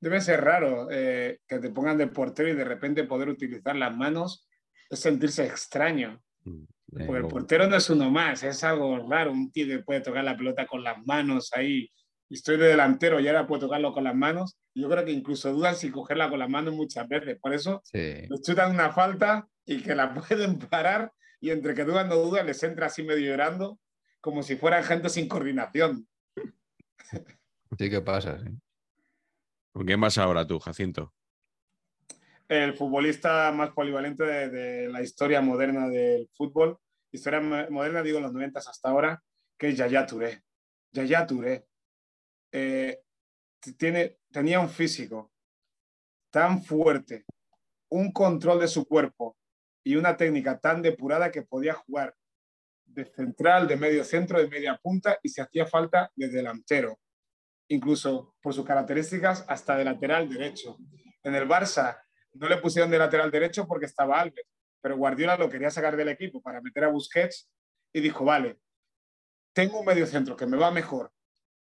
Debe 0.00 0.20
ser 0.20 0.40
raro 0.42 0.88
eh, 0.90 1.40
que 1.46 1.58
te 1.58 1.70
pongan 1.70 1.98
de 1.98 2.06
portero 2.06 2.48
y 2.48 2.54
de 2.54 2.64
repente 2.64 3.04
poder 3.04 3.28
utilizar 3.28 3.76
las 3.76 3.94
manos 3.94 4.48
es 4.88 4.98
sentirse 5.00 5.44
extraño. 5.46 6.22
Mm. 6.44 6.62
Eh, 6.62 6.66
Porque 6.90 7.02
el 7.04 7.08
luego- 7.12 7.28
portero 7.28 7.66
no 7.68 7.76
es 7.76 7.90
uno 7.90 8.10
más, 8.10 8.42
es 8.42 8.64
algo 8.64 9.06
raro. 9.08 9.32
Un 9.32 9.50
tío 9.52 9.66
que 9.66 9.80
puede 9.84 10.00
tocar 10.00 10.24
la 10.24 10.36
pelota 10.36 10.66
con 10.66 10.82
las 10.82 11.04
manos 11.04 11.50
ahí. 11.54 11.90
Y 12.30 12.34
estoy 12.36 12.56
de 12.58 12.68
delantero 12.68 13.18
y 13.18 13.26
ahora 13.26 13.46
puedo 13.46 13.62
tocarlo 13.66 13.92
con 13.92 14.04
las 14.04 14.14
manos. 14.14 14.56
Yo 14.72 14.88
creo 14.88 15.04
que 15.04 15.10
incluso 15.10 15.52
dudan 15.52 15.74
si 15.74 15.90
cogerla 15.90 16.30
con 16.30 16.38
las 16.38 16.48
manos 16.48 16.72
muchas 16.74 17.08
veces. 17.08 17.36
Por 17.40 17.52
eso 17.52 17.82
Sí. 17.84 17.98
les 18.28 18.42
chutan 18.42 18.70
una 18.70 18.92
falta 18.92 19.48
y 19.66 19.82
que 19.82 19.94
la 19.96 20.14
pueden 20.54 20.58
parar. 20.60 21.12
Y 21.40 21.50
entre 21.50 21.74
que 21.74 21.84
dudan 21.84 22.08
no 22.08 22.14
dudan, 22.16 22.46
les 22.46 22.62
entra 22.62 22.86
así 22.86 23.02
medio 23.02 23.26
llorando, 23.30 23.80
como 24.20 24.42
si 24.44 24.54
fueran 24.56 24.84
gente 24.84 25.08
sin 25.08 25.26
coordinación. 25.26 26.06
Sí 27.78 27.90
que 27.90 28.00
pasa, 28.00 28.38
sí. 28.38 28.50
¿Con 29.72 29.86
quién 29.86 30.00
vas 30.00 30.18
ahora 30.18 30.46
tú, 30.46 30.58
Jacinto? 30.58 31.12
el 32.48 32.74
futbolista 32.74 33.52
más 33.52 33.70
polivalente 33.70 34.24
de, 34.24 34.48
de 34.50 34.88
la 34.88 35.02
historia 35.02 35.40
moderna 35.40 35.88
del 35.88 36.28
fútbol. 36.34 36.78
Historia 37.12 37.40
mo- 37.40 37.70
moderna, 37.70 38.02
digo, 38.02 38.18
los 38.18 38.32
90 38.32 38.58
hasta 38.58 38.88
ahora, 38.88 39.22
que 39.56 39.68
es 39.68 39.76
Yaya 39.76 40.04
Touré. 40.04 40.42
Yaya 40.90 41.24
Touré. 41.28 41.66
Eh, 42.52 43.02
tiene, 43.76 44.18
tenía 44.30 44.60
un 44.60 44.68
físico 44.68 45.32
tan 46.30 46.62
fuerte, 46.62 47.24
un 47.90 48.12
control 48.12 48.60
de 48.60 48.68
su 48.68 48.86
cuerpo 48.86 49.36
y 49.84 49.96
una 49.96 50.16
técnica 50.16 50.58
tan 50.58 50.82
depurada 50.82 51.30
que 51.30 51.42
podía 51.42 51.74
jugar 51.74 52.14
de 52.84 53.04
central, 53.04 53.68
de 53.68 53.76
medio 53.76 54.04
centro, 54.04 54.38
de 54.38 54.48
media 54.48 54.76
punta 54.76 55.18
y 55.22 55.28
si 55.28 55.40
hacía 55.40 55.66
falta 55.66 56.10
de 56.14 56.28
delantero. 56.28 56.98
Incluso 57.68 58.34
por 58.42 58.52
sus 58.52 58.64
características 58.64 59.44
hasta 59.48 59.76
de 59.76 59.84
lateral 59.84 60.28
derecho. 60.28 60.76
En 61.22 61.34
el 61.34 61.48
Barça 61.48 62.00
no 62.32 62.48
le 62.48 62.56
pusieron 62.56 62.90
de 62.90 62.98
lateral 62.98 63.30
derecho 63.30 63.66
porque 63.66 63.86
estaba 63.86 64.20
Alves, 64.20 64.46
pero 64.80 64.96
Guardiola 64.96 65.36
lo 65.36 65.48
quería 65.48 65.70
sacar 65.70 65.96
del 65.96 66.08
equipo 66.08 66.40
para 66.40 66.60
meter 66.60 66.84
a 66.84 66.88
Busquets 66.88 67.48
y 67.92 68.00
dijo, 68.00 68.24
vale, 68.24 68.58
tengo 69.52 69.80
un 69.80 69.86
medio 69.86 70.06
centro 70.06 70.36
que 70.36 70.46
me 70.46 70.56
va 70.56 70.70
mejor 70.70 71.12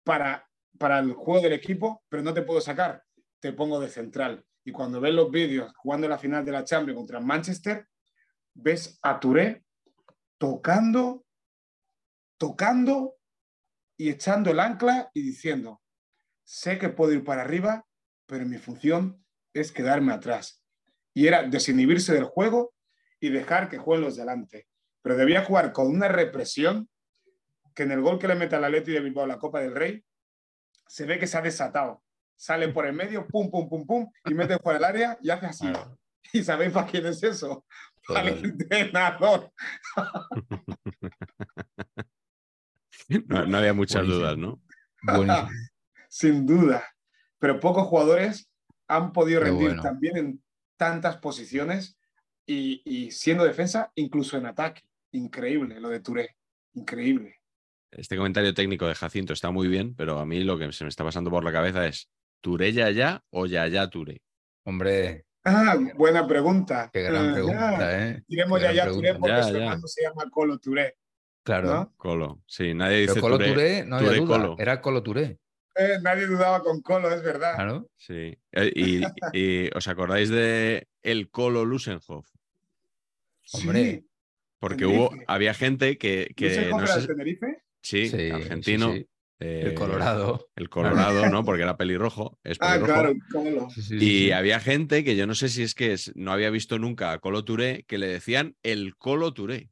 para, 0.03 0.48
para 0.79 0.97
el 0.99 1.13
juego 1.13 1.41
del 1.41 1.53
equipo, 1.53 2.03
pero 2.09 2.23
no 2.23 2.33
te 2.33 2.41
puedo 2.41 2.61
sacar, 2.61 3.03
te 3.39 3.53
pongo 3.53 3.79
de 3.79 3.89
central. 3.89 4.43
Y 4.63 4.71
cuando 4.71 4.99
ves 4.99 5.13
los 5.13 5.29
vídeos 5.29 5.71
jugando 5.75 6.07
la 6.07 6.17
final 6.17 6.43
de 6.43 6.53
la 6.53 6.63
Champions 6.63 6.97
contra 6.97 7.19
Manchester, 7.19 7.87
ves 8.53 8.97
a 9.01 9.19
Touré 9.19 9.63
tocando, 10.37 11.25
tocando 12.37 13.17
y 13.97 14.09
echando 14.09 14.51
el 14.51 14.59
ancla 14.59 15.11
y 15.13 15.21
diciendo, 15.21 15.81
sé 16.45 16.79
que 16.79 16.89
puedo 16.89 17.11
ir 17.11 17.25
para 17.25 17.41
arriba, 17.41 17.85
pero 18.25 18.45
mi 18.45 18.57
función 18.57 19.23
es 19.53 19.73
quedarme 19.73 20.13
atrás. 20.13 20.63
Y 21.13 21.27
era 21.27 21.43
desinhibirse 21.43 22.13
del 22.13 22.23
juego 22.23 22.73
y 23.19 23.29
dejar 23.29 23.67
que 23.67 23.77
jueguen 23.77 24.05
los 24.05 24.15
delante. 24.15 24.67
Pero 25.01 25.17
debía 25.17 25.43
jugar 25.43 25.73
con 25.73 25.87
una 25.87 26.07
represión 26.07 26.89
que 27.75 27.83
en 27.83 27.91
el 27.91 28.01
gol 28.01 28.17
que 28.17 28.29
le 28.29 28.35
mete 28.35 28.55
al 28.55 28.63
Atleti 28.63 28.93
de 28.93 29.01
Bilbao 29.01 29.27
la 29.27 29.39
Copa 29.39 29.59
del 29.59 29.75
Rey 29.75 30.03
se 30.89 31.05
ve 31.05 31.19
que 31.19 31.27
se 31.27 31.37
ha 31.37 31.41
desatado. 31.41 32.03
Sale 32.35 32.69
por 32.69 32.87
el 32.87 32.93
medio, 32.93 33.27
pum, 33.27 33.51
pum, 33.51 33.69
pum, 33.69 33.85
pum, 33.85 34.11
y 34.25 34.33
mete 34.33 34.57
por 34.57 34.75
el 34.75 34.83
área 34.83 35.19
y 35.21 35.29
hace 35.29 35.45
así. 35.45 35.67
Claro. 35.67 35.97
¿Y 36.33 36.43
sabéis 36.43 36.71
para 36.71 36.87
quién 36.87 37.05
es 37.05 37.21
eso? 37.21 37.63
Para 38.07 38.29
el 38.29 38.43
entrenador. 38.43 39.51
No, 43.27 43.43
no 43.43 43.57
había 43.57 43.73
muchas 43.73 44.05
Buenísimo. 44.05 44.19
dudas, 44.19 44.37
¿no? 44.37 44.61
Buenísimo. 45.01 45.49
sin 46.09 46.45
duda. 46.45 46.83
Pero 47.39 47.59
pocos 47.59 47.87
jugadores 47.87 48.51
han 48.87 49.13
podido 49.13 49.39
rendir 49.39 49.69
bueno. 49.69 49.81
también 49.81 50.17
en 50.17 50.43
tantas 50.77 51.17
posiciones 51.17 51.97
y, 52.45 52.83
y 52.85 53.09
siendo 53.09 53.45
defensa, 53.45 53.91
incluso 53.95 54.37
en 54.37 54.45
ataque. 54.45 54.83
Increíble 55.11 55.79
lo 55.79 55.89
de 55.89 56.01
Touré. 56.01 56.35
Increíble. 56.73 57.38
Este 57.91 58.15
comentario 58.17 58.53
técnico 58.53 58.87
de 58.87 58.95
Jacinto 58.95 59.33
está 59.33 59.51
muy 59.51 59.67
bien, 59.67 59.95
pero 59.95 60.19
a 60.19 60.25
mí 60.25 60.43
lo 60.43 60.57
que 60.59 60.71
se 60.71 60.83
me 60.83 60.89
está 60.89 61.03
pasando 61.03 61.29
por 61.31 61.43
la 61.43 61.51
cabeza 61.51 61.87
es 61.87 62.09
¿Touré 62.41 62.71
Yaya 62.71 63.23
o 63.31 63.45
Yaya 63.45 63.89
Touré? 63.89 64.21
Hombre, 64.65 65.25
Ah, 65.43 65.75
buena 65.95 66.27
pregunta. 66.27 66.89
qué 66.93 67.01
gran 67.03 67.29
Ah, 67.29 67.33
pregunta, 67.33 68.07
¿eh? 68.09 68.23
Diremos 68.27 68.61
ya 68.61 68.71
ya 68.73 68.85
Touré 68.87 69.01
pregunta. 69.13 69.19
porque 69.19 69.35
Ya, 69.35 69.43
su 69.43 69.53
ya. 69.53 69.57
hermano 69.63 69.87
se 69.87 70.01
llama 70.03 70.29
Colo 70.29 70.57
Touré. 70.59 70.97
Claro. 71.43 71.67
¿no? 71.73 71.93
Colo. 71.97 72.43
Sí, 72.45 72.73
nadie 72.73 72.97
dice 72.99 73.13
Pero 73.13 73.21
Colo 73.23 73.37
Touré. 73.37 73.51
Touré, 73.53 73.85
no 73.85 73.95
había 73.95 74.07
Touré 74.09 74.19
duda. 74.21 74.37
Colo. 74.37 74.55
Era 74.59 74.81
Colo 74.81 75.01
Touré. 75.03 75.39
Eh, 75.75 75.97
nadie 76.03 76.27
dudaba 76.27 76.61
con 76.61 76.81
Colo, 76.81 77.09
es 77.11 77.23
verdad. 77.23 77.55
Claro. 77.55 77.89
Sí. 77.95 78.37
Eh, 78.51 78.71
Y, 78.75 79.01
y- 79.33 79.69
¿os 79.75 79.87
acordáis 79.87 80.29
de 80.29 80.87
el 81.01 81.29
Colo 81.31 81.65
Lusenhoff? 81.65 82.27
Hombre. 83.53 84.03
Porque 84.59 84.75
Tenerife. 84.85 84.99
hubo, 85.01 85.15
había 85.27 85.53
gente 85.53 85.97
que, 85.97 86.33
que 86.35 86.49
¿No 86.49 86.53
se 86.53 86.65
no 86.65 86.71
coge 86.71 86.87
sé- 86.87 86.93
al 86.93 87.07
Tenerife? 87.07 87.63
Sí, 87.81 88.07
Sí, 88.09 88.29
argentino. 88.29 88.91
sí, 88.93 88.99
sí. 88.99 89.07
eh, 89.41 89.61
El 89.67 89.73
Colorado. 89.73 90.49
El 90.55 90.69
Colorado, 90.69 91.29
¿no? 91.29 91.43
Porque 91.45 91.63
era 91.63 91.77
pelirrojo. 91.77 92.37
Es 92.43 92.57
Ah, 92.59 92.73
pelirrojo. 92.73 92.93
claro, 93.01 93.13
Colo. 93.31 93.69
Sí, 93.69 93.81
sí, 93.81 93.95
Y 93.97 94.31
había 94.31 94.59
gente 94.59 95.03
que 95.03 95.15
yo 95.15 95.25
no 95.27 95.35
sé 95.35 95.49
si 95.49 95.63
es 95.63 95.75
que 95.75 95.93
es- 95.93 96.11
no 96.15 96.31
había 96.33 96.49
visto 96.49 96.77
nunca 96.79 97.11
a 97.13 97.19
Colo 97.19 97.45
Touré 97.45 97.83
que 97.87 97.97
le 97.97 98.07
decían 98.07 98.55
el 98.63 98.95
Colo 98.97 99.33
Touré. 99.33 99.69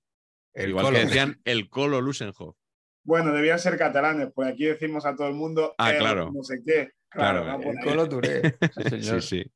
El 0.53 0.69
Igual 0.69 0.85
Colo. 0.85 0.97
que 0.99 1.05
decían 1.05 1.39
el 1.45 1.69
Colo 1.69 2.01
Lusenhoff. 2.01 2.55
Bueno, 3.03 3.31
debían 3.33 3.59
ser 3.59 3.77
catalanes, 3.77 4.29
porque 4.33 4.51
aquí 4.51 4.65
decimos 4.65 5.05
a 5.05 5.15
todo 5.15 5.27
el 5.27 5.33
mundo 5.35 5.73
Ah, 5.77 5.91
el 5.91 5.99
claro. 5.99 6.31
no 6.33 6.43
sé 6.43 6.59
qué. 6.65 6.89
Claro, 7.09 7.61
El. 7.61 7.77
Colo 7.83 8.07
Touré. 8.09 8.41
Sí, 8.75 8.89
señor. 9.01 9.21
Sí, 9.21 9.43
sí. 9.43 9.51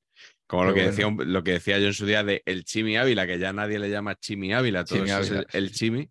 Como 0.47 0.65
lo 0.65 0.73
que, 0.73 0.83
decía, 0.83 1.07
bueno. 1.07 1.31
lo 1.31 1.43
que 1.43 1.51
decía 1.53 1.79
yo 1.79 1.87
en 1.87 1.93
su 1.93 2.05
día 2.05 2.23
de 2.23 2.43
el 2.45 2.63
Chimi 2.65 2.97
Ávila, 2.97 3.25
que 3.25 3.39
ya 3.39 3.53
nadie 3.53 3.79
le 3.79 3.89
llama 3.89 4.15
Chimi 4.15 4.53
Ávila, 4.53 4.83
todo 4.83 4.99
Chimi 4.99 5.09
es 5.11 5.31
el, 5.31 5.45
el. 5.53 5.71
Chimi, 5.71 6.09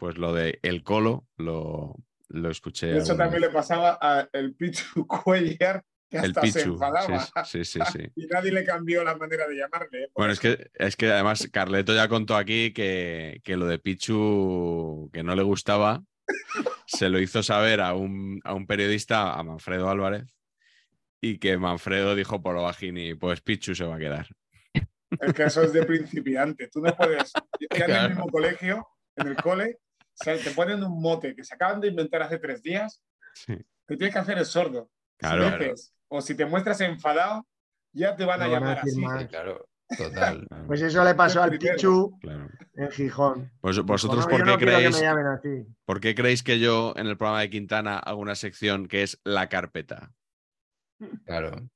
pues 0.00 0.16
lo 0.18 0.32
de 0.32 0.58
el 0.62 0.82
Colo 0.82 1.28
lo, 1.36 1.94
lo 2.28 2.50
escuché. 2.50 2.96
Eso 2.96 3.16
también 3.16 3.42
vez. 3.42 3.50
le 3.50 3.54
pasaba 3.54 3.90
al 3.92 4.54
Pichu 4.54 5.06
Cuellar, 5.06 5.84
que 6.08 6.16
El 6.18 6.24
hasta 6.36 6.46
se 6.46 6.62
enfadaba. 6.62 7.20
sí, 7.44 7.64
sí, 7.64 7.64
sí, 7.64 7.80
sí. 7.92 7.98
Y 8.16 8.26
nadie 8.26 8.50
le 8.50 8.64
cambió 8.64 9.04
la 9.04 9.14
manera 9.16 9.46
de 9.46 9.56
llamarle. 9.56 10.04
¿eh? 10.04 10.08
Bueno, 10.16 10.32
es 10.32 10.40
que, 10.40 10.70
es 10.74 10.96
que 10.96 11.12
además 11.12 11.48
Carleto 11.52 11.94
ya 11.94 12.08
contó 12.08 12.34
aquí 12.36 12.72
que, 12.72 13.40
que 13.44 13.56
lo 13.56 13.66
de 13.66 13.78
Pichu, 13.78 15.10
que 15.12 15.22
no 15.22 15.36
le 15.36 15.42
gustaba, 15.42 16.02
se 16.86 17.10
lo 17.10 17.20
hizo 17.20 17.42
saber 17.42 17.80
a 17.82 17.94
un, 17.94 18.40
a 18.44 18.54
un 18.54 18.66
periodista, 18.66 19.34
a 19.34 19.42
Manfredo 19.42 19.90
Álvarez, 19.90 20.34
y 21.20 21.38
que 21.38 21.58
Manfredo 21.58 22.14
dijo 22.14 22.40
por 22.40 22.54
lo 22.54 22.62
bajini, 22.62 23.14
pues 23.14 23.42
Pichu 23.42 23.74
se 23.74 23.84
va 23.84 23.96
a 23.96 23.98
quedar. 23.98 24.26
Que 25.34 25.42
eso 25.42 25.62
es 25.62 25.72
de 25.74 25.84
principiante. 25.84 26.68
Tú 26.68 26.80
no 26.80 26.96
puedes. 26.96 27.32
Ya 27.60 27.66
en 27.78 27.84
Claro. 27.86 28.02
el 28.04 28.08
mismo 28.10 28.28
colegio, 28.28 28.86
en 29.16 29.26
el 29.26 29.36
cole, 29.36 29.78
sea, 30.24 30.36
te 30.36 30.50
ponen 30.50 30.82
un 30.84 31.00
mote 31.00 31.34
que 31.34 31.44
se 31.44 31.54
acaban 31.54 31.80
de 31.80 31.88
inventar 31.88 32.22
hace 32.22 32.38
tres 32.38 32.62
días, 32.62 33.02
Sí. 33.34 33.54
que 33.86 33.96
tienes 33.96 34.12
que 34.12 34.18
hacer 34.20 34.38
el 34.38 34.44
sordo. 34.46 34.90
Claro. 35.18 35.50
Si 35.50 35.58
dices, 35.58 35.94
o 36.08 36.20
si 36.20 36.34
te 36.34 36.46
muestras 36.46 36.80
enfadado, 36.80 37.46
ya 37.92 38.16
te 38.16 38.24
van 38.24 38.40
a 38.42 38.44
Te 38.46 38.50
van 38.50 38.62
a 38.62 38.66
llamar 38.66 38.84
decir 38.84 38.92
así. 38.98 39.00
más. 39.06 39.22
Sí, 39.22 39.28
claro, 39.28 39.68
total. 39.98 40.46
Pues 40.66 40.82
eso 40.82 41.04
le 41.04 41.14
pasó 41.14 41.42
al. 41.42 41.50
Pichu 41.58 42.16
Claro. 42.20 42.48
en 42.74 42.90
Gijón. 42.90 43.50
Vos- 43.60 43.84
¿Vosotros 43.84 44.26
por 44.26 44.38
"No, 44.46 44.56
qué 44.58 44.66
no 44.66 44.72
creéis? 44.72 44.96
que. 45.42 45.66
¿Por 45.84 46.00
qué 46.00 46.14
creéis 46.14 46.42
que 46.42 46.58
yo 46.60 46.92
en 46.96 47.06
el 47.06 47.16
programa 47.16 47.40
de 47.40 47.50
Quintana 47.50 47.98
hago 47.98 48.20
una 48.20 48.34
sección 48.36 48.86
que 48.86 49.02
es 49.02 49.20
la 49.24 49.48
carpeta? 49.48 50.12
Claro. 51.24 51.68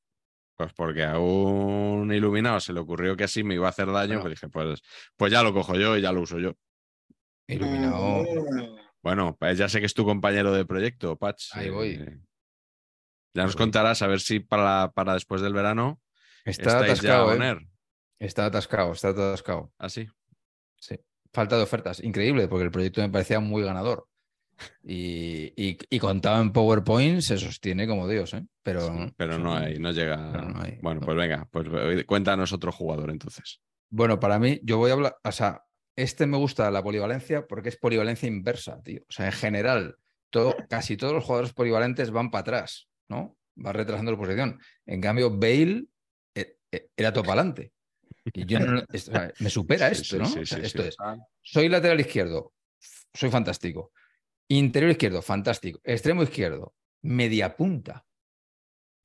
Pues 0.56 0.72
porque 0.72 1.02
a 1.04 1.18
un 1.18 2.12
iluminado 2.12 2.60
se 2.60 2.72
le 2.72 2.80
ocurrió 2.80 3.16
que 3.16 3.24
así 3.24 3.42
me 3.42 3.54
iba 3.54 3.66
a 3.66 3.70
hacer 3.70 3.86
daño, 3.90 4.20
Bueno. 4.20 4.20
pues 4.22 4.30
dije, 4.34 4.48
pues, 4.48 4.80
pues 5.16 5.32
ya 5.32 5.42
lo 5.42 5.52
cojo 5.52 5.74
yo 5.74 5.96
y 5.96 6.02
ya 6.02 6.12
lo 6.12 6.20
uso 6.20 6.38
yo. 6.38 6.52
Iluminado. 7.46 8.22
Mm. 8.22 8.76
Bueno, 9.02 9.36
pues 9.38 9.58
ya 9.58 9.68
sé 9.68 9.80
que 9.80 9.86
es 9.86 9.94
tu 9.94 10.04
compañero 10.04 10.52
de 10.52 10.64
proyecto, 10.64 11.16
Patch. 11.18 11.50
Ahí 11.52 11.70
voy. 11.70 11.90
Eh, 11.90 12.18
ya 13.34 13.42
nos 13.42 13.56
contarás 13.56 14.00
a 14.02 14.06
ver 14.06 14.20
si 14.20 14.40
para, 14.40 14.92
para 14.92 15.14
después 15.14 15.42
del 15.42 15.52
verano 15.52 16.00
Está 16.44 16.80
estáis 16.80 17.00
ya 17.00 17.18
a 17.18 17.22
atascado, 17.22 17.42
¿eh? 17.42 17.68
Está 18.18 18.46
atascado, 18.46 18.92
está 18.92 19.08
atascado. 19.08 19.72
Así. 19.78 20.06
Sí. 20.78 20.96
Falta 21.32 21.56
de 21.56 21.62
ofertas. 21.62 22.02
Increíble, 22.02 22.48
porque 22.48 22.64
el 22.64 22.70
proyecto 22.70 23.00
me 23.00 23.10
parecía 23.10 23.40
muy 23.40 23.62
ganador. 23.62 24.06
Y, 24.84 25.52
y, 25.56 25.78
y 25.90 25.98
contado 25.98 26.40
en 26.40 26.52
PowerPoint 26.52 27.20
se 27.22 27.38
sostiene 27.38 27.88
como 27.88 28.06
Dios, 28.06 28.34
¿eh? 28.34 28.46
Pero, 28.62 29.10
pero 29.16 29.38
no 29.38 29.54
hay, 29.54 29.78
no 29.78 29.90
llega. 29.90 30.30
pero 30.32 30.48
no 30.48 30.62
hay, 30.62 30.78
bueno, 30.80 31.00
no. 31.00 31.06
pues 31.06 31.16
venga, 31.16 31.48
pues 31.50 32.04
cuéntanos 32.06 32.52
otro 32.52 32.70
jugador 32.70 33.10
entonces. 33.10 33.60
Bueno, 33.90 34.20
para 34.20 34.38
mí, 34.38 34.60
yo 34.62 34.78
voy 34.78 34.90
a 34.90 34.94
hablar, 34.94 35.16
o 35.24 35.32
sea, 35.32 35.63
este 35.96 36.26
me 36.26 36.36
gusta 36.36 36.70
la 36.70 36.82
polivalencia 36.82 37.46
porque 37.46 37.68
es 37.68 37.76
polivalencia 37.76 38.26
inversa, 38.28 38.82
tío. 38.82 39.02
O 39.08 39.12
sea, 39.12 39.26
en 39.26 39.32
general, 39.32 39.96
todo, 40.30 40.54
casi 40.68 40.96
todos 40.96 41.12
los 41.12 41.24
jugadores 41.24 41.52
polivalentes 41.52 42.10
van 42.10 42.30
para 42.30 42.40
atrás, 42.40 42.88
¿no? 43.08 43.36
Va 43.64 43.72
retrasando 43.72 44.10
la 44.12 44.18
posición. 44.18 44.60
En 44.86 45.00
cambio, 45.00 45.30
Bale 45.30 45.84
eh, 46.34 46.56
eh, 46.72 46.88
era 46.96 47.12
todo 47.12 47.24
para 47.24 47.40
adelante. 47.40 47.72
Y 48.32 48.44
yo 48.46 48.58
no, 48.58 48.82
es- 48.92 49.08
o 49.08 49.12
sea, 49.12 49.32
me 49.38 49.50
supera 49.50 49.88
Sí, 49.94 50.00
esto, 50.02 50.18
¿no? 50.18 50.26
sí, 50.26 50.40
O 50.40 50.46
sea, 50.46 50.58
sí, 50.58 50.64
esto 50.64 50.82
es, 50.82 50.96
soy 51.42 51.68
lateral 51.68 52.00
izquierdo, 52.00 52.52
soy 53.12 53.30
fantástico. 53.30 53.92
Interior 54.48 54.90
izquierdo, 54.90 55.22
fantástico. 55.22 55.80
Extremo 55.84 56.22
izquierdo, 56.22 56.74
media 57.02 57.56
punta. 57.56 58.04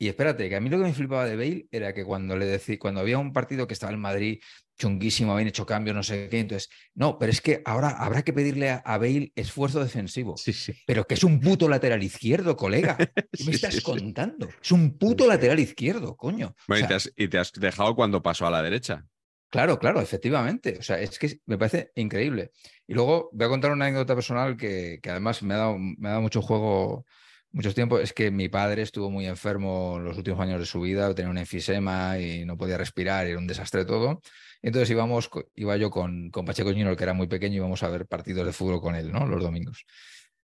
Y 0.02 0.08
espérate, 0.08 0.48
que 0.48 0.56
a 0.56 0.62
mí 0.62 0.70
lo 0.70 0.78
que 0.78 0.86
me 0.86 0.94
flipaba 0.94 1.26
de 1.26 1.36
Bale 1.36 1.68
era 1.72 1.94
que 1.94 2.06
cuando 2.06 2.38
le 2.38 2.46
decía, 2.46 2.80
cuando 2.80 3.02
había 3.02 3.18
un 3.18 3.34
partido 3.34 3.68
que 3.68 3.74
estaba 3.74 3.92
en 3.92 4.00
Madrid 4.00 4.40
chunguísimo, 4.78 5.34
habían 5.34 5.50
hecho 5.50 5.66
cambios, 5.66 5.94
no 5.94 6.04
sé 6.04 6.30
qué, 6.30 6.40
entonces, 6.40 6.70
no, 6.96 7.20
pero 7.20 7.34
es 7.34 7.42
que 7.42 7.62
ahora 7.66 7.90
habrá 7.90 8.22
que 8.24 8.32
pedirle 8.32 8.70
a, 8.70 8.78
a 8.78 8.98
Bale 8.98 9.34
esfuerzo 9.36 9.84
defensivo. 9.84 10.38
Sí, 10.38 10.54
sí. 10.54 10.74
Pero 10.88 11.06
que 11.06 11.16
es 11.16 11.24
un 11.26 11.42
puto 11.42 11.68
lateral 11.68 12.02
izquierdo, 12.02 12.56
colega. 12.56 12.96
¿Qué 13.32 13.44
me 13.44 13.52
estás 13.52 13.76
sí, 13.76 13.82
contando? 13.82 14.48
Es 14.62 14.72
un 14.72 14.98
puto 14.98 15.28
lateral 15.28 15.60
izquierdo, 15.60 16.16
coño. 16.16 16.48
O 16.48 16.56
Bueno, 16.70 16.86
y, 16.86 16.88
sea, 16.88 16.88
te 16.88 16.94
has, 16.96 17.14
y 17.18 17.28
te 17.28 17.38
has 17.38 17.52
dejado 17.52 17.94
cuando 17.94 18.24
pasó 18.24 18.48
a 18.48 18.52
la 18.52 18.64
derecha. 18.64 19.06
Claro, 19.50 19.80
claro, 19.80 20.00
efectivamente. 20.00 20.78
O 20.80 20.84
sea, 20.84 21.00
es 21.00 21.18
que 21.18 21.40
me 21.46 21.58
parece 21.58 21.92
increíble. 21.96 22.52
Y 22.88 22.94
luego 22.94 23.30
voy 23.34 23.46
a 23.46 23.50
contar 23.50 23.72
una 23.72 23.86
anécdota 23.86 24.16
personal 24.16 24.56
que, 24.56 25.00
que 25.02 25.10
además 25.10 25.42
me 25.44 25.56
ha, 25.56 25.58
dado, 25.58 25.78
me 25.78 26.08
ha 26.08 26.12
dado 26.12 26.22
mucho 26.22 26.42
juego, 26.42 27.06
muchos 27.52 27.76
tiempos. 27.76 28.02
Es 28.02 28.14
que 28.14 28.32
mi 28.32 28.50
padre 28.50 28.82
estuvo 28.82 29.10
muy 29.10 29.26
enfermo 29.26 29.96
en 29.98 30.06
los 30.06 30.18
últimos 30.18 30.40
años 30.40 30.60
de 30.60 30.66
su 30.66 30.82
vida, 30.82 31.14
tenía 31.14 31.32
un 31.32 31.38
enfisema 31.38 32.20
y 32.20 32.46
no 32.46 32.58
podía 32.58 32.78
respirar, 32.78 33.28
era 33.28 33.38
un 33.38 33.48
desastre 33.48 33.86
todo. 33.86 34.22
Entonces 34.62 34.90
íbamos, 34.90 35.30
iba 35.56 35.78
yo 35.78 35.90
con, 35.90 36.32
con 36.32 36.46
Pacheco 36.46 36.70
Junior, 36.70 36.96
que 36.98 37.04
era 37.04 37.14
muy 37.14 37.28
pequeño, 37.28 37.56
y 37.56 37.58
íbamos 37.58 37.82
a 37.84 37.90
ver 37.90 38.06
partidos 38.08 38.46
de 38.46 38.54
fútbol 38.54 38.82
con 38.82 38.96
él, 38.96 39.12
¿no? 39.12 39.26
Los 39.26 39.42
domingos. 39.42 39.86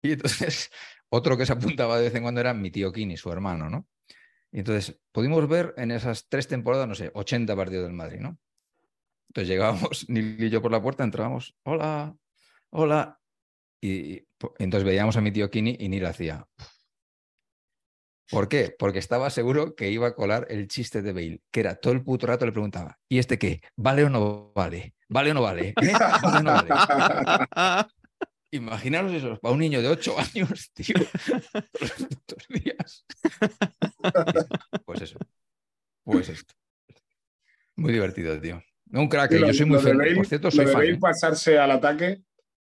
Y 0.01 0.13
entonces, 0.13 0.69
otro 1.09 1.37
que 1.37 1.45
se 1.45 1.53
apuntaba 1.53 1.97
de 1.97 2.05
vez 2.05 2.15
en 2.15 2.23
cuando 2.23 2.41
era 2.41 2.53
mi 2.53 2.71
tío 2.71 2.91
Kini, 2.91 3.17
su 3.17 3.31
hermano, 3.31 3.69
¿no? 3.69 3.87
Y 4.51 4.59
entonces, 4.59 4.97
pudimos 5.11 5.47
ver 5.47 5.73
en 5.77 5.91
esas 5.91 6.29
tres 6.29 6.47
temporadas, 6.47 6.87
no 6.87 6.95
sé, 6.95 7.11
80 7.13 7.55
partidos 7.55 7.85
del 7.85 7.93
Madrid, 7.93 8.19
¿no? 8.19 8.39
Entonces 9.29 9.49
llegábamos, 9.49 10.05
Nil 10.09 10.41
y 10.41 10.49
yo 10.49 10.61
por 10.61 10.71
la 10.71 10.81
puerta, 10.81 11.03
entrábamos, 11.03 11.55
hola, 11.63 12.15
hola. 12.69 13.19
Y, 13.81 13.89
y 13.89 14.27
entonces 14.57 14.85
veíamos 14.85 15.17
a 15.17 15.21
mi 15.21 15.31
tío 15.31 15.51
Kini 15.51 15.75
y 15.79 15.89
Nil 15.89 16.05
hacía. 16.05 16.47
¿Por 18.29 18.49
qué? 18.49 18.75
Porque 18.77 18.99
estaba 18.99 19.29
seguro 19.29 19.73
que 19.75 19.89
iba 19.89 20.07
a 20.07 20.15
colar 20.15 20.47
el 20.49 20.67
chiste 20.67 21.01
de 21.01 21.13
Bale, 21.13 21.41
que 21.51 21.61
era 21.61 21.75
todo 21.75 21.93
el 21.93 22.03
puto 22.03 22.27
rato 22.27 22.45
le 22.45 22.51
preguntaba, 22.51 22.99
¿y 23.07 23.19
este 23.19 23.37
qué? 23.39 23.61
¿Vale 23.77 24.03
o 24.03 24.09
no 24.09 24.51
vale? 24.53 24.95
¿Vale 25.07 25.31
o 25.31 25.33
no 25.33 25.41
vale? 25.43 25.69
¿Eh? 25.69 25.93
¿Vale 26.21 26.37
o 26.39 26.43
no 26.43 26.51
vale? 26.53 26.69
Imaginaros 28.51 29.13
eso, 29.13 29.37
para 29.41 29.53
un 29.53 29.59
niño 29.59 29.81
de 29.81 29.89
8 29.89 30.15
años, 30.19 30.71
tío, 30.73 30.95
todos 30.95 31.81
los 31.81 31.91
putos 31.91 32.47
días. 32.49 33.05
Pues 34.85 35.01
eso, 35.01 35.19
pues 36.03 36.29
esto. 36.29 36.53
Muy 37.75 37.91
divertido, 37.93 38.39
tío. 38.39 38.61
Un 38.93 39.07
crack, 39.09 39.33
eh, 39.33 39.39
lo- 39.39 39.47
yo 39.47 39.53
soy 39.53 39.65
muy 39.65 39.79
feliz. 39.79 39.97
Bale- 39.97 40.15
Por 40.15 40.25
cierto, 40.27 40.49
lo 40.49 40.55
de 40.57 40.65
fan. 40.65 40.73
Bale 40.73 40.91
¿eh? 40.93 40.97
pasarse 40.99 41.59
al 41.59 41.71
ataque 41.71 42.23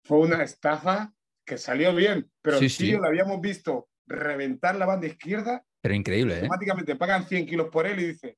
fue 0.04 0.20
una 0.20 0.44
estafa 0.44 1.12
que 1.46 1.58
salió 1.58 1.94
bien, 1.94 2.32
pero 2.42 2.60
Sí, 2.60 2.68
tío 2.68 2.96
sí. 2.98 3.02
lo 3.02 3.06
habíamos 3.08 3.42
visto 3.42 3.90
reventar 4.08 4.76
la 4.76 4.86
banda 4.86 5.08
izquierda, 5.08 5.64
Pero 5.82 5.94
increíble, 5.96 6.34
¿eh? 6.36 6.38
automáticamente 6.42 6.96
pagan 6.96 7.26
100 7.26 7.46
kilos 7.46 7.68
por 7.70 7.86
él 7.88 8.00
y 8.00 8.06
dice, 8.08 8.38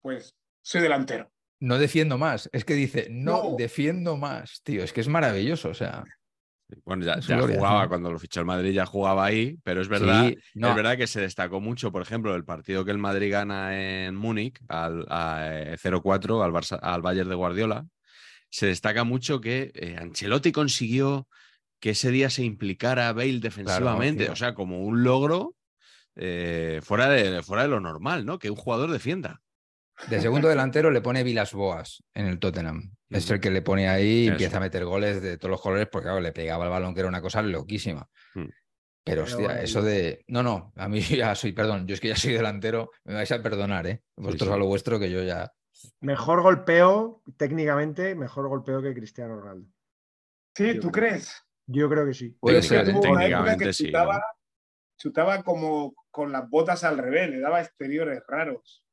pues 0.00 0.34
soy 0.62 0.80
delantero. 0.82 1.30
No 1.60 1.78
defiendo 1.78 2.18
más. 2.18 2.50
Es 2.52 2.64
que 2.64 2.74
dice, 2.74 3.08
no, 3.10 3.50
No. 3.50 3.56
defiendo 3.56 4.16
más, 4.16 4.60
tío. 4.62 4.82
Es 4.82 4.92
que 4.92 5.00
es 5.00 5.08
maravilloso. 5.08 5.70
O 5.70 5.74
sea, 5.74 6.04
Bueno, 6.84 7.04
ya, 7.04 7.18
ya 7.20 7.40
jugaba, 7.40 7.84
¿no? 7.84 7.88
cuando 7.88 8.12
lo 8.12 8.18
fichó 8.18 8.40
el 8.40 8.46
Madrid 8.46 8.72
ya 8.72 8.84
jugaba 8.84 9.24
ahí, 9.24 9.56
pero 9.62 9.80
es 9.80 9.88
verdad, 9.88 10.28
sí, 10.28 10.36
no, 10.54 10.70
es 10.70 10.74
verdad 10.76 10.96
que 10.96 11.06
se 11.06 11.20
destacó 11.20 11.60
mucho, 11.60 11.92
por 11.92 12.02
ejemplo, 12.02 12.34
el 12.34 12.44
partido 12.44 12.84
que 12.84 12.90
el 12.90 12.98
Madrid 12.98 13.30
gana 13.32 13.78
en 14.06 14.16
Múnich, 14.16 14.58
al 14.68 15.06
a, 15.08 15.48
eh, 15.52 15.76
0-4 15.78 16.42
al, 16.42 16.50
Barça- 16.52 16.80
al 16.82 17.02
Bayern 17.02 17.28
de 17.28 17.36
Guardiola, 17.36 17.86
se 18.50 18.66
destaca 18.66 19.04
mucho 19.04 19.40
que 19.40 19.70
eh, 19.74 19.96
Ancelotti 19.98 20.50
consiguió 20.52 21.28
que 21.86 21.90
ese 21.90 22.10
día 22.10 22.30
se 22.30 22.42
implicara 22.42 23.12
Bale 23.12 23.38
defensivamente, 23.38 24.28
o 24.28 24.34
sea, 24.34 24.54
como 24.54 24.82
un 24.82 25.04
logro 25.04 25.54
eh, 26.16 26.80
fuera, 26.82 27.08
de, 27.08 27.44
fuera 27.44 27.62
de 27.62 27.68
lo 27.68 27.78
normal, 27.78 28.26
¿no? 28.26 28.40
Que 28.40 28.50
un 28.50 28.56
jugador 28.56 28.90
defienda. 28.90 29.40
De 30.08 30.20
segundo 30.20 30.48
delantero 30.48 30.90
le 30.90 31.00
pone 31.00 31.22
Vilas 31.22 31.52
Boas 31.52 32.02
en 32.12 32.26
el 32.26 32.40
Tottenham. 32.40 32.90
Es 33.08 33.30
el 33.30 33.38
que 33.38 33.52
le 33.52 33.62
pone 33.62 33.88
ahí 33.88 34.24
y 34.24 34.26
empieza 34.26 34.56
a 34.56 34.60
meter 34.60 34.84
goles 34.84 35.22
de 35.22 35.38
todos 35.38 35.52
los 35.52 35.60
colores 35.60 35.86
porque 35.86 36.06
claro, 36.06 36.18
le 36.18 36.32
pegaba 36.32 36.64
el 36.64 36.70
balón 36.70 36.92
que 36.92 36.98
era 36.98 37.08
una 37.08 37.22
cosa 37.22 37.40
loquísima. 37.40 38.10
Mm. 38.34 38.48
Pero 39.04 39.22
hostia, 39.22 39.62
eso 39.62 39.80
de... 39.80 40.24
No, 40.26 40.42
no, 40.42 40.72
a 40.74 40.88
mí 40.88 41.00
ya 41.02 41.36
soy, 41.36 41.52
perdón, 41.52 41.86
yo 41.86 41.94
es 41.94 42.00
que 42.00 42.08
ya 42.08 42.16
soy 42.16 42.32
delantero, 42.32 42.90
me 43.04 43.14
vais 43.14 43.30
a 43.30 43.40
perdonar, 43.40 43.86
¿eh? 43.86 44.02
Vosotros 44.16 44.48
sí. 44.48 44.54
a 44.54 44.58
lo 44.58 44.66
vuestro 44.66 44.98
que 44.98 45.08
yo 45.08 45.22
ya... 45.22 45.52
Mejor 46.00 46.42
golpeo, 46.42 47.22
técnicamente, 47.36 48.16
mejor 48.16 48.48
golpeo 48.48 48.82
que 48.82 48.92
Cristiano 48.92 49.36
Ronaldo. 49.36 49.68
Sí, 50.56 50.80
¿tú 50.80 50.90
crees? 50.90 51.45
Yo 51.66 51.88
creo 51.88 52.06
que 52.06 52.14
sí. 52.14 52.30
Puede 52.40 52.62
ser, 52.62 52.88
¿eh? 52.88 52.94
Técnicamente 53.00 53.64
que 53.64 53.72
sí, 53.72 53.84
¿no? 53.84 53.88
chutaba, 53.90 54.22
chutaba 54.96 55.42
como 55.42 55.94
con 56.10 56.32
las 56.32 56.48
botas 56.48 56.84
al 56.84 56.98
revés, 56.98 57.30
le 57.30 57.40
daba 57.40 57.60
exteriores 57.60 58.22
raros. 58.28 58.84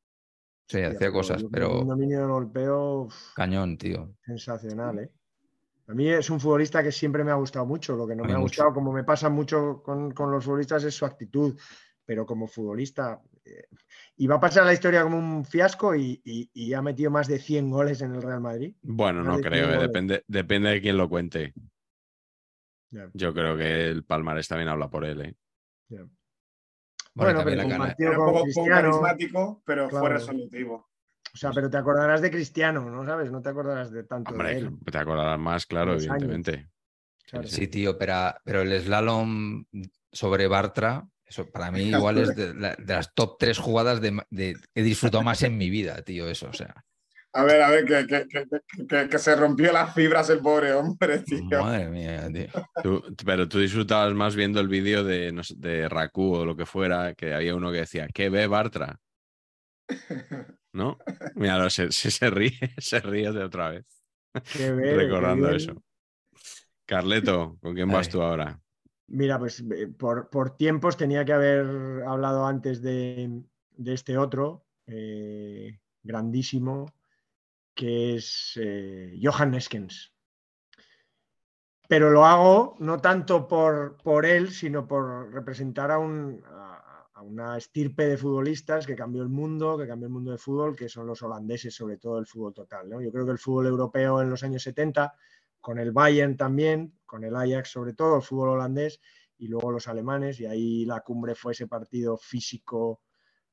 Sí, 0.68 0.78
Hostia, 0.78 0.88
hacía 0.88 1.00
pero 1.00 1.12
cosas, 1.14 1.38
que 1.38 1.46
Un 1.46 1.52
pero 1.52 1.70
dominio 1.86 2.20
de 2.22 2.26
golpeo 2.26 3.02
uf, 3.04 3.34
cañón, 3.36 3.78
tío. 3.78 4.14
sensacional, 4.26 5.00
¿eh? 5.00 5.12
A 5.88 5.94
mí 5.94 6.10
es 6.10 6.30
un 6.30 6.40
futbolista 6.40 6.82
que 6.82 6.92
siempre 6.94 7.24
me 7.26 7.32
ha 7.32 7.36
gustado 7.36 7.66
mucho. 7.66 7.96
Lo 7.98 8.08
que 8.08 8.16
no 8.16 8.24
me 8.24 8.32
ha 8.34 8.38
mucho. 8.38 8.44
gustado, 8.44 8.74
como 8.74 8.94
me 8.94 9.04
pasa 9.04 9.30
mucho 9.30 9.84
con, 9.84 10.12
con 10.12 10.32
los 10.32 10.46
futbolistas, 10.46 10.84
es 10.86 10.96
su 10.96 11.06
actitud. 11.06 11.60
Pero 12.06 12.26
como 12.26 12.48
futbolista, 12.48 13.22
eh, 13.46 13.68
y 14.18 14.28
va 14.28 14.36
a 14.36 14.40
pasar 14.40 14.64
a 14.64 14.68
la 14.68 14.74
historia 14.74 15.04
como 15.04 15.18
un 15.18 15.46
fiasco 15.46 15.94
y, 15.96 16.22
y- 16.26 16.50
y 16.54 16.74
ha 16.74 16.82
metido 16.82 17.12
más 17.12 17.28
de 17.28 17.40
100 17.40 17.70
goles 17.70 18.02
en 18.02 18.14
el 18.16 18.22
Real 18.22 18.42
Madrid. 18.42 18.76
Bueno, 18.82 19.24
no 19.24 19.32
Más 19.34 19.42
creo, 19.42 19.68
100 19.68 19.80
eh, 19.80 19.82
depende, 19.82 20.24
depende 20.28 20.70
de 20.70 20.82
quién 20.82 20.98
lo 20.98 21.08
cuente. 21.10 21.54
Yo 23.14 23.34
creo 23.34 23.58
que 23.58 23.88
el 23.88 24.04
Palmarés 24.04 24.48
también 24.48 24.70
habla 24.70 24.90
por 24.90 25.06
él. 25.06 25.22
¿eh? 25.22 25.36
Bueno, 27.16 27.44
pero 27.44 27.62
Era 27.62 28.20
un 28.20 28.26
poco, 28.26 28.46
carismático, 28.66 29.62
pero 29.66 29.90
fue 29.90 30.00
claro. 30.00 30.16
resolutivo. 30.16 30.90
O 31.34 31.38
sea, 31.38 31.52
pero 31.52 31.70
te 31.70 31.78
acordarás 31.78 32.22
de 32.22 32.30
Cristiano, 32.30 32.90
¿no 32.90 33.06
sabes? 33.06 33.32
No 33.32 33.42
te 33.42 33.50
acordarás 33.50 33.92
de 33.92 34.04
tanto 34.04 34.34
de 34.36 34.58
él. 34.58 34.70
te 34.92 34.98
acordarás 34.98 35.40
más, 35.40 35.66
claro, 35.66 35.94
Los 35.94 36.04
evidentemente. 36.04 36.70
Claro. 37.26 37.48
Sí, 37.48 37.68
tío, 37.68 37.98
pero, 37.98 38.36
pero 38.44 38.62
el 38.62 38.80
slalom 38.82 39.66
sobre 40.12 40.48
Bartra, 40.48 41.08
eso 41.26 41.50
para 41.50 41.72
mí 41.72 41.82
igual 41.90 42.18
es 42.20 42.36
de, 42.36 42.54
la- 42.54 42.76
de 42.76 42.94
las 42.94 43.14
top 43.16 43.38
tres 43.40 43.58
jugadas 43.58 44.00
de, 44.02 44.56
he 44.76 44.82
disfrutado 44.84 45.24
más 45.24 45.42
en 45.42 45.58
mi 45.58 45.70
vida, 45.70 46.02
tío, 46.04 46.28
eso, 46.28 46.50
o 46.50 46.54
sea. 46.54 46.86
A 47.36 47.44
ver, 47.44 47.62
a 47.64 47.70
ver, 47.72 47.86
que, 47.86 48.06
que, 48.08 48.28
que- 48.28 48.46
que- 48.88 49.10
que 49.10 49.20
se 49.20 49.36
rompió 49.36 49.72
las 49.72 49.94
fibras 49.94 50.30
el 50.30 50.40
pobre 50.40 50.74
hombre, 50.74 51.20
tío. 51.20 51.42
Madre 51.50 51.90
mía, 51.90 52.30
tío. 52.32 52.48
Tú- 52.84 53.04
pero 53.26 53.48
tú 53.48 53.60
disfrutabas 53.60 54.14
más 54.14 54.36
viendo 54.36 54.60
el 54.60 54.68
vídeo 54.68 55.04
de, 55.04 55.32
no 55.32 55.44
sé, 55.44 55.56
de 55.58 55.90
Raku 55.90 56.36
o 56.36 56.46
lo 56.46 56.56
que 56.56 56.66
fuera, 56.66 57.16
que 57.16 57.34
había 57.34 57.56
uno 57.56 57.72
que 57.72 57.80
decía, 57.80 58.08
¿qué 58.14 58.30
ve 58.30 58.46
Bartra? 58.48 59.00
¿No? 60.74 60.98
Mira, 61.36 61.70
se, 61.70 61.92
se, 61.92 62.12
se 62.12 62.30
ríe, 62.30 62.52
se 62.78 63.00
ríe 63.00 63.32
de 63.32 63.44
otra 63.44 63.70
vez, 63.70 63.86
Qué 64.44 64.72
ver, 64.72 64.98
recordando 64.98 65.52
eso. 65.52 65.74
Carleto, 66.86 67.58
¿con 67.62 67.74
quién 67.74 67.90
vas 67.90 68.10
tú 68.10 68.22
ahora? 68.22 68.60
Mira, 69.08 69.38
pues 69.40 69.64
eh, 69.72 69.88
por, 69.88 70.30
por 70.30 70.56
tiempos 70.58 70.98
tenía 70.98 71.26
que 71.26 71.34
haber 71.34 72.04
hablado 72.08 72.46
antes 72.46 72.82
de, 72.82 73.44
de 73.78 73.94
este 73.94 74.18
otro, 74.18 74.66
eh, 74.88 75.80
grandísimo, 76.02 76.86
que 77.76 78.16
es 78.16 78.54
eh, 78.62 79.20
Johan 79.22 79.52
Neskens. 79.52 80.14
Pero 81.88 82.10
lo 82.10 82.26
hago 82.26 82.76
no 82.80 83.00
tanto 83.00 83.48
por, 83.48 83.98
por 83.98 84.26
él, 84.26 84.52
sino 84.52 84.88
por 84.88 85.32
representar 85.34 85.92
a, 85.92 86.00
un- 86.00 86.42
a- 86.46 87.22
una 87.24 87.58
estirpe 87.58 88.06
de 88.08 88.18
futbolistas 88.18 88.86
que 88.86 88.96
cambió 88.96 89.22
el 89.24 89.30
mundo, 89.30 89.78
que 89.78 89.88
cambió 89.88 90.08
el 90.08 90.14
mundo 90.14 90.32
del 90.32 90.40
fútbol, 90.40 90.76
que 90.76 90.90
son 90.90 91.08
los 91.08 91.22
holandeses, 91.22 91.74
sobre 91.74 91.98
todo 91.98 92.18
el 92.20 92.26
fútbol 92.26 92.54
total. 92.54 92.90
Yo 92.90 93.12
creo 93.12 93.26
que 93.26 93.32
el 93.32 93.38
fútbol 93.40 93.68
europeo 93.68 94.22
en 94.22 94.30
los 94.30 94.44
años 94.44 94.64
70, 94.64 95.14
con 95.62 95.80
el 95.80 95.92
Bayern 95.94 96.36
también, 96.36 97.00
con 97.06 97.24
el 97.24 97.36
Ajax 97.36 97.70
sobre 97.70 97.94
todo, 97.94 98.18
el 98.18 98.22
fútbol 98.24 98.50
holandés, 98.50 99.00
y 99.38 99.48
luego 99.48 99.72
los 99.72 99.88
alemanes, 99.88 100.40
y 100.42 100.46
ahí 100.48 100.86
la 100.86 101.00
cumbre 101.02 101.34
fue 101.36 101.54
ese 101.54 101.68
partido 101.68 102.18
físico 102.18 103.02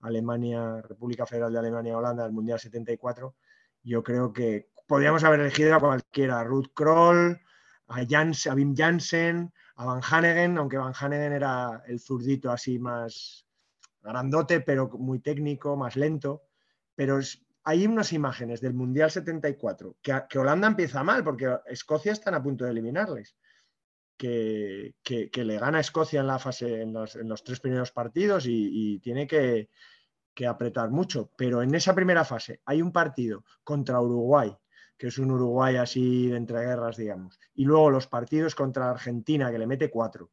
Alemania, 0.00 0.80
República 0.82 1.26
Federal 1.26 1.52
de 1.52 1.58
Alemania, 1.58 1.96
Holanda, 1.96 2.24
del 2.24 2.32
Mundial 2.32 2.58
74. 2.58 3.36
Yo 3.82 4.02
creo 4.02 4.32
que 4.32 4.70
podríamos 4.86 5.24
haber 5.24 5.40
elegido 5.40 5.74
a 5.74 5.80
cualquiera, 5.80 6.40
a 6.40 6.44
Ruth 6.44 6.72
Kroll, 6.74 7.40
a, 7.88 8.04
Jans, 8.08 8.46
a 8.46 8.54
Wim 8.54 8.74
Jansen, 8.76 9.52
a 9.76 9.84
Van 9.84 10.00
Hanegen, 10.02 10.58
aunque 10.58 10.76
Van 10.76 10.94
Hanegen 10.98 11.32
era 11.32 11.82
el 11.86 12.00
zurdito 12.00 12.50
así 12.50 12.78
más 12.78 13.46
grandote, 14.02 14.60
pero 14.60 14.88
muy 14.88 15.20
técnico, 15.20 15.76
más 15.76 15.96
lento. 15.96 16.42
Pero 16.94 17.20
hay 17.64 17.86
unas 17.86 18.12
imágenes 18.12 18.60
del 18.60 18.74
Mundial 18.74 19.10
74 19.10 19.96
que, 20.02 20.38
Holanda 20.38 20.68
empieza 20.68 21.02
mal, 21.02 21.24
porque 21.24 21.56
Escocia 21.66 22.12
están 22.12 22.34
a 22.34 22.42
punto 22.42 22.64
de 22.64 22.72
eliminarles 22.72 23.36
que, 24.16 24.94
que- 25.02 25.44
le 25.44 25.58
gana 25.58 25.78
a 25.78 25.80
Escocia 25.80 26.20
en 26.20 26.26
la 26.26 26.38
fase, 26.38 26.82
en 26.82 26.92
los, 26.92 27.16
en 27.16 27.28
los 27.28 27.42
tres 27.42 27.60
primeros 27.60 27.90
partidos 27.92 28.44
y 28.46 28.98
tiene 28.98 29.26
que, 29.26 29.70
que 30.34 30.46
apretar 30.46 30.90
mucho. 30.90 31.30
Pero 31.36 31.62
en 31.62 31.74
esa 31.74 31.94
primera 31.94 32.24
fase 32.24 32.60
hay 32.64 32.82
un 32.82 32.92
partido 32.92 33.44
contra 33.64 34.00
Uruguay, 34.00 34.56
que 34.96 35.08
es 35.08 35.18
un 35.18 35.30
Uruguay 35.30 35.76
así 35.76 36.28
de 36.28 36.36
entreguerras, 36.36 36.96
digamos. 36.96 37.38
Y 37.54 37.64
luego 37.64 37.90
los 37.90 38.06
partidos 38.06 38.54
contra 38.54 38.90
Argentina, 38.90 39.50
que 39.50 39.58
le 39.58 39.66
mete 39.66 39.90
cuatro, 39.90 40.30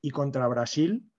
y 0.00 0.10
contra 0.10 0.48
Brasil, 0.48 1.10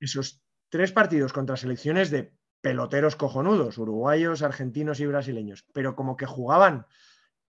esos 0.00 0.42
tres 0.68 0.92
partidos 0.92 1.32
contra 1.32 1.56
selecciones 1.56 2.10
de 2.10 2.32
peloteros 2.60 3.16
cojonudos, 3.16 3.78
uruguayos, 3.78 4.42
argentinos 4.42 5.00
y 5.00 5.06
brasileños, 5.06 5.64
pero 5.72 5.94
como 5.94 6.16
que 6.16 6.26
jugaban 6.26 6.86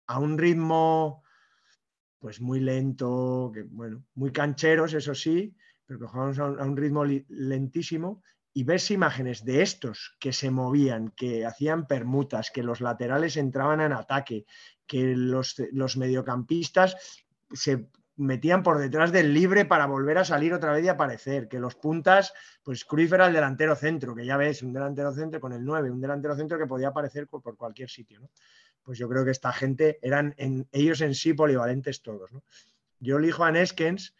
a 0.07 0.19
un 0.19 0.39
ritmo 0.39 1.23
pues 2.19 2.41
muy 2.41 2.61
lento, 2.61 3.53
bueno, 3.69 4.05
muy 4.15 4.33
cancheros, 4.33 4.95
eso 4.95 5.15
sí, 5.15 5.57
pero 5.87 6.01
que 6.01 6.07
jugábamos 6.07 6.39
a 6.39 6.65
un, 6.65 6.77
ritmo 6.77 7.05
lentísimo 7.05 8.23
y 8.57 8.65
ves 8.65 8.91
imágenes 8.91 9.45
de 9.45 9.61
estos 9.61 10.17
que 10.19 10.33
se 10.33 10.51
movían, 10.51 11.11
que 11.11 11.45
hacían 11.45 11.87
permutas, 11.87 12.51
que 12.51 12.63
los 12.63 12.81
laterales 12.81 13.37
entraban 13.37 13.83
en 13.83 13.93
ataque, 13.93 14.47
que 14.87 15.15
los, 15.15 15.57
los 15.73 15.99
mediocampistas 15.99 16.97
se 17.53 17.91
metían 18.17 18.63
por 18.63 18.79
detrás 18.79 19.13
del 19.13 19.35
libre 19.35 19.67
para 19.67 19.85
volver 19.85 20.17
a 20.17 20.25
salir 20.25 20.55
otra 20.55 20.73
vez 20.73 20.87
y 20.87 20.89
aparecer, 20.89 21.49
que 21.49 21.59
los 21.59 21.75
puntas, 21.75 22.33
pues 22.63 22.87
Cruyff 22.87 23.13
era 23.13 23.27
el 23.27 23.35
delantero 23.35 23.77
centro, 23.77 24.15
que 24.15 24.25
ya 24.25 24.39
ves, 24.39 24.63
un 24.63 24.73
delantero 24.73 25.13
centro 25.13 25.39
con 25.39 25.53
el 25.53 25.63
9, 25.63 25.91
un 25.91 26.01
delantero 26.01 26.35
centro 26.35 26.59
que 26.59 26.67
podía 26.67 26.89
aparecer 26.89 27.27
por, 27.27 27.43
cualquier 27.59 27.91
sitio, 27.91 28.21
¿no? 28.21 28.31
Pues 28.83 28.97
yo 28.97 29.07
creo 29.07 29.23
que 29.23 29.33
esta 29.33 29.53
gente 29.53 29.99
eran 30.01 30.35
en, 30.39 30.67
ellos 30.73 31.03
en 31.03 31.15
sí 31.15 31.35
polivalentes 31.35 32.01
todos, 32.01 32.33
¿no? 32.33 32.43
Yo 33.01 33.19
elijo 33.19 33.45
a 33.45 33.53
Neskens 33.53 34.15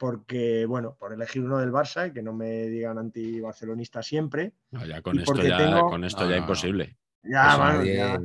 porque, 0.00 0.64
bueno, 0.64 0.96
por 0.98 1.12
elegir 1.12 1.42
uno 1.44 1.58
del 1.58 1.70
Barça 1.70 2.08
y 2.08 2.12
que 2.14 2.22
no 2.22 2.32
me 2.32 2.68
digan 2.68 2.96
anti-barcelonista 2.96 4.02
siempre. 4.02 4.54
No, 4.70 4.86
ya 4.86 5.02
con 5.02 5.18
esto 5.18 5.30
porque 5.34 5.48
ya, 5.48 5.58
tengo- 5.58 5.90
con 5.90 6.04
esto 6.04 6.24
No, 6.24 6.30
ya 6.30 6.36
no, 6.36 6.40
imposible. 6.42 6.96
Ya, 7.22 7.48
eso, 7.48 7.58
nadie, 7.58 7.96
ya. 7.96 8.20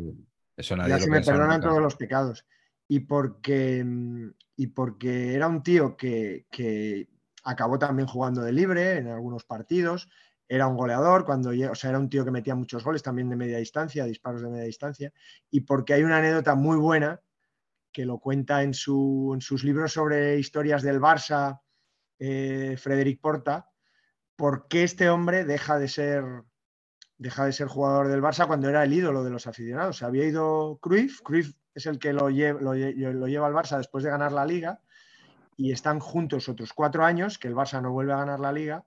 eso 0.55 0.77
nadie 0.77 0.89
ya 0.91 0.97
lo 0.99 1.03
se 1.03 1.09
me 1.09 1.19
perdonan 1.21 1.57
nunca. 1.59 1.67
todos 1.67 1.81
los 1.81 1.97
pecados. 1.97 2.45
Y 2.87 3.01
porque, 3.01 3.85
y 4.55 4.67
porque 4.67 5.33
era 5.33 5.49
un 5.49 5.63
tío 5.63 5.97
que, 5.97 6.45
que 6.49 7.09
acabó 7.43 7.77
también 7.77 8.07
jugando 8.07 8.39
de 8.41 8.53
libre 8.53 8.95
en 8.99 9.09
algunos 9.09 9.43
partidos, 9.43 10.07
era 10.47 10.67
un 10.67 10.77
goleador, 10.77 11.25
cuando, 11.25 11.49
o 11.49 11.75
sea, 11.75 11.89
era 11.89 11.99
un 11.99 12.07
tío 12.09 12.23
que 12.23 12.31
metía 12.31 12.55
muchos 12.55 12.85
goles 12.85 13.03
también 13.03 13.27
de 13.27 13.35
media 13.35 13.57
distancia, 13.57 14.05
disparos 14.05 14.41
de 14.41 14.47
media 14.49 14.63
distancia, 14.63 15.11
y 15.51 15.59
porque 15.61 15.93
hay 15.93 16.03
una 16.03 16.19
anécdota 16.19 16.55
muy 16.55 16.77
buena 16.77 17.19
que 17.91 18.05
lo 18.05 18.19
cuenta 18.19 18.63
en, 18.63 18.73
su, 18.73 19.31
en 19.33 19.41
sus 19.41 19.65
libros 19.65 19.91
sobre 19.91 20.39
historias 20.39 20.83
del 20.83 21.01
Barça, 21.01 21.59
eh, 22.19 22.75
Frederic 22.77 23.19
Porta, 23.21 23.69
por 24.35 24.67
qué 24.67 24.83
este 24.83 25.09
hombre 25.09 25.45
deja 25.45 25.77
de 25.79 25.87
ser 25.87 26.23
deja 27.17 27.45
de 27.45 27.53
ser 27.53 27.67
jugador 27.67 28.09
del 28.09 28.21
Barça 28.21 28.45
cuando 28.45 28.67
era 28.67 28.83
el 28.83 28.91
ídolo 28.93 29.23
de 29.23 29.29
los 29.29 29.47
aficionados. 29.47 29.97
Se 29.97 30.05
había 30.05 30.25
ido 30.25 30.79
Cruyff, 30.81 31.21
Cruyff 31.21 31.53
es 31.73 31.85
el 31.85 31.97
que 31.97 32.11
lo, 32.11 32.29
lle- 32.29 32.59
lo 32.59 32.75
lle- 32.75 33.13
lo 33.13 33.27
lleva 33.27 33.47
al 33.47 33.53
Barça 33.53 33.77
después 33.77 34.03
de 34.03 34.09
ganar 34.09 34.33
la 34.33 34.45
liga 34.45 34.81
y 35.55 35.71
están 35.71 35.99
juntos 36.01 36.49
otros 36.49 36.73
cuatro 36.73 37.05
años, 37.05 37.37
que 37.37 37.47
el 37.47 37.55
Barça 37.55 37.81
no 37.81 37.93
vuelve 37.93 38.11
a 38.11 38.17
ganar 38.17 38.41
la 38.41 38.51
liga 38.51 38.85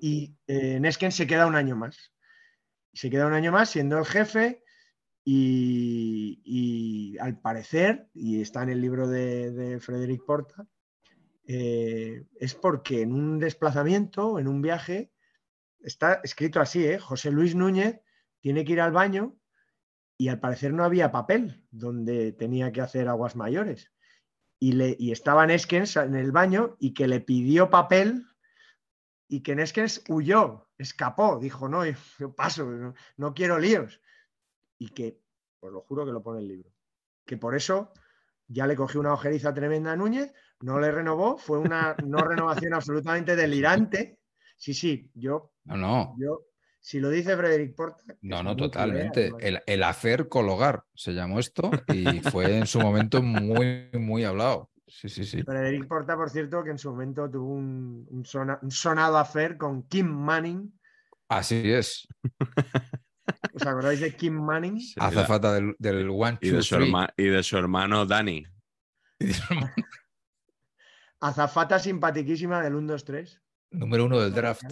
y 0.00 0.36
eh, 0.46 0.78
Nesken 0.78 1.10
se 1.10 1.26
queda 1.26 1.46
un 1.46 1.56
año 1.56 1.74
más. 1.74 2.12
Se 2.92 3.10
queda 3.10 3.26
un 3.26 3.32
año 3.32 3.50
más 3.50 3.70
siendo 3.70 3.98
el 3.98 4.04
jefe 4.04 4.62
y, 5.24 7.16
al 7.18 7.40
parecer, 7.40 8.08
y 8.14 8.40
está 8.40 8.62
en 8.62 8.68
el 8.68 8.80
libro 8.80 9.08
de, 9.08 9.50
de 9.50 10.18
Porta, 10.24 10.66
eh, 11.46 12.24
es 12.40 12.54
porque 12.54 13.02
en 13.02 13.12
un 13.12 13.38
desplazamiento, 13.38 14.38
en 14.38 14.48
un 14.48 14.62
viaje, 14.62 15.12
está 15.80 16.20
escrito 16.24 16.60
así, 16.60 16.86
¿eh? 16.86 16.98
José 16.98 17.30
Luis 17.30 17.54
Núñez 17.54 18.00
tiene 18.40 18.64
que 18.64 18.72
ir 18.72 18.80
al 18.80 18.92
baño 18.92 19.36
y 20.16 20.28
al 20.28 20.40
parecer 20.40 20.72
no 20.72 20.84
había 20.84 21.12
papel 21.12 21.66
donde 21.70 22.32
tenía 22.32 22.72
que 22.72 22.80
hacer 22.80 23.08
aguas 23.08 23.36
mayores. 23.36 23.92
Y, 24.58 24.72
le, 24.72 24.96
y 24.98 25.12
estaba 25.12 25.46
Neskens 25.46 25.96
en 25.96 26.14
el 26.14 26.32
baño 26.32 26.76
y 26.78 26.94
que 26.94 27.08
le 27.08 27.20
pidió 27.20 27.68
papel 27.68 28.26
y 29.28 29.42
que 29.42 29.56
Neskens 29.56 30.04
huyó, 30.08 30.68
escapó, 30.78 31.38
dijo, 31.38 31.68
no, 31.68 31.82
yo 32.18 32.34
paso, 32.34 32.94
no, 33.16 33.34
quiero 33.34 33.58
líos. 33.58 34.00
Y 34.78 34.88
que, 34.90 35.20
os 35.60 35.72
lo 35.72 35.80
juro 35.80 36.04
que 36.04 36.12
lo 36.12 36.22
pone 36.22 36.40
el 36.40 36.48
libro, 36.48 36.70
que 37.26 37.36
por 37.36 37.54
eso 37.54 37.92
ya 38.46 38.66
le 38.66 38.76
cogió 38.76 39.00
una 39.00 39.12
ojeriza 39.12 39.54
tremenda 39.54 39.92
a 39.92 39.96
Núñez, 39.96 40.32
no 40.64 40.80
le 40.80 40.90
renovó, 40.90 41.36
fue 41.36 41.58
una 41.58 41.94
no 42.06 42.24
renovación 42.24 42.74
absolutamente 42.74 43.36
delirante. 43.36 44.18
Sí, 44.56 44.72
sí, 44.74 45.10
yo, 45.14 45.52
No, 45.64 45.76
no, 45.76 46.16
yo, 46.18 46.40
si 46.80 47.00
lo 47.00 47.10
dice 47.10 47.36
Frederic 47.36 47.74
Porta. 47.74 48.02
no, 48.22 48.42
no, 48.42 48.56
totalmente. 48.56 49.30
culé, 49.30 49.48
El, 49.48 49.60
el 49.66 49.82
hacer 49.82 50.28
cologar 50.28 50.84
se 50.94 51.12
llamó 51.12 51.38
esto 51.40 51.70
y 51.88 52.20
fue 52.20 52.56
en 52.58 52.66
su 52.66 52.80
momento 52.80 53.22
muy, 53.22 53.88
muy 53.92 54.24
hablado. 54.24 54.70
Sí, 54.86 55.08
sí, 55.08 55.24
sí. 55.24 55.42
Frederic 55.42 55.88
Porta, 55.88 56.14
por 56.14 56.30
cierto, 56.30 56.62
que 56.62 56.70
en 56.70 56.78
su 56.78 56.90
momento 56.90 57.28
tuvo 57.30 57.52
un, 57.54 58.06
un 58.10 58.24
sona- 58.24 58.58
un 58.62 58.70
sonado 58.70 59.18
affair 59.18 59.56
con 59.56 59.82
Kim 59.88 60.06
Manning. 60.08 60.78
Así 61.28 61.72
es. 61.72 62.06
¿Os 63.54 63.66
acordáis 63.66 64.00
de 64.00 64.14
Kim 64.14 64.34
Manning? 64.34 64.78
Sí, 64.80 64.94
Azafata 64.98 65.54
del, 65.54 65.74
del 65.78 66.08
One, 66.10 66.38
y, 66.40 66.48
Two, 66.50 66.56
de 66.58 66.62
su 66.62 66.74
Three. 66.76 66.88
herma- 66.90 67.12
y 67.16 67.24
de 67.24 67.42
su 67.42 67.56
hermano 67.56 68.04
Dani. 68.06 68.44
Azafata 71.24 71.78
simpaticísima 71.78 72.62
del 72.62 72.74
1, 72.74 72.92
2, 72.92 73.04
3. 73.06 73.42
Número 73.70 74.04
uno 74.04 74.20
del 74.20 74.34
draft. 74.34 74.64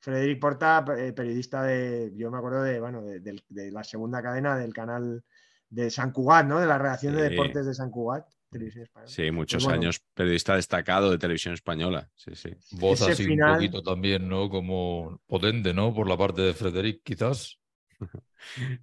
Frederic 0.00 0.40
Porta, 0.40 0.84
eh, 0.98 1.12
periodista 1.12 1.62
de, 1.62 2.12
yo 2.16 2.28
me 2.28 2.38
acuerdo 2.38 2.64
de, 2.64 2.80
bueno, 2.80 3.02
de, 3.02 3.70
la 3.70 3.84
segunda 3.84 4.20
cadena 4.20 4.56
del 4.56 4.74
canal 4.74 5.22
de 5.68 5.90
San 5.92 6.10
Cugat, 6.10 6.44
¿no? 6.44 6.58
De 6.58 6.66
la 6.66 6.76
redacción 6.76 7.14
de 7.14 7.30
deportes 7.30 7.66
de 7.66 7.74
San 7.74 7.92
Cugat, 7.92 8.26
Televisión 8.50 8.82
Española. 8.82 9.12
Sí, 9.12 9.30
muchos 9.30 9.62
bueno. 9.62 9.78
años 9.78 10.02
periodista 10.12 10.56
destacado 10.56 11.08
de 11.08 11.18
televisión 11.18 11.54
española. 11.54 12.10
Sí, 12.16 12.34
sí. 12.34 12.50
Voz 12.72 13.00
Ese 13.02 13.12
así 13.12 13.24
final- 13.24 13.50
un 13.50 13.56
poquito 13.58 13.82
también, 13.84 14.28
¿no? 14.28 14.50
Como 14.50 15.20
potente, 15.28 15.72
¿no? 15.72 15.94
Por 15.94 16.08
la 16.08 16.16
parte 16.16 16.42
de 16.42 16.52
Frederic, 16.52 17.02
quizás. 17.04 17.58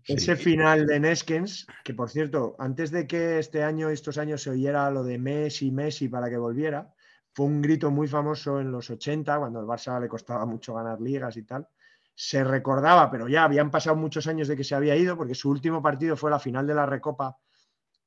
Sí. 0.03 0.13
Ese 0.13 0.37
final 0.37 0.87
de 0.87 1.01
Neskens, 1.01 1.67
que 1.83 1.93
por 1.93 2.09
cierto, 2.09 2.55
antes 2.59 2.91
de 2.91 3.05
que 3.05 3.39
este 3.39 3.61
año, 3.61 3.89
estos 3.89 4.17
años 4.17 4.41
se 4.41 4.51
oyera 4.51 4.89
lo 4.89 5.03
de 5.03 5.17
Messi, 5.17 5.69
Messi 5.69 6.07
para 6.07 6.29
que 6.29 6.37
volviera, 6.37 6.93
fue 7.39 7.45
un 7.45 7.61
grito 7.61 7.89
muy 7.89 8.05
famoso 8.05 8.59
en 8.59 8.69
los 8.69 8.89
80, 8.89 9.39
cuando 9.39 9.59
al 9.59 9.65
Barça 9.65 9.97
le 9.97 10.09
costaba 10.09 10.45
mucho 10.45 10.73
ganar 10.73 10.99
ligas 10.99 11.37
y 11.37 11.43
tal. 11.43 11.65
Se 12.13 12.43
recordaba, 12.43 13.09
pero 13.09 13.29
ya 13.29 13.45
habían 13.45 13.71
pasado 13.71 13.95
muchos 13.95 14.27
años 14.27 14.49
de 14.49 14.57
que 14.57 14.65
se 14.65 14.75
había 14.75 14.93
ido, 14.97 15.15
porque 15.15 15.33
su 15.33 15.49
último 15.49 15.81
partido 15.81 16.17
fue 16.17 16.29
la 16.29 16.37
final 16.37 16.67
de 16.67 16.73
la 16.73 16.85
Recopa 16.85 17.37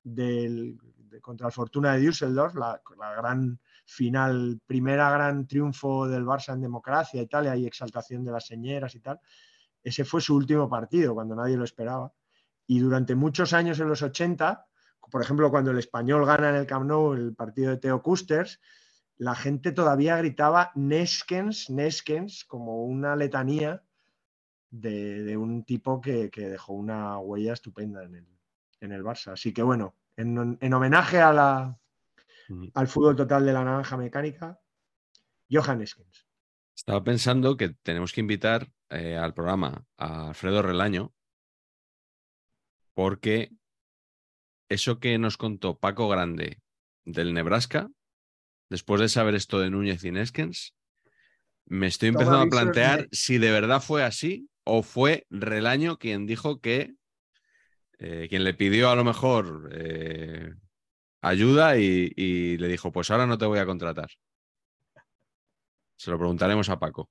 del, 0.04 0.76
de- 1.08 1.18
contra 1.22 1.46
el 1.46 1.52
Fortuna 1.54 1.94
de 1.94 2.00
Düsseldorf, 2.00 2.56
la, 2.56 2.82
gran 3.16 3.58
final, 3.86 4.60
primera 4.66 5.10
gran 5.10 5.46
triunfo 5.46 6.06
del 6.06 6.26
Barça 6.26 6.52
en 6.52 6.60
democracia 6.60 7.22
y 7.22 7.26
tal, 7.26 7.58
y 7.58 7.64
exaltación 7.64 8.26
de 8.26 8.32
las 8.32 8.46
señeras 8.46 8.94
y 8.96 9.00
tal. 9.00 9.18
Ese 9.82 10.04
fue 10.04 10.20
su 10.20 10.36
último 10.36 10.68
partido, 10.68 11.14
cuando 11.14 11.34
nadie 11.34 11.56
lo 11.56 11.64
esperaba. 11.64 12.12
Y 12.66 12.80
durante 12.80 13.14
muchos 13.14 13.54
años 13.54 13.80
en 13.80 13.88
los 13.88 14.02
80, 14.02 14.66
por 15.10 15.22
ejemplo, 15.22 15.50
cuando 15.50 15.70
el 15.70 15.78
español 15.78 16.26
gana 16.26 16.50
en 16.50 16.56
el 16.56 16.66
Camp 16.66 16.84
Nou 16.84 17.14
el 17.14 17.34
partido 17.34 17.70
de 17.70 17.78
Teo 17.78 18.02
Kusters, 18.02 18.60
la 19.18 19.34
gente 19.34 19.72
todavía 19.72 20.16
gritaba 20.16 20.72
Neskens, 20.74 21.70
Neskens, 21.70 22.44
como 22.44 22.84
una 22.84 23.16
letanía 23.16 23.82
de, 24.70 25.22
de 25.22 25.36
un 25.36 25.64
tipo 25.64 26.00
que, 26.00 26.30
que 26.30 26.48
dejó 26.48 26.72
una 26.72 27.18
huella 27.18 27.52
estupenda 27.52 28.04
en 28.04 28.14
el, 28.16 28.26
en 28.80 28.92
el 28.92 29.02
Barça. 29.04 29.32
Así 29.32 29.52
que 29.52 29.62
bueno, 29.62 29.94
en, 30.16 30.58
en 30.60 30.74
homenaje 30.74 31.20
a 31.20 31.32
la, 31.32 31.78
Mm. 32.48 32.68
al 32.74 32.88
fútbol 32.88 33.16
total 33.16 33.46
de 33.46 33.52
la 33.52 33.64
naranja 33.64 33.96
mecánica, 33.96 34.60
Johan 35.50 35.78
Neskens. 35.78 36.26
Estaba 36.76 37.02
pensando 37.04 37.56
que 37.56 37.70
tenemos 37.82 38.12
que 38.12 38.20
invitar 38.20 38.72
eh, 38.90 39.16
al 39.16 39.34
programa 39.34 39.86
a 39.96 40.28
Alfredo 40.28 40.62
Relaño, 40.62 41.14
porque 42.94 43.52
eso 44.68 44.98
que 44.98 45.18
nos 45.18 45.36
contó 45.36 45.78
Paco 45.78 46.08
Grande 46.08 46.60
del 47.04 47.34
Nebraska, 47.34 47.90
después 48.72 49.02
de 49.02 49.10
saber 49.10 49.34
esto 49.34 49.60
de 49.60 49.68
Núñez 49.68 50.02
y 50.02 50.10
Neskens, 50.10 50.74
me 51.66 51.86
estoy 51.86 52.10
Toma 52.10 52.22
empezando 52.22 52.46
a 52.46 52.48
plantear 52.48 53.08
si 53.12 53.36
de 53.36 53.50
verdad 53.50 53.82
fue 53.82 54.02
así 54.02 54.48
o 54.64 54.82
fue 54.82 55.26
Relaño 55.28 55.98
quien 55.98 56.26
dijo 56.26 56.60
que, 56.60 56.94
eh, 57.98 58.28
quien 58.30 58.44
le 58.44 58.54
pidió 58.54 58.88
a 58.88 58.96
lo 58.96 59.04
mejor 59.04 59.68
eh, 59.74 60.54
ayuda 61.20 61.76
y, 61.76 62.12
y 62.16 62.56
le 62.56 62.68
dijo, 62.68 62.90
pues 62.92 63.10
ahora 63.10 63.26
no 63.26 63.36
te 63.36 63.44
voy 63.44 63.58
a 63.58 63.66
contratar. 63.66 64.08
Se 65.96 66.10
lo 66.10 66.16
preguntaremos 66.16 66.70
a 66.70 66.78
Paco. 66.78 67.10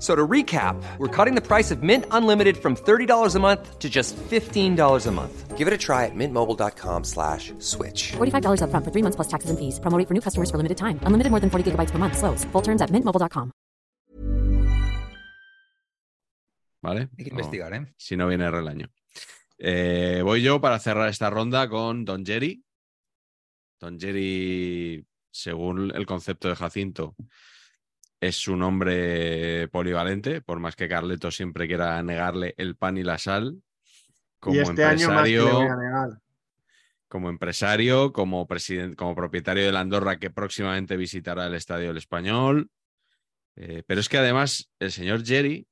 F- 0.00 0.02
So 0.02 0.16
to 0.16 0.26
recap, 0.26 0.82
we're 0.96 1.08
cutting 1.14 1.34
the 1.34 1.46
price 1.46 1.70
of 1.70 1.82
Mint 1.82 2.06
Unlimited 2.10 2.56
from 2.56 2.74
$30 2.74 3.36
a 3.36 3.38
month 3.38 3.78
to 3.78 3.90
just 3.90 4.16
$15 4.16 5.06
a 5.06 5.10
month. 5.12 5.58
Give 5.58 5.68
it 5.68 5.74
a 5.74 5.78
try 5.78 6.06
at 6.06 6.14
mintmobile.com 6.14 7.04
slash 7.04 7.52
switch. 7.58 8.12
$45 8.16 8.62
upfront 8.62 8.84
for 8.84 8.90
three 8.90 9.02
months 9.02 9.16
plus 9.16 9.28
taxes 9.28 9.50
and 9.50 9.58
fees. 9.58 9.78
Promo 9.78 9.98
rate 9.98 10.08
for 10.08 10.14
new 10.14 10.22
customers 10.22 10.50
for 10.50 10.56
limited 10.56 10.78
time. 10.78 10.98
Unlimited 11.04 11.30
more 11.30 11.40
than 11.40 11.50
40 11.50 11.72
gigabytes 11.72 11.90
per 11.90 11.98
month. 11.98 12.16
Slows. 12.16 12.44
Full 12.52 12.62
terms 12.62 12.80
at 12.80 12.88
mintmobile.com. 12.90 13.52
¿Vale? 16.82 17.10
Hay 17.18 17.24
que 17.24 17.30
investigar, 17.30 17.74
¿eh? 17.74 17.92
si 17.98 18.16
no 18.16 18.26
viene 18.26 18.50
Relaño. 18.50 18.88
Eh, 19.58 20.22
voy 20.24 20.40
yo 20.40 20.62
para 20.62 20.78
cerrar 20.78 21.10
esta 21.10 21.28
ronda 21.28 21.68
con 21.68 22.06
Don 22.06 22.24
Jerry. 22.24 22.64
Don 23.78 24.00
Jerry, 24.00 25.04
según 25.30 25.92
el 25.94 26.06
concepto 26.06 26.48
de 26.48 26.56
Jacinto, 26.56 27.14
es 28.20 28.48
un 28.48 28.62
hombre 28.62 29.68
polivalente, 29.68 30.42
por 30.42 30.60
más 30.60 30.76
que 30.76 30.88
Carleto 30.88 31.30
siempre 31.30 31.66
quiera 31.66 32.02
negarle 32.02 32.54
el 32.58 32.76
pan 32.76 32.98
y 32.98 33.02
la 33.02 33.18
sal. 33.18 33.62
Como 34.38 34.56
y 34.56 34.60
este 34.60 34.84
año 34.84 35.08
más 35.08 35.24
que 35.24 35.30
le 35.30 35.36
empresario, 35.36 35.54
voy 35.54 35.66
a 35.66 35.76
negar. 35.76 36.08
como 37.08 37.28
empresario, 37.30 38.12
como 38.12 38.46
presidente, 38.46 38.96
como 38.96 39.14
propietario 39.14 39.64
de 39.64 39.72
la 39.72 39.80
Andorra 39.80 40.18
que 40.18 40.30
próximamente 40.30 40.96
visitará 40.96 41.46
el 41.46 41.54
Estadio 41.54 41.88
del 41.88 41.96
Español. 41.96 42.70
Eh, 43.56 43.82
pero 43.86 44.00
es 44.00 44.08
que 44.08 44.18
además 44.18 44.70
el 44.78 44.92
señor 44.92 45.24
Jerry, 45.24 45.66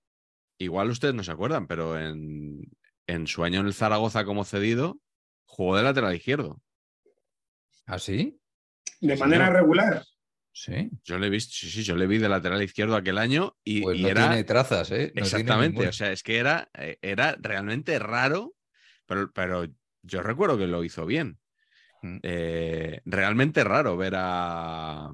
igual 0.58 0.90
ustedes 0.90 1.14
no 1.14 1.22
se 1.22 1.32
acuerdan, 1.32 1.66
pero 1.66 1.98
en, 1.98 2.62
en 3.06 3.26
su 3.26 3.44
año 3.44 3.60
en 3.60 3.66
el 3.66 3.74
Zaragoza 3.74 4.24
como 4.24 4.44
cedido, 4.44 4.98
jugó 5.44 5.76
de 5.76 5.82
lateral 5.82 6.14
izquierdo. 6.14 6.60
¿Ah, 7.86 7.98
sí? 7.98 8.38
De 9.00 9.16
manera 9.16 9.46
señor. 9.46 9.60
regular. 9.60 10.04
Sí. 10.52 10.90
Yo 11.04 11.18
le 11.18 11.28
he 11.28 11.30
visto, 11.30 11.54
sí, 11.54 11.70
sí, 11.70 11.82
yo 11.84 11.94
le 11.96 12.06
vi 12.06 12.18
de 12.18 12.28
lateral 12.28 12.62
izquierdo 12.62 12.96
aquel 12.96 13.18
año 13.18 13.56
y, 13.62 13.82
Pues 13.82 13.98
y 13.98 14.02
no 14.02 14.08
era 14.08 14.28
tiene 14.28 14.44
trazas, 14.44 14.90
¿eh? 14.90 15.12
No 15.14 15.22
exactamente, 15.22 15.86
o 15.86 15.92
sea, 15.92 16.10
es 16.10 16.22
que 16.22 16.38
era, 16.38 16.68
eh, 16.74 16.98
era 17.00 17.36
realmente 17.40 17.98
raro, 17.98 18.54
pero, 19.06 19.30
pero 19.32 19.66
yo 20.02 20.22
recuerdo 20.22 20.58
que 20.58 20.66
lo 20.66 20.82
hizo 20.82 21.06
bien. 21.06 21.38
Mm. 22.02 22.18
Eh, 22.22 23.00
realmente 23.04 23.64
raro 23.64 23.96
ver 23.96 24.14
a, 24.16 25.10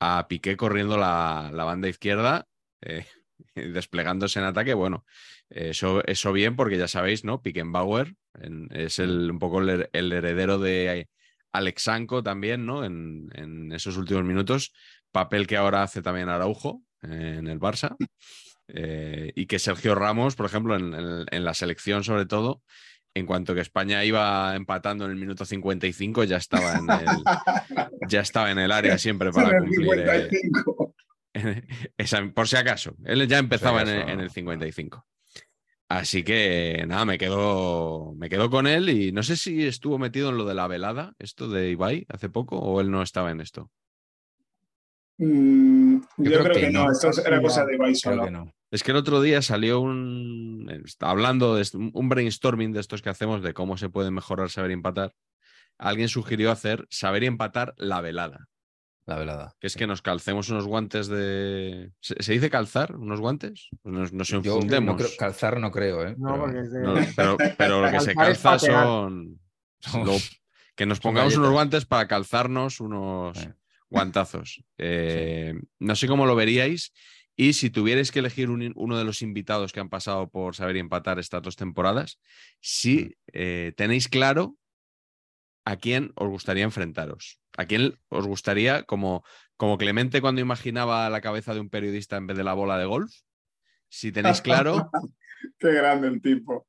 a 0.00 0.28
Piqué 0.28 0.56
corriendo 0.56 0.96
la, 0.96 1.50
la 1.52 1.64
banda 1.64 1.88
izquierda, 1.88 2.46
eh, 2.80 3.06
desplegándose 3.54 4.38
en 4.38 4.46
ataque. 4.46 4.74
Bueno, 4.74 5.04
eso, 5.50 6.02
eso 6.06 6.32
bien, 6.32 6.56
porque 6.56 6.78
ya 6.78 6.88
sabéis, 6.88 7.24
¿no? 7.24 7.42
Pickenbauer 7.42 8.14
en- 8.34 8.68
es 8.72 8.98
el, 8.98 9.30
un 9.30 9.38
poco 9.38 9.60
el 9.60 10.12
heredero 10.12 10.58
de 10.58 11.08
Alexanco 11.52 12.22
también, 12.22 12.66
¿no? 12.66 12.84
En, 12.84 13.28
en 13.34 13.72
esos 13.72 13.96
últimos 13.96 14.24
minutos, 14.24 14.72
papel 15.12 15.46
que 15.46 15.56
ahora 15.56 15.82
hace 15.82 16.02
también 16.02 16.28
Araujo 16.28 16.82
eh, 17.02 17.36
en 17.38 17.46
el 17.48 17.58
Barça. 17.60 17.96
Eh, 18.68 19.32
y 19.34 19.46
que 19.46 19.58
Sergio 19.58 19.94
Ramos, 19.94 20.36
por 20.36 20.44
ejemplo, 20.46 20.76
en, 20.76 20.92
en- 20.94 21.26
en 21.30 21.44
la 21.44 21.54
selección 21.54 22.04
sobre 22.04 22.26
todo, 22.26 22.62
en 23.14 23.24
cuanto 23.24 23.54
que 23.54 23.62
España 23.62 24.04
iba 24.04 24.54
empatando 24.54 25.06
en 25.06 25.12
el 25.12 25.16
minuto 25.16 25.44
55, 25.46 26.24
ya 26.24 26.36
estaba 26.36 26.74
en 26.74 26.90
el, 26.90 27.06
ya 28.08 28.20
estaba 28.20 28.50
en 28.50 28.58
el 28.58 28.70
área 28.70 28.98
siempre 28.98 29.30
para 29.32 29.58
cumplir. 29.58 29.98
eh, 30.00 30.28
55. 30.30 30.94
esa- 31.96 32.30
por 32.34 32.46
si 32.46 32.56
acaso, 32.56 32.94
él 33.04 33.26
ya 33.26 33.38
empezaba 33.38 33.80
en, 33.82 33.88
el, 33.88 33.96
acaso. 34.02 34.12
en 34.12 34.20
el 34.20 34.30
55. 34.30 35.06
Así 35.88 36.22
que 36.22 36.84
nada, 36.86 37.06
me 37.06 37.16
quedo, 37.16 38.12
me 38.16 38.28
quedo 38.28 38.50
con 38.50 38.66
él 38.66 38.90
y 38.90 39.10
no 39.10 39.22
sé 39.22 39.36
si 39.36 39.66
estuvo 39.66 39.98
metido 39.98 40.28
en 40.28 40.36
lo 40.36 40.44
de 40.44 40.54
la 40.54 40.68
velada, 40.68 41.14
esto 41.18 41.48
de 41.48 41.70
Ibai, 41.70 42.04
hace 42.10 42.28
poco, 42.28 42.58
o 42.58 42.80
él 42.80 42.90
no 42.90 43.00
estaba 43.02 43.30
en 43.30 43.40
esto. 43.40 43.70
Mm, 45.16 45.96
yo, 46.18 46.24
creo 46.24 46.42
creo, 46.42 46.54
que 46.54 46.60
que, 46.60 46.70
no, 46.70 46.84
no. 46.84 46.92
esto 46.92 47.10
era 47.26 47.40
cosa 47.40 47.64
de 47.64 47.74
Ibai 47.74 47.94
solo. 47.94 48.24
que 48.24 48.30
no. 48.30 48.52
Es 48.70 48.82
que 48.82 48.90
el 48.90 48.98
otro 48.98 49.22
día 49.22 49.40
salió 49.40 49.80
un. 49.80 50.70
está 50.84 51.08
Hablando 51.08 51.54
de 51.56 51.66
un 51.74 52.08
brainstorming 52.10 52.72
de 52.72 52.80
estos 52.80 53.00
que 53.00 53.08
hacemos 53.08 53.42
de 53.42 53.54
cómo 53.54 53.78
se 53.78 53.88
puede 53.88 54.10
mejorar 54.10 54.50
saber 54.50 54.72
y 54.72 54.74
empatar. 54.74 55.14
Alguien 55.78 56.08
sugirió 56.08 56.50
hacer 56.50 56.86
saber 56.90 57.22
y 57.22 57.26
empatar 57.26 57.72
la 57.78 58.02
velada. 58.02 58.48
La 59.08 59.16
velada. 59.16 59.56
Que 59.58 59.68
es 59.68 59.74
que 59.74 59.86
nos 59.86 60.02
calcemos 60.02 60.50
unos 60.50 60.66
guantes 60.66 61.08
de. 61.08 61.92
¿Se, 61.98 62.22
se 62.22 62.32
dice 62.34 62.50
calzar? 62.50 62.94
¿Unos 62.94 63.20
guantes? 63.20 63.68
Pues 63.80 63.94
Nos, 63.94 64.12
nos 64.12 64.28
Yo 64.28 64.36
enfundemos. 64.36 64.92
no 64.92 64.96
creo- 64.98 65.16
calzar 65.18 65.58
no 65.58 65.70
creo, 65.70 66.06
¿eh? 66.06 66.14
No, 66.18 66.28
Pero- 66.32 66.40
porque 66.42 66.60
es 66.60 66.70
de- 66.70 66.82
No, 66.82 66.94
pero, 67.16 67.36
pero 67.56 67.80
lo 67.82 67.90
que 67.90 68.00
se 68.00 68.14
calza 68.14 68.58
son. 68.58 69.40
lo- 70.04 70.16
que 70.76 70.84
nos 70.84 71.00
pongamos 71.00 71.34
unos 71.38 71.50
guantes 71.52 71.86
para 71.86 72.06
calzarnos 72.06 72.80
unos 72.80 73.38
Sí. 73.38 73.48
guantazos. 73.88 74.62
Eh, 74.78 75.54
No 75.78 75.96
sé 75.96 76.06
cómo 76.06 76.26
lo 76.26 76.36
veríais. 76.36 76.92
Y 77.34 77.54
si 77.54 77.70
tuvierais 77.70 78.12
que 78.12 78.18
elegir 78.18 78.50
un- 78.50 78.72
uno 78.76 78.98
de 78.98 79.04
los 79.04 79.22
invitados 79.22 79.72
que 79.72 79.80
han 79.80 79.88
pasado 79.88 80.28
por 80.28 80.54
saber 80.54 80.76
y 80.76 80.80
empatar 80.80 81.18
estas 81.18 81.40
dos 81.40 81.56
temporadas, 81.56 82.18
si 82.60 83.16
eh, 83.32 83.72
tenéis 83.74 84.06
claro 84.08 84.54
a 85.64 85.76
quién 85.76 86.12
os 86.14 86.28
gustaría 86.28 86.64
enfrentaros. 86.64 87.40
¿A 87.58 87.66
quién 87.66 87.98
os 88.08 88.24
gustaría, 88.26 88.84
como, 88.84 89.24
como 89.56 89.76
Clemente 89.78 90.20
cuando 90.20 90.40
imaginaba 90.40 91.10
la 91.10 91.20
cabeza 91.20 91.52
de 91.54 91.60
un 91.60 91.68
periodista 91.68 92.16
en 92.16 92.28
vez 92.28 92.36
de 92.36 92.44
la 92.44 92.54
bola 92.54 92.78
de 92.78 92.86
golf? 92.86 93.12
Si 93.90 94.12
tenéis 94.12 94.40
claro, 94.40 94.90
Qué 95.58 95.72
grande 95.72 96.08
el 96.08 96.22
tipo. 96.22 96.66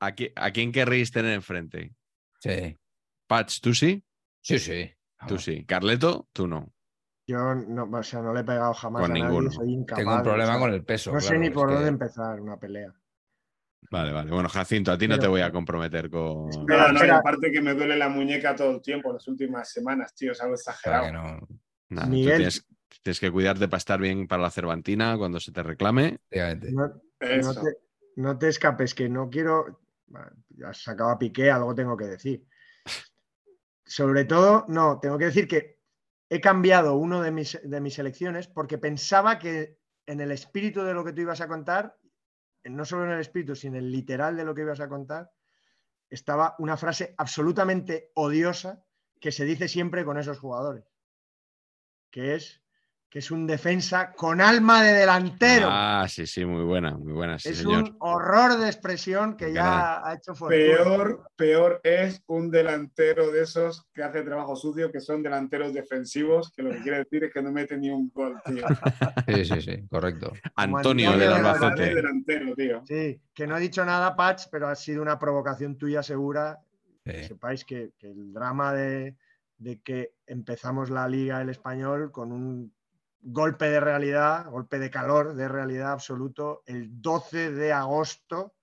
¿a, 0.00 0.12
qui- 0.14 0.32
a 0.36 0.50
quién 0.50 0.70
querréis 0.70 1.10
tener 1.12 1.32
enfrente? 1.32 1.94
Sí. 2.40 2.76
Patch, 3.26 3.60
¿tú 3.60 3.72
sí? 3.74 4.04
Sí, 4.42 4.58
sí. 4.58 4.90
Tú 5.26 5.38
sí. 5.38 5.64
Carleto, 5.64 6.28
tú 6.32 6.46
no. 6.46 6.72
Yo 7.26 7.54
no, 7.54 7.84
o 7.84 8.02
sea, 8.02 8.20
no 8.20 8.34
le 8.34 8.40
he 8.40 8.44
pegado 8.44 8.74
jamás 8.74 9.02
Con 9.02 9.10
a 9.12 9.14
nadie, 9.14 9.24
ninguno. 9.24 9.50
soy 9.50 9.72
incapaz. 9.72 9.98
Tengo 10.02 10.14
un 10.14 10.20
o 10.20 10.24
problema 10.24 10.52
sea, 10.52 10.60
con 10.60 10.72
el 10.74 10.84
peso. 10.84 11.12
No 11.12 11.20
sé 11.20 11.38
ni 11.38 11.48
por 11.50 11.68
que- 11.68 11.74
dónde 11.74 11.88
empezar 11.88 12.40
una 12.40 12.58
pelea. 12.58 12.92
Vale, 13.90 14.12
vale. 14.12 14.30
Bueno, 14.30 14.48
Jacinto, 14.48 14.90
a 14.92 14.96
ti 14.98 15.06
no 15.06 15.18
te 15.18 15.26
voy 15.26 15.40
a 15.42 15.52
comprometer 15.52 16.08
con. 16.08 16.48
No, 16.66 16.92
no, 16.92 17.04
y 17.04 17.08
aparte 17.10 17.50
que 17.52 17.60
me 17.60 17.74
duele 17.74 17.96
la 17.96 18.08
muñeca 18.08 18.54
todo 18.56 18.70
el 18.70 18.80
tiempo, 18.82 19.12
las 19.12 19.26
últimas 19.28 19.70
semanas, 19.70 20.14
tío, 20.14 20.32
es 20.32 20.40
algo 20.40 20.54
Claro 20.54 20.70
exagerado. 20.72 21.06
que 21.06 21.12
no. 21.12 21.48
Nada, 21.90 22.06
tú 22.06 22.12
Miguel- 22.12 22.36
tienes, 22.36 22.66
tienes 23.02 23.20
que 23.20 23.30
cuidarte 23.30 23.68
para 23.68 23.78
estar 23.78 24.00
bien 24.00 24.26
para 24.26 24.42
la 24.42 24.50
Cervantina 24.50 25.18
cuando 25.18 25.38
se 25.40 25.52
te 25.52 25.62
reclame. 25.62 26.20
No, 26.70 26.88
no 27.20 27.54
te, 27.54 27.76
no 28.16 28.38
te 28.38 28.48
escapes, 28.48 28.94
que 28.94 29.08
no 29.10 29.28
quiero. 29.28 29.80
Ya 30.50 30.68
has 30.68 30.82
sacado 30.82 31.10
a 31.10 31.18
Piqué, 31.18 31.50
algo 31.50 31.74
tengo 31.74 31.96
que 31.96 32.06
decir. 32.06 32.44
Sobre 33.84 34.24
todo, 34.24 34.64
no, 34.68 34.98
tengo 35.00 35.18
que 35.18 35.26
decir 35.26 35.46
que 35.46 35.78
he 36.30 36.40
cambiado 36.40 36.96
uno 36.96 37.20
de 37.20 37.30
mis, 37.30 37.60
de 37.62 37.80
mis 37.80 37.98
elecciones 37.98 38.48
porque 38.48 38.78
pensaba 38.78 39.38
que 39.38 39.78
en 40.06 40.20
el 40.20 40.30
espíritu 40.32 40.82
de 40.82 40.94
lo 40.94 41.04
que 41.04 41.12
tú 41.12 41.20
ibas 41.20 41.40
a 41.40 41.48
contar, 41.48 41.96
no 42.64 42.84
solo 42.84 43.04
en 43.04 43.12
el 43.12 43.20
espíritu, 43.20 43.54
sino 43.54 43.76
en 43.76 43.84
el 43.84 43.92
literal 43.92 44.36
de 44.36 44.44
lo 44.44 44.54
que 44.54 44.62
ibas 44.62 44.80
a 44.80 44.88
contar, 44.88 45.32
estaba 46.08 46.54
una 46.58 46.76
frase 46.76 47.14
absolutamente 47.16 48.12
odiosa 48.14 48.84
que 49.20 49.32
se 49.32 49.44
dice 49.44 49.68
siempre 49.68 50.04
con 50.04 50.18
esos 50.18 50.38
jugadores, 50.38 50.84
que 52.10 52.34
es 52.34 52.61
que 53.12 53.18
es 53.18 53.30
un 53.30 53.46
defensa 53.46 54.14
con 54.14 54.40
alma 54.40 54.82
de 54.82 54.94
delantero. 54.94 55.68
Ah, 55.70 56.06
sí, 56.08 56.26
sí, 56.26 56.46
muy 56.46 56.64
buena, 56.64 56.96
muy 56.96 57.12
buena, 57.12 57.38
sí, 57.38 57.50
es 57.50 57.58
señor. 57.58 57.82
un 57.82 57.96
horror 57.98 58.56
de 58.58 58.66
expresión 58.68 59.36
que 59.36 59.52
ya 59.52 60.00
ha 60.02 60.14
hecho 60.14 60.34
fortuna. 60.34 60.62
Peor, 60.64 61.30
peor 61.36 61.80
es 61.84 62.22
un 62.28 62.50
delantero 62.50 63.30
de 63.30 63.42
esos 63.42 63.84
que 63.92 64.02
hace 64.02 64.22
trabajo 64.22 64.56
sucio, 64.56 64.90
que 64.90 65.00
son 65.02 65.22
delanteros 65.22 65.74
defensivos, 65.74 66.50
que 66.56 66.62
lo 66.62 66.70
que 66.70 66.78
quiere 66.78 66.98
decir 67.00 67.24
es 67.24 67.34
que 67.34 67.42
no 67.42 67.52
mete 67.52 67.76
ni 67.76 67.90
un 67.90 68.10
gol, 68.14 68.40
tío. 68.46 68.64
Sí, 69.28 69.44
sí, 69.44 69.60
sí, 69.60 69.86
correcto. 69.90 70.32
Antonio 70.56 71.10
Antonio 71.10 71.18
del 71.18 71.32
Albacete. 71.34 71.94
delantero, 71.94 72.54
tío. 72.54 72.82
Sí, 72.86 73.20
que 73.34 73.46
no 73.46 73.58
he 73.58 73.60
dicho 73.60 73.84
nada, 73.84 74.16
Patch, 74.16 74.44
pero 74.50 74.68
ha 74.68 74.74
sido 74.74 75.02
una 75.02 75.18
provocación 75.18 75.76
tuya 75.76 76.02
segura. 76.02 76.58
Que 77.04 77.24
sepáis 77.24 77.66
que, 77.66 77.90
que 77.98 78.06
el 78.10 78.32
drama 78.32 78.72
de, 78.72 79.16
de 79.58 79.82
que 79.82 80.14
empezamos 80.26 80.88
la 80.88 81.06
liga 81.06 81.42
el 81.42 81.50
español 81.50 82.10
con 82.10 82.32
un 82.32 82.72
golpe 83.22 83.66
de 83.70 83.80
realidad, 83.80 84.50
golpe 84.50 84.78
de 84.78 84.90
calor 84.90 85.34
de 85.34 85.48
realidad 85.48 85.92
absoluto, 85.92 86.62
el 86.66 87.00
12 87.00 87.52
de 87.52 87.72
agosto 87.72 88.54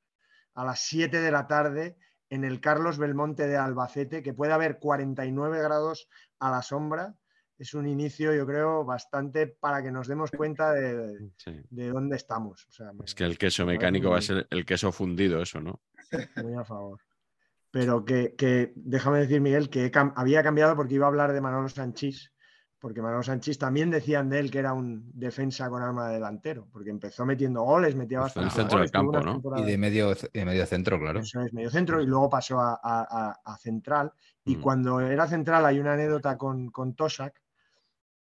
a 0.55 0.65
las 0.65 0.81
7 0.81 1.19
de 1.21 1.31
la 1.31 1.47
tarde 1.47 1.97
en 2.29 2.43
el 2.43 2.59
Carlos 2.61 2.97
Belmonte 2.97 3.47
de 3.47 3.57
Albacete, 3.57 4.21
que 4.21 4.33
puede 4.33 4.51
haber 4.53 4.77
49 4.79 5.61
grados 5.61 6.09
a 6.39 6.51
la 6.51 6.61
sombra. 6.61 7.15
Es 7.57 7.73
un 7.73 7.87
inicio, 7.87 8.33
yo 8.33 8.45
creo, 8.45 8.85
bastante 8.85 9.47
para 9.47 9.81
que 9.81 9.91
nos 9.91 10.07
demos 10.07 10.29
cuenta 10.31 10.71
de, 10.73 11.31
Sí. 11.37 11.59
de 11.69 11.89
dónde 11.89 12.15
estamos. 12.17 12.65
O 12.67 12.71
sea, 12.71 12.91
Es 13.03 13.15
que 13.15 13.23
el 13.25 13.37
queso 13.37 13.65
mecánico 13.65 14.11
va 14.11 14.19
a 14.19 14.21
ser 14.21 14.47
el 14.49 14.65
queso 14.65 14.91
fundido, 14.91 15.41
eso, 15.41 15.59
¿no? 15.59 15.81
muy 16.43 16.53
a 16.55 16.63
favor. 16.63 16.99
Pero 17.71 18.03
que, 18.05 18.33
que 18.35 18.71
déjame 18.75 19.19
decir, 19.19 19.41
Miguel, 19.41 19.69
que 19.69 19.85
he 19.85 19.91
cam- 19.91 20.13
había 20.15 20.41
cambiado 20.43 20.75
porque 20.75 20.95
iba 20.95 21.05
a 21.05 21.09
hablar 21.09 21.33
de 21.33 21.41
Manolo 21.41 21.69
Sanchís, 21.69 22.31
porque 22.79 23.01
Manolo 23.01 23.23
Sanchís 23.23 23.57
también 23.57 23.89
decían 23.89 24.29
de 24.29 24.39
él 24.39 24.49
que 24.49 24.59
era 24.59 24.73
un 24.73 25.11
defensa 25.13 25.69
con 25.69 25.81
arma 25.83 26.07
de 26.07 26.13
delantero, 26.15 26.67
porque 26.71 26.89
empezó 26.89 27.25
metiendo 27.25 27.63
goles, 27.63 27.95
metía 27.95 28.19
Pues 28.19 28.33
fue 28.33 28.41
el 28.43 28.47
bastante 28.47 28.71
centro 28.71 28.79
del 28.79 28.91
campo, 28.91 29.19
¿no? 29.19 29.59
Y 29.59 29.63
de 29.63 29.77
medio, 29.77 30.13
de 30.15 30.45
medio 30.45 30.65
centro, 30.65 30.97
claro. 30.97 31.19
Eso 31.19 31.41
es, 31.41 31.51
medio 31.53 31.69
centro, 31.69 32.01
y 32.01 32.05
luego 32.05 32.29
pasó 32.29 32.59
a, 32.61 32.79
a- 32.81 33.57
central. 33.57 34.13
Y 34.45 34.55
Mm. 34.55 34.61
cuando 34.61 34.99
era 35.01 35.27
central 35.27 35.65
hay 35.65 35.79
una 35.79 35.93
anécdota 35.93 36.37
con, 36.37 36.69
con 36.71 36.95
Tosak, 36.95 37.41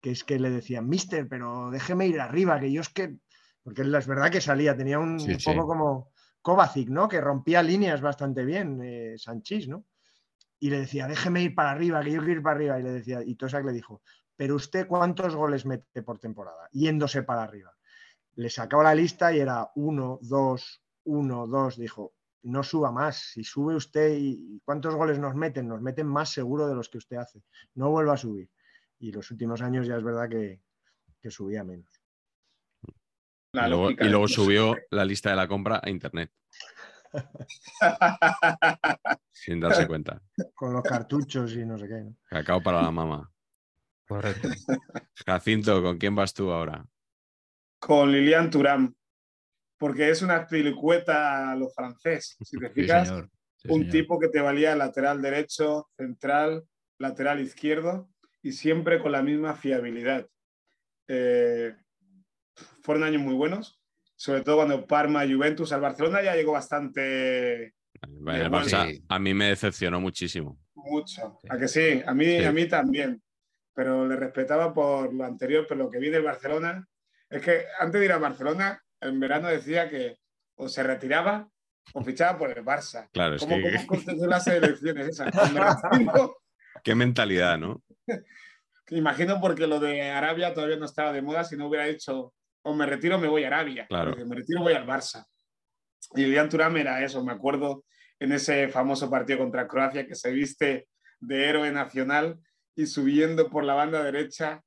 que 0.01 0.11
es 0.11 0.23
que 0.23 0.39
le 0.39 0.49
decían, 0.49 0.87
mister, 0.89 1.27
pero 1.27 1.69
déjeme 1.69 2.07
ir 2.07 2.19
arriba, 2.19 2.59
que 2.59 2.71
yo 2.71 2.81
es 2.81 2.89
que. 2.89 3.17
Porque 3.61 3.83
es 3.83 4.07
verdad 4.07 4.31
que 4.31 4.41
salía, 4.41 4.75
tenía 4.75 4.97
un, 4.97 5.19
Sí, 5.19 5.33
un 5.33 5.37
sí. 5.37 5.51
poco 5.51 5.67
como 5.67 6.11
Kovacic, 6.41 6.89
¿no? 6.89 7.07
Que 7.07 7.21
rompía 7.21 7.61
líneas 7.61 8.01
bastante 8.01 8.43
bien, 8.45 8.79
eh, 8.81 9.15
Sanchís, 9.17 9.67
¿no? 9.67 9.85
Y 10.59 10.69
le 10.69 10.79
decía, 10.79 11.07
déjeme 11.07 11.43
ir 11.43 11.53
para 11.53 11.71
arriba, 11.71 12.01
que 12.01 12.11
yo 12.11 12.19
quiero 12.19 12.39
ir 12.39 12.41
para 12.41 12.55
arriba. 12.55 12.79
Y 12.79 12.83
le 12.83 12.91
decía, 12.91 13.21
y 13.23 13.35
Tosak 13.35 13.63
le 13.65 13.73
dijo, 13.73 14.01
pero 14.39 14.55
usted 14.55 14.87
cuántos 14.87 15.35
goles 15.35 15.65
mete 15.65 16.01
por 16.01 16.17
temporada, 16.17 16.69
yéndose 16.71 17.23
para 17.23 17.43
arriba. 17.43 17.75
Le 18.35 18.49
sacaba 18.49 18.83
la 18.83 18.95
lista 18.95 19.33
y 19.33 19.39
era 19.41 19.69
uno, 19.75 20.17
dos, 20.21 20.81
uno, 21.03 21.45
dos. 21.45 21.75
Dijo, 21.75 22.13
no 22.43 22.63
suba 22.63 22.89
más. 22.89 23.17
Si 23.33 23.43
sube 23.43 23.75
usted 23.75 24.15
y 24.17 24.61
cuántos 24.63 24.95
goles 24.95 25.19
nos 25.19 25.35
meten, 25.35 25.67
nos 25.67 25.81
meten 25.81 26.07
más 26.07 26.29
seguro 26.29 26.69
de 26.69 26.75
los 26.75 26.87
que 26.87 26.99
usted 26.99 27.17
hace. 27.17 27.43
No 27.75 27.89
vuelva 27.89 28.13
a 28.13 28.17
subir. 28.17 28.49
Y 28.97 29.11
los 29.11 29.29
últimos 29.29 29.61
años 29.61 29.85
ya 29.85 29.97
es 29.97 30.03
verdad 30.05 30.29
que, 30.29 30.61
que 31.19 31.29
subía 31.29 31.65
menos. 31.65 32.01
La 33.51 33.67
y 33.67 33.71
luego, 33.71 33.91
y 33.91 34.07
luego 34.07 34.29
subió 34.29 34.77
la 34.89 35.03
lista 35.03 35.31
de 35.31 35.35
la 35.35 35.49
compra 35.49 35.81
a 35.83 35.89
internet, 35.89 36.31
sin 39.33 39.59
darse 39.59 39.85
cuenta. 39.85 40.21
Con 40.55 40.71
los 40.71 40.83
cartuchos 40.83 41.53
y 41.55 41.65
no 41.65 41.77
sé 41.77 41.89
qué. 41.89 42.03
¿no? 42.03 42.15
Cacao 42.29 42.63
para 42.63 42.81
la 42.81 42.91
mama. 42.91 43.29
Correcto. 44.09 44.49
Jacinto, 45.27 45.83
¿con 45.83 45.99
quién 45.99 46.15
vas 46.15 46.33
tú 46.33 46.51
ahora? 46.51 46.83
Con 47.79 48.11
Lilian 48.11 48.49
Thuram, 48.49 48.93
porque 49.77 50.09
es 50.09 50.23
una 50.23 50.47
pelicueta 50.47 51.51
a 51.51 51.55
lo 51.55 51.69
francés. 51.69 52.35
Si 52.41 52.57
te 52.57 52.67
Sí, 52.69 52.73
fijas, 52.73 53.07
señor. 53.07 53.29
Sí, 53.57 53.67
un 53.71 53.79
señor. 53.81 53.91
tipo 53.91 54.19
que 54.19 54.29
te 54.29 54.41
valía 54.41 54.75
lateral 54.75 55.21
derecho, 55.21 55.89
central, 55.95 56.65
lateral 56.97 57.39
izquierdo 57.39 58.09
y 58.41 58.51
siempre 58.53 58.99
con 58.99 59.11
la 59.11 59.21
misma 59.21 59.53
fiabilidad. 59.53 60.27
Eh, 61.07 61.75
fueron 62.81 63.03
años 63.03 63.21
muy 63.21 63.35
buenos, 63.35 63.79
sobre 64.15 64.41
todo 64.41 64.55
cuando 64.57 64.87
Parma, 64.87 65.23
Juventus, 65.27 65.71
al 65.71 65.81
Barcelona 65.81 66.23
ya 66.23 66.35
llegó 66.35 66.53
bastante 66.53 67.75
el 68.01 68.49
Barça 68.51 68.89
sí. 68.89 69.03
a 69.07 69.19
mí 69.19 69.33
me 69.33 69.49
decepcionó 69.49 69.99
muchísimo. 70.01 70.57
mucho. 70.73 71.37
Sí. 71.41 71.47
¿A 71.51 71.57
que 71.59 71.67
sí? 71.67 72.01
A 72.05 72.13
mí, 72.15 72.25
Sí. 72.25 72.43
a 72.43 72.51
mí 72.51 72.67
también. 72.67 73.21
Pero 73.79 74.05
le 74.05 74.17
respetaba 74.17 74.73
por 74.73 75.13
lo 75.13 75.23
anterior, 75.23 75.65
pero 75.65 75.85
lo 75.85 75.89
que 75.89 75.99
vi 75.99 76.09
del 76.09 76.21
Barcelona 76.21 76.85
es 77.29 77.41
que 77.41 77.63
antes 77.79 77.97
de 77.97 78.05
ir 78.07 78.11
a 78.11 78.17
Barcelona, 78.17 78.83
en 78.99 79.21
verano 79.21 79.47
decía 79.47 79.89
que 79.89 80.17
o 80.57 80.67
se 80.67 80.83
retiraba 80.83 81.47
o 81.93 82.03
fichaba 82.03 82.37
por 82.37 82.51
el 82.51 82.65
Barça. 82.65 83.07
Claro, 83.13 83.35
es 83.35 83.41
¿Cómo, 83.41 83.55
que 83.55 83.87
cómo 83.87 84.25
las 84.25 84.45
elecciones 84.47 85.07
esas? 85.07 85.33
Retiro, 85.33 86.35
qué 86.83 86.93
mentalidad, 86.93 87.57
¿no? 87.57 87.81
imagino 88.89 89.39
porque 89.39 89.65
lo 89.65 89.79
de 89.79 90.11
Arabia 90.11 90.53
todavía 90.53 90.75
no 90.75 90.83
estaba 90.83 91.13
de 91.13 91.21
moda, 91.21 91.45
si 91.45 91.55
no 91.55 91.69
hubiera 91.69 91.85
dicho 91.85 92.33
o 92.63 92.73
me 92.73 92.85
retiro 92.85 93.17
me 93.17 93.29
voy 93.29 93.45
a 93.45 93.47
Arabia. 93.47 93.87
Claro. 93.87 94.13
Me 94.25 94.35
retiro 94.35 94.59
voy 94.59 94.73
al 94.73 94.85
Barça. 94.85 95.23
Y 96.15 96.25
Lilian 96.25 96.49
Thuram 96.49 96.75
era 96.75 97.01
eso, 97.01 97.23
me 97.23 97.31
acuerdo 97.31 97.85
en 98.19 98.33
ese 98.33 98.67
famoso 98.67 99.09
partido 99.09 99.39
contra 99.39 99.69
Croacia 99.69 100.05
que 100.05 100.15
se 100.15 100.31
viste 100.33 100.89
de 101.21 101.47
héroe 101.47 101.71
nacional 101.71 102.41
y 102.79 102.85
subiendo 102.85 103.49
por 103.49 103.65
la 103.65 103.73
banda 103.73 104.01
derecha 104.01 104.63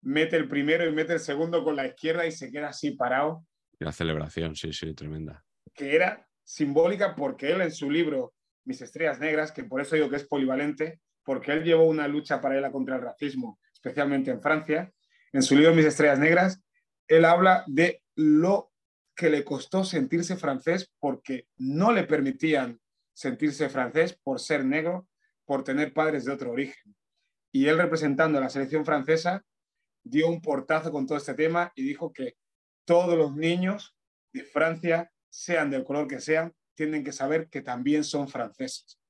mete 0.00 0.36
el 0.36 0.48
primero 0.48 0.88
y 0.88 0.92
mete 0.92 1.14
el 1.14 1.18
segundo 1.18 1.64
con 1.64 1.74
la 1.74 1.84
izquierda 1.84 2.24
y 2.24 2.30
se 2.30 2.52
queda 2.52 2.68
así 2.68 2.92
parado, 2.92 3.44
Y 3.80 3.84
la 3.84 3.90
celebración, 3.90 4.54
sí, 4.54 4.72
sí, 4.72 4.94
tremenda. 4.94 5.44
que 5.74 5.96
era 5.96 6.24
simbólica 6.44 7.16
porque 7.16 7.50
él 7.50 7.60
en 7.62 7.72
su 7.72 7.90
libro 7.90 8.34
Mis 8.64 8.82
Estrellas 8.82 9.18
Negras, 9.18 9.50
que 9.50 9.64
por 9.64 9.80
eso 9.80 9.96
digo 9.96 10.08
que 10.08 10.14
es 10.14 10.28
polivalente, 10.28 11.00
porque 11.24 11.50
él 11.50 11.64
llevó 11.64 11.88
una 11.88 12.06
lucha 12.06 12.40
paralela 12.40 12.70
contra 12.70 12.94
el 12.94 13.02
racismo, 13.02 13.58
especialmente 13.72 14.30
en 14.30 14.40
Francia, 14.40 14.92
en 15.32 15.42
su 15.42 15.56
libro 15.56 15.74
Mis 15.74 15.86
Estrellas 15.86 16.20
Negras, 16.20 16.62
él 17.08 17.24
habla 17.24 17.64
de 17.66 18.00
lo 18.14 18.70
que 19.16 19.28
le 19.28 19.42
costó 19.42 19.82
sentirse 19.82 20.36
francés 20.36 20.92
porque 21.00 21.48
no 21.56 21.90
le 21.90 22.04
permitían 22.04 22.80
sentirse 23.12 23.68
francés 23.68 24.16
por 24.22 24.38
ser 24.38 24.64
negro, 24.64 25.08
por 25.44 25.64
tener 25.64 25.92
padres 25.92 26.24
de 26.24 26.32
otro 26.32 26.52
origen. 26.52 26.94
Y 27.56 27.68
él 27.68 27.78
representando 27.78 28.36
a 28.36 28.42
la 28.42 28.50
selección 28.50 28.84
francesa 28.84 29.42
dio 30.04 30.28
un 30.28 30.42
portazo 30.42 30.92
con 30.92 31.06
todo 31.06 31.16
este 31.16 31.32
tema 31.32 31.72
y 31.74 31.84
dijo 31.84 32.12
que 32.12 32.36
todos 32.84 33.16
los 33.16 33.34
niños 33.34 33.96
de 34.34 34.44
Francia, 34.44 35.10
sean 35.30 35.70
del 35.70 35.82
color 35.82 36.06
que 36.06 36.20
sean, 36.20 36.52
tienen 36.74 37.02
que 37.02 37.12
saber 37.12 37.48
que 37.48 37.62
también 37.62 38.04
son 38.04 38.28
franceses. 38.28 39.00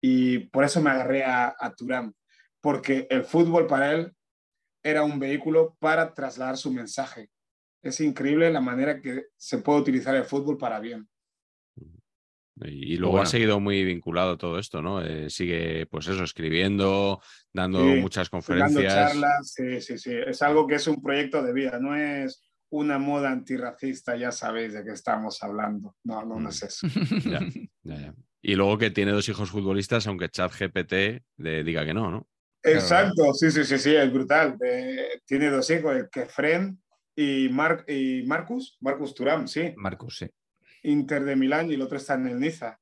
Y 0.00 0.48
por 0.48 0.64
eso 0.64 0.82
me 0.82 0.90
agarré 0.90 1.22
a, 1.22 1.54
a 1.56 1.72
Turán, 1.76 2.12
porque 2.60 3.06
el 3.08 3.22
fútbol 3.22 3.68
para 3.68 3.92
él 3.92 4.16
era 4.82 5.04
un 5.04 5.20
vehículo 5.20 5.76
para 5.78 6.12
trasladar 6.12 6.56
su 6.56 6.72
mensaje. 6.72 7.30
Es 7.82 8.00
increíble 8.00 8.50
la 8.50 8.60
manera 8.60 9.00
que 9.00 9.26
se 9.36 9.58
puede 9.58 9.78
utilizar 9.78 10.16
el 10.16 10.24
fútbol 10.24 10.58
para 10.58 10.80
bien. 10.80 11.08
Y, 12.64 12.94
y 12.94 12.96
luego 12.96 13.12
Bueno. 13.12 13.22
ha 13.24 13.26
seguido 13.26 13.60
muy 13.60 13.84
vinculado 13.84 14.36
todo 14.36 14.58
esto, 14.58 14.82
¿no? 14.82 15.02
Eh, 15.04 15.30
sigue, 15.30 15.86
pues 15.86 16.06
eso, 16.08 16.24
escribiendo, 16.24 17.20
dando 17.52 17.80
Sí, 17.80 18.00
muchas 18.00 18.30
Dando 18.30 18.46
conferencias. 18.46 18.94
charlas, 18.94 19.52
sí, 19.54 19.80
sí, 19.80 19.98
sí. 19.98 20.12
Es 20.26 20.42
algo 20.42 20.66
que 20.66 20.74
es 20.76 20.86
un 20.86 21.02
proyecto 21.02 21.42
de 21.42 21.52
vida, 21.52 21.78
no 21.80 21.94
es 21.96 22.42
una 22.70 22.98
moda 22.98 23.30
antirracista, 23.32 24.16
ya 24.16 24.30
sabéis 24.30 24.72
de 24.74 24.84
qué 24.84 24.92
estamos 24.92 25.42
hablando. 25.42 25.96
No, 26.04 26.24
no, 26.24 26.38
no 26.38 26.48
es 26.50 26.62
eso. 26.62 26.86
Ya, 27.24 27.40
ya, 27.82 27.96
ya. 28.00 28.14
Y 28.42 28.54
luego 28.54 28.78
que 28.78 28.90
tiene 28.90 29.12
dos 29.12 29.28
hijos 29.28 29.50
futbolistas, 29.50 30.06
aunque 30.06 30.28
ChatGPT 30.28 30.92
le 31.38 31.62
diga 31.64 31.84
que 31.84 31.92
no, 31.94 32.10
¿no? 32.10 32.28
Exacto, 32.62 33.32
sí, 33.34 33.50
sí, 33.50 33.64
sí, 33.64 33.78
sí, 33.78 33.94
es 33.94 34.12
brutal. 34.12 34.56
Eh, 34.64 35.20
tiene 35.26 35.50
dos 35.50 35.68
hijos, 35.70 35.96
el 35.96 36.08
Kefren 36.10 36.78
y, 37.16 37.48
Mar 37.50 37.84
y 37.88 38.22
Marcus, 38.26 38.76
Marcus 38.80 39.14
Turam, 39.14 39.46
sí, 39.48 39.72
Marcus, 39.76 40.18
sí. 40.18 40.30
Inter 40.82 41.24
de 41.24 41.36
Milán 41.36 41.70
y 41.70 41.74
el 41.74 41.82
otro 41.82 41.96
está 41.96 42.14
en 42.14 42.28
el 42.28 42.40
Niza. 42.40 42.78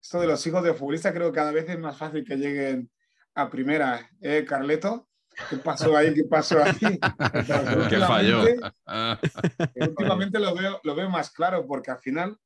Esto 0.00 0.20
de 0.20 0.26
los 0.26 0.46
hijos 0.46 0.62
de 0.62 0.74
futbolistas 0.74 1.12
creo 1.12 1.30
que 1.30 1.36
cada 1.36 1.52
vez 1.52 1.68
es 1.68 1.78
más 1.78 1.96
fácil 1.96 2.24
que 2.24 2.36
lleguen 2.36 2.90
a 3.34 3.50
primera. 3.50 4.10
¿Eh, 4.20 4.44
Carleto? 4.46 5.08
¿Qué 5.48 5.56
pasó 5.56 5.96
ahí? 5.96 6.12
¿Qué 6.14 6.24
pasó 6.24 6.62
ahí? 6.62 6.74
¿Qué 7.88 7.98
falló? 7.98 8.42
Últimamente 9.76 10.38
lo 10.38 10.54
veo, 10.54 10.80
lo 10.82 10.94
veo 10.94 11.08
más 11.08 11.30
claro 11.30 11.66
porque 11.66 11.90
al 11.90 11.98
final 11.98 12.36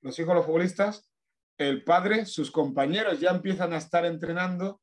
los 0.00 0.18
hijos 0.18 0.28
de 0.28 0.34
los 0.34 0.46
futbolistas, 0.46 1.10
el 1.58 1.84
padre, 1.84 2.24
sus 2.26 2.50
compañeros 2.50 3.20
ya 3.20 3.30
empiezan 3.30 3.72
a 3.72 3.76
estar 3.76 4.06
entrenando 4.06 4.80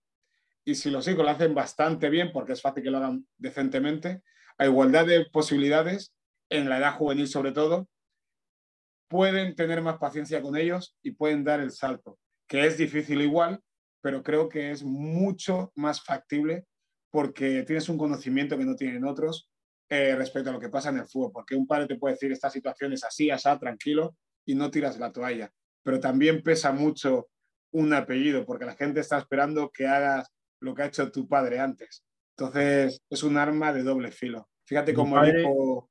y 0.64 0.76
si 0.76 0.91
los 0.91 1.07
hijos 1.07 1.23
lo 1.23 1.31
hacen 1.31 1.56
bastante 1.56 2.10
bien, 2.10 2.31
porque 2.34 2.53
es 2.53 2.61
fácil 2.61 2.84
que 2.84 2.91
lo 2.91 2.98
hagan 2.98 3.26
decentemente, 3.38 4.22
a 4.57 4.65
igualdad 4.65 5.06
de 5.06 5.26
posibilidades, 5.26 6.14
en 6.49 6.68
la 6.69 6.77
edad 6.77 6.95
juvenil 6.95 7.27
sobre 7.27 7.53
todo, 7.53 7.88
pueden 9.07 9.55
tener 9.55 9.81
más 9.81 9.97
paciencia 9.97 10.41
con 10.41 10.57
ellos 10.57 10.95
y 11.01 11.11
pueden 11.11 11.43
dar 11.43 11.59
el 11.59 11.71
salto, 11.71 12.19
que 12.47 12.65
es 12.65 12.77
difícil 12.77 13.21
igual, 13.21 13.61
pero 14.01 14.23
creo 14.23 14.49
que 14.49 14.71
es 14.71 14.84
mucho 14.84 15.71
más 15.75 16.03
factible 16.03 16.65
porque 17.11 17.63
tienes 17.63 17.89
un 17.89 17.97
conocimiento 17.97 18.57
que 18.57 18.65
no 18.65 18.75
tienen 18.75 19.05
otros 19.05 19.49
eh, 19.89 20.15
respecto 20.15 20.49
a 20.49 20.53
lo 20.53 20.59
que 20.59 20.69
pasa 20.69 20.89
en 20.89 20.97
el 20.97 21.07
fútbol, 21.07 21.31
porque 21.31 21.55
un 21.55 21.65
padre 21.65 21.88
te 21.88 21.95
puede 21.95 22.15
decir 22.15 22.31
esta 22.31 22.49
situación 22.49 22.93
es 22.93 23.03
así, 23.03 23.29
así, 23.31 23.49
tranquilo, 23.59 24.15
y 24.45 24.55
no 24.55 24.69
tiras 24.69 24.99
la 24.99 25.11
toalla, 25.11 25.51
pero 25.84 25.99
también 25.99 26.43
pesa 26.43 26.71
mucho 26.71 27.29
un 27.71 27.93
apellido, 27.93 28.45
porque 28.45 28.65
la 28.65 28.75
gente 28.75 28.99
está 28.99 29.17
esperando 29.17 29.71
que 29.71 29.88
hagas 29.88 30.29
lo 30.61 30.73
que 30.73 30.84
ha 30.84 30.88
hecho 30.88 31.11
tu 31.11 31.27
padre 31.27 31.59
antes. 31.59 32.03
Entonces, 32.38 33.01
es 33.09 33.23
un 33.23 33.38
arma 33.38 33.73
de 33.73 33.84
doble 33.84 34.11
filo. 34.11 34.49
Fíjate 34.65 34.93
cómo 34.93 35.21
el 35.23 35.39
hijo 35.39 35.89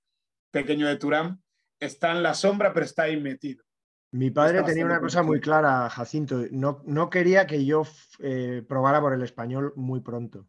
pequeño 0.51 0.86
de 0.86 0.97
Turán 0.97 1.43
está 1.81 2.12
en 2.12 2.23
la 2.23 2.35
sombra, 2.35 2.73
pero 2.73 2.86
está 2.86 3.05
ahí 3.05 3.20
metido. 3.20 3.65
Mi 4.12 4.31
padre 4.31 4.62
tenía 4.62 4.86
una 4.86 5.01
cosa 5.01 5.23
muy 5.23 5.40
clara, 5.40 5.90
Jacinto. 5.90 6.44
No, 6.51 6.82
no 6.86 7.11
quería 7.11 7.47
que 7.47 7.65
yo 7.65 7.82
eh, 8.20 8.65
probara 8.66 9.01
por 9.01 9.12
el 9.12 9.23
español 9.23 9.73
muy 9.77 10.01
pronto. 10.01 10.47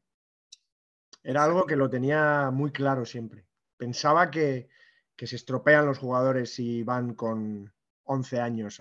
Era 1.24 1.44
algo 1.44 1.66
que 1.66 1.76
lo 1.76 1.90
tenía 1.90 2.52
muy 2.52 2.72
claro 2.72 3.06
siempre. 3.06 3.46
Pensaba 3.76 4.32
que, 4.32 4.70
se 5.18 5.36
estropean 5.36 5.86
los 5.86 5.98
jugadores 5.98 6.54
si 6.54 6.84
van 6.84 7.16
con 7.16 7.74
11 8.04 8.40
años 8.40 8.80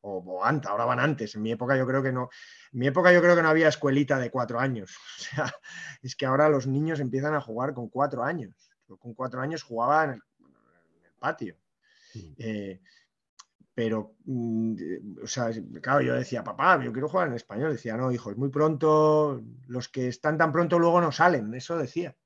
o, 0.00 0.42
antes, 0.42 0.70
ahora 0.70 0.86
van 0.86 1.00
antes. 1.00 1.34
En 1.34 1.42
mi 1.42 1.52
época 1.52 1.76
yo 1.76 1.86
creo 1.86 2.02
que 2.02 2.12
no. 2.12 2.30
En 2.72 2.78
mi 2.78 2.86
época 2.86 3.12
yo 3.12 3.20
creo 3.20 3.36
que 3.36 3.42
no 3.42 3.48
había 3.48 3.68
escuelita 3.68 4.18
de 4.18 4.30
cuatro 4.30 4.58
años. 4.58 4.96
O 5.18 5.22
sea, 5.22 5.52
es 6.00 6.16
que 6.16 6.24
ahora 6.24 6.48
los 6.48 6.66
niños 6.66 7.00
empiezan 7.00 7.34
a 7.34 7.40
jugar 7.40 7.74
con 7.74 7.88
cuatro 7.90 8.24
años. 8.24 8.54
con 8.86 9.12
cuatro 9.12 9.42
años 9.42 9.62
jugaba 9.62 10.04
en 10.04 10.10
el, 10.12 10.22
patio. 11.18 11.56
Mm. 12.14 12.34
Eh, 12.38 12.80
pero, 13.74 14.16
mm, 14.24 14.74
o 15.22 15.26
sea, 15.26 15.50
claro, 15.82 16.00
yo 16.00 16.14
decía, 16.14 16.44
papá, 16.44 16.82
yo 16.82 16.92
quiero 16.92 17.08
jugar 17.08 17.28
en 17.28 17.34
español. 17.34 17.72
Decía, 17.72 17.96
no, 17.96 18.12
hijo, 18.12 18.30
es 18.30 18.36
muy 18.36 18.50
pronto, 18.50 19.42
los 19.66 19.88
que 19.88 20.08
están 20.08 20.38
tan 20.38 20.52
pronto 20.52 20.78
luego 20.78 21.00
no 21.00 21.10
salen, 21.10 21.52
eso 21.54 21.76
decía. 21.76 22.16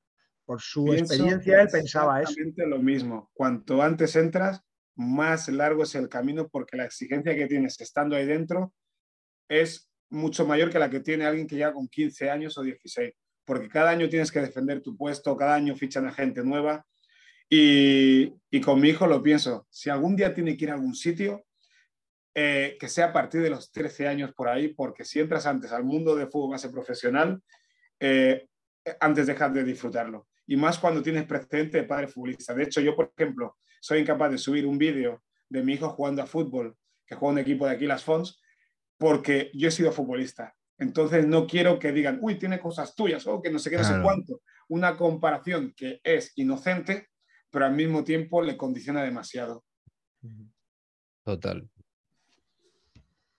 Por 0.45 0.61
su 0.61 0.93
experiencia 0.93 1.61
él 1.61 1.69
pensaba 1.71 2.23
eso. 2.23 2.35
lo 2.57 2.79
mismo, 2.79 3.31
cuanto 3.35 3.83
antes 3.83 4.17
entras, 4.17 4.63
más 4.95 5.49
largo 5.49 5.85
es 5.85 5.95
el 5.95 6.09
camino 6.09 6.49
porque 6.49 6.77
la 6.77 6.87
exigencia 6.87 7.37
que 7.37 7.47
tienes 7.47 7.81
estando 7.81 8.17
ahí 8.17 8.27
dentro 8.27 8.75
es 9.49 9.91
mucho 10.11 10.47
mayor 10.47 10.71
que 10.71 10.79
la 10.79 10.91
que 10.91 11.01
tiene 11.01 11.25
alguien 11.25 11.47
que 11.47 11.57
ya 11.57 11.73
con 11.73 11.89
15 11.89 12.31
años 12.31 12.59
o 12.59 12.63
16, 12.63 13.13
porque 13.45 13.69
cada 13.69 13.91
año 13.91 14.09
tienes 14.09 14.33
que 14.33 14.41
defender 14.41 14.83
tu 14.83 14.97
puesto, 14.97 15.37
cada 15.37 15.55
año 15.55 15.77
fichan 15.77 16.07
a 16.07 16.13
gente 16.13 16.43
nueva, 16.43 16.87
y, 17.51 18.61
con 18.61 18.81
mi 18.81 18.91
hijo 18.91 19.07
lo 19.07 19.23
pienso, 19.23 19.67
si 19.71 19.91
algún 19.91 20.17
día 20.17 20.35
tiene 20.35 20.57
que 20.57 20.65
ir 20.65 20.71
a 20.71 20.75
algún 20.75 20.95
sitio, 20.95 21.45
eh, 22.35 22.77
que 22.79 22.89
sea 22.89 23.07
a 23.07 23.13
partir 23.13 23.43
de 23.43 23.51
los 23.51 23.73
13 23.73 24.07
años 24.07 24.33
por 24.35 24.49
ahí, 24.49 24.69
porque 24.69 25.05
si 25.05 25.21
entras 25.21 25.47
antes 25.47 25.73
al 25.73 25.85
mundo 25.85 26.15
de 26.15 26.27
fútbol 26.27 26.53
base 26.53 26.69
profesional, 26.69 27.43
eh, 27.99 28.49
antes 29.01 29.27
dejas 29.27 29.53
de 29.53 29.65
disfrutarlo. 29.65 30.29
Y 30.47 30.57
más 30.57 30.79
cuando 30.79 31.03
tienes 31.03 31.25
precedente 31.25 31.79
de 31.79 31.85
padre 31.85 32.09
futbolista. 32.09 32.55
De 32.55 32.65
hecho, 32.65 32.81
yo, 32.81 32.95
por 32.95 33.13
ejemplo, 33.17 33.57
soy 33.81 34.01
incapaz 34.01 34.31
de 34.31 34.39
subir 34.39 34.67
un 34.67 34.79
vídeo 34.79 35.23
de 35.49 35.63
mi 35.63 35.75
hijo 35.75 35.91
jugando 35.91 36.23
a 36.23 36.27
fútbol, 36.27 36.77
que 37.07 37.15
juega 37.15 37.33
un 37.33 37.39
equipo 37.39 37.67
de 37.67 37.73
aquí, 37.73 37.87
las 37.87 38.05
Fons, 38.05 38.41
porque 38.99 39.51
yo 39.55 39.69
he 39.69 39.73
sido 39.73 39.93
futbolista. 39.93 40.55
Entonces 40.79 41.27
no 41.27 41.47
quiero 41.47 41.79
que 41.79 41.93
digan, 41.93 42.19
uy, 42.23 42.39
tiene 42.39 42.61
cosas 42.61 42.95
tuyas, 42.95 43.27
o 43.27 43.43
que 43.43 43.51
no 43.51 43.59
sé 43.59 43.71
qué, 43.71 43.79
no 43.79 43.85
sé 43.85 44.01
cuánto. 44.03 44.43
Una 44.69 44.97
comparación 44.97 45.75
que 45.77 46.01
es 46.05 46.33
inocente 46.37 47.09
pero 47.51 47.67
al 47.67 47.75
mismo 47.75 48.05
tiempo 48.05 48.43
le 48.43 48.57
condiciona 48.57 49.03
demasiado. 49.03 49.65
Total. 51.25 51.69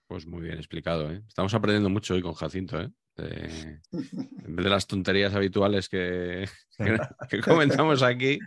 Pues 0.06 0.26
muy 0.26 0.42
bien 0.42 0.56
explicado. 0.56 1.10
¿eh? 1.12 1.22
Estamos 1.28 1.54
aprendiendo 1.54 1.88
mucho 1.88 2.14
hoy 2.14 2.22
con 2.22 2.34
Jacinto. 2.34 2.80
¿eh? 2.80 2.90
en 3.20 4.56
vez 4.56 4.64
de 4.64 4.70
las 4.70 4.86
tonterías 4.86 5.34
habituales 5.34 5.88
que, 5.88 6.48
que, 7.28 7.40
comentamos 7.40 8.02
aquí, 8.02 8.38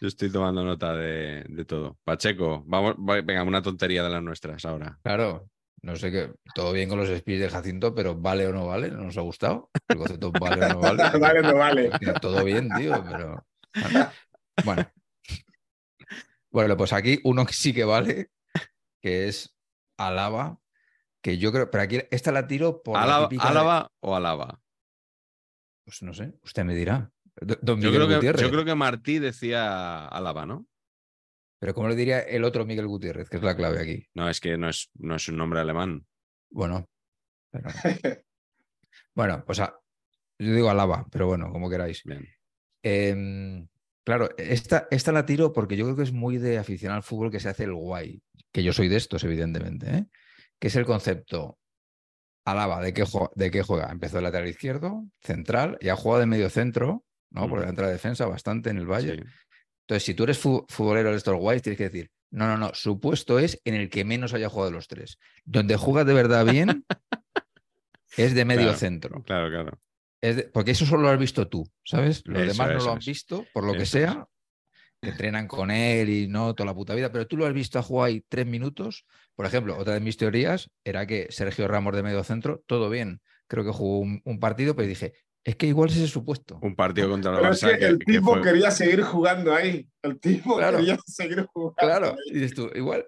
yo 0.00 0.08
estoy 0.08 0.30
tomando 0.30 0.64
nota 0.64 0.94
de, 0.94 1.64
todo. 1.66 1.98
Pacheco, 2.04 2.62
vamos, 2.66 2.94
venga, 2.98 3.42
una 3.42 3.62
tontería 3.62 4.02
de 4.02 4.10
las 4.10 4.22
nuestras 4.22 4.64
ahora. 4.64 4.98
Claro, 5.02 5.48
no 5.82 5.96
sé 5.96 6.12
qué, 6.12 6.32
todo 6.54 6.72
bien 6.72 6.88
con 6.88 6.98
los 6.98 7.08
speeds 7.08 7.40
de 7.40 7.50
Jacinto, 7.50 7.94
pero 7.94 8.14
¿vale 8.14 8.46
o 8.46 8.52
no 8.52 8.66
vale? 8.66 8.90
¿No 8.90 9.04
nos 9.04 9.18
ha 9.18 9.22
gustado? 9.22 9.70
El 9.88 9.96
concepto 9.96 10.30
vale 10.32 10.64
o 10.66 10.68
no 10.68 10.80
vale. 10.80 11.02
vale 11.20 11.40
o 11.40 11.42
no 11.42 11.54
vale. 11.54 11.90
Todo 12.20 12.44
bien, 12.44 12.68
tío, 12.76 13.02
pero. 13.08 13.46
Bueno. 14.64 14.90
Bueno, 16.50 16.76
pues 16.76 16.92
aquí 16.92 17.18
uno 17.24 17.46
que 17.46 17.54
sí 17.54 17.72
que 17.72 17.84
vale, 17.84 18.30
que 19.00 19.26
es 19.26 19.56
Alaba, 19.96 20.60
que 21.22 21.38
yo 21.38 21.50
creo, 21.50 21.70
pero 21.70 21.82
aquí 21.82 22.00
esta 22.10 22.30
la 22.30 22.46
tiro 22.46 22.82
por. 22.82 22.98
¿Álava, 22.98 23.90
o 24.00 24.14
Alaba? 24.14 24.60
Pues 25.84 26.02
no 26.02 26.12
sé, 26.12 26.34
usted 26.42 26.64
me 26.64 26.74
dirá. 26.74 27.10
yo, 27.40 27.56
creo 27.56 28.06
que, 28.06 28.20
yo 28.20 28.50
creo 28.50 28.64
que 28.64 28.74
Martí 28.74 29.18
decía 29.18 30.06
Alaba, 30.06 30.44
¿no? 30.44 30.66
Pero 31.58 31.74
¿cómo 31.74 31.88
le 31.88 31.96
diría 31.96 32.20
el 32.20 32.44
otro 32.44 32.66
Miguel 32.66 32.88
Gutiérrez? 32.88 33.30
Que 33.30 33.36
es 33.38 33.42
la 33.42 33.56
clave 33.56 33.80
aquí. 33.80 34.06
No, 34.14 34.28
es 34.28 34.40
que 34.40 34.58
no 34.58 34.68
es, 34.68 34.90
no 34.94 35.14
es 35.14 35.28
un 35.28 35.36
nombre 35.36 35.60
alemán. 35.60 36.06
Bueno. 36.50 36.86
bueno, 39.14 39.44
pues 39.46 39.58
yo 39.58 39.72
digo 40.38 40.68
Alaba, 40.68 41.06
pero 41.10 41.28
bueno, 41.28 41.50
como 41.50 41.70
queráis. 41.70 42.02
Bien. 42.04 42.28
Em, 42.82 43.68
Claro, 44.04 44.30
esta, 44.36 44.88
esta 44.90 45.12
la 45.12 45.24
tiro 45.24 45.52
porque 45.52 45.76
yo 45.76 45.84
creo 45.84 45.96
que 45.96 46.02
es 46.02 46.12
muy 46.12 46.38
de 46.38 46.58
aficionar 46.58 46.96
al 46.96 47.02
fútbol 47.02 47.30
que 47.30 47.40
se 47.40 47.48
hace 47.48 47.64
el 47.64 47.74
guay, 47.74 48.20
que 48.50 48.62
yo 48.62 48.72
soy 48.72 48.88
de 48.88 48.96
estos, 48.96 49.22
evidentemente, 49.22 49.96
¿eh? 49.96 50.06
que 50.58 50.68
es 50.68 50.76
el 50.76 50.84
concepto 50.84 51.58
Alaba, 52.44 52.80
¿de 52.80 52.92
qué, 52.92 53.04
¿de 53.36 53.50
qué 53.52 53.62
juega? 53.62 53.90
Empezó 53.92 54.16
de 54.16 54.22
lateral 54.22 54.48
izquierdo, 54.48 55.04
central, 55.20 55.78
y 55.80 55.88
ha 55.88 55.96
jugado 55.96 56.20
de 56.20 56.26
medio 56.26 56.50
centro, 56.50 57.04
¿no? 57.30 57.48
Porque 57.48 57.68
entra 57.68 57.86
de 57.86 57.92
defensa 57.92 58.26
bastante 58.26 58.70
en 58.70 58.78
el 58.78 58.86
Valle. 58.86 59.22
Entonces, 59.82 60.04
si 60.04 60.14
tú 60.14 60.24
eres 60.24 60.38
futbolero 60.38 61.10
de 61.10 61.16
estos 61.16 61.36
guays, 61.36 61.62
tienes 61.62 61.78
que 61.78 61.84
decir, 61.84 62.10
no, 62.32 62.48
no, 62.48 62.56
no, 62.56 62.74
su 62.74 62.98
puesto 62.98 63.38
es 63.38 63.60
en 63.64 63.74
el 63.74 63.88
que 63.88 64.04
menos 64.04 64.34
haya 64.34 64.48
jugado 64.48 64.70
de 64.70 64.76
los 64.76 64.88
tres. 64.88 65.18
Donde 65.44 65.76
juega 65.76 66.04
de 66.04 66.14
verdad 66.14 66.44
bien 66.44 66.84
es 68.16 68.34
de 68.34 68.44
medio 68.44 68.74
centro. 68.74 69.22
Claro, 69.22 69.50
claro 69.50 69.78
porque 70.52 70.70
eso 70.70 70.86
solo 70.86 71.02
lo 71.02 71.08
has 71.08 71.18
visto 71.18 71.48
tú, 71.48 71.68
¿sabes? 71.84 72.22
Los 72.26 72.46
demás 72.46 72.68
no 72.68 72.84
lo 72.84 72.92
han 72.92 72.98
visto, 72.98 73.44
por 73.52 73.64
lo 73.64 73.72
que 73.72 73.86
sea, 73.86 74.26
que 75.00 75.10
entrenan 75.10 75.48
con 75.48 75.70
él 75.70 76.08
y 76.08 76.28
no 76.28 76.54
toda 76.54 76.66
la 76.66 76.74
puta 76.74 76.94
vida, 76.94 77.10
pero 77.10 77.26
tú 77.26 77.36
lo 77.36 77.46
has 77.46 77.52
visto 77.52 77.78
a 77.78 77.82
jugar 77.82 78.08
ahí 78.08 78.24
tres 78.28 78.46
minutos. 78.46 79.04
Por 79.34 79.46
ejemplo, 79.46 79.76
otra 79.76 79.94
de 79.94 80.00
mis 80.00 80.16
teorías 80.16 80.70
era 80.84 81.06
que 81.06 81.26
Sergio 81.30 81.66
Ramos 81.66 81.96
de 81.96 82.04
medio 82.04 82.22
centro, 82.22 82.62
todo 82.66 82.88
bien. 82.88 83.20
Creo 83.48 83.64
que 83.64 83.72
jugó 83.72 83.98
un, 83.98 84.40
partido, 84.40 84.76
pero 84.76 84.86
dije, 84.86 85.12
es 85.44 85.56
que 85.56 85.66
igual 85.66 85.90
es 85.90 85.96
ese 85.96 86.06
supuesto. 86.06 86.60
Un 86.62 86.76
partido 86.76 87.10
contra 87.10 87.32
la 87.32 87.40
Barça. 87.40 87.76
el 87.80 87.98
tipo 87.98 88.40
quería 88.40 88.70
seguir 88.70 89.02
jugando 89.02 89.52
ahí. 89.52 89.88
El 90.02 90.20
tipo 90.20 90.56
quería 90.56 90.96
seguir 91.04 91.46
jugando. 91.52 91.74
Claro, 91.76 92.16
y 92.26 92.34
dices 92.34 92.54
tú, 92.54 92.70
igual, 92.74 93.06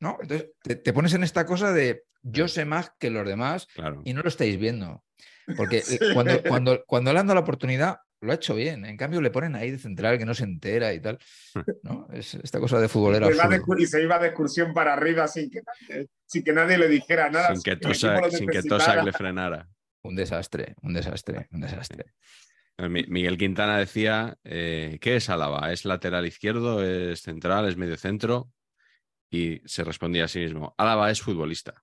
¿no? 0.00 0.16
Entonces 0.22 0.50
te, 0.62 0.92
pones 0.94 1.12
en 1.12 1.24
esta 1.24 1.44
cosa 1.44 1.72
de 1.72 2.04
yo 2.22 2.48
sé 2.48 2.64
más 2.64 2.90
que 2.98 3.10
los 3.10 3.26
demás 3.26 3.68
y 4.04 4.14
no 4.14 4.22
lo 4.22 4.28
estáis 4.28 4.58
viendo. 4.58 5.04
Porque 5.56 5.78
eh, 5.78 5.98
cuando, 6.12 6.42
cuando, 6.42 6.84
cuando 6.86 7.12
le 7.12 7.18
han 7.18 7.26
dado 7.26 7.36
la 7.36 7.42
oportunidad, 7.42 7.98
lo 8.20 8.32
ha 8.32 8.36
hecho 8.36 8.54
bien. 8.54 8.84
En 8.84 8.96
cambio, 8.96 9.20
le 9.20 9.30
ponen 9.30 9.54
ahí 9.54 9.70
de 9.70 9.78
central 9.78 10.18
que 10.18 10.24
no 10.24 10.34
se 10.34 10.44
entera 10.44 10.92
y 10.92 11.00
tal. 11.00 11.18
¿no? 11.82 12.08
Es 12.12 12.34
esta 12.34 12.58
cosa 12.58 12.80
de 12.80 12.88
futbolero. 12.88 13.28
Y 13.78 13.86
se 13.86 14.02
iba 14.02 14.18
de 14.18 14.28
excursión 14.28 14.72
para 14.72 14.94
arriba 14.94 15.28
sin 15.28 15.50
que, 15.50 15.60
sin 16.26 16.42
que 16.42 16.52
nadie 16.52 16.78
le 16.78 16.88
dijera 16.88 17.30
nada. 17.30 17.54
Sin 17.54 17.62
que 17.62 17.76
Tosak, 17.76 18.30
sin 18.30 18.48
que 18.48 18.62
le 18.62 19.12
frenara. 19.12 19.68
Un 20.02 20.16
desastre, 20.16 20.74
un 20.82 20.92
desastre, 20.92 21.48
un 21.52 21.60
desastre. 21.60 22.14
Miguel 22.76 23.38
Quintana 23.38 23.78
decía, 23.78 24.36
eh, 24.42 24.98
¿qué 25.00 25.16
es 25.16 25.30
Álava? 25.30 25.72
¿Es 25.72 25.84
lateral 25.84 26.26
izquierdo? 26.26 26.84
¿Es 26.84 27.22
central? 27.22 27.68
¿Es 27.68 27.76
medio 27.76 27.96
centro? 27.96 28.50
Y 29.30 29.62
se 29.64 29.84
respondía 29.84 30.24
a 30.24 30.28
sí 30.28 30.40
mismo, 30.40 30.74
Álava 30.76 31.10
es 31.10 31.22
futbolista 31.22 31.82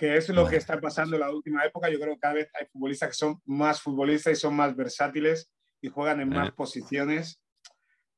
que 0.00 0.16
es 0.16 0.30
lo 0.30 0.48
que 0.48 0.56
está 0.56 0.80
pasando 0.80 1.16
en 1.16 1.20
la 1.20 1.30
última 1.30 1.62
época. 1.62 1.90
Yo 1.90 2.00
creo 2.00 2.14
que 2.14 2.20
cada 2.20 2.32
vez 2.32 2.48
hay 2.58 2.64
futbolistas 2.72 3.10
que 3.10 3.16
son 3.16 3.38
más 3.44 3.82
futbolistas 3.82 4.32
y 4.32 4.36
son 4.36 4.56
más 4.56 4.74
versátiles 4.74 5.52
y 5.82 5.90
juegan 5.90 6.22
en 6.22 6.30
más 6.30 6.52
posiciones. 6.52 7.38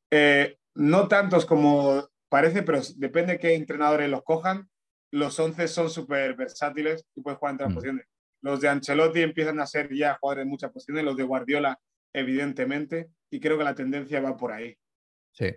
Eh, 0.09 0.59
no 0.77 1.09
tantos 1.09 1.45
como 1.45 2.09
parece, 2.29 2.63
pero 2.63 2.81
depende 2.95 3.33
de 3.33 3.39
qué 3.41 3.55
entrenadores 3.57 4.09
los 4.09 4.23
cojan. 4.23 4.71
Los 5.11 5.37
11 5.41 5.67
son 5.67 5.91
súper 5.91 6.37
versátiles 6.37 7.05
y 7.17 7.21
pueden 7.21 7.41
jugar 7.41 7.55
en 7.55 7.59
todas 7.59 7.73
mm. 7.73 7.75
posiciones. 7.75 8.07
Los 8.43 8.61
de 8.61 8.69
Ancelotti 8.69 9.21
empiezan 9.21 9.59
a 9.59 9.67
ser 9.67 9.93
ya 9.93 10.17
jugadores 10.21 10.45
en 10.45 10.51
muchas 10.51 10.71
posiciones, 10.71 11.03
los 11.03 11.17
de 11.17 11.25
Guardiola, 11.25 11.81
evidentemente, 12.13 13.11
y 13.29 13.41
creo 13.41 13.59
que 13.59 13.65
la 13.65 13.75
tendencia 13.75 14.21
va 14.21 14.37
por 14.37 14.53
ahí. 14.53 14.77
Sí. 15.33 15.53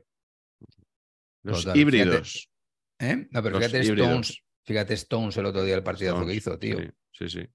Los 1.44 1.66
Total, 1.66 1.78
híbridos. 1.78 2.50
¿Eh? 2.98 3.28
No, 3.30 3.44
pero 3.44 3.60
Los 3.60 3.68
fíjate 3.68 3.86
híbridos. 3.86 4.08
Stones, 4.08 4.45
fíjate 4.66 4.94
Stones 4.96 5.38
el 5.38 5.46
otro 5.46 5.64
día 5.64 5.76
el 5.76 5.84
partidazo 5.84 6.26
que 6.26 6.36
Stones, 6.36 6.38
hizo, 6.38 6.60
tío. 6.60 6.78
Sí, 7.12 7.30
sí, 7.30 7.30
sí. 7.42 7.48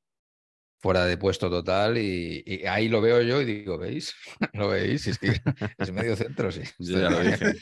Fuera 0.82 1.04
de 1.04 1.18
puesto 1.18 1.50
total 1.50 1.98
y, 1.98 2.42
y 2.46 2.64
ahí 2.64 2.88
lo 2.88 3.02
veo 3.02 3.20
yo 3.20 3.42
y 3.42 3.44
digo, 3.44 3.76
¿veis? 3.76 4.14
¿Lo 4.54 4.68
veis? 4.68 5.06
Es 5.06 5.18
que 5.18 5.28
es 5.78 5.92
medio 5.92 6.16
centro, 6.16 6.50
sí. 6.50 6.62
Yo 6.78 6.98
ya 7.00 7.10
lo 7.10 7.20
dije. 7.20 7.52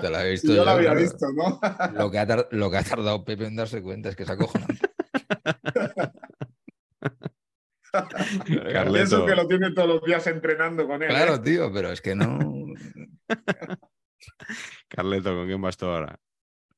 Te 0.00 0.10
lo 0.10 0.18
he 0.18 0.30
visto 0.32 0.52
yo 0.52 0.64
lo 0.64 0.70
había 0.72 0.90
claro. 0.90 1.00
visto, 1.00 1.26
¿no? 1.32 1.60
Lo 1.94 2.10
que, 2.10 2.18
ha 2.18 2.26
tar- 2.26 2.48
lo 2.50 2.68
que 2.70 2.76
ha 2.78 2.82
tardado 2.82 3.24
Pepe 3.24 3.46
en 3.46 3.54
darse 3.56 3.80
cuenta 3.82 4.08
es 4.08 4.16
que 4.16 4.24
se 4.26 4.32
acojonante. 4.32 4.88
Carleto. 8.72 9.02
eso 9.04 9.26
que 9.26 9.34
lo 9.34 9.46
tiene 9.46 9.70
todos 9.72 9.88
los 9.88 10.02
días 10.02 10.26
entrenando 10.26 10.86
con 10.86 11.02
él. 11.02 11.10
¿eh? 11.10 11.14
Claro, 11.14 11.40
tío, 11.40 11.72
pero 11.72 11.90
es 11.92 12.00
que 12.00 12.14
no. 12.14 12.38
Carleto, 14.88 15.34
¿con 15.34 15.46
quién 15.46 15.62
vas 15.62 15.76
tú 15.76 15.86
ahora? 15.86 16.18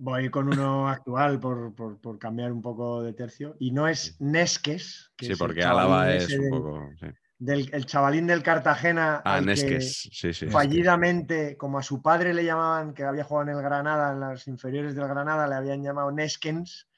Voy 0.00 0.30
con 0.30 0.48
uno 0.48 0.88
actual 0.88 1.38
por, 1.40 1.74
por- 1.74 2.00
por 2.00 2.18
cambiar 2.18 2.52
un 2.52 2.62
poco 2.62 3.02
de 3.02 3.12
tercio. 3.12 3.56
Y 3.58 3.72
no 3.72 3.86
es 3.88 4.16
Nesques. 4.20 5.10
que 5.16 5.26
Sí, 5.26 5.32
es 5.32 5.38
porque 5.38 5.62
Álava 5.64 6.12
es 6.14 6.30
un 6.32 6.40
del- 6.40 6.50
poco. 6.50 6.90
sí. 7.00 7.06
del- 7.40 7.70
el 7.72 7.86
chavalín 7.86 8.26
del 8.26 8.42
Cartagena. 8.42 9.22
Ah, 9.24 9.38
que 9.40 9.46
Nesques. 9.46 10.08
Sí, 10.12 10.32
sí. 10.32 10.46
Fallidamente, 10.48 11.56
como 11.56 11.78
a 11.78 11.82
su 11.82 12.00
padre 12.02 12.32
le 12.34 12.44
llamaban, 12.44 12.94
que 12.94 13.04
había 13.04 13.24
jugado 13.24 13.50
en 13.50 13.56
el 13.56 13.62
Granada, 13.62 14.12
en 14.12 14.20
las 14.20 14.46
inferiores 14.48 14.94
del 14.94 15.06
Granada, 15.08 15.46
le 15.48 15.54
habían 15.56 15.82
llamado 15.82 16.10
Neskens. 16.12 16.88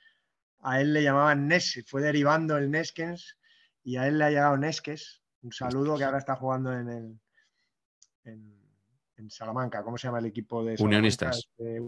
A 0.62 0.80
él 0.80 0.92
le 0.92 1.02
llamaban 1.02 1.48
Nes, 1.48 1.82
fue 1.86 2.02
derivando 2.02 2.58
el 2.58 2.70
Neskens 2.70 3.38
y 3.82 3.96
a 3.96 4.06
él 4.06 4.18
le 4.18 4.24
ha 4.24 4.28
llegado 4.30 4.56
Nesques. 4.58 5.22
Un 5.42 5.52
saludo 5.52 5.96
que 5.96 6.04
ahora 6.04 6.18
está 6.18 6.36
jugando 6.36 6.70
en 6.72 6.88
el 6.90 7.20
en, 8.24 8.60
en 9.16 9.30
Salamanca. 9.30 9.82
¿Cómo 9.82 9.96
se 9.96 10.06
llama 10.08 10.18
el 10.18 10.26
equipo 10.26 10.62
de 10.62 10.76
Salamanca? 10.76 10.84
Unionistas. 10.98 11.38
Este, 11.38 11.80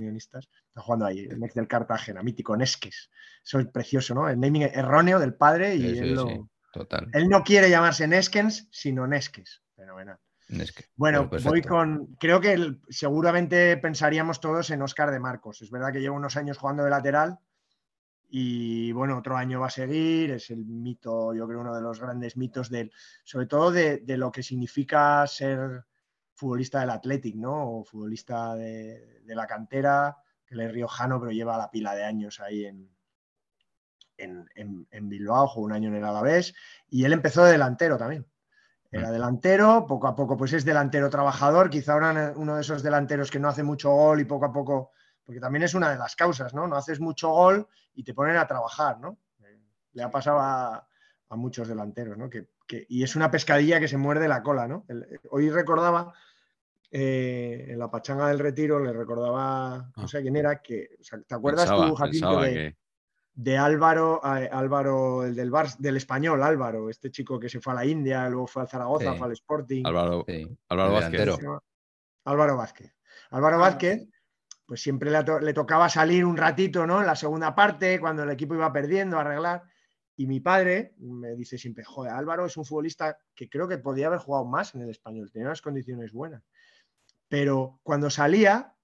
Unionistas. 0.00 0.48
Está 0.68 0.80
jugando 0.80 1.06
ahí, 1.06 1.20
el 1.20 1.38
Nex 1.38 1.54
del 1.54 1.68
Cartagena, 1.68 2.22
mítico 2.22 2.56
Nesques. 2.56 3.10
Eso 3.44 3.58
es 3.60 3.66
precioso, 3.68 4.14
¿no? 4.14 4.28
El 4.28 4.40
naming 4.40 4.62
erróneo 4.62 5.18
del 5.18 5.34
padre 5.34 5.74
y 5.76 5.80
Sí, 5.82 5.90
sí, 5.94 5.98
él, 6.00 6.14
lo- 6.14 6.26
sí, 6.28 6.40
total. 6.72 7.08
él 7.12 7.28
no 7.28 7.42
quiere 7.42 7.70
llamarse 7.70 8.06
Neskens, 8.08 8.68
sino 8.70 9.06
Nesques. 9.06 9.62
Fenomenal. 9.76 10.18
Es 10.48 10.72
que- 10.72 10.84
Bueno, 10.96 11.30
pues 11.30 11.44
voy 11.44 11.62
con. 11.62 12.16
Creo 12.18 12.40
que 12.40 12.52
el- 12.52 12.80
seguramente 12.88 13.76
pensaríamos 13.76 14.40
todos 14.40 14.70
en 14.70 14.82
Oscar 14.82 15.10
de 15.12 15.20
Marcos. 15.20 15.62
Es 15.62 15.70
verdad 15.70 15.92
que 15.92 16.00
lleva 16.00 16.16
unos 16.16 16.36
años 16.36 16.58
jugando 16.58 16.82
de 16.84 16.90
lateral 16.90 17.38
y 18.28 18.92
bueno, 18.92 19.18
otro 19.18 19.36
año 19.36 19.60
va 19.60 19.66
a 19.68 19.70
seguir. 19.70 20.30
Es 20.32 20.50
el 20.50 20.64
mito, 20.64 21.34
yo 21.34 21.46
creo, 21.48 21.60
uno 21.60 21.74
de 21.74 21.82
los 21.82 22.00
grandes 22.00 22.36
mitos 22.36 22.68
del, 22.70 22.92
sobre 23.24 23.46
todo 23.46 23.70
de, 23.72 23.98
de 23.98 24.16
lo 24.16 24.30
que 24.30 24.42
significa 24.42 25.26
ser 25.26 25.84
futbolista 26.40 26.80
del 26.80 26.90
Athletic, 26.90 27.36
¿no? 27.36 27.70
O 27.80 27.84
futbolista 27.84 28.54
de, 28.54 29.20
de 29.24 29.34
la 29.34 29.46
cantera, 29.46 30.16
que 30.46 30.54
es 30.54 30.72
riojano, 30.72 31.20
pero 31.20 31.30
lleva 31.32 31.58
la 31.58 31.70
pila 31.70 31.94
de 31.94 32.04
años 32.04 32.40
ahí 32.40 32.64
en, 32.64 32.90
en, 34.16 34.48
en- 34.54 34.86
en 34.90 35.08
Bilbao, 35.08 35.46
jugó 35.48 35.66
un 35.66 35.72
año 35.72 35.88
en 35.88 35.96
el 35.96 36.04
Alavés 36.04 36.54
y 36.88 37.04
él 37.04 37.12
empezó 37.12 37.44
de 37.44 37.52
delantero 37.52 37.96
también. 37.96 38.26
Era 38.92 39.12
delantero, 39.12 39.86
poco 39.86 40.08
a 40.08 40.16
poco 40.16 40.36
pues 40.36 40.52
es 40.52 40.64
delantero 40.64 41.08
trabajador, 41.10 41.70
quizá 41.70 41.94
uno 42.34 42.54
de 42.56 42.60
esos 42.60 42.82
delanteros 42.82 43.30
que 43.30 43.38
no 43.38 43.48
hace 43.48 43.62
mucho 43.62 43.90
gol 43.90 44.20
y 44.20 44.24
poco 44.24 44.46
a 44.46 44.52
poco, 44.52 44.90
porque 45.24 45.38
también 45.40 45.62
es 45.62 45.74
una 45.74 45.90
de 45.92 45.98
las 45.98 46.16
causas, 46.16 46.54
¿no? 46.54 46.66
No 46.66 46.74
haces 46.76 46.98
mucho 46.98 47.30
gol 47.30 47.68
y 47.94 48.02
te 48.02 48.14
ponen 48.14 48.36
a 48.36 48.48
trabajar, 48.48 48.98
¿no? 48.98 49.18
Eh, 49.44 49.60
Le 49.92 50.02
ha 50.02 50.10
pasado 50.10 50.40
a, 50.40 50.88
a 51.28 51.36
muchos 51.36 51.68
delanteros, 51.68 52.18
¿no? 52.18 52.28
Que, 52.28 52.48
que- 52.66 52.84
y 52.88 53.04
es 53.04 53.14
una 53.14 53.30
pescadilla 53.30 53.78
que 53.78 53.86
se 53.86 53.96
muerde 53.96 54.26
la 54.26 54.42
cola, 54.42 54.66
¿no? 54.66 54.84
El- 54.88 55.20
hoy 55.30 55.50
recordaba, 55.50 56.12
eh, 56.90 57.66
en 57.68 57.78
la 57.78 57.90
pachanga 57.90 58.28
del 58.28 58.38
retiro, 58.38 58.80
le 58.80 58.92
recordaba, 58.92 59.90
no 59.96 60.08
sé 60.08 60.22
quién 60.22 60.36
era, 60.36 60.60
que, 60.60 60.88
o 61.00 61.04
sea, 61.04 61.20
¿te 61.22 61.34
acuerdas 61.34 61.66
Pensaba- 61.66 61.88
tú, 61.88 61.94
Jacinto, 61.94 62.40
de, 62.40 62.52
que- 62.54 62.76
de 63.32 63.56
Álvaro, 63.58 64.20
eh, 64.36 64.48
Álvaro, 64.50 65.24
el 65.24 65.34
del, 65.36 65.50
Bar- 65.50 65.76
del 65.78 65.96
español, 65.96 66.42
Álvaro, 66.42 66.90
este 66.90 67.10
chico 67.10 67.38
que 67.38 67.48
se 67.48 67.60
fue 67.60 67.72
a 67.72 67.76
la 67.76 67.86
India, 67.86 68.28
luego 68.28 68.46
fue 68.46 68.62
al 68.62 68.68
Zaragoza, 68.68 69.12
Sí. 69.12 69.18
fue 69.18 69.26
al 69.28 69.32
Sporting. 69.32 69.82
Álvaro, 69.86 70.24
Sí, 70.26 70.48
Álvaro 70.68 70.92
Vázquez. 70.94 71.28
Álvaro 72.24 72.56
Vázquez. 72.56 72.94
Álvaro 73.30 73.56
Ah, 73.56 73.60
Vázquez, 73.60 74.08
pues 74.66 74.82
siempre 74.82 75.10
le, 75.10 75.22
to- 75.24 75.40
le 75.40 75.52
tocaba 75.54 75.88
salir 75.88 76.24
un 76.24 76.36
ratito, 76.36 76.86
¿no? 76.86 77.00
En 77.00 77.06
la 77.06 77.16
segunda 77.16 77.54
parte, 77.54 77.98
cuando 78.00 78.24
el 78.24 78.30
equipo 78.30 78.54
iba 78.54 78.72
perdiendo, 78.72 79.16
a 79.16 79.20
arreglar. 79.22 79.62
Y 80.16 80.26
mi 80.26 80.40
padre 80.40 80.94
me 80.98 81.34
dice 81.34 81.56
siempre, 81.56 81.82
joder, 81.84 82.12
Álvaro 82.12 82.44
es 82.44 82.56
un 82.56 82.64
futbolista 82.66 83.16
que 83.34 83.48
creo 83.48 83.66
que 83.66 83.78
podía 83.78 84.08
haber 84.08 84.18
jugado 84.18 84.44
más 84.44 84.74
en 84.74 84.82
el 84.82 84.90
español, 84.90 85.30
tenía 85.32 85.46
unas 85.48 85.62
condiciones 85.62 86.12
buenas. 86.12 86.42
Pero 87.30 87.78
cuando 87.84 88.10
salía, 88.10 88.74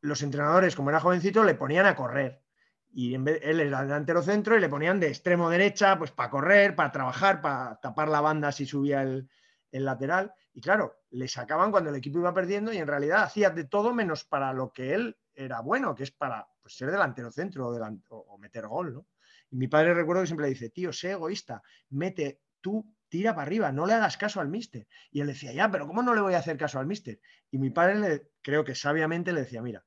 los 0.00 0.22
entrenadores, 0.22 0.74
como 0.74 0.90
era 0.90 1.00
jovencito, 1.00 1.44
le 1.44 1.54
ponían 1.54 1.86
a 1.86 1.94
correr. 1.94 2.42
Y 2.90 3.14
él 3.14 3.60
era 3.60 3.82
delantero 3.82 4.22
centro 4.22 4.56
y 4.56 4.60
le 4.60 4.70
ponían 4.70 4.98
de 4.98 5.08
extremo 5.08 5.50
derecha, 5.50 5.98
pues 5.98 6.10
para 6.10 6.30
correr, 6.30 6.74
para 6.74 6.90
trabajar, 6.90 7.42
para 7.42 7.78
tapar 7.80 8.08
la 8.08 8.22
banda 8.22 8.50
si 8.52 8.64
subía 8.64 9.02
el, 9.02 9.28
lateral. 9.70 10.32
Y 10.54 10.62
claro, 10.62 11.02
le 11.10 11.28
sacaban 11.28 11.70
cuando 11.70 11.90
el 11.90 11.96
equipo 11.96 12.18
iba 12.18 12.32
perdiendo 12.32 12.72
y 12.72 12.78
en 12.78 12.86
realidad 12.86 13.24
hacía 13.24 13.50
de 13.50 13.64
todo 13.64 13.92
menos 13.92 14.24
para 14.24 14.54
lo 14.54 14.72
que 14.72 14.94
él 14.94 15.18
era 15.34 15.60
bueno, 15.60 15.94
que 15.94 16.04
es 16.04 16.10
para 16.10 16.48
pues, 16.62 16.74
ser 16.74 16.90
delantero 16.90 17.30
centro 17.30 17.68
o- 17.68 18.16
o 18.16 18.38
meter 18.38 18.66
gol, 18.66 18.94
¿no? 18.94 19.06
Y 19.50 19.56
mi 19.56 19.68
padre 19.68 19.92
recuerdo 19.92 20.22
que 20.22 20.26
siempre 20.28 20.46
le 20.46 20.54
dice, 20.54 20.70
tío, 20.70 20.90
sé 20.92 21.12
egoísta, 21.12 21.62
mete, 21.90 22.40
tú 22.62 22.84
tira 23.08 23.34
para 23.34 23.46
arriba, 23.46 23.72
no 23.72 23.86
le 23.86 23.94
hagas 23.94 24.16
caso 24.16 24.40
al 24.40 24.48
mister. 24.48 24.86
Y 25.10 25.20
él 25.20 25.26
decía, 25.26 25.52
ya, 25.52 25.70
pero 25.70 25.86
¿cómo 25.86 26.02
no 26.02 26.14
le 26.14 26.20
voy 26.20 26.34
a 26.34 26.38
hacer 26.38 26.56
caso 26.56 26.78
al 26.78 26.86
mister? 26.86 27.20
Y 27.50 27.58
mi 27.58 27.70
padre, 27.70 27.94
le, 27.96 28.30
creo 28.42 28.64
que 28.64 28.74
sabiamente 28.74 29.32
le 29.32 29.40
decía, 29.40 29.62
mira, 29.62 29.84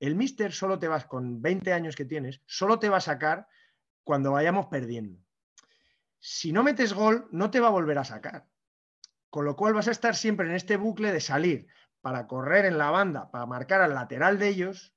el 0.00 0.16
mister 0.16 0.52
solo 0.52 0.78
te 0.78 0.88
vas 0.88 1.06
con 1.06 1.40
20 1.40 1.72
años 1.72 1.96
que 1.96 2.04
tienes, 2.04 2.40
solo 2.46 2.78
te 2.78 2.88
va 2.88 2.98
a 2.98 3.02
sacar 3.02 3.46
cuando 4.02 4.32
vayamos 4.32 4.66
perdiendo. 4.66 5.18
Si 6.18 6.52
no 6.52 6.62
metes 6.62 6.92
gol, 6.92 7.28
no 7.32 7.50
te 7.50 7.60
va 7.60 7.68
a 7.68 7.72
volver 7.72 7.98
a 7.98 8.04
sacar. 8.04 8.46
Con 9.30 9.44
lo 9.44 9.56
cual 9.56 9.74
vas 9.74 9.88
a 9.88 9.92
estar 9.92 10.16
siempre 10.16 10.46
en 10.46 10.54
este 10.54 10.76
bucle 10.76 11.12
de 11.12 11.20
salir 11.20 11.66
para 12.00 12.26
correr 12.26 12.66
en 12.66 12.78
la 12.78 12.90
banda, 12.90 13.30
para 13.30 13.46
marcar 13.46 13.80
al 13.80 13.94
lateral 13.94 14.38
de 14.38 14.48
ellos, 14.48 14.94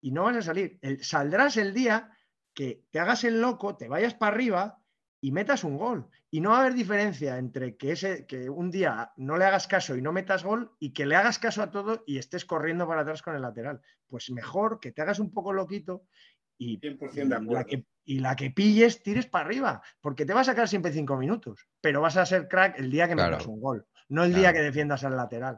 y 0.00 0.10
no 0.10 0.24
vas 0.24 0.36
a 0.36 0.42
salir. 0.42 0.78
El- 0.82 1.02
saldrás 1.02 1.56
el 1.56 1.72
día 1.74 2.16
que 2.52 2.84
te 2.90 3.00
hagas 3.00 3.24
el 3.24 3.40
loco, 3.40 3.76
te 3.76 3.88
vayas 3.88 4.14
para 4.14 4.34
arriba 4.34 4.83
y 5.24 5.32
metas 5.32 5.64
un 5.64 5.78
gol. 5.78 6.06
Y 6.30 6.42
no 6.42 6.50
va 6.50 6.58
a 6.58 6.60
haber 6.60 6.74
diferencia 6.74 7.38
entre 7.38 7.78
que, 7.78 7.92
ese, 7.92 8.26
que 8.26 8.50
un 8.50 8.70
día 8.70 9.10
no 9.16 9.38
le 9.38 9.46
hagas 9.46 9.66
caso 9.66 9.96
y 9.96 10.02
no 10.02 10.12
metas 10.12 10.44
gol 10.44 10.72
y 10.78 10.92
que 10.92 11.06
le 11.06 11.16
hagas 11.16 11.38
caso 11.38 11.62
a 11.62 11.70
todo 11.70 12.04
y 12.06 12.18
estés 12.18 12.44
corriendo 12.44 12.86
para 12.86 13.00
atrás 13.00 13.22
con 13.22 13.34
el 13.34 13.40
lateral. 13.40 13.80
Pues 14.06 14.30
mejor 14.30 14.80
que 14.80 14.92
te 14.92 15.00
hagas 15.00 15.20
un 15.20 15.32
poco 15.32 15.54
loquito 15.54 16.04
y, 16.58 16.78
100% 16.78 17.12
y 17.14 17.16
de 17.20 17.54
la 17.54 17.64
que, 17.64 17.86
y 18.04 18.18
la 18.18 18.36
que 18.36 18.50
pilles 18.50 19.02
tires 19.02 19.24
para 19.24 19.46
arriba, 19.46 19.82
porque 20.02 20.26
te 20.26 20.34
va 20.34 20.42
a 20.42 20.44
sacar 20.44 20.68
siempre 20.68 20.92
cinco 20.92 21.16
minutos, 21.16 21.68
pero 21.80 22.02
vas 22.02 22.18
a 22.18 22.26
ser 22.26 22.46
crack 22.46 22.78
el 22.78 22.90
día 22.90 23.08
que 23.08 23.14
Claro. 23.14 23.30
metas 23.30 23.46
un 23.46 23.60
gol, 23.62 23.86
no 24.10 24.24
el 24.24 24.34
día 24.34 24.52
que 24.52 24.60
defiendas 24.60 25.04
al 25.04 25.16
lateral. 25.16 25.56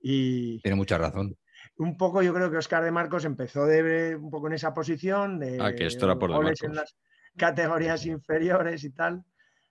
Y 0.00 0.62
Tiene 0.62 0.76
mucha 0.76 0.96
razón. 0.96 1.36
un 1.76 1.98
poco 1.98 2.22
yo 2.22 2.32
creo 2.32 2.50
que 2.50 2.56
Oscar 2.56 2.82
de 2.82 2.92
Marcos 2.92 3.26
empezó 3.26 3.66
de, 3.66 4.16
un 4.16 4.30
poco 4.30 4.46
en 4.46 4.54
esa 4.54 4.72
posición 4.72 5.38
de 5.38 5.58
Ah, 5.60 5.74
que 5.74 5.84
esto 5.84 6.06
era 6.06 6.18
por 6.18 6.30
De 6.30 6.54
en 6.62 6.74
las 6.74 6.96
categorías 7.36 8.06
inferiores 8.06 8.84
y 8.84 8.90
tal. 8.90 9.24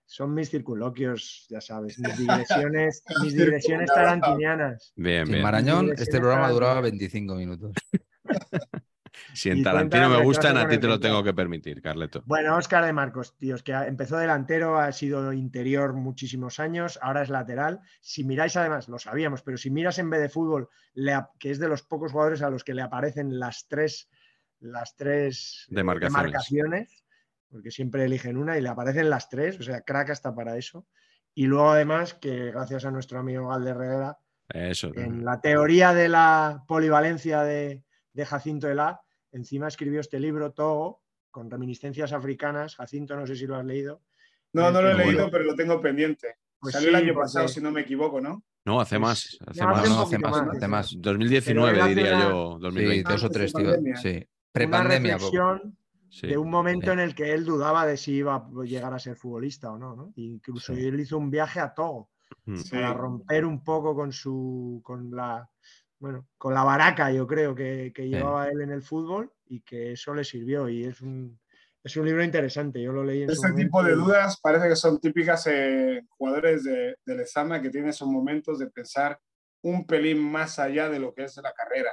Son 0.07 0.33
mis 0.33 0.51
circunloquios, 0.51 1.47
ya 1.49 1.59
sabes, 1.61 1.97
mis 1.97 2.17
digresiones, 2.17 3.03
mis 3.23 3.35
digresiones 3.35 3.89
tarantinianas. 3.93 4.93
Bien, 4.95 5.25
Sin 5.25 5.33
bien. 5.33 5.43
Marañón, 5.43 5.91
este 5.93 6.19
programa 6.19 6.49
duraba 6.49 6.81
25 6.81 7.35
minutos. 7.35 7.73
Si 9.33 9.49
en 9.49 9.63
Tarantino 9.63 10.09
me 10.09 10.23
gustan, 10.23 10.57
a 10.57 10.67
ti 10.67 10.77
te 10.77 10.87
lo 10.87 10.99
tengo 10.99 11.23
que 11.23 11.33
permitir, 11.33 11.81
Carleto. 11.81 12.23
Bueno, 12.25 12.55
Oscar 12.57 12.85
de 12.85 12.93
Marcos, 12.93 13.37
tíos, 13.37 13.63
que 13.63 13.73
empezó 13.73 14.17
delantero, 14.17 14.77
ha 14.79 14.91
sido 14.91 15.33
interior 15.33 15.93
muchísimos 15.93 16.59
años, 16.59 16.99
ahora 17.01 17.23
es 17.23 17.29
lateral. 17.29 17.81
Si 18.01 18.23
miráis, 18.23 18.55
además, 18.55 18.87
lo 18.87 18.99
sabíamos, 18.99 19.41
pero 19.41 19.57
si 19.57 19.69
miras 19.69 19.99
en 19.99 20.09
vez 20.09 20.21
de 20.21 20.29
fútbol, 20.29 20.69
que 21.39 21.51
es 21.51 21.59
de 21.59 21.67
los 21.67 21.83
pocos 21.83 22.11
jugadores 22.11 22.41
a 22.41 22.49
los 22.49 22.63
que 22.63 22.73
le 22.73 22.81
aparecen 22.81 23.39
las 23.39 23.67
tres, 23.67 24.09
las 24.59 24.95
tres 24.95 25.65
Demarcaciones. 25.69 26.13
demarcaciones, 26.13 27.04
porque 27.55 27.71
siempre 27.71 28.03
eligen 28.03 28.35
una 28.35 28.57
y 28.57 28.61
le 28.61 28.67
aparecen 28.67 29.09
las 29.09 29.29
tres, 29.29 29.57
o 29.57 29.63
sea, 29.63 29.79
crack 29.79 30.09
hasta 30.09 30.35
para 30.35 30.57
eso. 30.57 30.85
Y 31.33 31.45
luego, 31.45 31.69
además, 31.71 32.13
que 32.13 32.51
gracias 32.51 32.83
a 32.83 32.91
nuestro 32.91 33.17
amigo 33.17 33.47
Galde 33.47 33.69
Herrera, 33.69 34.17
Eso. 34.49 34.91
en 34.93 35.23
la 35.23 35.39
teoría 35.39 35.93
de 35.93 36.09
la 36.09 36.65
polivalencia 36.67 37.43
de, 37.43 37.81
de 38.11 38.25
Jacinto 38.25 38.67
Elá, 38.69 38.99
encima 39.31 39.69
escribió 39.69 40.01
este 40.01 40.19
libro, 40.19 40.51
Togo, 40.51 41.01
con 41.31 41.49
reminiscencias 41.49 42.11
africanas. 42.11 42.75
Jacinto, 42.75 43.15
no 43.15 43.25
sé 43.25 43.37
si 43.37 43.47
lo 43.47 43.55
has 43.55 43.63
leído. 43.63 44.01
No, 44.51 44.69
no 44.69 44.81
lo 44.81 44.89
he 44.89 44.93
Bueno. 44.95 45.11
leído, 45.11 45.31
pero 45.31 45.45
lo 45.45 45.55
tengo 45.55 45.79
pendiente. 45.81 46.35
Pues 46.59 46.73
Salió 46.73 46.89
el 46.89 46.95
año 46.95 47.13
porque- 47.13 47.23
pasado, 47.27 47.47
si 47.47 47.61
no 47.61 47.71
me 47.71 47.81
equivoco, 47.81 48.19
¿no? 48.19 48.43
No, 48.65 48.81
hace 48.81 48.99
Pues- 48.99 49.01
más. 49.01 49.37
Hace 49.47 49.61
no, 49.61 49.67
más. 49.69 49.79
hace 49.79 49.89
No, 49.89 49.95
más, 50.29 50.45
más, 50.45 50.57
hace 50.57 50.67
más. 50.67 50.93
2019 50.97 51.71
Pero 51.71 51.77
él 51.85 51.89
hace 51.91 51.95
diría 51.95 52.15
una- 52.17 52.29
yo, 52.29 52.55
Sí, 52.57 52.63
2020. 52.63 53.11
dos 53.13 53.23
o 53.23 53.29
tres, 53.29 53.53
tío. 53.53 53.71
Sí. 53.95 54.09
Una 54.09 54.25
Prepandemia. 54.51 55.13
reflexión, 55.13 55.77
Sí. 56.15 56.27
de 56.27 56.37
un 56.37 56.49
momento 56.49 56.87
Sí. 56.87 56.91
en 56.93 56.99
el 56.99 57.13
que 57.13 57.33
él 57.33 57.43
dudaba 57.43 57.85
de 57.85 57.97
si 57.97 58.13
iba 58.13 58.35
a 58.35 58.63
llegar 58.63 58.93
a 58.93 58.99
ser 58.99 59.17
futbolista 59.17 59.71
o 59.71 59.77
no, 59.77 59.95
¿no? 59.97 60.13
Incluso 60.15 60.73
Sí. 60.73 60.85
él 60.87 60.97
hizo 60.99 61.17
un 61.17 61.29
viaje 61.29 61.59
a 61.59 61.73
Togo. 61.73 62.09
Sí. 62.55 62.71
para 62.71 62.93
romper 62.93 63.45
un 63.45 63.63
poco 63.63 63.93
con 63.95 64.11
su 64.11 64.81
con 64.83 65.11
la 65.11 65.49
bueno, 65.99 66.27
con 66.37 66.53
la 66.53 66.63
baraca, 66.63 67.11
yo 67.11 67.25
creo 67.27 67.53
que, 67.55 67.91
que 67.93 68.07
llevaba 68.07 68.47
él 68.49 68.61
en 68.61 68.71
el 68.71 68.81
fútbol 68.81 69.31
y 69.45 69.61
que 69.61 69.91
eso 69.93 70.13
le 70.13 70.23
sirvió 70.23 70.69
y 70.69 70.85
es 70.85 71.01
un 71.01 71.39
es 71.83 71.95
un 71.97 72.05
libro 72.05 72.23
interesante, 72.23 72.81
yo 72.81 72.91
lo 72.93 73.03
leí 73.03 73.23
en 73.23 73.29
Ese 73.29 73.51
tipo 73.53 73.83
de 73.83 73.93
dudas 73.93 74.39
parece 74.41 74.67
que 74.69 74.75
son 74.75 74.99
típicas 74.99 75.45
eh, 75.47 76.01
jugadores 76.17 76.63
de, 76.63 76.95
del 77.05 77.19
examen 77.19 77.61
que 77.61 77.69
tienen 77.69 77.89
esos 77.89 78.07
momentos 78.07 78.57
de 78.59 78.67
pensar 78.71 79.19
un 79.63 79.85
pelín 79.85 80.19
más 80.19 80.59
allá 80.59 80.89
de 80.89 80.99
lo 80.99 81.13
que 81.13 81.23
es 81.25 81.37
la 81.37 81.53
carrera. 81.53 81.91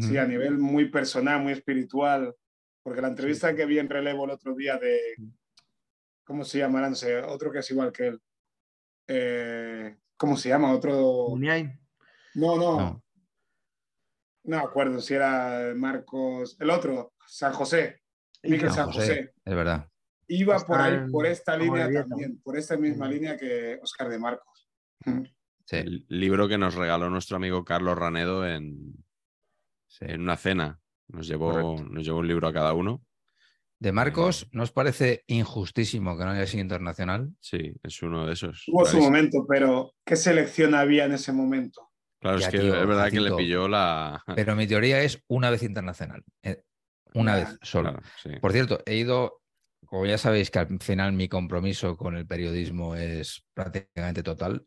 Sí, 0.00 0.16
a 0.18 0.26
nivel 0.26 0.58
muy 0.58 0.90
personal, 0.90 1.40
muy 1.42 1.52
espiritual. 1.52 2.34
Porque 2.82 3.00
la 3.02 3.08
entrevista 3.08 3.54
que 3.54 3.66
vi 3.66 3.78
en 3.78 3.88
relevo 3.88 4.24
el 4.24 4.30
otro 4.32 4.54
día 4.54 4.76
de. 4.78 4.98
¿Cómo 6.24 6.44
se 6.44 6.58
llama? 6.58 6.86
No 6.88 6.94
sé, 6.94 7.16
otro 7.22 7.50
que 7.50 7.60
es 7.60 7.70
igual 7.70 7.90
que 7.92 8.06
él. 8.08 8.20
Eh, 9.06 9.96
¿Cómo 10.16 10.36
se 10.36 10.48
llama? 10.50 10.72
Otro. 10.72 11.28
Muniain. 11.30 11.78
No, 12.34 12.56
no, 12.56 12.78
no. 12.80 13.02
No. 14.44 14.56
me 14.56 14.56
acuerdo 14.56 15.00
si 15.00 15.14
era 15.14 15.72
Marcos. 15.74 16.56
El 16.60 16.70
otro, 16.70 17.14
San 17.26 17.52
José. 17.52 18.02
Miquel 18.42 18.68
San 18.68 18.76
San 18.76 18.86
José, 18.92 19.00
José. 19.00 19.34
es 19.44 19.54
verdad. 19.54 19.88
Iba 20.28 20.58
por 20.60 20.80
ahí, 20.80 21.10
por 21.10 21.26
esta 21.26 21.56
línea 21.56 21.90
también, 22.06 22.38
por 22.42 22.56
esta 22.56 22.76
misma 22.76 23.06
Mm. 23.06 23.10
línea 23.10 23.36
que 23.36 23.78
Oscar 23.82 24.08
de 24.10 24.18
Marcos. 24.18 24.68
Sí, 25.64 25.76
El 25.76 26.06
libro 26.08 26.46
que 26.48 26.58
nos 26.58 26.74
regaló 26.74 27.08
nuestro 27.10 27.36
amigo 27.36 27.64
Carlos 27.64 27.96
Ranedo 27.98 28.46
en. 28.46 28.94
En 30.00 30.20
una 30.22 30.36
cena. 30.36 30.80
Nos 31.08 31.26
llevó, 31.26 31.52
Correcto. 31.52 31.84
nos 31.92 32.04
llevó 32.04 32.18
un 32.18 32.28
libro 32.28 32.48
a 32.48 32.52
cada 32.52 32.72
uno. 32.74 33.02
De 33.80 33.92
Marcos, 33.92 34.48
¿no 34.52 34.64
os 34.64 34.72
parece 34.72 35.22
injustísimo 35.28 36.18
que 36.18 36.24
no 36.24 36.30
haya 36.32 36.46
sido 36.46 36.62
internacional? 36.62 37.30
Sí, 37.40 37.72
es 37.82 38.02
uno 38.02 38.26
de 38.26 38.32
esos. 38.32 38.64
Tuvo 38.66 38.84
su 38.84 38.98
momento, 38.98 39.46
pero 39.48 39.94
¿qué 40.04 40.16
selección 40.16 40.74
había 40.74 41.04
en 41.04 41.12
ese 41.12 41.32
momento? 41.32 41.88
Claro, 42.20 42.38
Ya, 42.38 42.46
es 42.46 42.52
que 42.52 42.58
tío, 42.58 42.74
es 42.80 42.86
verdad 42.88 43.10
que 43.10 43.20
le 43.20 43.32
pilló 43.36 43.68
la. 43.68 44.20
Pero 44.34 44.56
mi 44.56 44.66
teoría 44.66 45.00
es 45.02 45.22
una 45.28 45.50
vez 45.50 45.62
internacional. 45.62 46.24
eh, 46.42 46.64
Una 47.14 47.38
Ya, 47.38 47.44
vez 47.44 47.58
solo. 47.62 47.90
Claro, 47.92 48.06
sí. 48.20 48.30
Por 48.40 48.50
cierto, 48.50 48.80
he 48.84 48.96
ido, 48.96 49.40
como 49.86 50.04
ya 50.04 50.18
sabéis 50.18 50.50
que 50.50 50.58
al 50.58 50.80
final 50.80 51.12
mi 51.12 51.28
compromiso 51.28 51.96
con 51.96 52.16
el 52.16 52.26
periodismo 52.26 52.96
es 52.96 53.46
prácticamente 53.54 54.24
total, 54.24 54.66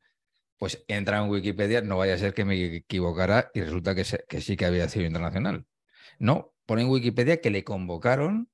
pues 0.62 0.84
entra 0.88 1.18
en 1.18 1.28
Wikipedia, 1.28 1.82
no 1.82 1.98
vaya 1.98 2.14
a 2.14 2.18
ser 2.20 2.36
que 2.36 2.46
me 2.46 2.76
equivocara 2.76 3.50
y 3.56 3.62
resulta 3.62 3.96
que, 3.96 4.04
se- 4.04 4.24
que 4.30 4.42
sí 4.42 4.56
que 4.56 4.66
había 4.66 4.88
sido 4.90 5.08
internacional. 5.08 5.66
No, 6.20 6.54
pone 6.68 6.84
en 6.84 6.90
Wikipedia 6.90 7.42
que 7.42 7.50
le 7.50 7.64
convocaron 7.64 8.48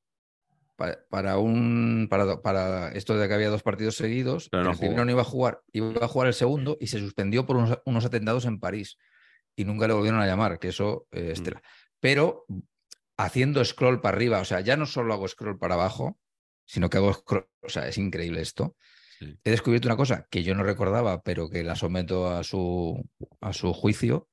pa- 0.78 1.00
para, 1.10 1.38
un 1.38 2.08
para, 2.10 2.42
para 2.42 2.94
esto 2.94 3.18
de 3.18 3.28
que 3.28 3.34
había 3.34 3.50
dos 3.50 3.62
partidos 3.62 3.98
seguidos, 3.98 4.48
Pero 4.50 4.64
no 4.64 4.72
el 4.72 4.78
primero 4.78 5.04
no 5.04 5.12
iba 5.12 5.20
a 5.24 5.26
jugar, 5.26 5.60
iba 5.74 6.06
a 6.06 6.08
jugar 6.08 6.30
el 6.30 6.34
segundo 6.34 6.78
y 6.80 6.88
se 6.88 7.00
suspendió 7.00 7.46
por 7.46 7.58
unos, 7.58 7.78
unos 7.86 8.06
atentados 8.06 8.46
en 8.46 8.62
París 8.62 8.98
y 9.58 9.66
nunca 9.66 9.86
le 9.86 9.94
volvieron 9.94 10.22
a 10.22 10.28
llamar, 10.28 10.60
que 10.60 10.70
eso 10.70 11.08
eh, 11.12 11.32
es 11.34 11.42
Mm. 11.42 11.56
Pero 12.00 12.46
haciendo 13.18 13.66
scroll 13.66 14.00
para 14.00 14.16
arriba, 14.16 14.40
o 14.40 14.46
sea, 14.46 14.62
ya 14.62 14.78
no 14.78 14.86
solo 14.86 15.14
hago 15.14 15.28
scroll 15.28 15.60
para 15.60 15.74
abajo, 15.74 16.18
sino 16.66 16.90
que 16.90 17.00
hago 17.00 17.14
scroll, 17.14 17.50
o 17.64 17.68
sea, 17.68 17.86
es 17.90 17.98
increíble 17.98 18.40
esto. 18.40 18.78
He 19.20 19.52
descubierto 19.52 19.88
una 19.88 19.98
cosa 19.98 20.28
que 20.30 20.44
yo 20.44 20.56
no 20.56 20.64
recordaba, 20.64 21.22
pero 21.22 21.50
que 21.50 21.64
la 21.64 21.76
someto 21.76 22.30
a 22.30 22.44
su, 22.44 23.10
a 23.42 23.54
su 23.54 23.74
juicio, 23.74 24.30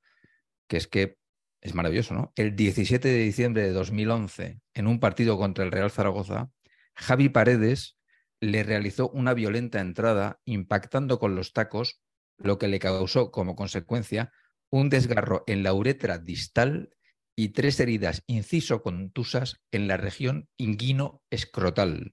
que 0.69 0.77
es 0.77 0.87
que 0.87 1.17
es 1.61 1.75
maravilloso, 1.75 2.15
¿no? 2.15 2.33
El 2.37 2.55
17 2.57 3.09
de 3.09 3.19
diciembre 3.19 3.63
de 3.63 3.73
2011, 3.73 4.61
en 4.75 4.87
un 4.87 5.01
partido 5.01 5.39
contra 5.39 5.65
el 5.65 5.73
Real 5.73 5.91
Zaragoza, 5.91 6.51
Javi 6.95 7.31
Paredes 7.31 7.97
le 8.41 8.63
realizó 8.63 9.09
una 9.09 9.33
violenta 9.33 9.81
entrada 9.81 10.41
impactando 10.45 11.19
con 11.19 11.35
los 11.35 11.53
tacos, 11.53 12.03
lo 12.37 12.59
que 12.59 12.69
le 12.69 12.79
causó 12.79 13.31
como 13.31 13.57
consecuencia 13.57 14.31
un 14.71 14.91
desgarro 14.91 15.45
en 15.47 15.63
la 15.63 15.73
uretra 15.73 16.19
distal 16.19 16.91
y 17.37 17.51
tres 17.51 17.81
heridas 17.81 18.23
inciso-contusas 18.27 19.63
en 19.71 19.89
la 19.89 19.97
región 19.97 20.49
inguino-escrotal. 20.57 22.13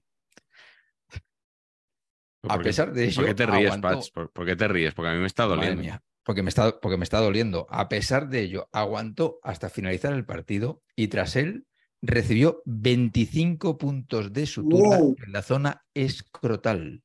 A 2.44 2.48
¿Por 2.48 2.58
qué- 2.58 2.64
pesar 2.64 2.92
de 2.92 3.04
ello, 3.04 3.16
¿Por 3.16 3.24
qué 3.26 3.34
te 3.34 3.46
ríes, 3.46 3.66
aguantó- 3.70 3.88
Pats? 3.88 4.10
¿Por, 4.10 4.32
por 4.32 4.46
qué 4.46 4.56
te 4.56 4.68
ríes? 4.68 4.94
Porque 4.94 5.10
a 5.10 5.12
mí 5.14 5.20
me 5.20 5.26
está 5.26 5.44
Madre 5.46 5.56
doliendo. 5.56 5.82
mía, 5.82 6.02
porque 6.24 6.42
me, 6.42 6.48
está, 6.48 6.80
porque 6.80 6.96
me 6.96 7.04
está 7.04 7.20
doliendo. 7.20 7.66
A 7.70 7.88
pesar 7.88 8.28
de 8.28 8.40
ello, 8.40 8.68
aguantó 8.72 9.38
hasta 9.42 9.70
finalizar 9.70 10.12
el 10.12 10.24
partido 10.24 10.82
y 10.96 11.08
tras 11.08 11.36
él 11.36 11.66
recibió 12.00 12.62
25 12.66 13.78
puntos 13.78 14.32
de 14.32 14.46
sutura 14.46 14.98
Wow. 14.98 15.16
en 15.24 15.32
la 15.32 15.42
zona 15.42 15.84
escrotal. 15.94 17.04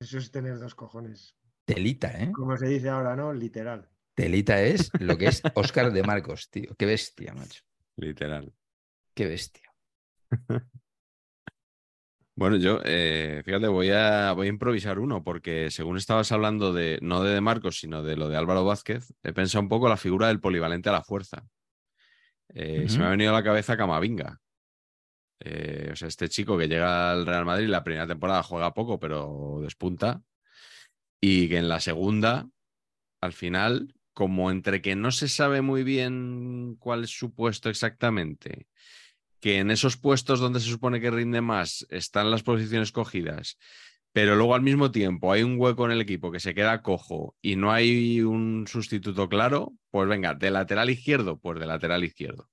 Eso 0.00 0.18
es 0.18 0.30
tener 0.30 0.58
dos 0.58 0.74
cojones. 0.74 1.36
Telita, 1.64 2.08
¿eh? 2.22 2.30
Como 2.32 2.56
se 2.56 2.66
dice 2.68 2.88
ahora, 2.88 3.16
¿no? 3.16 3.32
Literal. 3.32 3.88
Telita 4.14 4.62
es 4.62 4.90
lo 5.00 5.18
que 5.18 5.26
es 5.26 5.42
Oscar 5.54 5.92
de 5.92 6.02
Marcos, 6.02 6.50
tío. 6.50 6.74
Qué 6.78 6.86
bestia, 6.86 7.34
macho. 7.34 7.62
Literal. 7.96 8.52
Qué 9.14 9.26
bestia. 9.26 9.64
Bueno, 12.40 12.56
yo, 12.56 12.80
eh, 12.86 13.42
fíjate, 13.44 13.68
voy 13.68 13.90
a, 13.90 14.32
voy 14.32 14.46
a 14.46 14.48
improvisar 14.48 14.98
uno, 14.98 15.22
porque 15.22 15.70
según 15.70 15.98
estabas 15.98 16.32
hablando 16.32 16.72
de, 16.72 16.98
no 17.02 17.22
de 17.22 17.34
De 17.34 17.42
Marcos, 17.42 17.78
sino 17.78 18.02
de 18.02 18.16
lo 18.16 18.30
de 18.30 18.38
Álvaro 18.38 18.64
Vázquez, 18.64 19.12
he 19.22 19.34
pensado 19.34 19.60
un 19.60 19.68
poco 19.68 19.90
la 19.90 19.98
figura 19.98 20.28
del 20.28 20.40
polivalente 20.40 20.88
a 20.88 20.92
la 20.92 21.02
fuerza. 21.02 21.46
Eh, 22.54 22.86
Se 22.88 22.98
me 22.98 23.04
ha 23.04 23.10
venido 23.10 23.28
a 23.32 23.34
la 23.34 23.44
cabeza 23.44 23.76
Camavinga. 23.76 24.40
Eh, 25.40 25.90
o 25.92 25.96
sea, 25.96 26.08
este 26.08 26.30
chico 26.30 26.56
que 26.56 26.66
llega 26.66 27.12
al 27.12 27.26
Real 27.26 27.44
Madrid, 27.44 27.68
la 27.68 27.84
primera 27.84 28.06
temporada 28.06 28.42
juega 28.42 28.72
poco, 28.72 28.98
pero 28.98 29.58
despunta. 29.60 30.22
Y 31.20 31.46
que 31.46 31.58
en 31.58 31.68
la 31.68 31.78
segunda, 31.78 32.48
al 33.20 33.34
final, 33.34 33.92
como 34.14 34.50
entre 34.50 34.80
que 34.80 34.96
no 34.96 35.10
se 35.10 35.28
sabe 35.28 35.60
muy 35.60 35.84
bien 35.84 36.76
cuál 36.78 37.04
es 37.04 37.10
su 37.10 37.34
puesto 37.34 37.68
exactamente, 37.68 38.66
que 39.40 39.58
en 39.58 39.70
esos 39.70 39.96
puestos 39.96 40.40
donde 40.40 40.60
se 40.60 40.70
supone 40.70 41.00
que 41.00 41.10
rinde 41.10 41.40
más 41.40 41.86
están 41.90 42.30
las 42.30 42.42
posiciones 42.42 42.92
cogidas, 42.92 43.58
pero 44.12 44.36
luego 44.36 44.54
al 44.54 44.62
mismo 44.62 44.90
tiempo 44.90 45.32
hay 45.32 45.42
un 45.42 45.58
hueco 45.58 45.86
en 45.86 45.92
el 45.92 46.00
equipo 46.00 46.30
que 46.30 46.40
se 46.40 46.54
queda 46.54 46.82
cojo 46.82 47.36
y 47.40 47.56
no 47.56 47.72
hay 47.72 48.20
un 48.22 48.66
sustituto 48.66 49.28
claro, 49.28 49.72
pues 49.90 50.08
venga, 50.08 50.34
de 50.34 50.50
lateral 50.50 50.90
izquierdo, 50.90 51.38
pues 51.38 51.58
de 51.60 51.66
lateral 51.66 52.04
izquierdo. 52.04 52.48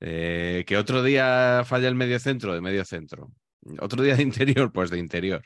Eh, 0.00 0.64
que 0.66 0.76
otro 0.76 1.02
día 1.02 1.62
falla 1.64 1.88
el 1.88 1.94
medio 1.94 2.18
centro, 2.20 2.54
de 2.54 2.60
medio 2.60 2.84
centro. 2.84 3.32
Otro 3.80 4.02
día 4.02 4.16
de 4.16 4.22
interior, 4.22 4.72
pues 4.72 4.90
de 4.90 4.98
interior. 4.98 5.42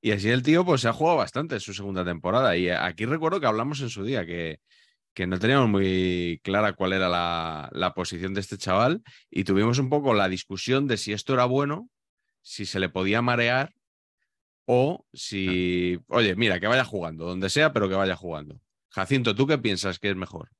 Y 0.00 0.12
así 0.12 0.30
el 0.30 0.42
tío 0.42 0.64
pues 0.64 0.82
se 0.82 0.88
ha 0.88 0.92
jugado 0.92 1.18
bastante 1.18 1.56
en 1.56 1.60
su 1.60 1.74
segunda 1.74 2.04
temporada. 2.04 2.56
Y 2.56 2.68
aquí 2.70 3.04
recuerdo 3.06 3.40
que 3.40 3.46
hablamos 3.46 3.80
en 3.80 3.90
su 3.90 4.04
día 4.04 4.24
que, 4.26 4.60
que 5.18 5.26
no 5.26 5.40
teníamos 5.40 5.68
muy 5.68 6.40
clara 6.44 6.74
cuál 6.74 6.92
era 6.92 7.08
la, 7.08 7.68
la 7.72 7.92
posición 7.92 8.34
de 8.34 8.40
este 8.40 8.56
chaval 8.56 9.02
y 9.28 9.42
tuvimos 9.42 9.80
un 9.80 9.90
poco 9.90 10.14
la 10.14 10.28
discusión 10.28 10.86
de 10.86 10.96
si 10.96 11.12
esto 11.12 11.34
era 11.34 11.44
bueno, 11.44 11.90
si 12.40 12.64
se 12.66 12.78
le 12.78 12.88
podía 12.88 13.20
marear 13.20 13.74
o 14.64 15.04
si, 15.12 15.98
oye, 16.06 16.36
mira, 16.36 16.60
que 16.60 16.68
vaya 16.68 16.84
jugando, 16.84 17.24
donde 17.24 17.50
sea, 17.50 17.72
pero 17.72 17.88
que 17.88 17.96
vaya 17.96 18.14
jugando. 18.14 18.60
Jacinto, 18.90 19.34
¿tú 19.34 19.48
qué 19.48 19.58
piensas 19.58 19.98
que 19.98 20.10
es 20.10 20.14
mejor? 20.14 20.50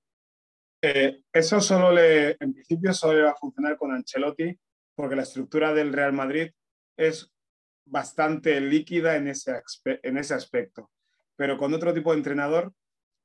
Eh, 0.82 1.20
eso 1.32 1.60
solo 1.60 1.92
le, 1.92 2.30
en 2.40 2.52
principio 2.52 2.92
solo 2.92 3.16
le 3.16 3.22
va 3.22 3.30
a 3.30 3.36
funcionar 3.36 3.76
con 3.76 3.92
Ancelotti, 3.92 4.58
porque 4.96 5.14
la 5.14 5.22
estructura 5.22 5.72
del 5.72 5.92
Real 5.92 6.12
Madrid 6.12 6.50
es 6.96 7.32
bastante 7.84 8.60
líquida 8.60 9.14
en 9.14 9.28
ese, 9.28 9.62
en 9.84 10.18
ese 10.18 10.34
aspecto. 10.34 10.90
Pero 11.36 11.56
con 11.56 11.72
otro 11.74 11.94
tipo 11.94 12.10
de 12.10 12.18
entrenador, 12.18 12.72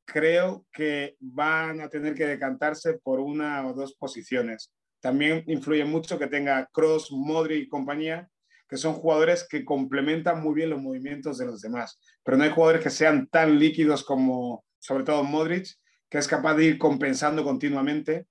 creo 0.06 0.66
que 0.72 1.16
van 1.20 1.82
a 1.82 1.90
tener 1.90 2.14
que 2.14 2.26
decantarse 2.26 2.96
por 2.96 3.20
una 3.20 3.66
o 3.68 3.74
dos 3.74 3.96
posiciones. 3.96 4.74
También 5.02 5.44
influye 5.48 5.86
mucho 5.86 6.18
que 6.18 6.28
tenga 6.28 6.68
Cross, 6.72 7.12
Modri 7.12 7.56
y 7.56 7.68
compañía, 7.68 8.30
que 8.68 8.78
son 8.78 8.94
jugadores 8.94 9.46
que 9.48 9.66
complementan 9.66 10.42
muy 10.42 10.56
bien 10.56 10.70
los 10.70 10.82
movimientos 10.82 11.38
de 11.38 11.46
los 11.46 11.62
demás. 11.62 12.00
Pero 12.24 12.38
no 12.38 12.44
hay 12.44 12.50
jugadores 12.52 12.82
que 12.82 12.90
sean 12.90 13.28
tan 13.28 13.60
líquidos 13.60 14.04
como, 14.04 14.64
sobre 14.80 15.04
todo 15.04 15.24
Modric, 15.24 15.68
que 16.10 16.18
es 16.18 16.28
capaz 16.28 16.56
de 16.56 16.66
ir 16.66 16.78
compensando 16.78 17.44
continuamente 17.44 18.28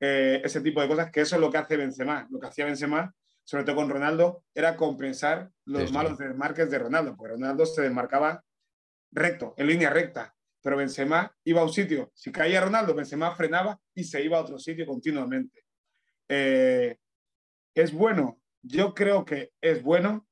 eh, 0.00 0.40
ese 0.44 0.60
tipo 0.60 0.80
de 0.80 0.88
cosas, 0.88 1.10
que 1.10 1.20
eso 1.20 1.36
es 1.36 1.40
lo 1.40 1.50
que 1.50 1.58
hace 1.58 1.76
Benzema. 1.76 2.26
Lo 2.30 2.38
que 2.38 2.46
hacía 2.46 2.64
Benzema, 2.66 3.14
sobre 3.44 3.64
todo 3.64 3.76
con 3.76 3.90
Ronaldo, 3.90 4.44
era 4.54 4.76
compensar 4.76 5.50
los 5.64 5.82
Sí, 5.82 5.88
sí. 5.88 5.94
malos 5.94 6.18
desmarques 6.18 6.70
de 6.70 6.78
Ronaldo, 6.78 7.16
porque 7.16 7.34
Ronaldo 7.34 7.66
se 7.66 7.82
desmarcaba 7.82 8.42
recto, 9.12 9.54
en 9.56 9.66
línea 9.66 9.90
recta, 9.90 10.34
pero 10.66 10.78
Benzema 10.78 11.32
iba 11.44 11.60
a 11.60 11.64
un 11.64 11.72
sitio. 11.72 12.10
Si 12.12 12.32
caía 12.32 12.60
Ronaldo, 12.60 12.92
Benzema 12.92 13.32
frenaba 13.36 13.80
y 13.94 14.02
se 14.02 14.20
iba 14.24 14.36
a 14.36 14.40
otro 14.40 14.58
sitio 14.58 14.84
continuamente. 14.84 15.64
Eh, 16.28 16.96
¿Es 17.72 17.92
bueno? 17.92 18.40
Yo 18.62 18.92
creo 18.92 19.24
que 19.24 19.52
es 19.60 19.80
bueno, 19.80 20.26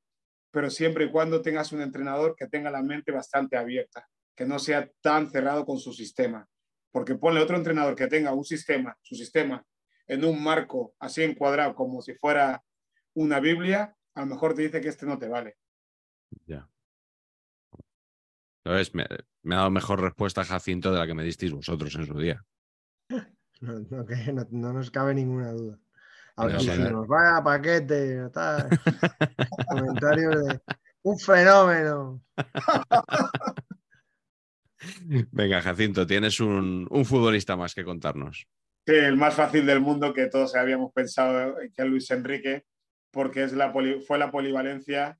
pero 0.51 0.69
siempre 0.69 1.05
y 1.05 1.09
cuando 1.09 1.41
tengas 1.41 1.71
un 1.71 1.79
entrenador 1.79 2.35
que 2.35 2.47
tenga 2.47 2.69
la 2.69 2.83
mente 2.83 3.13
bastante 3.13 3.55
abierta, 3.55 4.09
que 4.35 4.45
no 4.45 4.59
sea 4.59 4.91
tan 4.99 5.31
cerrado 5.31 5.65
con 5.65 5.79
su 5.79 5.93
sistema. 5.93 6.45
Porque 6.91 7.15
ponle 7.15 7.39
otro 7.39 7.55
entrenador 7.55 7.95
que 7.95 8.07
tenga 8.07 8.33
un 8.33 8.43
sistema, 8.43 8.97
su 9.03 9.15
sistema, 9.15 9.65
en 10.05 10.25
un 10.25 10.43
marco 10.43 10.95
así 10.99 11.23
encuadrado 11.23 11.75
como 11.75 12.01
si 12.01 12.13
fuera 12.13 12.61
una 13.13 13.39
Biblia, 13.39 13.95
a 14.13 14.19
lo 14.19 14.25
mejor 14.25 14.53
te 14.53 14.63
dice 14.63 14.81
que 14.81 14.89
este 14.89 15.05
no 15.05 15.17
te 15.17 15.29
vale. 15.29 15.55
Ya. 16.45 16.69
¿Sabes? 18.65 18.93
Me, 18.93 19.05
me 19.45 19.55
ha 19.55 19.59
dado 19.59 19.71
mejor 19.71 20.01
respuesta 20.01 20.43
Jacinto 20.43 20.91
de 20.91 20.99
la 20.99 21.07
que 21.07 21.13
me 21.13 21.23
disteis 21.23 21.51
vosotros 21.53 21.95
en 21.95 22.05
su 22.05 22.17
día. 22.19 22.43
No, 23.61 23.79
no, 23.89 24.05
que 24.05 24.33
no- 24.33 24.45
no 24.51 24.73
nos 24.73 24.91
cabe 24.91 25.13
ninguna 25.15 25.53
duda. 25.53 25.79
A 26.35 26.45
ver, 26.45 26.57
Pero 26.59 26.73
si 26.75 26.81
nos 26.91 27.07
vaya 27.07 27.41
paquete, 27.41 28.29
tal. 28.33 28.67
comentarios 29.69 30.45
de 30.45 30.59
un 31.03 31.17
fenómeno. 31.17 32.21
Venga, 35.31 35.61
Jacinto, 35.61 36.05
tienes 36.05 36.39
un, 36.41 36.85
un 36.91 37.05
futbolista 37.05 37.55
más 37.55 37.73
que 37.73 37.85
contarnos. 37.85 38.45
Sí, 38.85 38.93
el 38.93 39.15
más 39.17 39.33
fácil 39.33 39.65
del 39.65 39.79
mundo 39.79 40.13
que 40.13 40.27
todos 40.27 40.53
habíamos 40.55 40.91
pensado 40.91 41.55
que 41.73 41.81
es 41.81 41.87
Luis 41.87 42.11
Enrique, 42.11 42.65
porque 43.11 43.43
es 43.43 43.53
la 43.53 43.71
poli- 43.73 44.01
fue 44.01 44.17
la 44.19 44.29
polivalencia, 44.31 45.17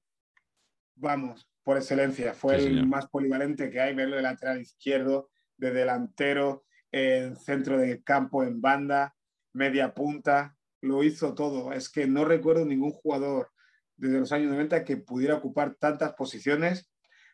vamos, 0.96 1.48
por 1.66 1.78
excelencia. 1.78 2.34
Fue 2.34 2.58
Sí, 2.60 2.68
el 2.68 2.72
señor. 2.76 2.88
más 2.88 3.08
polivalente 3.08 3.70
que 3.72 3.82
hay, 3.82 3.94
verlo 3.94 4.16
de 4.16 4.22
lateral 4.22 4.62
izquierdo, 4.62 5.30
de 5.58 5.72
delantero, 5.72 6.64
en 6.92 7.36
centro 7.36 7.78
de 7.78 8.02
campo, 8.04 8.44
en 8.44 8.62
banda, 8.62 9.16
media 9.52 9.94
punta, 9.94 10.56
lo 10.82 11.04
hizo 11.04 11.34
todo. 11.34 11.74
Es 11.74 11.90
que 11.90 12.08
no 12.08 12.24
recuerdo 12.24 12.66
ningún 12.66 12.92
jugador 12.92 13.50
desde 13.98 14.20
los 14.20 14.32
años 14.32 14.52
90 14.52 14.84
que 14.86 14.98
pudiera 14.98 15.36
ocupar 15.36 15.76
tantas 15.80 16.14
posiciones 16.14 16.90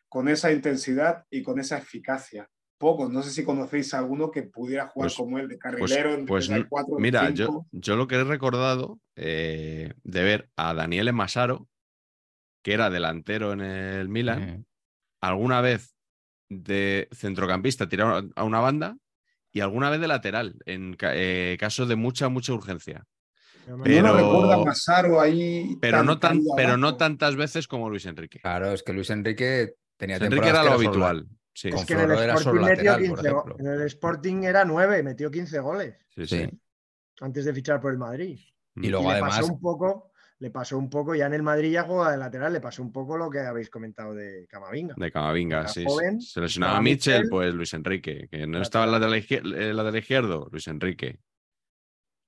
con 0.08 0.28
esa 0.28 0.50
intensidad 0.50 1.24
y 1.30 1.42
con 1.42 1.60
esa 1.60 1.76
eficacia. 1.78 2.48
Pocos, 2.78 3.10
no 3.10 3.22
sé 3.22 3.30
si 3.30 3.44
conocéis 3.44 3.92
a 3.94 3.98
alguno 3.98 4.30
que 4.30 4.42
pudiera 4.44 4.88
jugar 4.88 5.08
Pues- 5.08 5.16
como 5.16 5.38
él, 5.38 5.46
de 5.48 5.58
Pues, 5.58 5.62
carrilero, 5.62 6.14
en 6.14 6.26
pues, 6.26 6.48
de 6.48 6.64
mira, 6.98 7.30
yo, 7.30 7.66
yo 7.70 7.96
lo 7.96 8.06
que 8.08 8.16
he 8.16 8.24
recordado 8.24 8.98
eh, 9.14 9.92
de 10.02 10.22
ver 10.22 10.50
a 10.56 10.72
Daniele 10.74 11.12
Masaro, 11.12 11.68
que 12.62 12.72
era 12.74 12.90
delantero 12.90 13.52
en 13.52 13.60
el 13.60 14.08
Milan, 14.08 14.66
alguna 15.20 15.60
vez 15.60 15.94
de 16.48 17.08
centrocampista 17.12 17.88
tirado 17.88 18.30
a 18.34 18.44
una 18.44 18.60
banda 18.60 18.96
y 19.52 19.60
alguna 19.60 19.90
vez 19.90 20.00
de 20.00 20.08
lateral, 20.08 20.56
en 20.66 20.96
eh, 21.00 21.56
caso 21.58 21.86
de 21.86 21.96
mucha, 21.96 22.28
mucha 22.28 22.52
urgencia. 22.52 23.04
No 23.66 23.82
Pero- 23.82 24.08
lo 24.08 24.16
recuerda 24.16 24.54
a 24.54 24.64
Masaro 24.64 25.20
ahí. 25.20 25.76
Pero, 25.80 26.02
no, 26.02 26.18
tan, 26.18 26.40
pero 26.56 26.76
no 26.76 26.96
tantas 26.96 27.36
veces 27.36 27.68
como 27.68 27.88
Luis 27.88 28.06
Enrique. 28.06 28.40
Claro, 28.40 28.72
es 28.72 28.82
que 28.82 28.92
Luis 28.92 29.10
Enrique 29.10 29.74
tenía 29.96 30.18
Luis 30.18 30.26
Enrique 30.30 30.48
era 30.48 30.64
lo 30.64 30.72
habitual. 30.72 31.26
Sí, 31.54 31.68
Es 31.68 31.84
que 31.84 31.92
en 31.92 32.00
el, 32.00 32.06
Floro 32.06 32.22
era 32.22 32.36
solo 32.38 32.60
Sporting 32.62 32.70
metió 32.76 32.84
lateral, 32.92 33.08
por 33.10 33.16
15 33.18 33.30
go- 33.30 33.44
ejemplo. 33.44 33.56
en 33.74 33.80
el 33.80 33.86
Sporting 33.86 34.42
era 34.44 34.64
9, 34.64 35.02
metió 35.02 35.30
15 35.30 35.58
goles 35.60 35.94
sí, 36.16 36.26
Sí. 36.26 36.48
antes 37.20 37.44
de 37.44 37.52
fichar 37.54 37.78
por 37.80 37.92
el 37.92 37.98
Madrid. 37.98 38.40
Y 38.76 38.86
Y 38.86 38.88
luego 38.90 39.04
le 39.08 39.12
además, 39.12 39.38
pasó 39.40 39.52
un 39.52 39.60
poco, 39.60 40.11
le 40.42 40.50
pasó 40.50 40.76
un 40.76 40.90
poco, 40.90 41.14
ya 41.14 41.26
en 41.26 41.34
el 41.34 41.42
Madrid 41.44 41.70
ya 41.70 41.84
juega 41.84 42.10
de 42.10 42.16
lateral, 42.16 42.52
le 42.52 42.60
pasó 42.60 42.82
un 42.82 42.90
poco 42.90 43.16
lo 43.16 43.30
que 43.30 43.38
habéis 43.38 43.70
comentado 43.70 44.12
de 44.12 44.44
Camavinga. 44.48 44.96
De 44.98 45.12
Camavinga, 45.12 45.60
Era 45.60 45.68
sí. 45.68 45.84
joven, 45.86 46.20
Se 46.20 46.40
lesionaba 46.40 46.80
Mitchell, 46.80 47.14
Mitchell. 47.22 47.30
pues 47.30 47.54
Luis 47.54 47.72
Enrique. 47.74 48.26
Que 48.28 48.38
no 48.38 48.58
Lateral. 48.58 48.62
estaba 48.62 48.84
en 48.86 48.90
la 48.90 48.98
del 48.98 49.76
lateral 49.76 49.96
izquierdo, 50.00 50.48
Luis 50.50 50.66
Enrique. 50.66 51.20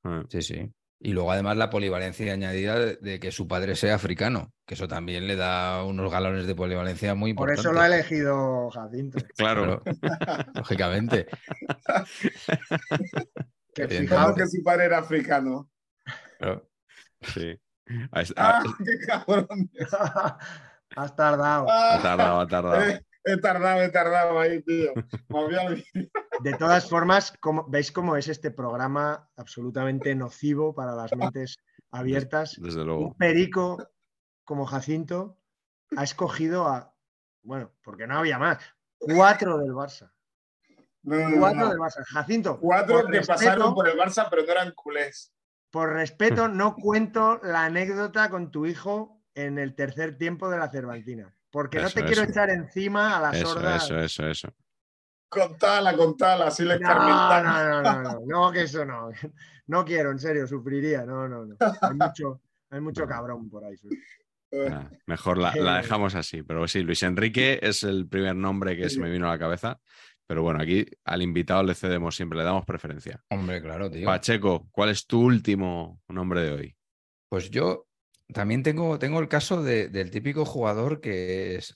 Ah, 0.05 0.23
sí, 0.28 0.43
sí. 0.43 0.70
Y 1.01 1.12
luego 1.12 1.32
además 1.32 1.57
la 1.57 1.70
polivalencia 1.70 2.32
añadida 2.32 2.78
de, 2.78 3.19
que 3.19 3.32
su 3.32 3.49
padre 3.49 3.74
sea 3.74 3.97
africano, 3.97 4.53
que 4.65 4.74
eso 4.74 4.86
también 4.86 5.27
le 5.27 5.35
da 5.35 5.82
unos 5.85 6.09
galones 6.09 6.47
de 6.47 6.55
polivalencia 6.55 7.16
muy 7.16 7.35
Por 7.35 7.49
importantes. 7.51 7.65
eso 7.65 7.73
lo 7.73 7.81
ha 7.81 7.86
elegido 7.89 8.70
Jacinto. 8.70 9.19
Claro. 9.36 9.82
Claro, 9.82 10.45
lógicamente. 10.55 11.27
Que 13.74 13.86
Bien. 13.89 14.07
¿Cómo 14.07 14.20
fijaos, 14.20 14.36
que 14.36 14.47
su 14.47 14.62
padre 14.62 14.85
era 14.85 14.99
africano? 14.99 15.69
Claro. 16.39 16.70
Sí. 17.23 17.59
¡Ah, 18.36 18.62
qué 18.85 18.98
cabrón! 19.06 19.70
has 20.97 21.16
tardado. 21.16 21.69
ha 21.69 21.97
Ah, 21.97 22.02
tardado, 22.02 22.40
ha 22.40 22.47
tardado. 22.47 22.82
eh, 22.82 23.05
he 23.24 23.36
tardado, 23.39 23.82
he 23.82 23.89
tardado 23.90 24.39
ahí, 24.40 24.62
tío. 24.62 24.93
Me 25.28 25.39
había 25.40 25.62
olvidado. 25.62 26.11
De 26.40 26.52
todas 26.55 26.89
formas, 26.89 27.32
como, 27.40 27.66
¿veis 27.69 27.93
cómo 27.93 28.16
es 28.16 28.28
este 28.28 28.51
programa 28.51 29.28
absolutamente 29.36 30.15
nocivo 30.15 30.74
para 30.74 30.94
las 30.94 31.15
mentes 31.16 31.59
abiertas? 31.90 32.56
Desde 32.61 32.81
Un 32.81 32.86
luego. 32.86 33.15
perico 33.16 33.89
como 34.44 34.66
Jacinto 34.66 35.39
ha 35.97 36.05
escogido 36.05 36.66
a, 36.69 36.94
bueno, 37.43 37.73
porque 37.82 38.06
no 38.06 38.19
había 38.19 38.39
más, 38.39 38.59
cuatro 38.98 39.59
del 39.59 39.73
Barça. 39.73 40.11
No, 41.02 41.16
no, 41.16 41.28
no, 41.28 41.39
Cuatro 41.39 41.61
no. 41.61 41.69
del 41.70 41.78
Barça. 41.78 42.02
Jacinto, 42.06 42.59
Cuatro 42.59 43.06
que 43.06 43.19
respeto, 43.19 43.27
pasaron 43.39 43.74
por 43.74 43.86
el 43.89 43.98
Barça, 43.98 44.27
pero 44.31 44.43
no 44.43 44.51
eran 44.52 44.73
culés. 44.73 45.34
Por 45.75 45.93
respeto, 45.93 46.47
no 46.47 46.77
cuento 46.77 47.41
la 47.43 47.65
anécdota 47.65 48.31
con 48.31 48.53
tu 48.53 48.65
hijo 48.65 49.21
en 49.35 49.59
el 49.59 49.75
tercer 49.75 50.17
tiempo 50.17 50.49
de 50.49 50.57
la 50.57 50.71
Cervantina. 50.71 51.35
Porque 51.51 51.81
no 51.81 51.89
Eso, 51.89 51.99
te 51.99 52.05
quiero 52.05 52.23
echar 52.23 52.49
encima 52.49 53.17
a 53.17 53.21
la 53.21 53.31
Eso, 53.33 53.49
sorda. 53.49 53.75
eso, 53.75 53.99
eso, 53.99 54.29
eso. 54.29 54.55
Contala, 55.29 55.97
contala, 55.97 56.47
así 56.47 56.65
le 56.65 56.79
No, 56.79 56.95
no, 56.95 57.43
no, 57.43 57.83
no, 57.83 58.03
no, 58.03 58.21
no, 58.25 58.53
que 58.53 58.63
eso 58.63 58.85
no. 58.85 59.09
No 59.67 59.85
quiero, 59.85 60.13
en 60.13 60.21
serio, 60.21 60.47
sufriría. 60.47 61.05
No, 61.05 61.27
no, 61.27 61.45
no. 61.45 61.57
Hay 61.59 61.95
mucho, 61.97 62.41
hay 62.71 62.81
mucho 62.81 63.05
cabrón 63.09 63.51
por 63.51 63.65
ahí. 63.65 63.75
Ah, 64.71 64.89
mejor 65.07 65.39
la, 65.39 65.53
la 65.57 65.79
dejamos 65.79 66.15
así. 66.15 66.45
Pero 66.45 66.69
sí, 66.69 66.83
Luis 66.83 67.03
Enrique 67.03 67.59
es 67.61 67.83
el 67.83 68.07
primer 68.07 68.37
nombre 68.37 68.77
que 68.77 68.89
se 68.91 69.01
me 69.01 69.11
vino 69.11 69.27
a 69.27 69.31
la 69.31 69.39
cabeza. 69.41 69.81
Pero 70.27 70.43
bueno, 70.43 70.61
aquí 70.63 70.87
al 71.05 71.23
invitado 71.23 71.63
le 71.63 71.75
cedemos 71.75 72.17
siempre, 72.17 72.39
le 72.39 72.45
damos 72.45 72.65
preferencia. 72.65 73.23
Hombre, 73.31 73.61
claro, 73.61 73.91
tío. 73.91 74.07
Pacheco, 74.07 74.69
¿cuál 74.71 74.91
es 74.91 75.07
tu 75.07 75.21
último 75.21 76.01
nombre 76.09 76.41
de 76.43 76.51
hoy? 76.53 76.77
Pues 77.29 77.51
yo 77.51 77.87
también 78.33 78.63
tengo, 78.63 78.99
tengo 78.99 79.21
el 79.21 79.29
caso 79.29 79.63
de- 79.63 79.89
del 79.89 80.11
típico 80.11 80.45
jugador 80.47 81.01
que 81.03 81.57
es, 81.57 81.75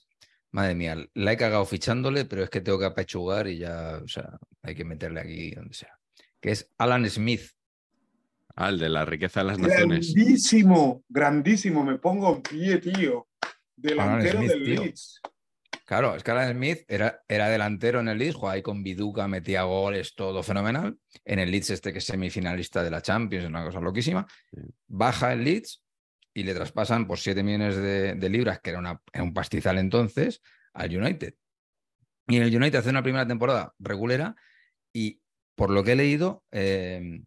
madre 0.51 0.73
mía, 0.73 0.97
la 1.13 1.33
he 1.33 1.37
cagado 1.37 1.63
fichándole, 1.65 2.25
pero 2.25 2.43
es 2.43 2.49
que 2.49 2.61
tengo 2.61 2.79
que 2.79 2.85
apechugar 2.85 3.47
y 3.47 3.59
ya, 3.59 3.99
o 4.03 4.07
sea, 4.07 4.39
hay 4.63 4.73
que 4.73 4.83
meterle 4.83 5.19
aquí 5.19 5.51
donde 5.51 5.73
sea. 5.75 5.95
Que 6.41 6.51
es 6.51 6.71
Alan 6.79 7.07
Smith. 7.09 7.51
Ah, 8.55 8.69
el 8.69 8.79
de 8.79 8.89
la 8.89 9.05
riqueza 9.05 9.41
de 9.41 9.45
las 9.45 9.59
naciones. 9.59 10.13
Grandísimo, 10.13 11.03
grandísimo. 11.07 11.83
Me 11.83 11.97
pongo 11.99 12.35
en 12.37 12.41
pie, 12.41 12.77
tío. 12.79 13.27
Delantero 13.75 14.39
Smith, 14.39 14.49
del 14.51 14.63
tío. 14.65 14.83
Leeds. 14.83 15.21
Claro, 15.89 16.15
es 16.15 16.21
que 16.21 16.29
Alan 16.29 16.53
Smith 16.53 16.81
era, 16.87 17.23
era 17.27 17.49
delantero 17.49 17.99
en 17.99 18.09
el 18.09 18.19
Leeds, 18.19 18.35
jugaba 18.35 18.53
ahí 18.53 18.61
con 18.61 18.83
Biduca, 18.83 19.27
metía 19.27 19.63
goles, 19.63 20.13
todo 20.13 20.43
fenomenal. 20.43 20.99
En 21.25 21.39
el 21.39 21.49
Leeds 21.49 21.71
este 21.71 21.91
que 21.91 21.97
es 21.97 22.05
semifinalista 22.05 22.83
de 22.83 22.91
la 22.91 23.01
Champions, 23.01 23.47
una 23.47 23.65
cosa 23.65 23.79
loquísima. 23.79 24.27
Sí. 24.51 24.59
Baja 24.85 25.33
el 25.33 25.43
Leeds 25.43 25.83
y 26.31 26.43
le 26.43 26.53
traspasan 26.53 27.07
por 27.07 27.17
7 27.17 27.41
millones 27.41 27.75
de, 27.75 28.13
de 28.13 28.29
libras, 28.29 28.59
que 28.59 28.69
era, 28.69 28.77
una- 28.77 29.01
era 29.11 29.23
un 29.23 29.33
pastizal 29.33 29.79
entonces, 29.79 30.43
al 30.73 30.95
United. 30.95 31.33
Y 32.27 32.37
en 32.37 32.43
el 32.43 32.55
United 32.55 32.77
hace 32.77 32.91
una 32.91 33.01
primera 33.01 33.25
temporada 33.25 33.73
regulera 33.79 34.35
y 34.93 35.23
por 35.55 35.71
lo 35.71 35.83
que 35.83 35.93
he 35.93 35.95
leído, 35.95 36.43
eh, 36.51 37.21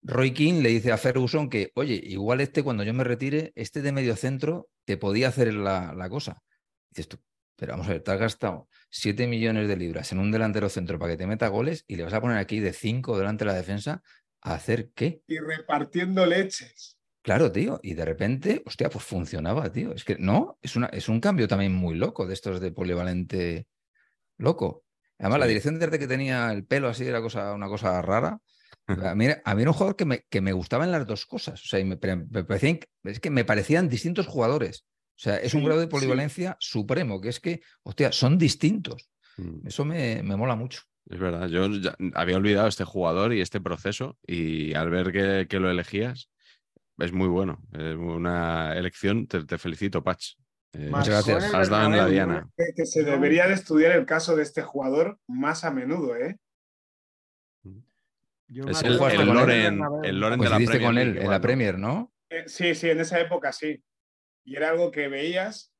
Roy 0.00 0.32
King 0.32 0.62
le 0.62 0.70
dice 0.70 0.92
a 0.92 0.96
Ferguson 0.96 1.50
que, 1.50 1.72
oye, 1.74 2.00
igual 2.02 2.40
este 2.40 2.62
cuando 2.62 2.84
yo 2.84 2.94
me 2.94 3.04
retire, 3.04 3.52
este 3.54 3.82
de 3.82 3.92
medio 3.92 4.16
centro 4.16 4.70
te 4.86 4.96
podía 4.96 5.28
hacer 5.28 5.52
la, 5.52 5.92
la 5.92 6.08
cosa. 6.08 6.42
Dices 6.88 7.08
tú, 7.08 7.18
pero 7.58 7.72
vamos 7.72 7.88
a 7.88 7.90
ver, 7.90 8.02
te 8.02 8.12
has 8.12 8.20
gastado 8.20 8.68
7 8.90 9.26
millones 9.26 9.66
de 9.66 9.76
libras 9.76 10.12
en 10.12 10.20
un 10.20 10.30
delantero 10.30 10.68
centro 10.68 10.96
para 10.96 11.12
que 11.12 11.18
te 11.18 11.26
meta 11.26 11.48
goles 11.48 11.84
y 11.88 11.96
le 11.96 12.04
vas 12.04 12.12
a 12.12 12.20
poner 12.20 12.38
aquí 12.38 12.60
de 12.60 12.72
5 12.72 13.18
delante 13.18 13.44
de 13.44 13.50
la 13.50 13.56
defensa 13.56 14.00
a 14.40 14.54
hacer 14.54 14.90
qué? 14.94 15.22
Y 15.26 15.38
repartiendo 15.38 16.24
leches. 16.24 16.96
Claro, 17.20 17.50
tío. 17.50 17.80
Y 17.82 17.94
de 17.94 18.04
repente, 18.04 18.62
hostia, 18.64 18.88
pues 18.88 19.04
funcionaba, 19.04 19.72
tío. 19.72 19.92
Es 19.92 20.04
que 20.04 20.16
no, 20.18 20.56
es, 20.62 20.76
una, 20.76 20.86
es 20.86 21.08
un 21.08 21.20
cambio 21.20 21.48
también 21.48 21.74
muy 21.74 21.96
loco 21.96 22.26
de 22.26 22.34
estos 22.34 22.60
de 22.60 22.70
polivalente 22.70 23.66
loco. 24.38 24.84
Además, 25.18 25.40
la 25.40 25.46
dirección 25.46 25.80
de 25.80 25.86
arte 25.86 25.98
que 25.98 26.06
tenía 26.06 26.52
el 26.52 26.64
pelo 26.64 26.88
así 26.88 27.06
era 27.06 27.20
cosa, 27.20 27.52
una 27.54 27.66
cosa 27.66 28.00
rara. 28.02 28.38
A 28.86 29.14
mí, 29.16 29.26
a 29.44 29.54
mí 29.56 29.62
era 29.62 29.70
un 29.70 29.76
jugador 29.76 29.96
que 29.96 30.04
me, 30.04 30.24
que 30.30 30.40
me 30.40 30.52
gustaban 30.52 30.92
las 30.92 31.08
dos 31.08 31.26
cosas. 31.26 31.60
O 31.64 31.66
sea, 31.66 31.80
y 31.80 31.84
me, 31.84 31.98
me 32.30 32.44
parecían, 32.44 32.78
es 33.02 33.18
que 33.18 33.30
me 33.30 33.44
parecían 33.44 33.88
distintos 33.88 34.28
jugadores. 34.28 34.86
O 35.18 35.20
sea, 35.20 35.36
es 35.36 35.52
un 35.54 35.60
Sí, 35.62 35.66
grado 35.66 35.80
de 35.80 35.86
sí. 35.86 35.90
polivalencia 35.90 36.56
supremo, 36.60 37.20
que 37.20 37.30
es 37.30 37.40
que, 37.40 37.60
hostia, 37.82 38.12
son 38.12 38.38
distintos. 38.38 39.10
Mm, 39.36 39.66
Eso 39.66 39.84
me, 39.84 40.22
me 40.22 40.36
mola 40.36 40.54
mucho. 40.54 40.82
Es 41.10 41.18
verdad, 41.18 41.48
yo 41.48 41.66
ya 41.68 41.96
había 42.14 42.36
olvidado 42.36 42.68
este 42.68 42.84
jugador 42.84 43.32
y 43.34 43.40
este 43.40 43.60
proceso 43.60 44.16
y 44.26 44.74
al 44.74 44.90
ver 44.90 45.10
que, 45.10 45.46
que 45.48 45.58
lo 45.58 45.70
elegías, 45.70 46.30
es 46.98 47.12
muy 47.12 47.26
bueno. 47.28 47.60
Es 47.72 47.96
una 47.96 48.74
elección, 48.76 49.26
te, 49.26 49.44
te 49.44 49.58
felicito, 49.58 50.04
Patch. 50.04 50.34
Eh, 50.74 50.90
Muchas 50.90 51.26
gracias. 51.26 51.54
Has 51.54 51.68
dado 51.70 51.86
en 51.86 51.96
la 51.96 52.06
diana. 52.06 52.48
Que, 52.56 52.64
que 52.76 52.86
se 52.86 53.02
debería 53.02 53.48
de 53.48 53.54
estudiar 53.54 53.92
el 53.92 54.04
caso 54.06 54.36
de 54.36 54.42
este 54.42 54.62
jugador 54.62 55.18
más 55.26 55.64
a 55.64 55.70
menudo, 55.72 56.14
¿eh? 56.14 56.36
Yo 58.50 58.64
Es 58.68 58.82
el, 58.82 58.92
el. 58.92 59.26
Loren, 59.26 59.80
el 60.04 60.20
Loren 60.20 60.40
de 60.40 60.48
la 60.48 60.56
Premier 60.56 60.82
con 60.82 60.98
él 60.98 61.18
en 61.18 61.30
la. 61.30 61.40
Premier, 61.40 61.78
¿no? 61.78 62.12
Eh, 62.30 62.44
Sí, 62.46 62.74
sí, 62.74 62.88
en 62.88 63.00
esa 63.00 63.20
época 63.20 63.52
sí. 63.52 63.82
Y 64.44 64.56
era 64.56 64.70
algo 64.70 64.90
que 64.90 65.08
veías. 65.08 65.72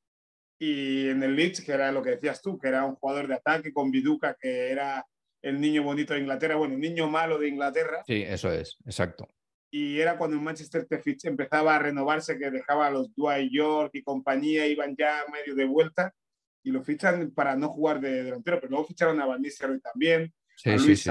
Y 0.59 1.09
en 1.09 1.23
el 1.23 1.35
Leeds, 1.35 1.61
que 1.61 1.71
era 1.71 1.91
lo 1.91 2.03
que 2.03 2.11
decías 2.11 2.41
tú, 2.41 2.57
que 2.57 2.67
era 2.67 2.85
un 2.85 2.95
jugador 2.95 3.27
de 3.27 3.35
ataque 3.35 3.71
con 3.71 3.91
Biduca, 3.91 4.35
que 4.39 4.69
era 4.71 5.05
el 5.41 5.61
niño 5.61 5.83
bonito 5.83 6.13
de 6.13 6.19
Inglaterra, 6.19 6.55
bueno, 6.55 6.75
el 6.75 6.81
niño 6.81 7.09
malo 7.09 7.37
de 7.37 7.47
Inglaterra. 7.47 8.03
Sí, 8.05 8.23
eso 8.23 8.51
es, 8.51 8.77
exacto. 8.85 9.27
y 9.71 9.99
era 9.99 10.17
cuando 10.17 10.35
en 10.35 10.43
Manchester 10.43 10.85
empezaba 11.23 11.75
a 11.75 11.79
renovarse, 11.79 12.37
que 12.37 12.51
dejaba 12.51 12.87
a 12.87 12.91
los 12.91 13.15
Dwight 13.15 13.51
York 13.51 13.91
y 13.93 14.03
compañía, 14.03 14.67
iban 14.67 14.95
ya 14.97 15.23
medio 15.31 15.55
de 15.55 15.65
vuelta 15.65 16.13
y 16.61 16.71
lo 16.71 16.83
fichan 16.83 17.31
para 17.31 17.55
no 17.55 17.69
jugar 17.69 18.01
de 18.01 18.23
delantero, 18.23 18.59
pero 18.59 18.71
luego 18.71 18.85
ficharon 18.85 19.21
a 19.21 19.25
Van 19.25 19.41
Nistelrooy 19.41 19.79
también, 19.79 20.33
Sí, 20.59 20.69
a 20.71 20.75
Luis 20.75 21.01
sí. 21.01 21.09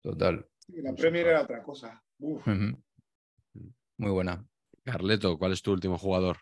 Total. 0.00 0.48
La 0.68 0.94
Premier 0.94 1.26
era 1.26 1.42
otra 1.42 1.62
cosa. 1.62 2.02
Uf. 2.18 2.46
Muy 2.46 4.10
buena. 4.10 4.42
Carleto, 4.96 5.36
¿cuál 5.36 5.52
es 5.52 5.62
tu 5.62 5.72
último 5.72 5.98
jugador? 5.98 6.38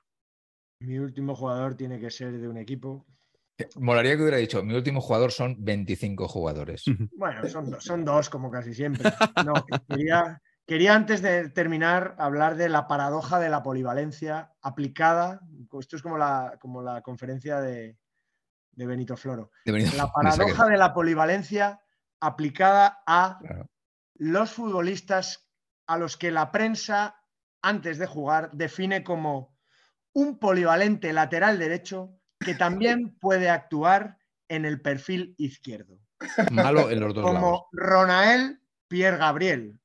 Mi 0.80 0.98
último 0.98 1.34
jugador 1.34 1.74
tiene 1.76 1.98
que 1.98 2.10
ser 2.10 2.32
de 2.38 2.46
un 2.46 2.58
equipo. 2.58 3.06
Eh, 3.56 3.68
Molaría 3.76 4.16
que 4.16 4.22
hubiera 4.22 4.36
dicho, 4.36 4.62
mi 4.62 4.74
último 4.74 5.00
jugador 5.00 5.32
son 5.32 5.56
25 5.64 6.28
jugadores. 6.28 6.84
Bueno, 7.16 7.48
son, 7.48 7.80
son 7.80 8.04
dos, 8.04 8.28
como 8.28 8.50
casi 8.50 8.74
siempre. 8.74 9.10
No, 9.44 9.54
quería, 9.88 10.42
quería 10.66 10.94
antes 10.94 11.22
de 11.22 11.48
terminar 11.48 12.16
hablar 12.18 12.56
de 12.56 12.68
la 12.68 12.86
paradoja 12.86 13.38
de 13.40 13.48
la 13.48 13.62
polivalencia 13.62 14.52
aplicada. 14.60 15.40
Esto 15.80 15.96
es 15.96 16.02
como 16.02 16.18
la, 16.18 16.58
como 16.60 16.82
la 16.82 17.00
conferencia 17.00 17.60
de, 17.62 17.96
de 18.72 18.86
Benito 18.86 19.16
Floro. 19.16 19.52
De 19.64 19.72
Benito- 19.72 19.96
La 19.96 20.08
paradoja 20.12 20.66
de 20.66 20.76
la 20.76 20.92
polivalencia 20.92 21.80
aplicada 22.20 23.02
a 23.06 23.38
Claro. 23.40 23.70
los 24.16 24.52
futbolistas 24.52 25.48
a 25.86 25.96
los 25.96 26.16
que 26.18 26.30
la 26.30 26.50
prensa, 26.50 27.16
antes 27.64 27.98
de 27.98 28.06
jugar, 28.06 28.50
define 28.52 29.02
como 29.02 29.56
un 30.12 30.38
polivalente 30.38 31.12
lateral 31.12 31.58
derecho 31.58 32.16
que 32.38 32.54
también 32.54 33.16
puede 33.20 33.48
actuar 33.50 34.18
en 34.48 34.64
el 34.64 34.80
perfil 34.80 35.34
izquierdo. 35.38 35.98
Malo 36.52 36.90
en 36.90 37.00
los 37.00 37.14
dos 37.14 37.24
lados. 37.24 37.40
Como 37.40 37.68
Ronael 37.72 38.60
Pierre 38.88 39.16
Gabriel, 39.18 39.80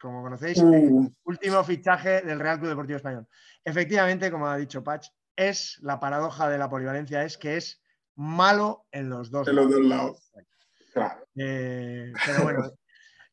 como 0.00 0.22
conocéis, 0.22 0.58
el 0.58 0.64
Uh, 0.90 1.12
último 1.24 1.62
fichaje 1.62 2.22
del 2.22 2.40
Real 2.40 2.58
Club 2.58 2.70
Deportivo 2.70 2.96
Español. 2.96 3.28
Efectivamente, 3.64 4.30
como 4.30 4.46
ha 4.48 4.56
dicho 4.56 4.82
Patch, 4.82 5.08
es 5.36 5.78
la 5.82 6.00
paradoja 6.00 6.48
de 6.48 6.58
la 6.58 6.68
polivalencia, 6.68 7.22
es 7.22 7.36
que 7.38 7.56
es 7.58 7.82
malo 8.16 8.86
en 8.92 9.08
los 9.10 9.30
dos 9.30 9.46
de 9.46 9.52
los 9.52 9.66
lados. 9.70 9.80
dos 9.80 9.88
lados. 9.88 10.30
Claro. 10.92 11.26
Eh, 11.36 12.12
pero 12.26 12.42
bueno, 12.42 12.70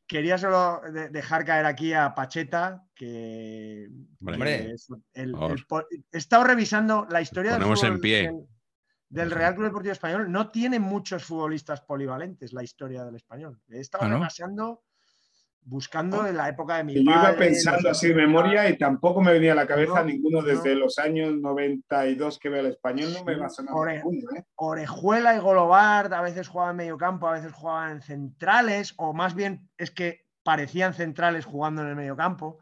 quería 0.06 0.38
solo 0.38 0.80
de- 0.92 1.08
dejar 1.08 1.44
caer 1.44 1.66
aquí 1.66 1.92
a 1.94 2.14
Pacheta, 2.14 2.84
que, 2.98 3.88
Hombre. 4.20 4.58
que 4.66 4.70
es 4.72 4.88
el- 5.14 5.32
Por 5.32 5.52
el 5.52 5.64
po- 5.66 5.84
he 6.12 6.18
estado 6.18 6.44
revisando 6.44 7.06
la 7.08 7.20
historia 7.22 7.52
del, 7.52 7.60
Ponemos 7.60 7.82
en 7.84 7.88
fútbol 7.90 8.00
pie. 8.00 8.22
del, 8.24 8.46
del 9.08 9.30
Real 9.30 9.54
Club 9.54 9.66
Deportivo 9.66 9.92
Español. 9.92 10.30
No 10.32 10.50
tiene 10.50 10.80
muchos 10.80 11.24
futbolistas 11.24 11.80
polivalentes 11.82 12.52
la 12.52 12.62
historia 12.64 13.04
del 13.04 13.14
español. 13.14 13.60
He 13.68 13.80
estado 13.80 14.04
Ah, 14.04 14.08
¿no? 14.08 14.14
repasando, 14.16 14.82
buscando 15.62 16.26
en 16.26 16.36
la 16.36 16.48
época 16.48 16.78
de 16.78 16.84
mi 16.84 16.92
Y 16.94 16.96
yo 17.04 17.10
iba 17.12 17.22
padre, 17.22 17.38
pensando 17.38 17.90
así 17.90 18.08
de 18.08 18.14
80. 18.14 18.26
memoria 18.26 18.68
y 18.70 18.78
tampoco 18.78 19.20
me 19.20 19.32
venía 19.32 19.52
a 19.52 19.54
la 19.56 19.66
cabeza 19.66 20.00
No, 20.00 20.04
ninguno 20.06 20.42
desde 20.42 20.72
no. 20.74 20.80
los 20.80 20.98
años 20.98 21.34
92 21.36 22.38
que 22.38 22.48
veo 22.48 22.60
el 22.60 22.66
español, 22.72 23.12
no 23.12 23.24
me 23.24 23.36
va 23.36 23.46
a 23.46 23.50
sonar 23.50 23.74
Ore- 23.74 23.96
ninguno, 23.96 24.30
¿eh? 24.36 24.44
Orejuela 24.56 25.36
y 25.36 25.38
Golobart 25.40 26.12
a 26.12 26.22
veces 26.22 26.48
jugaban 26.48 26.72
en 26.72 26.76
medio 26.78 26.98
campo, 26.98 27.28
a 27.28 27.32
veces 27.32 27.52
jugaban 27.52 27.92
en 27.92 28.02
centrales, 28.02 28.94
o 28.96 29.12
más 29.12 29.34
bien 29.34 29.68
es 29.76 29.90
que 29.90 30.26
parecían 30.42 30.94
centrales 30.94 31.44
jugando 31.44 31.82
en 31.82 31.88
el 31.88 31.96
medio 31.96 32.16
campo. 32.16 32.58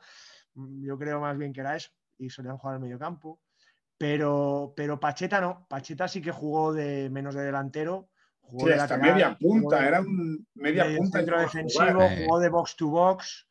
Mm, 0.56 0.84
Yo 0.84 0.98
creo 0.98 1.20
más 1.20 1.36
bien 1.38 1.52
que 1.52 1.60
era 1.60 1.76
eso, 1.76 1.90
y 2.18 2.28
solían 2.28 2.58
jugar 2.58 2.76
en 2.76 2.82
el 2.82 2.88
medio 2.88 2.98
campo. 2.98 3.40
Pero, 3.98 4.74
pero 4.76 5.00
Pacheta 5.00 5.40
no, 5.40 5.66
Pacheta 5.68 6.06
sí 6.06 6.20
que 6.20 6.30
jugó 6.32 6.72
de 6.74 7.08
menos 7.08 7.34
de 7.34 7.44
delantero. 7.44 8.10
Jugó 8.40 8.64
Sí, 8.66 8.68
de 8.68 8.74
hasta 8.74 8.96
lateral, 8.96 9.14
media 9.14 9.38
punta, 9.38 9.80
de- 9.80 9.86
era 9.88 10.00
un 10.00 10.46
media 10.54 10.84
medio 10.84 10.98
punta. 10.98 11.18
centro 11.18 11.40
defensivo, 11.40 11.84
jugar. 11.92 12.18
Jugó 12.18 12.40
de 12.40 12.48
box 12.50 12.76
to 12.76 12.88
box. 12.88 13.48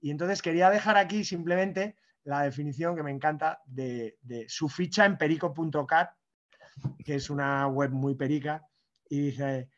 Y 0.00 0.10
entonces 0.12 0.40
quería 0.40 0.70
dejar 0.70 0.96
aquí 0.96 1.24
simplemente 1.24 1.96
la 2.24 2.42
definición 2.42 2.94
que 2.94 3.02
me 3.02 3.10
encanta 3.10 3.60
de, 3.66 4.16
de 4.22 4.46
su 4.48 4.68
ficha 4.68 5.04
en 5.04 5.18
perico.cat, 5.18 6.10
que 7.04 7.16
es 7.16 7.28
una 7.30 7.66
web 7.66 7.90
muy 7.90 8.14
perica, 8.14 8.64
y 9.08 9.20
dice, 9.30 9.68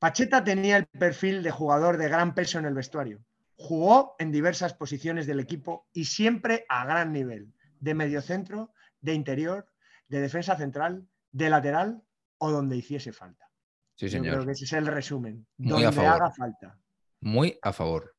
Pacheta 0.00 0.42
tenía 0.42 0.76
el 0.78 0.86
perfil 0.86 1.42
de 1.42 1.50
jugador 1.52 1.96
de 1.98 2.08
gran 2.08 2.34
peso 2.34 2.58
en 2.58 2.64
el 2.64 2.74
vestuario. 2.74 3.20
Jugó 3.60 4.14
en 4.20 4.30
diversas 4.30 4.72
posiciones 4.72 5.26
del 5.26 5.40
equipo 5.40 5.88
y 5.92 6.04
siempre 6.04 6.64
a 6.68 6.84
gran 6.86 7.12
nivel, 7.12 7.52
de 7.80 7.92
mediocentro, 7.94 8.72
de 9.00 9.14
interior, 9.14 9.66
de 10.06 10.20
defensa 10.20 10.56
central, 10.56 11.08
de 11.32 11.50
lateral 11.50 12.02
o 12.38 12.52
donde 12.52 12.76
hiciese 12.76 13.12
falta. 13.12 13.50
Sí, 13.96 14.08
Yo 14.08 14.20
creo 14.20 14.32
señor. 14.32 14.46
que 14.46 14.52
ese 14.52 14.64
es 14.64 14.72
el 14.74 14.86
resumen. 14.86 15.44
Muy 15.56 15.70
donde 15.72 15.86
a 15.88 15.92
favor. 15.92 16.12
haga 16.12 16.30
falta. 16.30 16.78
Muy 17.20 17.58
a 17.60 17.72
favor. 17.72 18.14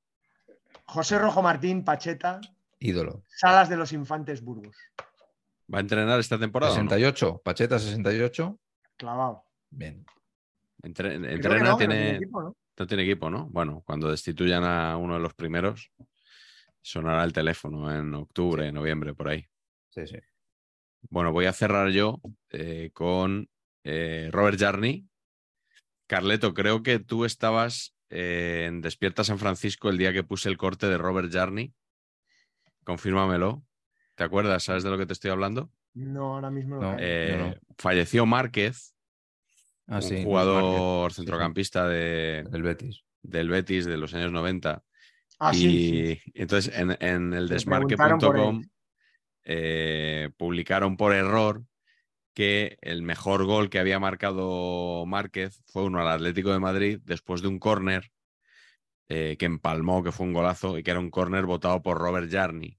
José 0.86 1.18
Rojo 1.18 1.41
Martín, 1.41 1.86
Pacheta, 1.86 2.41
Ídolo. 2.80 3.24
Salas 3.28 3.70
de 3.70 3.78
los 3.78 3.94
Infantes 3.94 4.41
Burgos. 4.44 4.76
¿Va 5.74 5.78
a 5.78 5.82
entrenar 5.82 6.20
esta 6.20 6.38
temporada? 6.38 6.74
o 6.74 6.76
no? 6.76 6.82
68. 6.90 7.41
Pacheta 7.45 7.80
68. 7.80 8.60
Clavado. 8.98 9.45
Bien. 9.70 10.06
Entre- 10.84 11.16
entrena, 11.16 11.70
no 11.72 11.78
tiene, 11.78 12.16
equipo, 12.16 12.41
¿no? 12.41 12.56
No 12.80 12.88
tiene 12.88 13.03
equipo, 13.03 13.30
¿no? 13.30 13.47
Bueno, 13.47 13.84
cuando 13.85 14.10
destituyan 14.10 14.64
a 14.64 14.95
uno 14.95 15.15
de 15.15 15.19
los 15.19 15.34
primeros, 15.34 15.91
sonará 16.81 17.26
el 17.26 17.34
teléfono 17.34 17.93
en 17.93 18.14
octubre, 18.14 18.72
noviembre, 18.72 19.14
por 19.14 19.27
ahí. 19.27 19.45
Sí, 19.89 20.07
sí. 20.07 20.18
Bueno, 21.10 21.34
voy 21.34 21.45
a 21.45 21.53
cerrar 21.53 21.89
yo 21.89 22.22
eh, 22.51 22.89
con 22.93 23.49
eh, 23.84 24.30
Robert 24.31 24.57
Jarney. 24.57 25.06
Carleto, 26.07 26.53
creo 26.53 26.81
que 26.81 26.99
tú 26.99 27.26
estabas 27.26 27.95
eh, 28.10 28.65
en 28.68 28.81
Despierta 28.81 29.26
San 29.26 29.39
Francisco 29.39 29.89
el 29.89 29.97
día 29.97 30.14
que 30.14 30.23
puse 30.23 30.47
el 30.47 30.57
corte 30.57 30.88
de 30.88 30.97
Robert 30.97 31.31
Jarney. 31.31 31.73
Confírmamelo. 32.85 33.64
¿Te 34.15 34.23
acuerdas? 34.23 34.64
¿Sabes 34.64 34.84
de 34.84 34.89
lo 34.89 34.97
que 34.97 35.06
te 35.06 35.14
estoy 35.14 35.31
hablando? 35.31 35.69
No, 35.93 36.35
ahora 36.35 36.49
mismo 36.49 36.77
no. 36.77 36.91
No. 36.91 36.97
caigo. 36.97 37.38
No. 37.38 37.56
Falleció 37.77 38.26
Márquez, 38.26 38.95
Ah, 39.90 39.98
un 39.98 40.02
sí, 40.03 40.24
jugador 40.24 41.11
centrocampista 41.14 41.88
de, 41.88 42.45
El 42.53 42.61
Betis. 42.61 43.03
del 43.24 43.49
Betis 43.49 43.86
de 43.86 43.98
los 43.98 44.14
años 44.14 44.32
90. 44.32 44.84
Ah, 45.40 45.52
y, 45.53 45.57
sí, 45.57 45.70
sí. 45.70 46.22
y 46.34 46.41
entonces 46.41 46.78
en, 46.78 46.95
en 46.99 47.34
el 47.34 47.48
desmarque.com 47.48 48.61
eh, 49.45 50.30
publicaron 50.38 50.95
por 50.95 51.14
error 51.14 51.64
que 52.34 52.78
el 52.82 53.02
mejor 53.02 53.45
gol 53.45 53.70
que 53.70 53.80
había 53.80 53.99
marcado 53.99 55.06
Márquez 55.07 55.64
fue 55.66 55.84
uno 55.84 55.99
al 55.99 56.07
Atlético 56.07 56.52
de 56.52 56.60
Madrid 56.60 56.99
después 57.03 57.41
de 57.41 57.48
un 57.48 57.57
córner 57.57 58.11
eh, 59.07 59.38
que 59.40 59.45
empalmó, 59.45 60.03
que 60.03 60.11
fue 60.11 60.28
un 60.28 60.34
golazo 60.34 60.78
y 60.78 60.84
que 60.84 60.91
era 60.91 60.99
un 60.99 61.10
córner 61.10 61.45
votado 61.45 61.82
por 61.82 61.98
Robert 61.98 62.32
Jarney. 62.32 62.78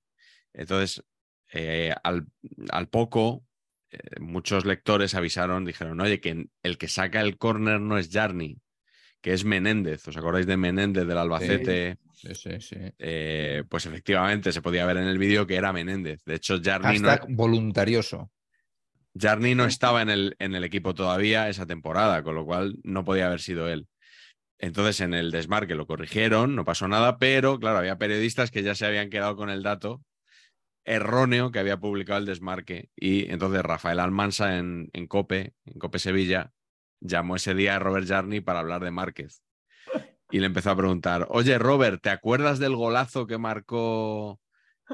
Entonces, 0.53 1.05
eh, 1.53 1.93
al, 2.05 2.27
al 2.71 2.89
poco, 2.89 3.45
eh, 3.91 4.21
muchos 4.21 4.65
lectores 4.65 5.15
avisaron, 5.15 5.65
dijeron, 5.65 6.01
oye, 6.01 6.21
que 6.21 6.47
el 6.63 6.79
que 6.79 6.89
saca 6.89 7.21
el 7.21 7.37
córner 7.39 7.81
no 7.81 7.99
es 7.99 8.11
Jarney, 8.11 8.59
que 9.21 9.33
es 9.33 9.45
Menéndez. 9.45 10.07
¿Os 10.07 10.17
acordáis 10.17 10.47
de 10.47 10.57
Menéndez 10.57 11.07
del 11.07 11.19
Albacete? 11.19 11.99
Sí, 12.15 12.35
sí, 12.35 12.61
sí. 12.61 12.77
Eh, 12.99 13.65
pues 13.69 13.87
efectivamente 13.87 14.53
se 14.53 14.63
podía 14.63 14.87
ver 14.87 14.99
en 14.99 15.09
el 15.09 15.19
vídeo 15.19 15.47
que 15.47 15.57
era 15.57 15.73
Menéndez. 15.73 16.23
De 16.25 16.37
hecho, 16.37 16.61
Jarney 16.63 16.99
no, 16.99 17.19
voluntarioso. 17.29 18.31
Jarney 19.19 19.55
no 19.55 19.65
estaba 19.65 20.03
en 20.03 20.11
el, 20.11 20.37
en 20.39 20.55
el 20.55 20.63
equipo 20.63 20.95
todavía 20.95 21.49
esa 21.49 21.67
temporada, 21.67 22.23
con 22.23 22.37
lo 22.37 22.45
cual 22.45 22.77
no 22.85 23.05
podía 23.05 23.27
haber 23.27 23.41
sido 23.41 23.69
él. 23.69 23.89
Entonces 24.59 25.01
en 25.01 25.15
el 25.15 25.31
desmarque 25.31 25.75
lo 25.75 25.87
corrigieron, 25.87 26.55
no 26.55 26.65
pasó 26.65 26.87
nada, 26.87 27.19
pero 27.19 27.59
claro, 27.59 27.79
había 27.79 27.99
periodistas 27.99 28.51
que 28.51 28.63
ya 28.63 28.75
se 28.75 28.87
habían 28.87 29.09
quedado 29.09 29.35
con 29.35 29.49
el 29.51 29.63
dato 29.63 30.03
erróneo 30.85 31.51
que 31.53 31.59
había 31.59 31.79
publicado 31.79 32.19
el 32.19 32.27
desmarque. 32.27 32.91
Y 32.97 33.31
entonces 33.31 33.63
Rafael 33.63 34.01
Almansa 34.01 34.59
en, 34.59 34.91
en 34.93 35.07
Cope, 35.07 35.55
en 35.65 35.79
Cope 35.79 35.99
Sevilla, 35.99 36.53
llamó 37.01 37.37
ese 37.37 37.55
día 37.55 37.77
a 37.77 37.79
Robert 37.79 38.07
Jarney 38.07 38.41
para 38.41 38.61
hablar 38.61 38.83
de 38.83 38.91
Márquez. 38.91 39.43
Y 40.31 40.39
le 40.39 40.47
empezó 40.47 40.71
a 40.71 40.77
preguntar, 40.77 41.27
oye 41.31 41.59
Robert, 41.59 42.01
¿te 42.03 42.11
acuerdas 42.11 42.59
del 42.59 42.77
golazo 42.77 43.27
que 43.27 43.39
marcó 43.39 44.41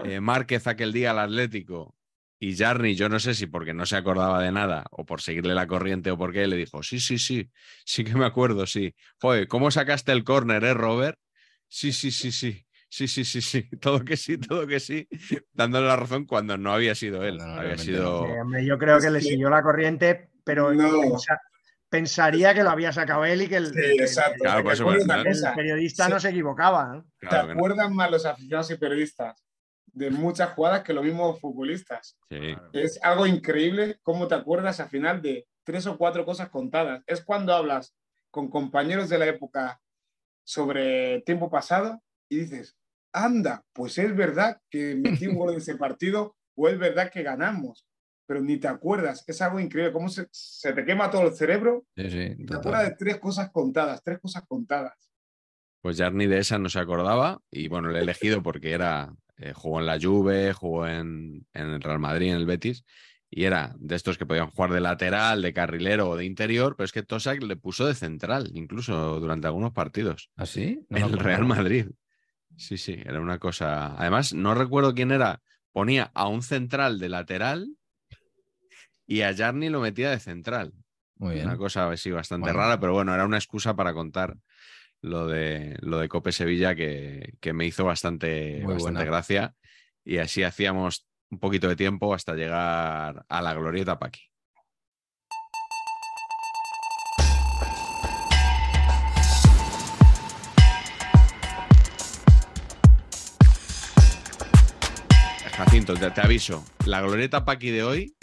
eh, 0.05 0.21
Márquez 0.21 0.67
aquel 0.67 0.93
día 0.93 1.11
al 1.11 1.19
Atlético? 1.19 1.95
Y 2.39 2.55
Jarney, 2.57 2.95
yo 2.95 3.09
no 3.09 3.19
sé 3.19 3.35
si 3.35 3.47
porque 3.47 3.73
no 3.73 3.87
se 3.87 3.97
acordaba 3.97 4.43
de 4.43 4.53
nada 4.53 4.85
o 4.91 5.07
por 5.07 5.23
seguirle 5.23 5.55
la 5.55 5.67
corriente 5.67 6.11
o 6.11 6.19
por 6.19 6.33
qué, 6.33 6.47
le 6.47 6.57
dijo, 6.57 6.83
sí, 6.83 7.01
sí, 7.01 7.19
sí, 7.19 7.51
sí 7.85 8.05
que 8.05 8.15
me 8.15 8.27
acuerdo, 8.27 8.67
sí. 8.67 8.95
Joder, 9.21 9.49
¿cómo 9.49 9.71
sacaste 9.71 10.13
el 10.13 10.23
córner, 10.23 10.63
eh, 10.65 10.75
Robert? 10.75 11.19
Sí, 11.69 11.93
sí, 11.93 12.11
sí, 12.11 12.33
sí. 12.33 12.66
Sí, 12.89 13.09
sí, 13.09 13.25
sí, 13.25 13.41
sí. 13.41 13.69
Todo 13.81 14.05
que 14.05 14.17
sí, 14.17 14.39
todo 14.39 14.67
que 14.67 14.81
sí. 14.81 15.09
Dándole 15.53 15.87
la 15.89 15.97
razón 15.97 16.25
cuando 16.25 16.57
no 16.57 16.73
había 16.73 16.95
sido 16.95 17.23
él. 17.25 17.37
No, 17.39 17.47
no, 17.47 17.61
había 17.61 17.79
sido. 17.79 18.27
Eh, 18.27 18.41
hombre, 18.41 18.65
yo 18.65 18.79
creo 18.79 18.99
que 19.01 19.11
le 19.11 19.21
siguió 19.21 19.51
la 19.51 19.63
corriente, 19.63 20.31
pero 20.45 20.73
No. 20.73 20.89
pensa- 21.01 21.41
pensaría 21.89 22.53
que 22.55 22.63
lo 22.63 22.71
había 22.71 22.93
sacado 22.93 23.25
él 23.25 23.43
y 23.43 23.49
que 23.49 23.57
el, 23.57 23.67
Sí, 23.73 23.81
exacto. 23.99 24.39
Claro, 24.43 24.65
periodista 25.55 26.07
Sí. 26.07 26.11
no 26.13 26.21
se 26.21 26.29
equivocaba. 26.31 26.95
¿no? 26.97 27.05
¿Te 27.19 27.27
no. 27.27 27.53
acuerdan 27.53 27.95
más 27.95 28.11
los 28.11 28.27
aficionados 28.27 28.71
y 28.71 28.77
periodistas 28.77 29.45
de 29.87 30.11
muchas 30.11 30.51
jugadas 30.51 30.83
que 30.83 30.93
los 30.93 31.05
mismos 31.05 31.41
futbolistas? 31.41 32.19
Sí. 32.29 32.55
Es 32.73 32.99
algo 33.03 33.27
increíble 33.27 33.99
cómo 34.03 34.27
te 34.29 34.35
acuerdas 34.35 34.81
al 34.81 34.89
final 34.89 35.23
de 35.23 35.47
tres 35.65 35.87
o 35.87 35.97
cuatro 35.97 36.25
cosas 36.25 36.49
contadas. 36.51 37.03
Es 37.07 37.23
cuando 37.25 37.55
hablas 37.55 37.95
con 38.31 38.49
compañeros 38.51 39.09
de 39.09 39.19
la 39.19 39.27
época 39.27 39.81
sobre 40.45 41.23
tiempo 41.23 41.51
pasado 41.51 42.03
y 42.29 42.41
dices, 42.41 42.77
anda, 43.13 43.65
pues 43.73 43.99
es 43.99 44.15
verdad 44.15 44.61
que 44.71 44.95
metí 44.95 45.27
un 45.27 45.37
gol 45.37 45.53
en 45.53 45.59
ese 45.59 45.77
partido 45.77 46.37
o 46.57 46.69
es 46.69 46.79
verdad 46.79 47.11
que 47.11 47.23
ganamos, 47.23 47.87
pero 48.27 48.41
ni 48.41 48.59
te 48.59 48.69
acuerdas, 48.69 49.25
es 49.27 49.41
algo 49.43 49.61
increíble, 49.61 49.93
cómo 49.93 50.09
se, 50.09 50.27
se 50.31 50.73
te 50.73 50.85
quema 50.85 51.11
todo 51.11 51.29
el 51.29 51.35
cerebro, 51.35 51.87
Sí, 51.97 52.11
sí, 52.11 52.47
te 52.47 52.55
acuerdas 52.55 52.89
de 52.89 52.97
tres 52.97 53.19
cosas 53.19 53.51
contadas, 53.51 54.03
tres 54.03 54.19
cosas 54.19 54.45
contadas. 54.47 55.11
Pues 55.81 55.99
Jarni 55.99 56.27
de 56.27 56.39
esa 56.39 56.59
no 56.59 56.69
se 56.69 56.81
acordaba 56.81 57.41
y 57.51 57.69
bueno, 57.69 57.91
le 57.91 58.01
he 58.01 58.03
elegido 58.03 58.43
porque 58.43 58.73
era, 58.73 59.15
eh, 59.37 59.53
jugó 59.53 59.81
en 59.81 59.87
la 59.87 60.01
Juve, 60.01 60.53
jugó 60.53 60.87
en, 60.87 61.47
en 61.53 61.69
el 61.69 61.81
Real 61.81 62.01
Madrid, 62.01 62.31
en 62.31 62.37
el 62.37 62.47
Betis 62.47 62.85
y 63.31 63.45
era 63.45 63.75
de 63.79 63.97
estos 63.97 64.19
que 64.19 64.27
podían 64.27 64.51
jugar 64.51 64.73
de 64.73 64.81
lateral, 64.81 65.43
de 65.43 65.53
carrilero 65.53 66.09
o 66.09 66.17
de 66.17 66.25
interior, 66.25 66.77
pero 66.77 66.85
es 66.85 66.93
que 66.93 67.03
Tosak 67.03 67.43
le 67.43 67.57
puso 67.57 67.87
de 67.87 67.95
central 67.95 68.51
incluso 68.55 69.21
durante 69.21 69.47
algunos 69.47 69.73
partidos 69.73 70.31
¿Ah, 70.37 70.47
sí? 70.47 70.85
No 70.89 70.99
en 70.99 71.05
el. 71.05 71.19
Real 71.19 71.45
Madrid. 71.45 71.87
Sí, 72.57 72.79
sí, 72.79 72.97
era 73.05 73.21
una 73.21 73.39
cosa. 73.39 73.95
Además, 73.97 74.33
no 74.33 74.55
recuerdo 74.55 74.95
quién 74.95 75.11
era. 75.13 75.41
Ponía 75.73 76.11
a 76.15 76.27
un 76.29 76.43
central 76.43 76.99
de 76.99 77.09
lateral 77.09 77.69
y 79.07 79.21
a 79.23 79.35
Jarni 79.35 79.69
lo 79.69 79.81
metía 79.81 80.11
de 80.11 80.19
central. 80.19 80.73
Muy 81.17 81.35
bien. 81.35 81.47
Una 81.47 81.57
cosa 81.57 81.91
así 81.91 82.11
bastante 82.11 82.51
Bueno. 82.51 82.59
rara, 82.59 82.81
pero 82.81 82.93
bueno, 82.93 83.15
era 83.15 83.25
una 83.25 83.37
excusa 83.39 83.75
para 83.77 83.93
contar 83.95 84.37
lo 85.03 85.27
de, 85.27 85.77
lo 85.81 85.99
de 85.99 86.09
Cope 86.09 86.33
Sevilla 86.33 86.75
que, 86.75 87.35
que 87.41 87.53
me 87.53 87.67
hizo 87.67 87.85
bastante, 87.85 88.61
Muy 88.63 88.75
bastante 88.75 88.99
buena. 88.99 89.05
gracia. 89.11 89.55
Y 90.05 90.19
así 90.19 90.43
hacíamos 90.43 91.07
un 91.31 91.39
poquito 91.39 91.69
de 91.69 91.77
tiempo 91.77 92.15
hasta 92.15 92.35
llegar 92.35 93.25
a 93.29 93.43
la 93.43 93.55
glorieta 93.55 93.99
Paqui. 93.99 94.26
Jacinto, 105.57 105.95
te, 105.95 106.11
te 106.11 106.21
aviso. 106.21 106.65
La 106.85 107.01
glorieta 107.01 107.45
Paqui 107.45 107.71
de 107.71 107.83
hoy, 107.83 108.15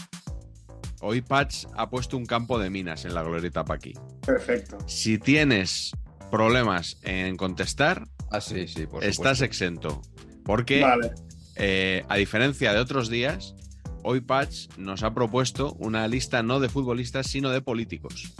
hoy 1.01 1.21
Patch 1.21 1.65
ha 1.75 1.89
puesto 1.89 2.15
un 2.17 2.25
campo 2.25 2.59
de 2.59 2.69
minas 2.69 3.05
en 3.05 3.13
la 3.15 3.23
glorieta 3.23 3.65
Paqui. 3.65 3.93
Perfecto. 4.25 4.77
Si 4.87 5.17
tienes 5.17 5.91
problemas 6.31 6.97
en 7.03 7.35
contestar, 7.37 8.07
Ah, 8.31 8.41
sí, 8.41 8.67
sí, 8.67 8.87
por 8.87 9.03
estás 9.03 9.37
supuesto. 9.37 9.45
exento. 9.45 10.01
Porque, 10.43 10.81
Vale. 10.81 11.11
eh, 11.55 12.03
a 12.09 12.15
diferencia 12.17 12.73
de 12.73 12.79
otros 12.79 13.09
días, 13.09 13.55
hoy 14.03 14.21
Patch 14.21 14.69
nos 14.77 15.03
ha 15.03 15.13
propuesto 15.13 15.73
una 15.73 16.07
lista 16.07 16.41
no 16.43 16.59
de 16.59 16.69
futbolistas, 16.69 17.27
sino 17.27 17.49
de 17.51 17.61
políticos. 17.61 18.33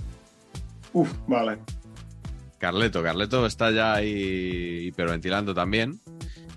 Uf, 0.94 1.12
vale. 1.28 1.60
Carleto, 2.60 3.04
Carleto 3.04 3.46
está 3.46 3.72
ya 3.72 3.94
ahí 3.94 4.86
hiperventilando 4.88 5.54
también. 5.54 6.00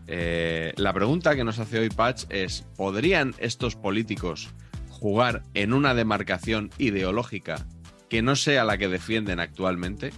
Eh, 0.07 0.73
la 0.77 0.93
pregunta 0.93 1.35
que 1.35 1.45
nos 1.45 1.59
hace 1.59 1.79
hoy 1.79 1.89
Patch 1.89 2.25
es: 2.29 2.65
¿podrían 2.77 3.35
estos 3.39 3.77
políticos 3.77 4.51
jugar 4.89 5.43
en 5.55 5.73
una 5.73 5.95
demarcación 5.95 6.71
ideológica 6.79 7.67
que 8.09 8.23
no 8.23 8.37
sea 8.37 8.65
la 8.65 8.79
que 8.79 8.89
defienden 8.89 9.41
actualmente? 9.41 10.13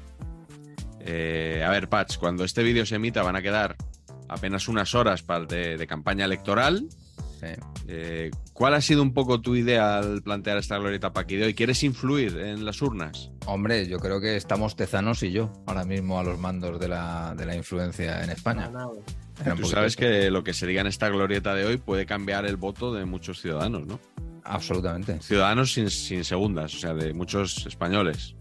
Eh, 1.01 1.65
a 1.67 1.71
ver, 1.71 1.89
Patch, 1.89 2.19
cuando 2.19 2.45
este 2.45 2.63
vídeo 2.63 2.85
se 2.85 2.97
emita 2.97 3.23
van 3.23 3.37
a 3.37 3.43
quedar 3.43 3.77
apenas 4.29 4.69
unas 4.69 4.95
horas 4.95 5.23
para 5.23 5.47
de, 5.47 5.79
de 5.79 5.87
campaña 5.87 6.27
electoral. 6.27 6.87
Sí. 7.41 7.47
Eh, 7.87 8.31
¿Cuál 8.53 8.75
ha 8.75 8.81
sido 8.81 9.01
un 9.01 9.15
poco 9.15 9.41
tu 9.41 9.55
idea 9.55 9.99
al 9.99 10.23
plantear 10.23 10.59
esta 10.59 10.77
glorieta 10.77 11.13
Paqui 11.13 11.37
de 11.37 11.45
hoy? 11.45 11.55
¿Quieres 11.55 11.85
influir 11.85 12.37
en 12.37 12.65
las 12.65 12.83
urnas? 12.83 13.31
Hombre, 13.47 13.87
yo 13.87 14.01
creo 14.01 14.21
que 14.21 14.37
estamos 14.37 14.75
Tezanos 14.75 15.23
y 15.23 15.31
yo 15.31 15.53
ahora 15.67 15.85
mismo 15.85 16.19
a 16.19 16.25
los 16.25 16.39
mandos 16.39 16.81
de 16.81 16.89
la, 16.89 17.35
de 17.37 17.47
la 17.47 17.55
influencia 17.55 18.23
en 18.25 18.31
España. 18.31 18.71
Tú 19.45 19.51
poquito 19.51 19.69
sabes 19.69 19.97
que 19.97 20.31
lo 20.31 20.43
que 20.45 20.53
se 20.55 20.67
diga 20.67 20.81
en 20.81 20.87
esta 20.87 21.09
glorieta 21.09 21.55
de 21.55 21.65
hoy 21.65 21.77
puede 21.79 22.07
cambiar 22.07 22.45
el 22.47 22.57
voto 22.57 22.93
de 22.93 23.05
muchos 23.05 23.41
ciudadanos, 23.41 23.87
¿no? 23.87 24.01
Absolutamente. 24.45 25.21
Ciudadanos 25.21 25.73
sin, 25.73 25.91
sin 25.91 26.25
segundas, 26.25 26.75
o 26.75 26.79
sea, 26.79 26.95
de 26.95 27.13
muchos 27.13 27.67
españoles. 27.67 28.35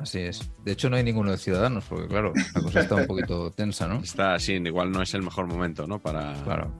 Así 0.00 0.18
es. 0.18 0.50
De 0.64 0.72
hecho, 0.72 0.90
no 0.90 0.96
hay 0.96 1.04
ninguno 1.04 1.30
de 1.30 1.38
ciudadanos, 1.38 1.84
porque 1.88 2.08
claro, 2.08 2.32
la 2.54 2.60
cosa 2.60 2.80
está 2.80 2.96
un 2.96 3.06
poquito 3.06 3.50
tensa, 3.56 3.86
¿no? 3.86 4.00
Está 4.00 4.34
así, 4.34 4.54
igual 4.54 4.90
no 4.90 5.00
es 5.02 5.14
el 5.14 5.22
mejor 5.22 5.46
momento, 5.46 5.86
¿no? 5.86 6.00
Para, 6.00 6.34
Claro. 6.42 6.74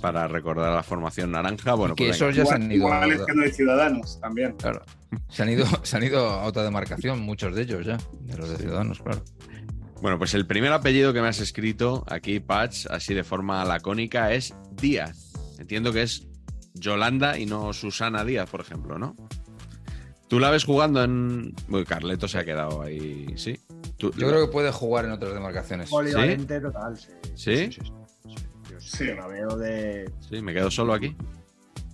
para 0.00 0.28
recordar 0.28 0.70
a 0.72 0.76
la 0.76 0.82
formación 0.84 1.32
naranja. 1.32 1.74
Bueno, 1.74 1.94
Y 1.94 1.96
que 1.96 2.04
pues 2.06 2.16
esos 2.16 2.34
ya 2.36 2.46
se 2.46 2.54
han 2.54 2.70
ido. 2.70 2.86
Igual 2.86 3.10
es 3.10 3.22
que 3.26 3.34
no 3.34 3.42
hay 3.42 3.50
ciudadanos 3.50 4.20
también. 4.20 4.52
Claro. 4.56 4.82
Se 5.28 5.42
han 5.42 5.50
ido, 5.50 5.66
se 5.82 5.96
han 5.96 6.04
ido 6.04 6.30
a 6.30 6.44
otra 6.44 6.62
demarcación, 6.62 7.20
muchos 7.20 7.54
de 7.54 7.62
ellos 7.62 7.84
ya, 7.84 7.98
de 8.20 8.36
los 8.36 8.48
de 8.50 8.56
Ciudadanos, 8.58 9.00
claro. 9.02 9.22
Bueno, 10.00 10.18
pues 10.18 10.32
el 10.34 10.46
primer 10.46 10.72
apellido 10.72 11.12
que 11.12 11.20
me 11.20 11.28
has 11.28 11.40
escrito 11.40 12.04
aquí, 12.08 12.40
Patch, 12.40 12.86
así 12.90 13.12
de 13.12 13.22
forma 13.24 13.64
lacónica, 13.64 14.32
es 14.32 14.54
Díaz. 14.72 15.32
Entiendo 15.58 15.92
que 15.92 16.02
es 16.02 16.26
Yolanda 16.74 17.38
y 17.38 17.44
no 17.44 17.72
Susana 17.74 18.24
Díaz, 18.24 18.48
por 18.48 18.60
ejemplo, 18.62 18.98
¿no? 18.98 19.14
Tú 20.28 20.38
la 20.38 20.48
ves 20.50 20.64
jugando 20.64 21.02
en. 21.04 21.54
Uy, 21.68 21.84
Carleto 21.84 22.28
se 22.28 22.38
ha 22.38 22.44
quedado 22.44 22.82
ahí, 22.82 23.26
¿sí? 23.36 23.60
Tú- 23.98 24.12
Yo 24.16 24.28
creo 24.28 24.46
que 24.46 24.52
puede 24.52 24.70
jugar 24.72 25.04
en 25.04 25.10
otras 25.10 25.34
demarcaciones. 25.34 25.90
Polivalente 25.90 26.60
total, 26.60 26.96
sí. 26.96 27.08
¿Sí? 27.34 27.56
sí, 27.72 27.80
sí. 27.82 28.34
Yo 28.70 28.80
sí 28.80 28.90
Sí. 28.96 29.04
que 29.06 29.14
la 29.16 29.26
veo 29.26 29.56
de. 29.56 30.10
Sí, 30.30 30.40
me 30.40 30.54
quedo 30.54 30.70
solo 30.70 30.94
aquí. 30.94 31.14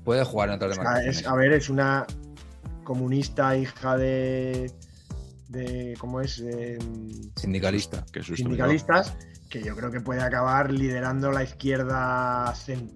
Puede 0.05 0.23
jugar 0.23 0.51
en 0.51 0.57
otras 0.57 0.73
o 0.73 0.75
sea, 0.75 0.83
demarcaciones. 0.83 1.19
es- 1.21 1.27
a 1.27 1.35
ver, 1.35 1.53
es 1.55 1.69
una 1.71 2.07
comunista 2.85 3.57
hija 3.57 3.97
de. 3.97 4.71
De 5.49 5.95
¿Cómo 5.99 6.21
es? 6.21 6.39
De, 6.45 6.79
Sindicalista. 7.37 7.99
Dado. 8.13 8.37
sindicalistas, 8.37 9.17
que 9.49 9.63
yo 9.63 9.77
creo 9.77 9.91
que 9.91 10.01
puede 10.01 10.23
acabar 10.23 10.73
liderando 10.73 11.31
la 11.31 11.43
izquierda 11.45 12.53
cen- 12.55 12.93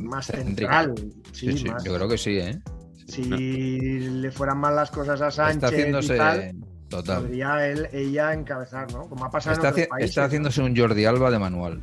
más 0.00 0.26
Céntrica. 0.26 0.82
central. 0.84 1.12
Sí, 1.32 1.52
Sí, 1.52 1.58
sí, 1.58 1.64
más. 1.68 1.84
yo 1.84 1.94
creo 1.94 2.08
que 2.08 2.18
sí, 2.18 2.38
¿eh? 2.38 2.60
Si 3.06 3.22
le 3.24 4.30
fueran 4.30 4.58
mal 4.58 4.74
las 4.76 4.90
cosas 4.90 5.20
a 5.20 5.30
Sánchez 5.30 5.54
Está 5.56 5.66
haciéndose. 5.68 6.14
y 6.14 6.18
tal, 6.18 6.56
Total. 6.88 7.22
podría 7.22 7.66
él, 7.66 7.88
ella 7.92 8.32
encabezar, 8.32 8.92
¿no? 8.92 9.08
Como 9.08 9.24
ha 9.24 9.30
pasado 9.30 9.54
Está, 9.56 9.68
en 9.68 9.72
otros 9.72 9.86
haci- 9.86 9.88
países. 9.90 10.10
está 10.10 10.24
haciéndose 10.24 10.62
un 10.62 10.76
Jordi 10.76 11.04
Alba 11.04 11.30
de 11.30 11.38
manual. 11.38 11.82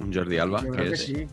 Un 0.00 0.12
Jordi 0.12 0.38
Alba. 0.38 0.60
Yo 0.62 0.66
que 0.66 0.70
creo 0.72 0.88
que 0.88 0.94
es- 0.94 1.04
sí. 1.04 1.26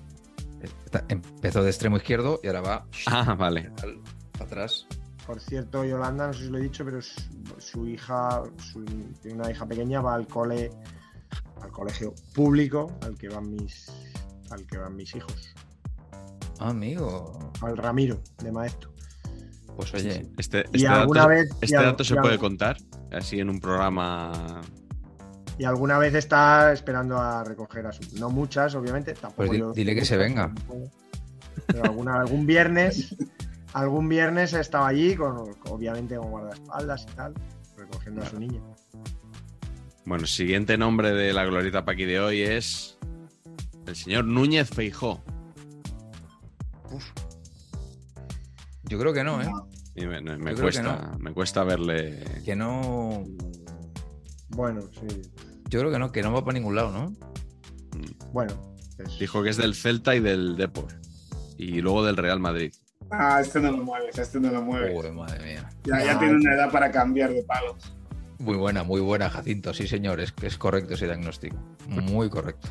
Está- 0.86 1.06
empezó 1.10 1.64
de 1.64 1.70
extremo 1.70 1.98
izquierdo 1.98 2.40
y 2.44 2.48
ahora 2.48 2.62
va 2.62 2.86
Ah, 3.08 3.34
vale. 3.36 3.72
al- 3.82 4.00
atrás. 4.40 4.88
Por 5.26 5.40
cierto, 5.40 5.86
Yolanda, 5.86 6.28
no 6.28 6.34
sé 6.34 6.44
si 6.46 6.50
lo 6.50 6.58
he 6.58 6.62
dicho, 6.62 6.84
pero 6.84 7.02
su, 7.02 7.22
su 7.58 7.88
hija, 7.88 8.44
su- 8.58 8.84
tiene 9.22 9.40
una 9.40 9.50
hija 9.52 9.66
pequeña, 9.66 10.02
va 10.02 10.16
al 10.16 10.28
cole, 10.28 10.70
al 11.62 11.72
colegio 11.72 12.14
público 12.34 12.92
al 13.02 13.18
que 13.18 13.30
van 13.30 13.50
mis, 13.50 13.90
al 14.52 14.66
que 14.68 14.78
van 14.78 14.96
mis 14.96 15.16
hijos, 15.16 15.54
Ah, 16.60 16.70
amigo. 16.70 17.52
al 17.62 17.78
Ramiro 17.78 18.22
de 18.44 18.52
Maesto. 18.52 18.90
Pues 19.78 19.94
oye, 19.96 20.30
Este, 20.38 20.66
Y 20.74 20.78
este 20.78 20.88
alguna 20.88 21.22
dato, 21.22 21.30
vez, 21.30 21.50
y 21.62 21.66
este 21.66 21.78
al- 21.78 21.86
dato 21.86 22.04
se 22.04 22.14
y 22.14 22.18
al- 22.18 22.22
puede 22.24 22.38
contar 22.38 22.78
así 23.12 23.40
en 23.40 23.50
un 23.50 23.60
programa. 23.60 24.62
Y 25.58 25.64
alguna 25.66 25.98
vez 26.00 26.14
está 26.16 26.74
esperando 26.74 27.18
a 27.20 27.44
recoger 27.44 27.86
a 27.88 27.92
su. 27.92 28.02
No 28.20 28.30
muchas, 28.30 28.76
obviamente. 28.76 29.14
Tampoco 29.14 29.48
Pues 29.48 29.60
yo- 29.60 29.72
dile 29.74 29.96
que 29.96 30.04
se 30.06 30.18
venga. 30.18 30.54
Pero 31.68 31.84
alguna, 31.86 32.20
algún 32.20 32.46
viernes, 32.46 33.16
algún 33.74 34.08
viernes 34.10 34.54
estaba 34.54 34.88
allí, 34.88 35.16
con, 35.16 35.38
obviamente 35.70 36.16
con 36.16 36.30
guardaespaldas 36.32 37.04
y 37.12 37.16
tal, 37.16 37.34
recogiendo 37.78 38.22
a 38.22 38.26
su 38.30 38.40
niña. 38.40 38.62
Bueno, 40.06 40.26
siguiente 40.28 40.78
nombre 40.78 41.12
de 41.12 41.34
la 41.34 41.46
glorieta 41.46 41.86
Paqui 41.86 42.06
de 42.06 42.20
hoy 42.20 42.42
es 42.42 42.98
el 43.88 43.96
señor 43.96 44.26
Núñez 44.26 44.70
Feijó. 44.70 45.24
yo 48.84 49.00
creo 49.00 49.14
que 49.14 49.24
no, 49.24 49.42
¿eh? 49.42 49.50
Y 49.96 50.06
me, 50.08 50.56
cuesta, 50.56 51.16
me 51.20 51.34
cuesta 51.34 51.64
verle. 51.64 52.24
Que 52.44 52.56
no. 52.56 53.24
Bueno, 54.50 54.82
sí. 54.92 55.22
Yo 55.70 55.80
creo 55.80 55.92
que 55.92 56.00
no, 56.00 56.12
que 56.12 56.22
no 56.22 56.34
va 56.34 56.44
para 56.44 56.54
ningún 56.58 56.76
lado, 56.76 56.92
¿no? 56.92 57.14
Bueno. 58.32 58.54
es- 58.98 59.20
Dijo 59.20 59.44
que 59.44 59.50
es 59.50 59.58
del 59.58 59.76
Celta 59.76 60.16
y 60.16 60.20
del 60.20 60.56
Depor. 60.58 60.88
Y 61.58 61.82
luego 61.82 62.04
del 62.04 62.18
Real 62.18 62.40
Madrid. 62.40 62.74
Ah, 63.16 63.40
este 63.42 63.60
no 63.60 63.72
lo 63.72 63.78
mueves, 63.84 64.18
este 64.18 64.40
no 64.40 64.50
lo 64.52 64.62
mueves. 64.62 65.14
Madre 65.14 65.44
mía. 65.46 65.70
Ya, 65.84 66.04
ya 66.04 66.16
Ah. 66.16 66.20
tiene 66.20 66.36
una 66.36 66.54
edad 66.56 66.72
para 66.72 66.92
cambiar 66.92 67.32
de 67.32 67.44
palos. 67.44 67.94
Muy 68.40 68.56
buena, 68.58 68.84
muy 68.84 69.00
buena, 69.02 69.30
Jacinto. 69.30 69.74
Sí, 69.74 69.88
señor, 69.88 70.20
es, 70.20 70.34
es 70.42 70.58
correcto 70.58 70.96
ese 70.96 71.06
diagnóstico. 71.06 71.56
Muy 71.88 72.30
correcto. 72.30 72.68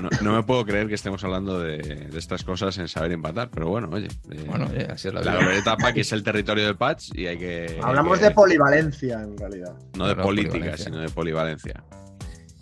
No, 0.00 0.10
no 0.22 0.32
me 0.36 0.42
puedo 0.42 0.64
creer 0.66 0.88
que 0.88 0.94
estemos 0.94 1.24
hablando 1.24 1.58
de, 1.60 1.78
de 1.78 2.18
estas 2.18 2.44
cosas 2.44 2.76
en 2.78 2.86
saber 2.88 3.12
empatar, 3.12 3.50
pero 3.50 3.68
bueno, 3.68 3.88
oye. 3.90 4.08
eh, 4.30 4.44
Bueno, 4.46 4.66
oye, 4.70 4.84
así 4.90 5.08
es 5.08 5.14
la 5.14 5.22
la 5.22 5.32
vida. 5.32 5.40
glorieta 5.40 5.76
Paqui 5.78 6.00
es 6.00 6.12
el 6.12 6.22
territorio 6.22 6.66
del 6.66 6.76
patch 6.76 7.10
y 7.14 7.26
hay 7.26 7.38
que. 7.38 7.80
Hablamos 7.82 8.14
hay 8.18 8.24
que- 8.24 8.28
de 8.28 8.34
polivalencia, 8.34 9.22
en 9.22 9.36
realidad. 9.38 9.74
No 9.96 10.06
de 10.08 10.14
No, 10.16 10.22
política, 10.22 10.76
sino 10.76 10.98
de 10.98 11.08
polivalencia. 11.08 11.82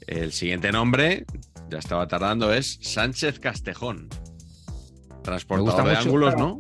El 0.07 0.33
siguiente 0.33 0.71
nombre, 0.71 1.25
ya 1.71 1.79
estaba 1.79 2.07
tardando, 2.07 2.53
es 2.53 2.79
Sánchez 2.83 3.41
Castejón. 3.41 4.09
Transportador 5.25 5.65
gusta 5.73 5.83
de 5.83 5.89
mucho. 5.97 6.01
ángulos, 6.09 6.37
¿no? 6.37 6.59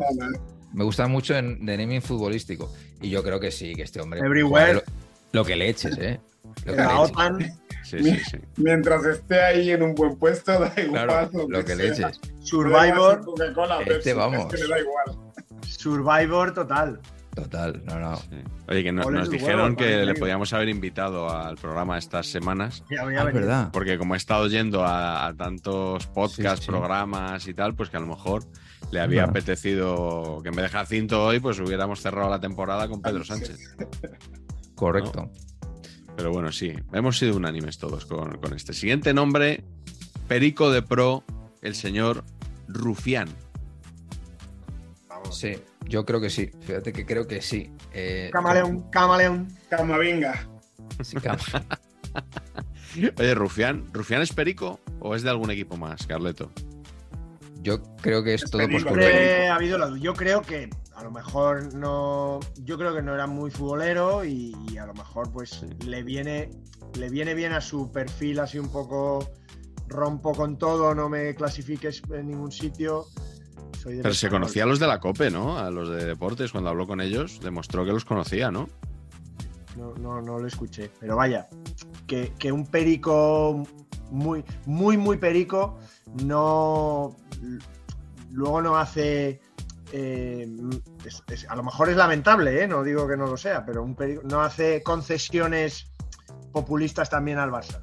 Me 0.72 0.82
gusta 0.84 1.06
mucho 1.06 1.36
en 1.36 1.64
de 1.64 1.76
naming 1.78 2.02
futbolístico. 2.02 2.72
Y 3.00 3.10
yo 3.10 3.22
creo 3.22 3.38
que 3.38 3.50
sí, 3.52 3.74
que 3.74 3.82
este 3.82 4.00
hombre. 4.00 4.20
Everywhere. 4.20 4.74
Lo, 4.74 4.82
lo 5.32 5.44
que 5.44 5.54
le 5.54 5.68
eches, 5.68 5.96
¿eh? 5.98 6.18
Lo 6.64 6.72
En 6.72 6.76
que 6.78 6.82
la 6.82 6.86
le 6.88 6.94
eches. 7.02 7.10
OTAN, 7.10 7.38
Sí, 7.84 7.98
sí, 8.02 8.16
sí. 8.30 8.38
Mientras 8.56 9.04
esté 9.04 9.38
ahí 9.42 9.70
en 9.70 9.82
un 9.82 9.94
buen 9.94 10.16
puesto, 10.16 10.52
da 10.58 10.72
igual 10.78 11.04
Claro, 11.06 11.30
lo, 11.34 11.48
lo 11.48 11.60
que 11.64 11.76
sea. 11.76 11.84
le 11.84 11.88
eches. 11.88 12.20
Survivor, 12.40 13.20
Este 13.90 14.14
vamos. 14.14 14.52
es 14.54 14.60
que 14.60 14.66
le 14.66 14.74
da 14.74 14.80
igual. 14.80 15.18
Survivor 15.68 16.54
total. 16.54 17.00
Total, 17.34 17.82
no, 17.84 17.98
no. 17.98 18.16
Sí. 18.16 18.26
Oye, 18.68 18.84
que 18.84 18.92
nos, 18.92 19.28
dijeron 19.28 19.74
que 19.74 20.04
le 20.04 20.14
podíamos 20.14 20.52
haber 20.52 20.68
invitado 20.68 21.28
al 21.30 21.56
programa 21.56 21.98
estas 21.98 22.26
semanas, 22.28 22.84
Ya 22.90 23.02
voy 23.04 23.16
a 23.16 23.22
Ah, 23.22 23.24
verdad. 23.24 23.70
porque 23.72 23.98
como 23.98 24.14
he 24.14 24.16
estado 24.16 24.46
yendo 24.46 24.84
a, 24.84 25.26
a 25.26 25.34
tantos 25.34 26.06
podcasts, 26.06 26.60
Sí, 26.60 26.66
sí. 26.66 26.70
programas 26.70 27.48
y 27.48 27.54
tal, 27.54 27.74
pues 27.74 27.90
que 27.90 27.96
a 27.96 28.00
lo 28.00 28.06
mejor 28.06 28.44
le 28.92 29.00
había 29.00 29.22
Bueno. 29.22 29.30
apetecido 29.30 30.40
que 30.42 30.50
en 30.50 30.54
vez 30.54 30.64
de 30.64 30.68
Jacinto 30.68 31.24
hoy, 31.24 31.40
pues 31.40 31.58
hubiéramos 31.58 32.00
cerrado 32.00 32.30
la 32.30 32.38
temporada 32.40 32.86
con 32.88 33.02
Pedro 33.02 33.24
Sánchez. 33.24 33.58
Correcto. 34.76 35.30
Pero 36.16 36.30
bueno, 36.30 36.52
sí, 36.52 36.72
hemos 36.92 37.18
sido 37.18 37.36
unánimes 37.36 37.78
todos 37.78 38.06
con, 38.06 38.38
con 38.38 38.54
este. 38.54 38.72
Siguiente 38.74 39.12
nombre, 39.12 39.64
Perico 40.28 40.70
de 40.70 40.82
Pro, 40.82 41.24
el 41.62 41.74
señor 41.74 42.22
Rufián. 42.68 43.28
Sí, 45.30 45.56
yo 45.86 46.04
creo 46.04 46.20
que 46.20 46.30
sí. 46.30 46.50
Fíjate 46.60 46.92
que 46.92 47.04
creo 47.06 47.26
que 47.26 47.40
sí. 47.42 47.70
Eh, 47.92 48.30
Camaleón, 48.32 48.90
camaleón. 48.90 49.48
Camavinga. 49.68 50.48
sí, 51.02 51.16
cam- 51.16 51.38
Oye, 53.18 53.34
Rufián, 53.34 53.84
¿Rufián 53.92 54.22
es 54.22 54.32
Perico 54.32 54.78
o 55.00 55.14
es 55.14 55.22
de 55.22 55.30
algún 55.30 55.50
equipo 55.50 55.76
más, 55.76 56.06
Carleto? 56.06 56.50
Yo 57.60 57.82
creo 58.02 58.22
que 58.22 58.34
es 58.34 58.44
Es 58.44 58.50
todo 58.50 58.62
por 58.68 58.80
Siempre 58.80 59.48
ha 59.48 59.54
habido. 59.56 59.96
Yo 59.96 60.14
creo 60.14 60.42
que 60.42 60.68
a 60.94 61.02
lo 61.02 61.10
mejor 61.10 61.74
no. 61.74 62.38
Yo 62.58 62.76
creo 62.78 62.94
que 62.94 63.02
no 63.02 63.14
era 63.14 63.26
muy 63.26 63.50
futbolero 63.50 64.24
y, 64.24 64.54
y 64.70 64.76
a 64.76 64.86
lo 64.86 64.94
mejor 64.94 65.32
pues 65.32 65.64
le 65.84 66.02
viene. 66.02 66.50
Le 66.98 67.08
viene 67.08 67.34
bien 67.34 67.52
a 67.52 67.60
su 67.60 67.90
perfil 67.90 68.38
así 68.38 68.58
un 68.58 68.70
poco 68.70 69.32
rompo 69.88 70.32
con 70.32 70.56
todo, 70.58 70.94
no 70.94 71.08
me 71.08 71.34
clasifiques 71.34 72.02
en 72.12 72.28
ningún 72.28 72.52
sitio. 72.52 73.06
Soy 73.84 74.00
Pero 74.02 74.14
se 74.14 74.28
conocía 74.30 74.64
a 74.64 74.66
los 74.66 74.80
de 74.80 74.86
la 74.88 74.98
COPE, 74.98 75.30
¿no? 75.30 75.58
A 75.58 75.70
los 75.70 75.88
de 75.90 76.04
deportes, 76.06 76.50
cuando 76.50 76.70
habló 76.70 76.86
con 76.86 77.00
ellos, 77.00 77.38
demostró 77.40 77.84
que 77.84 77.92
los 77.92 78.04
conocía, 78.04 78.50
¿no? 78.50 78.68
No, 79.76 79.94
no, 79.94 80.20
no 80.22 80.38
lo 80.38 80.46
escuché. 80.46 80.90
Pero 81.00 81.16
vaya, 81.16 81.48
que, 82.06 82.32
que 82.38 82.50
un 82.50 82.66
perico 82.66 83.62
muy, 84.10 84.44
muy, 84.66 84.96
muy 84.96 85.18
perico 85.18 85.78
no. 86.24 87.14
Luego 88.32 88.62
no 88.62 88.76
hace. 88.78 89.40
eh, 89.92 90.48
es- 91.04 91.22
es- 91.28 91.48
a 91.48 91.54
lo 91.54 91.62
mejor 91.62 91.88
es 91.90 91.96
lamentable, 91.96 92.62
¿eh? 92.64 92.66
no 92.66 92.82
digo 92.82 93.06
que 93.06 93.16
no 93.16 93.26
lo 93.26 93.36
sea, 93.36 93.64
pero 93.64 93.82
un 93.84 93.94
perico 93.94 94.22
no 94.24 94.40
hace 94.42 94.82
concesiones 94.82 95.92
populistas 96.52 97.10
también 97.10 97.38
al 97.38 97.50
Barça. 97.50 97.80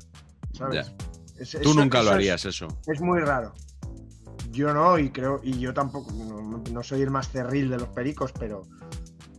¿sabes? 0.54 0.92
Es- 1.40 1.58
Tú 1.62 1.74
nunca 1.74 2.02
lo 2.04 2.12
harías 2.12 2.44
eso. 2.46 2.68
es 2.88 3.00
muy 3.02 3.20
raro. 3.20 3.54
Yo 4.52 4.74
no, 4.74 4.98
y 5.00 5.10
creo, 5.12 5.40
y 5.44 5.58
yo 5.60 5.74
tampoco, 5.74 6.12
no, 6.12 6.62
no 6.72 6.84
soy 6.84 7.02
el 7.02 7.10
más 7.10 7.30
cerril 7.30 7.70
de 7.70 7.78
los 7.78 7.88
pericos, 7.90 8.32
pero 8.38 8.64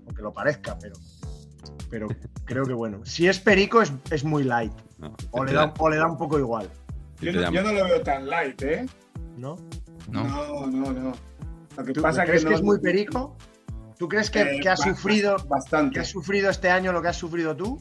aunque 0.06 0.22
lo 0.22 0.32
parezca, 0.32 0.78
pero, 0.80 0.94
pero 1.90 2.08
creo 2.44 2.64
que 2.64 2.72
bueno. 2.72 3.04
Si 3.04 3.28
es 3.28 3.38
perico 3.38 3.82
es, 3.82 3.92
es 4.10 4.24
muy 4.24 4.42
light. 4.44 4.72
No, 4.98 5.14
O 5.32 5.44
le, 5.44 5.52
da, 5.52 5.66
da- 5.66 5.74
o 5.78 5.90
le 5.90 5.96
da 5.96 6.06
un 6.06 6.16
poco 6.16 6.38
igual, 6.38 6.68
Yo 7.20 7.32
no, 7.32 7.40
llama. 7.40 7.54
yo 7.56 7.62
no 7.62 7.72
lo 7.72 7.84
veo 7.84 8.00
tan 8.02 8.26
light, 8.28 8.62
¿eh? 8.62 8.86
¿no? 9.36 9.56
¿no? 10.08 10.24
No, 10.24 10.66
no, 10.66 10.92
no. 10.92 11.12
Lo 11.76 11.84
que 11.84 11.92
¿Tú 11.92 12.02
pasa 12.02 12.24
crees 12.24 12.44
que, 12.44 12.54
es 12.54 12.62
muy 12.62 12.78
perico? 12.80 13.36
¿Tú 13.98 14.08
crees 14.08 14.30
que, 14.30 14.40
Eh, 14.42 14.60
que 14.60 14.68
has 14.68 14.80
sufrido 14.80 15.36
bastante. 15.48 15.94
que 15.94 16.00
has 16.00 16.08
sufrido 16.08 16.50
este 16.50 16.70
año 16.70 16.92
lo 16.92 17.00
que 17.02 17.08
has 17.08 17.16
sufrido 17.16 17.54
tú? 17.56 17.80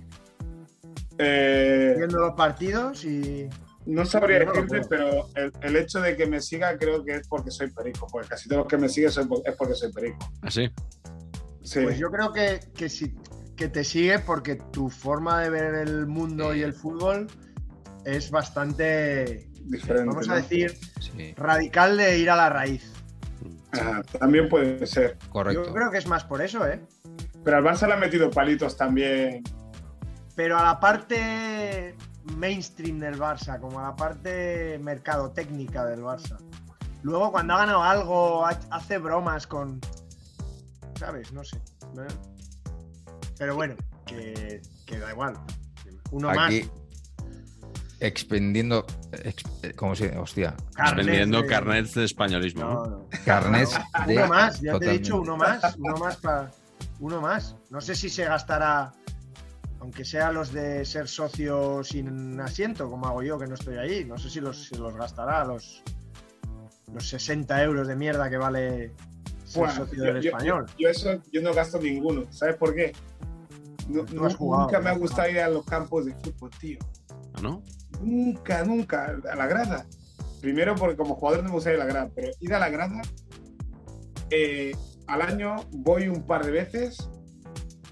Eh, 1.17 1.93
Viendo 1.97 2.19
los 2.19 2.33
partidos 2.33 3.03
y. 3.05 3.49
no 3.85 4.05
sabría 4.05 4.43
no 4.45 4.51
decirte, 4.53 4.81
pero 4.89 5.27
el, 5.35 5.51
el 5.61 5.75
hecho 5.75 5.99
de 6.01 6.15
que 6.15 6.25
me 6.27 6.39
siga 6.41 6.77
creo 6.77 7.03
que 7.03 7.15
es 7.15 7.27
porque 7.27 7.49
soy 7.51 7.71
perico, 7.71 8.07
porque 8.11 8.27
casi 8.29 8.47
todos 8.47 8.59
los 8.59 8.67
que 8.67 8.77
me 8.77 8.87
siguen 8.89 9.27
por- 9.27 9.41
es 9.45 9.55
porque 9.55 9.73
soy 9.75 9.91
perico. 9.91 10.19
¿Así? 10.41 10.69
Sí. 11.63 11.81
Pues 11.83 11.97
yo 11.97 12.09
creo 12.11 12.31
que, 12.33 12.59
que, 12.75 12.89
si, 12.89 13.13
que 13.55 13.67
te 13.69 13.83
sigue 13.83 14.19
porque 14.19 14.55
tu 14.55 14.89
forma 14.89 15.41
de 15.41 15.49
ver 15.49 15.75
el 15.75 16.07
mundo 16.07 16.53
y 16.55 16.61
el 16.61 16.73
fútbol 16.73 17.27
es 18.05 18.31
bastante, 18.31 19.47
diferente. 19.65 20.07
vamos 20.09 20.27
¿no? 20.27 20.33
a 20.33 20.37
decir, 20.37 20.75
Sí, 20.99 21.33
radical 21.37 21.97
de 21.97 22.17
ir 22.17 22.29
a 22.29 22.35
la 22.35 22.49
raíz. 22.49 22.91
Ajá, 23.71 24.03
también 24.19 24.49
puede 24.49 24.85
ser. 24.85 25.17
correcto. 25.29 25.63
Yo 25.65 25.73
creo 25.73 25.91
que 25.91 25.97
es 25.97 26.07
más 26.07 26.23
por 26.23 26.41
eso, 26.41 26.67
¿eh? 26.67 26.81
Pero 27.43 27.57
al 27.57 27.63
Barça 27.63 27.87
le 27.87 27.93
han 27.93 27.99
metido 27.99 28.29
palitos 28.29 28.75
también. 28.77 29.43
Pero 30.35 30.57
a 30.57 30.63
la 30.63 30.79
parte 30.79 31.95
mainstream 32.37 32.99
del 32.99 33.17
Barça, 33.19 33.59
como 33.59 33.79
a 33.79 33.83
la 33.83 33.95
parte 33.95 34.77
mercadotécnica 34.79 35.85
del 35.85 36.01
Barça. 36.01 36.37
Luego 37.03 37.31
cuando 37.31 37.53
ha 37.55 37.57
ganado 37.59 37.83
algo, 37.83 38.45
ha- 38.45 38.59
hace 38.69 38.97
bromas 38.99 39.47
con... 39.47 39.79
¿Sabes? 40.99 41.31
No 41.33 41.43
sé. 41.43 41.59
¿no? 41.95 42.03
Pero 43.37 43.55
bueno, 43.55 43.75
que, 44.05 44.61
que 44.85 44.99
da 44.99 45.09
igual. 45.11 45.33
Uno 46.11 46.29
Aquí 46.29 46.61
más. 46.61 47.25
expendiendo. 47.99 48.85
ex- 49.11 49.43
eh, 49.63 49.73
¿Cómo 49.75 49.95
se 49.95 50.15
Hostia. 50.17 50.55
Carnet 50.75 51.05
Vendiendo 51.05 51.41
de- 51.41 51.47
carnets 51.47 51.93
de 51.95 52.05
españolismo. 52.05 52.61
No, 52.63 52.73
¿no? 52.73 52.85
no. 52.85 53.07
Carnets 53.25 53.79
de. 54.05 54.17
Uno 54.17 54.27
más, 54.27 54.61
ya 54.61 54.77
te 54.79 54.89
he 54.89 54.99
dicho 54.99 55.19
uno 55.19 55.37
más, 55.37 55.75
uno 55.79 55.97
más 55.97 56.17
para 56.17 56.51
uno 56.99 57.19
más. 57.21 57.55
No 57.71 57.81
sé 57.81 57.95
si 57.95 58.09
se 58.09 58.25
gastará, 58.25 58.91
aunque 59.81 60.05
sea 60.05 60.31
los 60.31 60.53
de 60.53 60.85
ser 60.85 61.07
socio 61.07 61.83
sin 61.83 62.39
asiento, 62.39 62.89
como 62.89 63.07
hago 63.07 63.23
yo, 63.23 63.37
que 63.37 63.47
no 63.47 63.55
estoy 63.55 63.77
ahí. 63.77 64.05
No 64.05 64.17
sé 64.17 64.29
si 64.29 64.39
los, 64.39 64.65
si 64.67 64.75
los 64.75 64.95
gastará 64.95 65.43
los, 65.43 65.83
los 66.93 67.09
60 67.09 67.63
euros 67.63 67.87
de 67.87 67.95
mierda 67.95 68.29
que 68.29 68.37
vale 68.37 68.91
ser 69.43 69.61
Buah, 69.63 69.75
socio 69.75 69.97
yo, 69.97 70.13
del 70.13 70.21
yo- 70.21 70.29
español. 70.31 70.65
yo- 70.69 70.73
yo 70.77 70.89
eso 70.89 71.21
yo 71.31 71.41
no 71.41 71.53
gasto 71.53 71.79
ninguno. 71.79 72.31
¿Sabes 72.31 72.55
por 72.57 72.75
qué? 72.75 72.93
No- 73.89 74.05
no- 74.13 74.25
has 74.25 74.35
jugado, 74.35 74.63
nunca 74.65 74.79
me 74.79 74.89
ha 74.91 74.93
gustado 74.93 75.27
jugado. 75.27 75.31
ir 75.31 75.39
a 75.39 75.49
los 75.49 75.65
campos 75.65 76.05
de 76.05 76.13
fútbol, 76.13 76.51
tío. 76.59 76.77
¿Ah, 77.33 77.41
¿No? 77.41 77.63
Nunca, 78.01 78.63
nunca. 78.63 79.17
A 79.31 79.35
la 79.35 79.47
grada. 79.47 79.85
Primero 80.41 80.75
porque 80.75 80.95
como 80.95 81.15
jugador 81.15 81.41
no 81.43 81.49
me 81.49 81.55
gusta 81.55 81.71
ir 81.71 81.77
a 81.77 81.79
la 81.79 81.85
grada, 81.85 82.09
pero 82.15 82.29
ir 82.39 82.53
a 82.53 82.59
la 82.59 82.69
grada, 82.69 83.01
eh, 84.29 84.71
al 85.07 85.21
año 85.23 85.55
voy 85.71 86.07
un 86.07 86.23
par 86.23 86.45
de 86.45 86.51
veces 86.51 87.09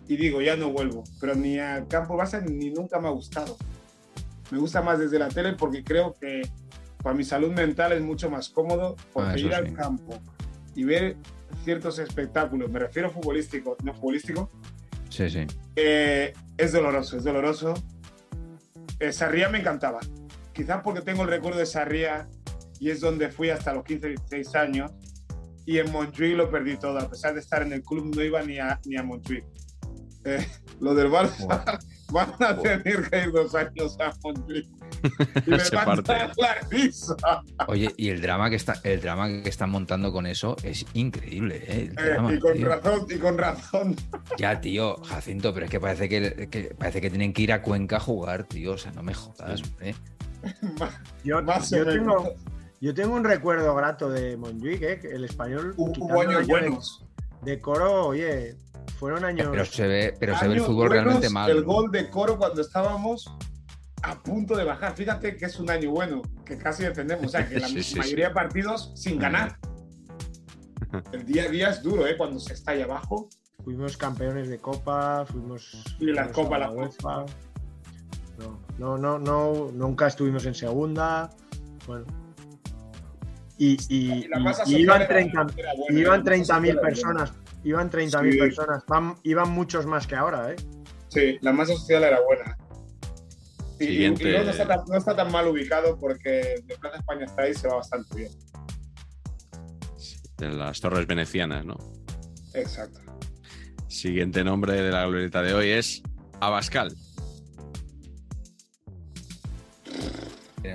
y 0.10 0.18
digo, 0.18 0.42
ya 0.42 0.58
no 0.58 0.72
vuelvo. 0.72 1.04
Pero 1.22 1.36
ni 1.36 1.58
al 1.60 1.88
campo 1.88 2.18
base 2.18 2.42
ni 2.42 2.72
nunca 2.72 3.00
me 3.00 3.08
ha 3.08 3.12
gustado. 3.12 3.56
Me 4.52 4.58
gusta 4.58 4.82
más 4.82 5.00
desde 5.00 5.18
la 5.20 5.30
tele 5.30 5.54
porque 5.54 5.84
creo 5.84 6.14
que 6.20 6.42
para 7.02 7.16
mi 7.16 7.24
salud 7.24 7.52
mental 7.54 7.94
es 7.94 8.02
mucho 8.02 8.30
más 8.30 8.50
cómodo 8.50 8.96
porque 9.14 9.30
Ah, 9.32 9.38
ir 9.38 9.54
al 9.54 9.68
sí. 9.68 9.74
campo 9.74 10.20
y 10.76 10.84
ver 10.84 11.16
ciertos 11.64 12.00
espectáculos, 12.00 12.70
me 12.72 12.80
refiero 12.80 13.10
futbolístico, 13.12 13.78
no 13.84 13.94
futbolístico, 13.94 14.50
Sí, 15.10 15.30
sí. 15.30 15.46
eh, 15.76 16.34
es 16.58 16.72
doloroso, 16.74 17.18
es 17.18 17.24
doloroso. 17.24 17.74
Eh, 19.00 19.12
Sarria 19.14 19.48
me 19.50 19.60
encantaba. 19.60 20.00
Quizás 20.54 20.82
porque 20.84 21.02
tengo 21.02 21.22
el 21.24 21.30
recuerdo 21.30 21.60
de 21.60 21.66
Sarria 21.66 22.28
y 22.80 22.90
es 22.90 23.00
donde 23.02 23.30
fui 23.30 23.50
hasta 23.50 23.74
los 23.74 23.84
15, 23.86 24.08
16 24.10 24.56
años. 24.56 24.92
Y 25.66 25.78
en 25.78 25.92
Montjuic 25.92 26.36
lo 26.36 26.50
perdí 26.50 26.78
todo. 26.78 26.98
A 26.98 27.08
pesar 27.10 27.34
de 27.36 27.40
estar 27.42 27.62
en 27.62 27.72
el 27.74 27.84
club, 27.84 28.14
no 28.16 28.24
iba 28.24 28.42
ni 28.42 28.58
a, 28.60 28.80
ni 28.86 28.98
a 28.98 29.04
Montjuic. 29.04 29.46
Eh, 30.38 30.48
lo 30.80 30.94
del 30.94 31.10
Barça 31.10 31.80
van 32.12 32.34
a 32.40 32.58
tener 32.58 33.10
que 33.10 33.24
ir 33.24 33.32
dos 33.32 33.54
años 33.56 33.98
a 34.00 34.14
Montjuic. 34.24 34.68
Y 35.46 35.52
me 35.52 35.58
van 35.58 35.78
a 35.78 35.86
parte. 35.86 36.12
dar 36.12 36.32
la 36.38 36.56
risa. 36.70 37.16
Oye, 37.68 37.94
y 37.96 38.10
el 38.10 38.22
drama 38.22 38.50
que 38.50 38.56
está, 38.58 38.74
el 38.84 39.00
drama 39.00 39.28
que 39.28 39.48
están 39.48 39.70
montando 39.70 40.12
con 40.12 40.26
eso 40.26 40.58
es 40.64 40.86
increíble, 40.94 41.64
¿eh? 41.68 41.90
El 41.96 42.00
Eh, 42.06 42.10
drama, 42.14 42.34
y 42.34 42.40
con 42.40 42.54
tío. 42.54 42.68
razón, 42.68 43.06
y 43.10 43.16
con 43.18 43.38
razón. 43.38 43.96
Ya, 44.38 44.60
tío, 44.60 44.98
Jacinto, 45.04 45.54
pero 45.54 45.66
es 45.68 45.72
que 45.72 45.80
parece 45.80 46.10
que, 46.10 46.48
que- 46.50 46.76
parece 46.78 47.00
que 47.02 47.10
tienen 47.10 47.32
que 47.34 47.44
ir 47.44 47.54
a 47.54 47.62
Cuenca 47.62 47.98
a 47.98 48.00
jugar, 48.02 48.44
tío. 48.46 48.74
O 48.74 48.78
sea, 48.78 48.92
no 48.92 49.04
me 49.04 49.14
jodas, 49.14 49.62
¿eh? 49.80 49.96
Yo, 51.24 51.42
Más 51.44 51.70
tengo, 51.70 52.34
yo 52.82 52.94
tengo 52.94 53.16
un 53.16 53.24
recuerdo 53.24 53.74
grato 53.76 54.10
de 54.10 54.36
Montjuic, 54.38 54.82
¿eh? 54.82 55.00
el 55.12 55.24
español 55.26 55.74
Hubo 55.78 56.22
años 56.22 56.48
buenos. 56.48 57.06
De 57.42 57.60
coro, 57.60 58.08
oye, 58.08 58.58
fueron 59.00 59.24
años. 59.24 59.48
Pero 59.50 59.66
se 59.66 59.88
ve, 59.88 60.14
pero 60.20 60.38
se 60.38 60.48
ve 60.48 60.56
el 60.56 60.62
fútbol 60.62 60.90
realmente 60.90 61.30
mal. 61.30 61.50
El 61.50 61.64
gol 61.64 61.90
de 61.92 62.10
Coro 62.10 62.38
cuando 62.38 62.62
estábamos 62.62 63.32
a 64.04 64.22
punto 64.22 64.56
de 64.56 64.66
bajar. 64.66 64.96
Fíjate 64.96 65.38
que 65.38 65.46
es 65.46 65.60
un 65.60 65.70
año 65.70 65.92
bueno, 65.92 66.22
que 66.46 66.58
casi 66.58 66.84
defendemos. 66.84 67.28
O 67.28 67.30
sea, 67.30 67.48
que 67.48 67.60
la 67.60 67.68
Sí, 67.70 67.82
sí, 67.82 67.98
mayoría 67.98 68.30
de 68.30 68.34
partidos 68.34 68.92
sin 68.96 69.18
ganar. 69.18 69.58
El 71.14 71.26
día 71.26 71.44
a 71.44 71.48
día 71.48 71.70
es 71.70 71.82
duro, 71.82 72.06
¿eh? 72.08 72.18
Cuando 72.18 72.40
se 72.40 72.54
está 72.54 72.72
ahí 72.72 72.82
abajo. 72.82 73.30
Fuimos 73.64 73.98
campeones 73.98 74.50
de 74.50 74.58
Copa, 74.58 75.26
fuimos. 75.26 75.96
Y 76.00 76.08
la 76.08 76.24
fuimos 76.24 76.36
Copa, 76.36 76.56
a 76.56 76.60
la 76.60 76.72
UEFA. 76.72 77.26
No, 78.38 78.60
no, 78.78 78.98
no, 78.98 79.20
no, 79.20 79.72
nunca 79.74 80.08
estuvimos 80.08 80.46
en 80.46 80.56
segunda. 80.56 81.30
Bueno. 81.86 82.06
Y, 83.62 83.78
iban 83.90 85.02
era- 85.02 85.08
30 85.10 85.48
era 85.58 85.74
buena, 85.76 86.00
iban 86.00 86.24
la 86.24 86.24
masa 86.24 86.24
30.000 86.24 86.46
social 86.46 86.64
era 86.64 86.74
buena. 86.74 86.82
personas. 86.82 87.34
Iban 87.64 87.90
30.000 87.90 88.32
Sí. 88.32 88.38
personas. 88.40 88.84
Van- 88.88 89.16
iban 89.24 89.50
muchos 89.52 89.86
más 89.86 90.08
que 90.08 90.16
ahora, 90.16 90.52
¿eh? 90.54 90.56
Sí, 91.10 91.38
la 91.42 91.52
masa 91.52 91.74
social 91.76 92.04
era 92.04 92.20
buena. 92.22 92.58
Y, 93.82 94.10
no, 94.10 94.16
está 94.52 94.68
tan, 94.68 94.80
no 94.88 94.98
está 94.98 95.16
tan 95.16 95.32
mal 95.32 95.48
ubicado 95.48 95.98
porque 96.00 96.56
de 96.66 96.78
Plaza 96.80 96.98
España 96.98 97.26
está 97.26 97.44
ahí 97.44 97.54
se 97.54 97.68
va 97.68 97.76
bastante 97.76 98.16
bien. 98.16 98.32
De 100.38 100.50
las 100.54 100.80
torres 100.80 101.06
venecianas, 101.08 101.66
¿no? 101.66 101.76
Exacto. 102.54 103.00
Siguiente 103.88 104.44
nombre 104.44 104.74
de 104.82 104.92
la 104.92 105.06
glorieta 105.06 105.42
de 105.42 105.54
hoy 105.54 105.70
es 105.70 106.02
Abascal. 106.40 106.96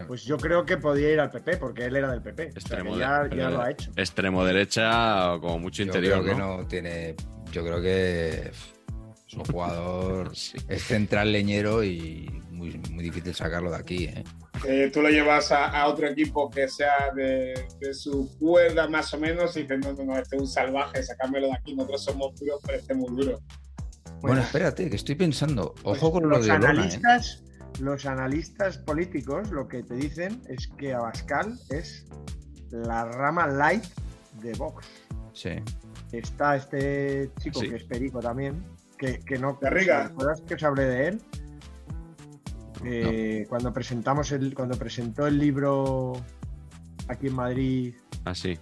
Pues 0.06 0.24
yo 0.24 0.36
creo 0.38 0.64
que 0.64 0.76
podía 0.76 1.12
ir 1.12 1.20
al 1.20 1.30
PP, 1.30 1.56
porque 1.58 1.84
él 1.84 1.96
era 1.96 2.10
del 2.10 2.22
PP. 2.22 2.42
O 2.42 2.50
sea, 2.52 2.58
Extremo, 2.60 2.94
de- 2.94 3.00
ya, 3.00 3.50
lo 3.50 3.60
ha 3.62 3.70
hecho. 3.70 3.90
extremo 3.96 4.44
derecha 4.44 5.34
o 5.34 5.40
como 5.40 5.58
mucho 5.58 5.82
Yo 5.82 5.86
interior, 5.86 6.22
creo 6.22 6.34
que 6.34 6.40
¿no? 6.40 6.66
tiene. 6.66 7.14
Yo 7.52 7.64
creo 7.64 7.80
que 7.82 8.50
es 9.28 9.34
un 9.34 9.44
jugador. 9.44 10.30
Sí. 10.36 10.56
Es 10.68 10.82
central 10.84 11.32
leñero 11.32 11.82
y 11.84 12.28
muy, 12.50 12.80
muy 12.90 13.04
difícil 13.04 13.34
sacarlo 13.34 13.70
de 13.70 13.76
aquí. 13.76 14.04
¿eh? 14.04 14.24
Eh, 14.66 14.90
tú 14.92 15.02
lo 15.02 15.10
llevas 15.10 15.52
a, 15.52 15.66
a 15.66 15.88
otro 15.88 16.06
equipo 16.08 16.48
que 16.50 16.68
sea 16.68 17.10
de, 17.14 17.66
de 17.80 17.92
su 17.94 18.30
cuerda 18.38 18.88
más 18.88 19.12
o 19.12 19.18
menos 19.18 19.56
y 19.56 19.62
dices, 19.62 19.78
no, 19.80 19.92
no, 19.92 20.04
no, 20.04 20.18
este 20.18 20.36
es 20.36 20.42
un 20.42 20.48
salvaje, 20.48 21.02
sacármelo 21.02 21.48
de 21.48 21.54
aquí, 21.54 21.74
nosotros 21.74 22.04
somos 22.04 22.34
duros, 22.40 22.60
pero 22.64 22.78
este 22.78 22.92
es 22.94 22.98
muy 22.98 23.10
duro. 23.14 23.40
Bueno, 24.20 24.40
espérate, 24.40 24.88
que 24.88 24.96
estoy 24.96 25.16
pensando. 25.16 25.74
Ojo 25.82 26.10
con 26.12 26.22
lo 26.28 26.36
Pues 26.36 26.46
los 26.48 26.60
de 26.60 26.96
¿eh? 26.96 26.98
Los 27.80 28.06
analistas 28.06 28.78
políticos 28.78 29.50
lo 29.50 29.66
que 29.68 29.82
te 29.82 29.94
dicen 29.94 30.40
es 30.48 30.68
que 30.68 30.94
Abascal 30.94 31.58
es 31.70 32.06
la 32.70 33.04
rama 33.04 33.46
light 33.46 33.84
de 34.42 34.52
Vox. 34.54 34.86
Sí. 35.32 35.50
Está 36.12 36.56
este 36.56 37.30
chico 37.40 37.60
Sí. 37.60 37.70
que 37.70 37.76
es 37.76 37.84
perico 37.84 38.20
también, 38.20 38.64
que, 38.98 39.18
que 39.20 39.38
no. 39.38 39.58
Garriga. 39.60 40.08
¿Recuerdas 40.08 40.40
que 40.42 40.54
os 40.54 40.62
hablé 40.62 40.84
de 40.84 41.08
él? 41.08 41.22
Eh, 42.84 43.46
Cuando 43.48 43.72
presentamos 43.72 44.30
el, 44.32 44.54
cuando 44.54 44.76
presentó 44.76 45.26
el 45.26 45.38
libro 45.38 46.12
aquí 47.08 47.28
en 47.28 47.34
Madrid, 47.34 47.94
Ah, 48.26 48.34
sí. 48.34 48.58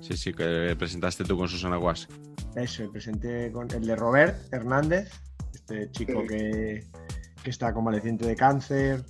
Sí, 0.00 0.16
sí, 0.16 0.32
que 0.32 0.74
presentaste 0.78 1.24
tú 1.24 1.36
con 1.36 1.48
Susana 1.48 1.76
Guas. 1.76 2.08
eso, 2.56 2.90
presenté 2.90 3.50
con 3.52 3.70
el 3.70 3.86
de 3.86 3.96
Robert 3.96 4.52
Hernández, 4.52 5.10
este 5.54 5.90
chico 5.90 6.22
Sí. 6.22 6.26
que, 6.28 6.86
que 7.42 7.50
está 7.50 7.72
convaleciente 7.72 8.26
de 8.26 8.36
cáncer. 8.36 9.04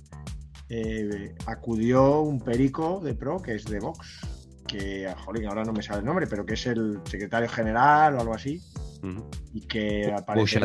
eh, 0.73 1.35
acudió 1.47 2.21
un 2.21 2.39
perico 2.39 3.01
de 3.03 3.13
pro 3.13 3.41
que 3.41 3.55
es 3.55 3.65
de 3.65 3.79
Vox, 3.79 4.21
que, 4.65 5.13
jolín, 5.25 5.45
ahora 5.47 5.65
no 5.65 5.73
me 5.73 5.83
sale 5.83 5.99
el 5.99 6.05
nombre, 6.05 6.27
pero 6.27 6.45
que 6.45 6.53
es 6.53 6.65
el 6.65 7.01
secretario 7.03 7.49
general 7.49 8.15
o 8.15 8.21
algo 8.21 8.33
así. 8.33 8.61
Ujú. 9.03 9.29
y 9.53 9.61
que 9.67 10.13
al 10.15 10.23
parecer 10.23 10.61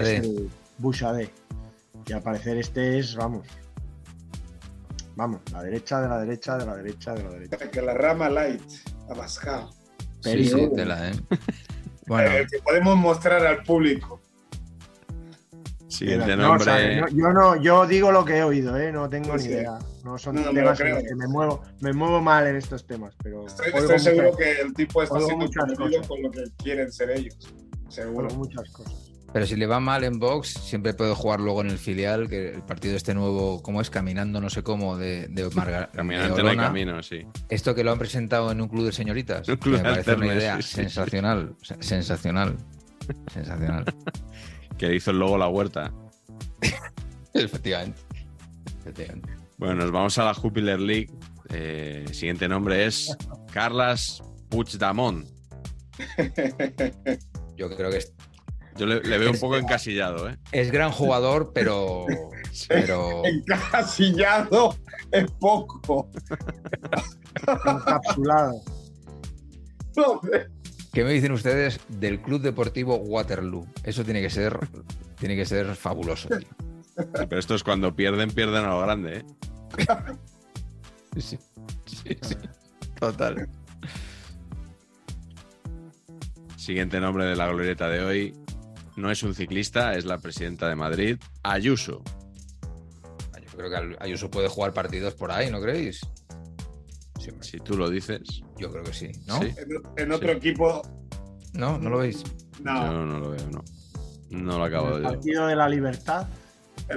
Bouchardet. 0.78 1.24
es 1.24 1.30
el. 1.30 1.30
Y 2.06 2.12
al 2.12 2.22
parecer 2.22 2.56
este 2.58 2.98
es, 2.98 3.16
vamos, 3.16 3.48
vamos, 5.16 5.40
la 5.52 5.62
derecha 5.62 6.00
de 6.00 6.08
la 6.08 6.18
derecha 6.20 6.56
de 6.58 6.66
la 6.66 6.76
derecha 6.76 7.14
de 7.14 7.22
la 7.24 7.30
derecha. 7.30 7.70
Que 7.70 7.82
la 7.82 7.94
rama 7.94 8.28
light, 8.28 8.62
Abascal. 9.08 9.68
Sí, 10.20 10.30
Perico. 10.30 10.58
sí, 10.58 10.68
tela, 10.74 11.10
¿eh? 11.10 11.14
Bueno, 12.06 12.30
Eh, 12.30 12.46
que 12.48 12.58
podemos 12.60 12.96
mostrar 12.96 13.44
al 13.44 13.64
público. 13.64 14.20
Siguiente 15.88 16.36
No, 16.36 16.52
o 16.54 16.58
sea, 16.58 16.74
nombre. 16.74 17.00
no, 17.00 17.08
yo 17.08 17.32
no, 17.32 17.62
yo 17.62 17.86
digo 17.86 18.10
lo 18.10 18.24
que 18.24 18.38
he 18.38 18.42
oído, 18.42 18.76
¿eh? 18.76 18.90
no 18.90 19.08
tengo 19.08 19.38
Sí, 19.38 19.44
ni 19.48 19.54
sí. 19.54 19.58
idea. 19.60 19.78
No 20.04 20.18
son 20.18 20.34
No, 20.36 20.52
me 20.52 20.60
temas 20.60 20.78
los 20.80 21.02
que 21.02 21.14
me 21.14 21.26
muevo, 21.28 21.62
me 21.80 21.92
muevo 21.92 22.20
mal 22.20 22.46
en 22.46 22.56
estos 22.56 22.86
temas, 22.86 23.14
pero 23.22 23.46
Estoy, 23.46 23.66
seguro 24.00 24.30
muchas- 24.32 24.36
que 24.36 24.60
el 24.62 24.74
tipo 24.74 25.02
está 25.02 25.18
siendo 25.20 25.44
muchas 25.46 25.64
conmovido 25.64 25.98
cosas. 26.00 26.08
con 26.08 26.22
lo 26.22 26.30
que 26.30 26.44
quieren 26.62 26.90
ser 26.92 27.10
ellos. 27.10 27.36
Seguro. 27.88 28.26
oigo 28.28 28.38
muchas 28.40 28.68
cosas. 28.70 28.94
pero 29.32 29.46
si 29.46 29.54
le 29.54 29.66
va 29.66 29.78
mal 29.80 30.02
en 30.02 30.18
Vox, 30.18 30.48
siempre 30.48 30.92
puede 30.94 31.14
jugar 31.14 31.40
luego 31.40 31.60
en 31.60 31.68
el 31.70 31.78
filial, 31.78 32.28
que 32.28 32.50
el 32.54 32.62
partido 32.62 32.96
este 32.96 33.14
nuevo, 33.14 33.62
¿cómo 33.62 33.80
es? 33.80 33.90
Caminando, 33.90 34.40
no 34.40 34.48
sé 34.50 34.62
cómo, 34.62 34.96
de, 34.96 35.28
de 35.28 35.48
Marga- 35.50 35.88
de 35.90 35.96
Caminante 35.96 36.28
no 36.42 36.48
hay 36.48 36.54
Olona. 36.56 36.62
camino, 36.68 37.02
sí. 37.02 37.26
Esto 37.48 37.74
que 37.74 37.84
lo 37.84 37.92
han 37.92 37.98
presentado 37.98 38.50
en 38.50 38.60
un 38.60 38.68
club 38.68 38.86
de 38.86 38.92
señoritas, 38.92 39.46
Un 39.48 39.56
club 39.56 39.74
me 39.74 39.78
de 39.82 39.84
parece 39.90 40.14
una 40.14 40.26
idea 40.34 40.56
sí, 40.56 40.62
sí, 40.62 40.68
sí. 40.68 40.74
sensacional, 40.76 41.54
se- 41.62 41.80
sensacional, 41.82 42.56
Que 44.78 44.94
hizo 44.94 45.12
luego 45.12 45.38
la 45.38 45.48
huerta. 45.48 45.92
Efectivamente. 47.34 48.00
Efectivamente. 48.80 49.30
Bueno, 49.58 49.74
nos 49.76 49.90
vamos 49.90 50.18
a 50.18 50.24
la 50.24 50.34
Jupiler 50.34 50.80
League. 50.80 51.10
Eh, 51.50 52.04
siguiente 52.12 52.48
nombre 52.48 52.86
es 52.86 53.16
Carlas 53.52 54.22
Puigdemont. 54.48 55.26
Yo 57.56 57.74
creo 57.74 57.90
que 57.90 57.98
es, 57.98 58.12
Yo 58.76 58.84
le, 58.84 59.00
le 59.00 59.18
veo 59.18 59.30
un 59.30 59.40
poco 59.40 59.56
encasillado, 59.56 60.28
¿eh? 60.28 60.36
es 60.52 60.70
gran 60.70 60.92
jugador, 60.92 61.52
pero, 61.54 62.04
pero 62.68 63.24
Encasillado 63.24 64.76
es 65.10 65.30
poco. 65.40 66.10
Encapsulado. 67.64 68.60
Joder. 69.94 70.50
¿Qué 70.96 71.04
me 71.04 71.12
dicen 71.12 71.32
ustedes 71.32 71.78
del 71.88 72.22
Club 72.22 72.40
Deportivo 72.40 72.96
Waterloo? 72.96 73.66
Eso 73.84 74.02
tiene 74.02 74.22
que 74.22 74.30
ser, 74.30 74.58
tiene 75.18 75.36
que 75.36 75.44
ser 75.44 75.74
fabuloso. 75.74 76.26
tío. 76.30 76.48
Sí, 76.96 77.26
pero 77.28 77.38
esto 77.38 77.54
es 77.54 77.62
cuando 77.62 77.94
pierden, 77.94 78.30
pierden 78.30 78.64
a 78.64 78.68
lo 78.68 78.80
grande, 78.80 79.18
¿eh? 79.18 79.24
Sí, 81.18 81.20
sí, 81.20 81.38
sí, 81.84 82.16
sí. 82.22 82.34
Total. 82.98 83.46
Siguiente 86.56 86.98
nombre 86.98 87.26
de 87.26 87.36
la 87.36 87.46
glorieta 87.48 87.90
de 87.90 88.00
hoy. 88.00 88.34
No 88.96 89.10
es 89.10 89.22
un 89.22 89.34
ciclista, 89.34 89.96
es 89.96 90.06
la 90.06 90.16
presidenta 90.16 90.66
de 90.66 90.76
Madrid, 90.76 91.18
Ayuso. 91.42 92.02
Yo 93.34 93.58
creo 93.58 93.68
que 93.70 93.96
Ayuso 94.00 94.30
puede 94.30 94.48
jugar 94.48 94.72
partidos 94.72 95.12
por 95.12 95.30
ahí, 95.30 95.50
¿no 95.50 95.60
creéis? 95.60 96.00
Sí, 97.40 97.50
Si 97.52 97.58
tú 97.58 97.76
lo 97.76 97.88
dices, 97.90 98.22
yo 98.58 98.70
creo 98.70 98.84
que 98.84 98.92
sí, 98.92 99.10
¿no? 99.26 99.40
Sí. 99.40 99.52
En, 99.58 100.04
en 100.04 100.12
otro 100.12 100.30
Sí. 100.30 100.36
equipo, 100.36 100.82
¿No? 101.54 101.78
¿No 101.78 101.90
lo 101.90 101.98
veis? 101.98 102.22
no. 102.62 102.86
yo 102.86 103.04
no 103.06 103.18
lo 103.18 103.30
veo, 103.30 103.46
no. 103.50 103.64
No 104.30 104.58
lo 104.58 104.64
acabo 104.64 104.88
el 104.88 104.94
de 104.94 105.00
ver. 105.00 105.08
partido 105.12 105.46
de 105.46 105.56
la 105.56 105.68
libertad. 105.68 106.26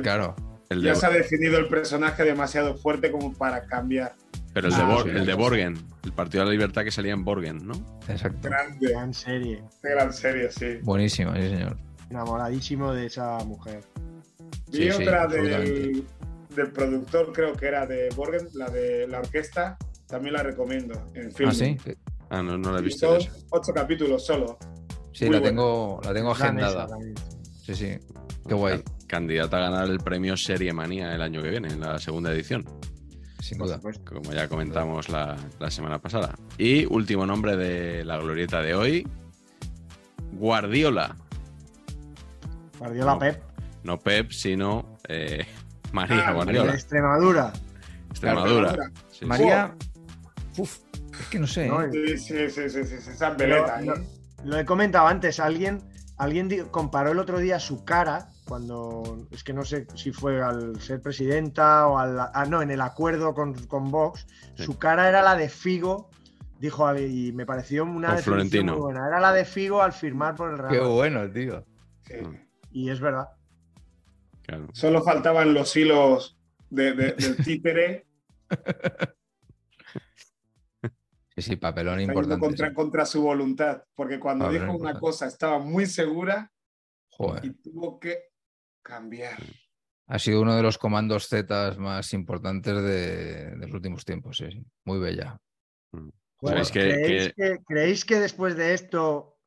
Claro. 0.03 0.35
El 0.69 0.81
Ya 0.83 0.89
de, 0.91 0.95
se 0.97 1.05
ha 1.05 1.09
definido 1.09 1.57
el 1.57 1.67
personaje 1.67 2.23
demasiado 2.23 2.75
fuerte 2.77 3.11
como 3.11 3.33
para 3.33 3.65
cambiar. 3.65 4.15
pero 4.53 4.67
el 4.67 4.73
de, 4.75 4.81
Ah, 4.81 4.87
Bor- 4.89 5.03
sí. 5.03 5.09
el 5.17 5.25
de 5.25 5.33
Borgen, 5.35 5.77
el 6.03 6.11
partido 6.11 6.41
de 6.43 6.47
la 6.47 6.51
libertad 6.51 6.83
que 6.83 6.91
salía 6.91 7.13
en 7.13 7.23
Borgen, 7.23 7.65
¿no? 7.67 7.73
Exacto. 8.07 8.49
Grande, 8.49 8.89
Gran 8.89 9.13
serie. 9.13 9.63
gran 9.81 10.11
serie, 10.13 10.51
sí. 10.51 10.77
Buenísimo, 10.83 11.33
sí, 11.35 11.41
señor. 11.41 11.77
Enamoradísimo 12.09 12.91
de 12.93 13.05
esa 13.05 13.37
mujer. 13.45 13.81
Vi 14.71 14.77
Sí, 14.77 14.91
sí, 14.91 15.03
otra 15.03 15.27
del, 15.27 16.03
del 16.55 16.71
productor, 16.71 17.31
creo 17.31 17.53
que 17.53 17.67
era 17.67 17.85
de 17.85 18.09
Borgen, 18.15 18.47
la 18.53 18.69
de 18.69 19.07
la 19.07 19.19
orquesta, 19.19 19.77
también 20.09 20.33
la 20.33 20.43
recomiendo 20.43 21.01
en 21.13 21.31
film. 21.31 21.49
Ah, 21.49 21.53
sí. 21.53 21.77
Ah, 22.29 22.41
no, 22.43 22.57
no 22.57 22.71
lo 22.71 22.79
he 22.79 22.81
visto. 22.81 23.19
Son 23.19 23.31
ocho 23.51 23.71
capítulos 23.73 24.25
solo. 24.25 24.57
Sí, 25.13 25.25
Muy 25.25 25.35
la 25.35 25.39
buena. 25.39 25.49
tengo, 25.55 26.01
la 26.03 26.13
tengo 26.13 26.31
agendada. 26.31 26.87
Sí, 27.63 27.75
sí. 27.75 27.97
Qué 28.47 28.53
guay, 28.53 28.83
Candidata 29.07 29.57
a 29.57 29.59
ganar 29.69 29.89
el 29.89 29.99
premio 29.99 30.35
Serie 30.37 30.73
Manía 30.73 31.13
el 31.13 31.21
año 31.21 31.41
que 31.41 31.49
viene, 31.49 31.67
en 31.69 31.79
la 31.81 31.99
segunda 31.99 32.31
edición, 32.31 32.65
sin 33.39 33.57
duda. 33.59 33.79
como 34.05 34.31
ya 34.31 34.47
comentamos 34.47 35.09
la, 35.09 35.35
la 35.59 35.69
semana 35.71 35.99
pasada. 35.99 36.35
Y 36.57 36.85
último 36.85 37.25
nombre 37.25 37.55
de 37.57 38.03
la 38.05 38.17
glorieta 38.17 38.61
de 38.61 38.73
hoy, 38.75 39.07
Guardiola. 40.33 41.15
Guardiola 42.79 43.13
No. 43.13 43.19
Pep. 43.19 43.43
No 43.83 43.99
Pep, 43.99 44.31
sino 44.31 44.97
eh, 45.07 45.45
María 45.91 46.23
Ah, 46.25 46.29
De 46.29 46.35
Guardiola. 46.35 46.73
Extremadura. 46.73 47.53
Extremadura. 48.09 48.75
Sí, 49.11 49.19
sí. 49.19 49.25
Uf, 50.59 50.79
es 51.19 51.27
que 51.27 51.39
no 51.39 51.47
sé. 51.47 51.67
No, 51.67 51.81
¿eh? 51.83 51.89
Sí, 51.91 52.17
sí, 52.17 52.49
sí, 52.49 52.69
sí, 52.69 52.83
sí, 52.85 52.97
sí, 53.01 53.09
esa 53.11 53.31
veleta, 53.31 53.81
lo, 53.81 53.95
¿eh? 53.95 54.07
lo 54.43 54.57
he 54.57 54.65
comentado 54.65 55.07
antes, 55.07 55.39
alguien, 55.39 55.79
alguien 56.17 56.49
comparó 56.71 57.11
el 57.11 57.19
otro 57.19 57.39
día 57.39 57.59
su 57.59 57.83
cara 57.85 58.29
cuando, 58.45 59.27
es 59.31 59.43
que 59.43 59.53
no 59.53 59.63
sé 59.63 59.85
si 59.95 60.11
fue 60.11 60.41
al 60.41 60.79
ser 60.81 61.01
presidenta 61.01 61.87
o 61.87 61.97
al, 61.99 62.19
ah, 62.19 62.45
no, 62.49 62.61
en 62.63 62.71
el 62.71 62.81
acuerdo 62.81 63.33
con, 63.33 63.53
con 63.67 63.91
Vox, 63.91 64.25
Sí. 64.55 64.63
su 64.63 64.77
cara 64.79 65.07
era 65.07 65.21
la 65.21 65.35
de 65.35 65.49
Figo, 65.49 66.09
dijo 66.59 66.85
alguien, 66.87 67.11
y 67.15 67.31
me 67.31 67.45
pareció 67.45 67.83
una 67.83 68.17
Florentino. 68.17 68.73
muy 68.73 68.81
buena, 68.81 69.07
era 69.07 69.19
la 69.19 69.31
de 69.33 69.45
Figo 69.45 69.81
al 69.83 69.93
firmar 69.93 70.35
por 70.35 70.49
el 70.51 70.57
Real 70.57 70.71
Qué 70.71 70.79
bueno, 70.79 71.29
tío. 71.31 71.63
Sí. 72.07 72.15
y 72.71 72.89
es 72.89 72.99
verdad. 72.99 73.27
Claro. 74.41 74.67
Solo 74.73 75.03
faltaban 75.03 75.53
los 75.53 75.75
hilos 75.77 76.37
de- 76.71 76.93
de- 76.93 77.13
del 77.13 77.37
títere 77.37 78.07
Sí, 81.41 81.51
sí, 81.51 81.55
papelón 81.55 82.01
importante. 82.01 82.39
contra, 82.39 82.67
sí. 82.69 82.73
contra 82.73 83.05
su 83.05 83.21
voluntad. 83.21 83.83
Porque 83.95 84.19
cuando 84.19 84.45
Papelón 84.45 84.67
dijo 84.67 84.77
una 84.79 84.99
cosa 84.99 85.27
estaba 85.27 85.59
muy 85.59 85.85
segura 85.85 86.51
y 87.43 87.49
tuvo 87.51 87.99
que 87.99 88.17
cambiar. 88.81 89.37
Ha 90.07 90.17
sido 90.19 90.41
uno 90.41 90.55
de 90.55 90.63
los 90.63 90.77
comandos 90.77 91.27
Z 91.27 91.75
más 91.77 92.13
importantes 92.13 92.73
de, 92.75 93.51
de 93.51 93.67
los 93.67 93.71
últimos 93.73 94.03
tiempos, 94.05 94.37
sí, 94.37 94.51
sí. 94.51 94.63
Muy 94.85 94.99
bella. 94.99 95.37
Bueno, 95.91 96.63
¿Sabéis 96.63 96.71
que- 96.71 96.79
¿creéis, 97.03 97.33
que... 97.35 97.59
creéis 97.67 98.05
que 98.05 98.19
después 98.19 98.55
de 98.55 98.73
esto 98.73 99.37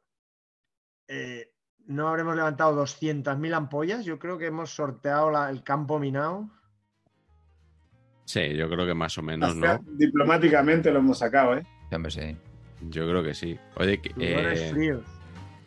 eh, 1.08 1.52
no 1.86 2.08
habremos 2.08 2.36
levantado 2.36 2.74
200.000 2.84 3.54
ampollas? 3.54 4.04
Yo 4.04 4.18
creo 4.18 4.38
que 4.38 4.46
hemos 4.46 4.70
sorteado 4.70 5.30
la- 5.30 5.50
el 5.50 5.62
campo 5.64 5.98
minado. 5.98 6.48
Sí, 8.24 8.54
yo 8.56 8.68
creo 8.70 8.86
que 8.86 8.94
más 8.94 9.18
o 9.18 9.22
menos, 9.22 9.50
Hasta 9.54 9.78
¿no? 9.78 9.84
Diplomáticamente 9.96 10.90
lo 10.92 11.00
hemos 11.00 11.18
sacado, 11.18 11.56
¿eh? 11.56 11.66
Sí, 11.92 11.96
hombre, 11.96 12.10
sí. 12.10 12.36
Yo 12.88 13.06
creo 13.06 13.22
que 13.22 13.34
sí. 13.34 13.58
Oye, 13.76 14.00
eh, 14.18 14.70
fríos. 14.72 15.02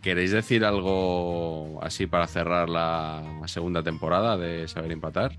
¿queréis 0.02 0.32
decir 0.32 0.66
algo 0.66 1.80
así 1.84 2.08
para 2.08 2.26
cerrar 2.26 2.68
la 2.68 3.44
segunda 3.46 3.84
temporada 3.84 4.36
de 4.36 4.68
Saber 4.68 4.92
Empatar? 4.92 5.34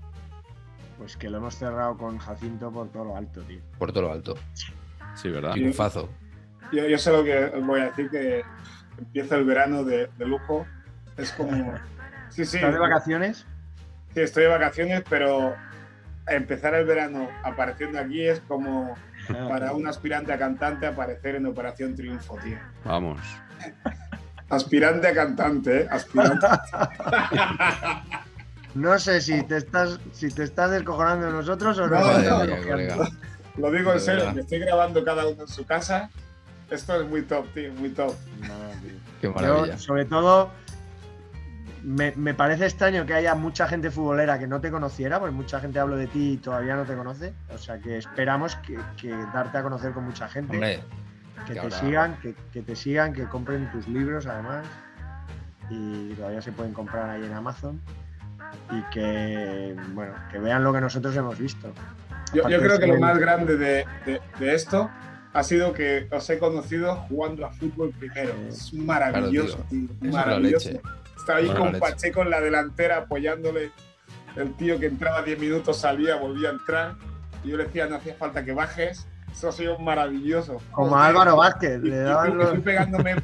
Pues 0.97 1.17
que 1.17 1.29
lo 1.29 1.39
hemos 1.39 1.55
cerrado 1.55 1.97
con 1.97 2.17
Jacinto 2.19 2.71
por 2.71 2.89
todo 2.89 3.03
lo 3.03 3.17
alto, 3.17 3.41
tío. 3.41 3.59
Por 3.77 3.91
todo 3.91 4.03
lo 4.03 4.13
alto. 4.13 4.35
Sí, 5.15 5.27
¿verdad? 5.27 5.51
Triunfazo. 5.51 6.07
Yo, 6.71 6.87
yo 6.87 6.97
sé 6.97 7.11
lo 7.11 7.21
que 7.25 7.37
os 7.37 7.67
voy 7.67 7.81
a 7.81 7.87
decir, 7.87 8.09
que 8.09 8.43
empieza 8.97 9.35
el 9.35 9.43
verano 9.43 9.83
de, 9.83 10.07
de 10.17 10.25
lujo. 10.25 10.65
Es 11.17 11.33
como... 11.33 11.73
Sí, 12.29 12.45
sí, 12.45 12.55
¿Estás 12.55 12.73
de 12.73 12.79
vacaciones? 12.79 13.45
sí, 14.13 14.21
estoy 14.21 14.43
de 14.43 14.49
vacaciones, 14.49 15.03
pero 15.09 15.53
empezar 16.27 16.75
el 16.75 16.85
verano 16.85 17.27
apareciendo 17.43 17.99
aquí 17.99 18.25
es 18.25 18.39
como 18.39 18.95
para 19.49 19.73
un 19.73 19.87
aspirante 19.87 20.31
a 20.33 20.37
cantante 20.37 20.85
aparecer 20.87 21.35
en 21.35 21.45
Operación 21.45 21.95
Triunfo, 21.95 22.37
tío. 22.43 22.57
Vamos. 22.85 23.19
Aspirante 24.49 25.07
a 25.07 25.13
cantante, 25.13 25.81
¿eh? 25.81 25.87
Aspirante. 25.89 26.47
No 28.75 28.99
sé 28.99 29.21
si 29.21 29.41
te 29.41 29.57
estás, 29.57 29.99
si 30.11 30.29
te 30.29 30.43
estás 30.43 30.69
descojonando 30.69 31.25
de 31.25 31.31
nosotros 31.31 31.79
o 31.79 31.87
no. 31.87 31.99
Lo 33.57 33.71
digo 33.71 33.91
en 33.93 33.99
serio, 33.99 34.31
que 34.35 34.41
estoy 34.41 34.59
grabando 34.59 35.03
cada 35.03 35.25
uno 35.27 35.41
en 35.43 35.47
su 35.47 35.65
casa. 35.65 36.11
Esto 36.69 37.01
es 37.01 37.07
muy 37.07 37.23
top, 37.23 37.47
tío, 37.55 37.73
muy 37.73 37.89
top. 37.89 38.13
No, 38.41 38.47
tío. 38.81 38.91
Qué 39.19 39.27
Yo, 39.27 39.33
maravilla. 39.33 39.79
sobre 39.79 40.05
todo, 40.05 40.51
me, 41.83 42.13
me 42.15 42.33
parece 42.33 42.65
extraño 42.65 43.05
que 43.05 43.13
haya 43.13 43.35
mucha 43.35 43.67
gente 43.67 43.91
futbolera 43.91 44.37
que 44.39 44.47
no 44.47 44.59
te 44.61 44.71
conociera, 44.71 45.19
porque 45.19 45.33
mucha 45.35 45.59
gente 45.59 45.79
hablo 45.79 45.95
de 45.97 46.07
ti 46.07 46.33
y 46.33 46.37
todavía 46.37 46.75
no 46.75 46.83
te 46.83 46.95
conoce. 46.95 47.33
O 47.53 47.57
sea 47.57 47.77
que 47.79 47.97
esperamos 47.97 48.55
que, 48.57 48.77
que 48.99 49.09
darte 49.33 49.57
a 49.57 49.63
conocer 49.63 49.91
con 49.93 50.05
mucha 50.05 50.27
gente, 50.27 50.53
Hombre, 50.55 50.79
que 51.45 51.45
que 51.45 51.53
te 51.53 51.59
ahora- 51.59 51.79
sigan, 51.79 52.17
que, 52.21 52.35
que 52.51 52.61
te 52.61 52.75
sigan, 52.75 53.13
que 53.13 53.25
compren 53.25 53.71
tus 53.71 53.87
libros 53.87 54.25
además. 54.27 54.65
Y 55.69 56.13
todavía 56.13 56.41
se 56.41 56.51
pueden 56.51 56.73
comprar 56.73 57.09
ahí 57.09 57.23
en 57.25 57.33
Amazon. 57.33 57.81
Y 58.71 58.81
que 58.93 59.75
bueno, 59.93 60.13
que 60.31 60.39
vean 60.39 60.63
lo 60.63 60.71
que 60.73 60.79
nosotros 60.81 61.15
hemos 61.15 61.37
visto. 61.37 61.71
Yo, 62.33 62.47
yo 62.49 62.59
creo 62.59 62.79
que 62.79 62.87
lo 62.87 62.99
más 62.99 63.17
grande 63.17 63.57
de, 63.57 63.85
de- 64.05 64.21
de 64.39 64.53
esto 64.55 64.89
ha 65.33 65.43
sido 65.43 65.73
que 65.73 66.07
os 66.11 66.29
he 66.29 66.39
conocido 66.39 66.95
jugando 67.09 67.45
a 67.45 67.51
fútbol 67.51 67.91
primero. 67.97 68.33
Es 68.47 68.73
maravilloso, 68.73 69.57
Claro, 69.57 69.69
tío, 69.69 69.85
Eso 69.85 70.05
es 70.07 70.13
maravilloso. 70.13 70.69
Estaba 71.27 71.39
ahí 71.39 71.45
Bueno, 71.47 71.59
con 71.59 71.73
leche. 71.73 71.79
Pacheco 71.81 72.21
en 72.21 72.29
la 72.29 72.39
delantera 72.39 72.97
apoyándole. 72.99 73.71
El 74.37 74.53
tío 74.55 74.79
que 74.79 74.85
entraba 74.85 75.21
10 75.23 75.37
minutos 75.39 75.77
salía, 75.77 76.15
volvía 76.15 76.49
a 76.49 76.51
entrar. 76.53 76.95
Y 77.43 77.49
yo 77.49 77.57
le 77.57 77.65
decía, 77.65 77.85
no 77.87 77.97
hacía 77.97 78.15
falta 78.15 78.45
que 78.45 78.53
bajes. 78.53 79.05
Eso 79.29 79.49
ha 79.49 79.51
sido 79.51 79.77
maravilloso. 79.77 80.61
Como. 80.71 80.97
Álvaro 80.97 81.35
Vázquez, 81.35 81.81
Y, 81.83 81.89
le 81.89 81.95
y 81.97 81.99
daban 81.99 82.29
tú- 82.31 82.33
y 82.33 82.37
los- 82.43 82.53
tú 82.53 82.61
pegándome 82.61 83.15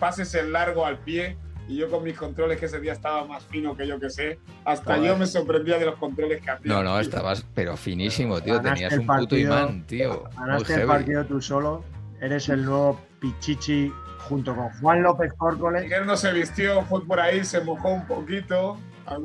pases 0.00 0.34
en 0.34 0.52
largo 0.52 0.84
al 0.84 0.98
pie. 0.98 1.36
Y 1.68 1.76
yo 1.76 1.88
con 1.90 2.02
mis 2.02 2.16
controles, 2.16 2.58
que 2.58 2.64
ese 2.66 2.80
día 2.80 2.94
estaba 2.94 3.24
más 3.26 3.44
fino 3.44 3.76
que 3.76 3.86
yo 3.86 4.00
que 4.00 4.08
sé. 4.10 4.40
Hasta 4.64 4.96
Joder. 4.96 5.10
yo 5.10 5.16
me 5.18 5.26
sorprendía 5.26 5.78
de 5.78 5.84
los 5.84 5.96
controles 5.96 6.40
que 6.42 6.50
hacía. 6.50 6.72
No, 6.72 6.82
no, 6.82 6.98
estabas, 6.98 7.44
pero 7.54 7.76
finísimo, 7.76 8.40
tío. 8.40 8.54
Ganaste 8.54 8.74
Tenías 8.88 8.92
un 8.94 9.06
puto 9.06 9.18
partido, 9.18 9.52
imán, 9.60 9.86
tío. 9.86 10.24
Ganaste 10.36 10.74
el 10.74 10.86
partido 10.86 11.24
tú 11.26 11.40
solo. 11.42 11.84
Eres 12.20 12.48
el 12.48 12.64
nuevo 12.64 12.98
Pichichi 13.20 13.92
junto 14.28 14.54
con 14.54 14.68
Juan 14.80 15.02
López 15.02 15.32
Córcoles. 15.36 15.82
Miguel 15.82 16.06
no 16.06 16.16
se 16.16 16.32
vistió, 16.32 16.82
fue 16.82 17.04
por 17.06 17.18
ahí, 17.20 17.44
se 17.44 17.60
mojó 17.60 17.90
un 17.90 18.06
poquito. 18.06 18.78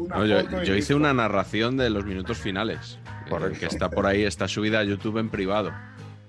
No, 0.10 0.26
yo, 0.26 0.76
hice 0.76 0.96
una 0.96 1.14
narración 1.14 1.76
de 1.76 1.90
los 1.90 2.06
minutos 2.06 2.38
finales. 2.38 3.00
Correcto. 3.30 3.60
Que 3.60 3.66
está 3.66 3.90
por 3.90 4.06
ahí, 4.06 4.24
está 4.24 4.48
subida 4.48 4.80
a 4.80 4.84
YouTube 4.84 5.18
en 5.18 5.30
privado. 5.30 5.72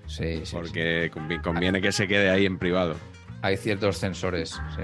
Sí, 0.07 0.45
sí. 0.45 0.55
Porque 0.55 1.09
convi- 1.11 1.41
conviene 1.41 1.81
que 1.81 1.91
se 1.91 2.07
quede 2.07 2.29
ahí 2.29 2.45
en 2.45 2.57
privado. 2.59 2.95
Hay 3.41 3.57
ciertos 3.57 3.97
sensores, 3.97 4.59
sí. 4.75 4.83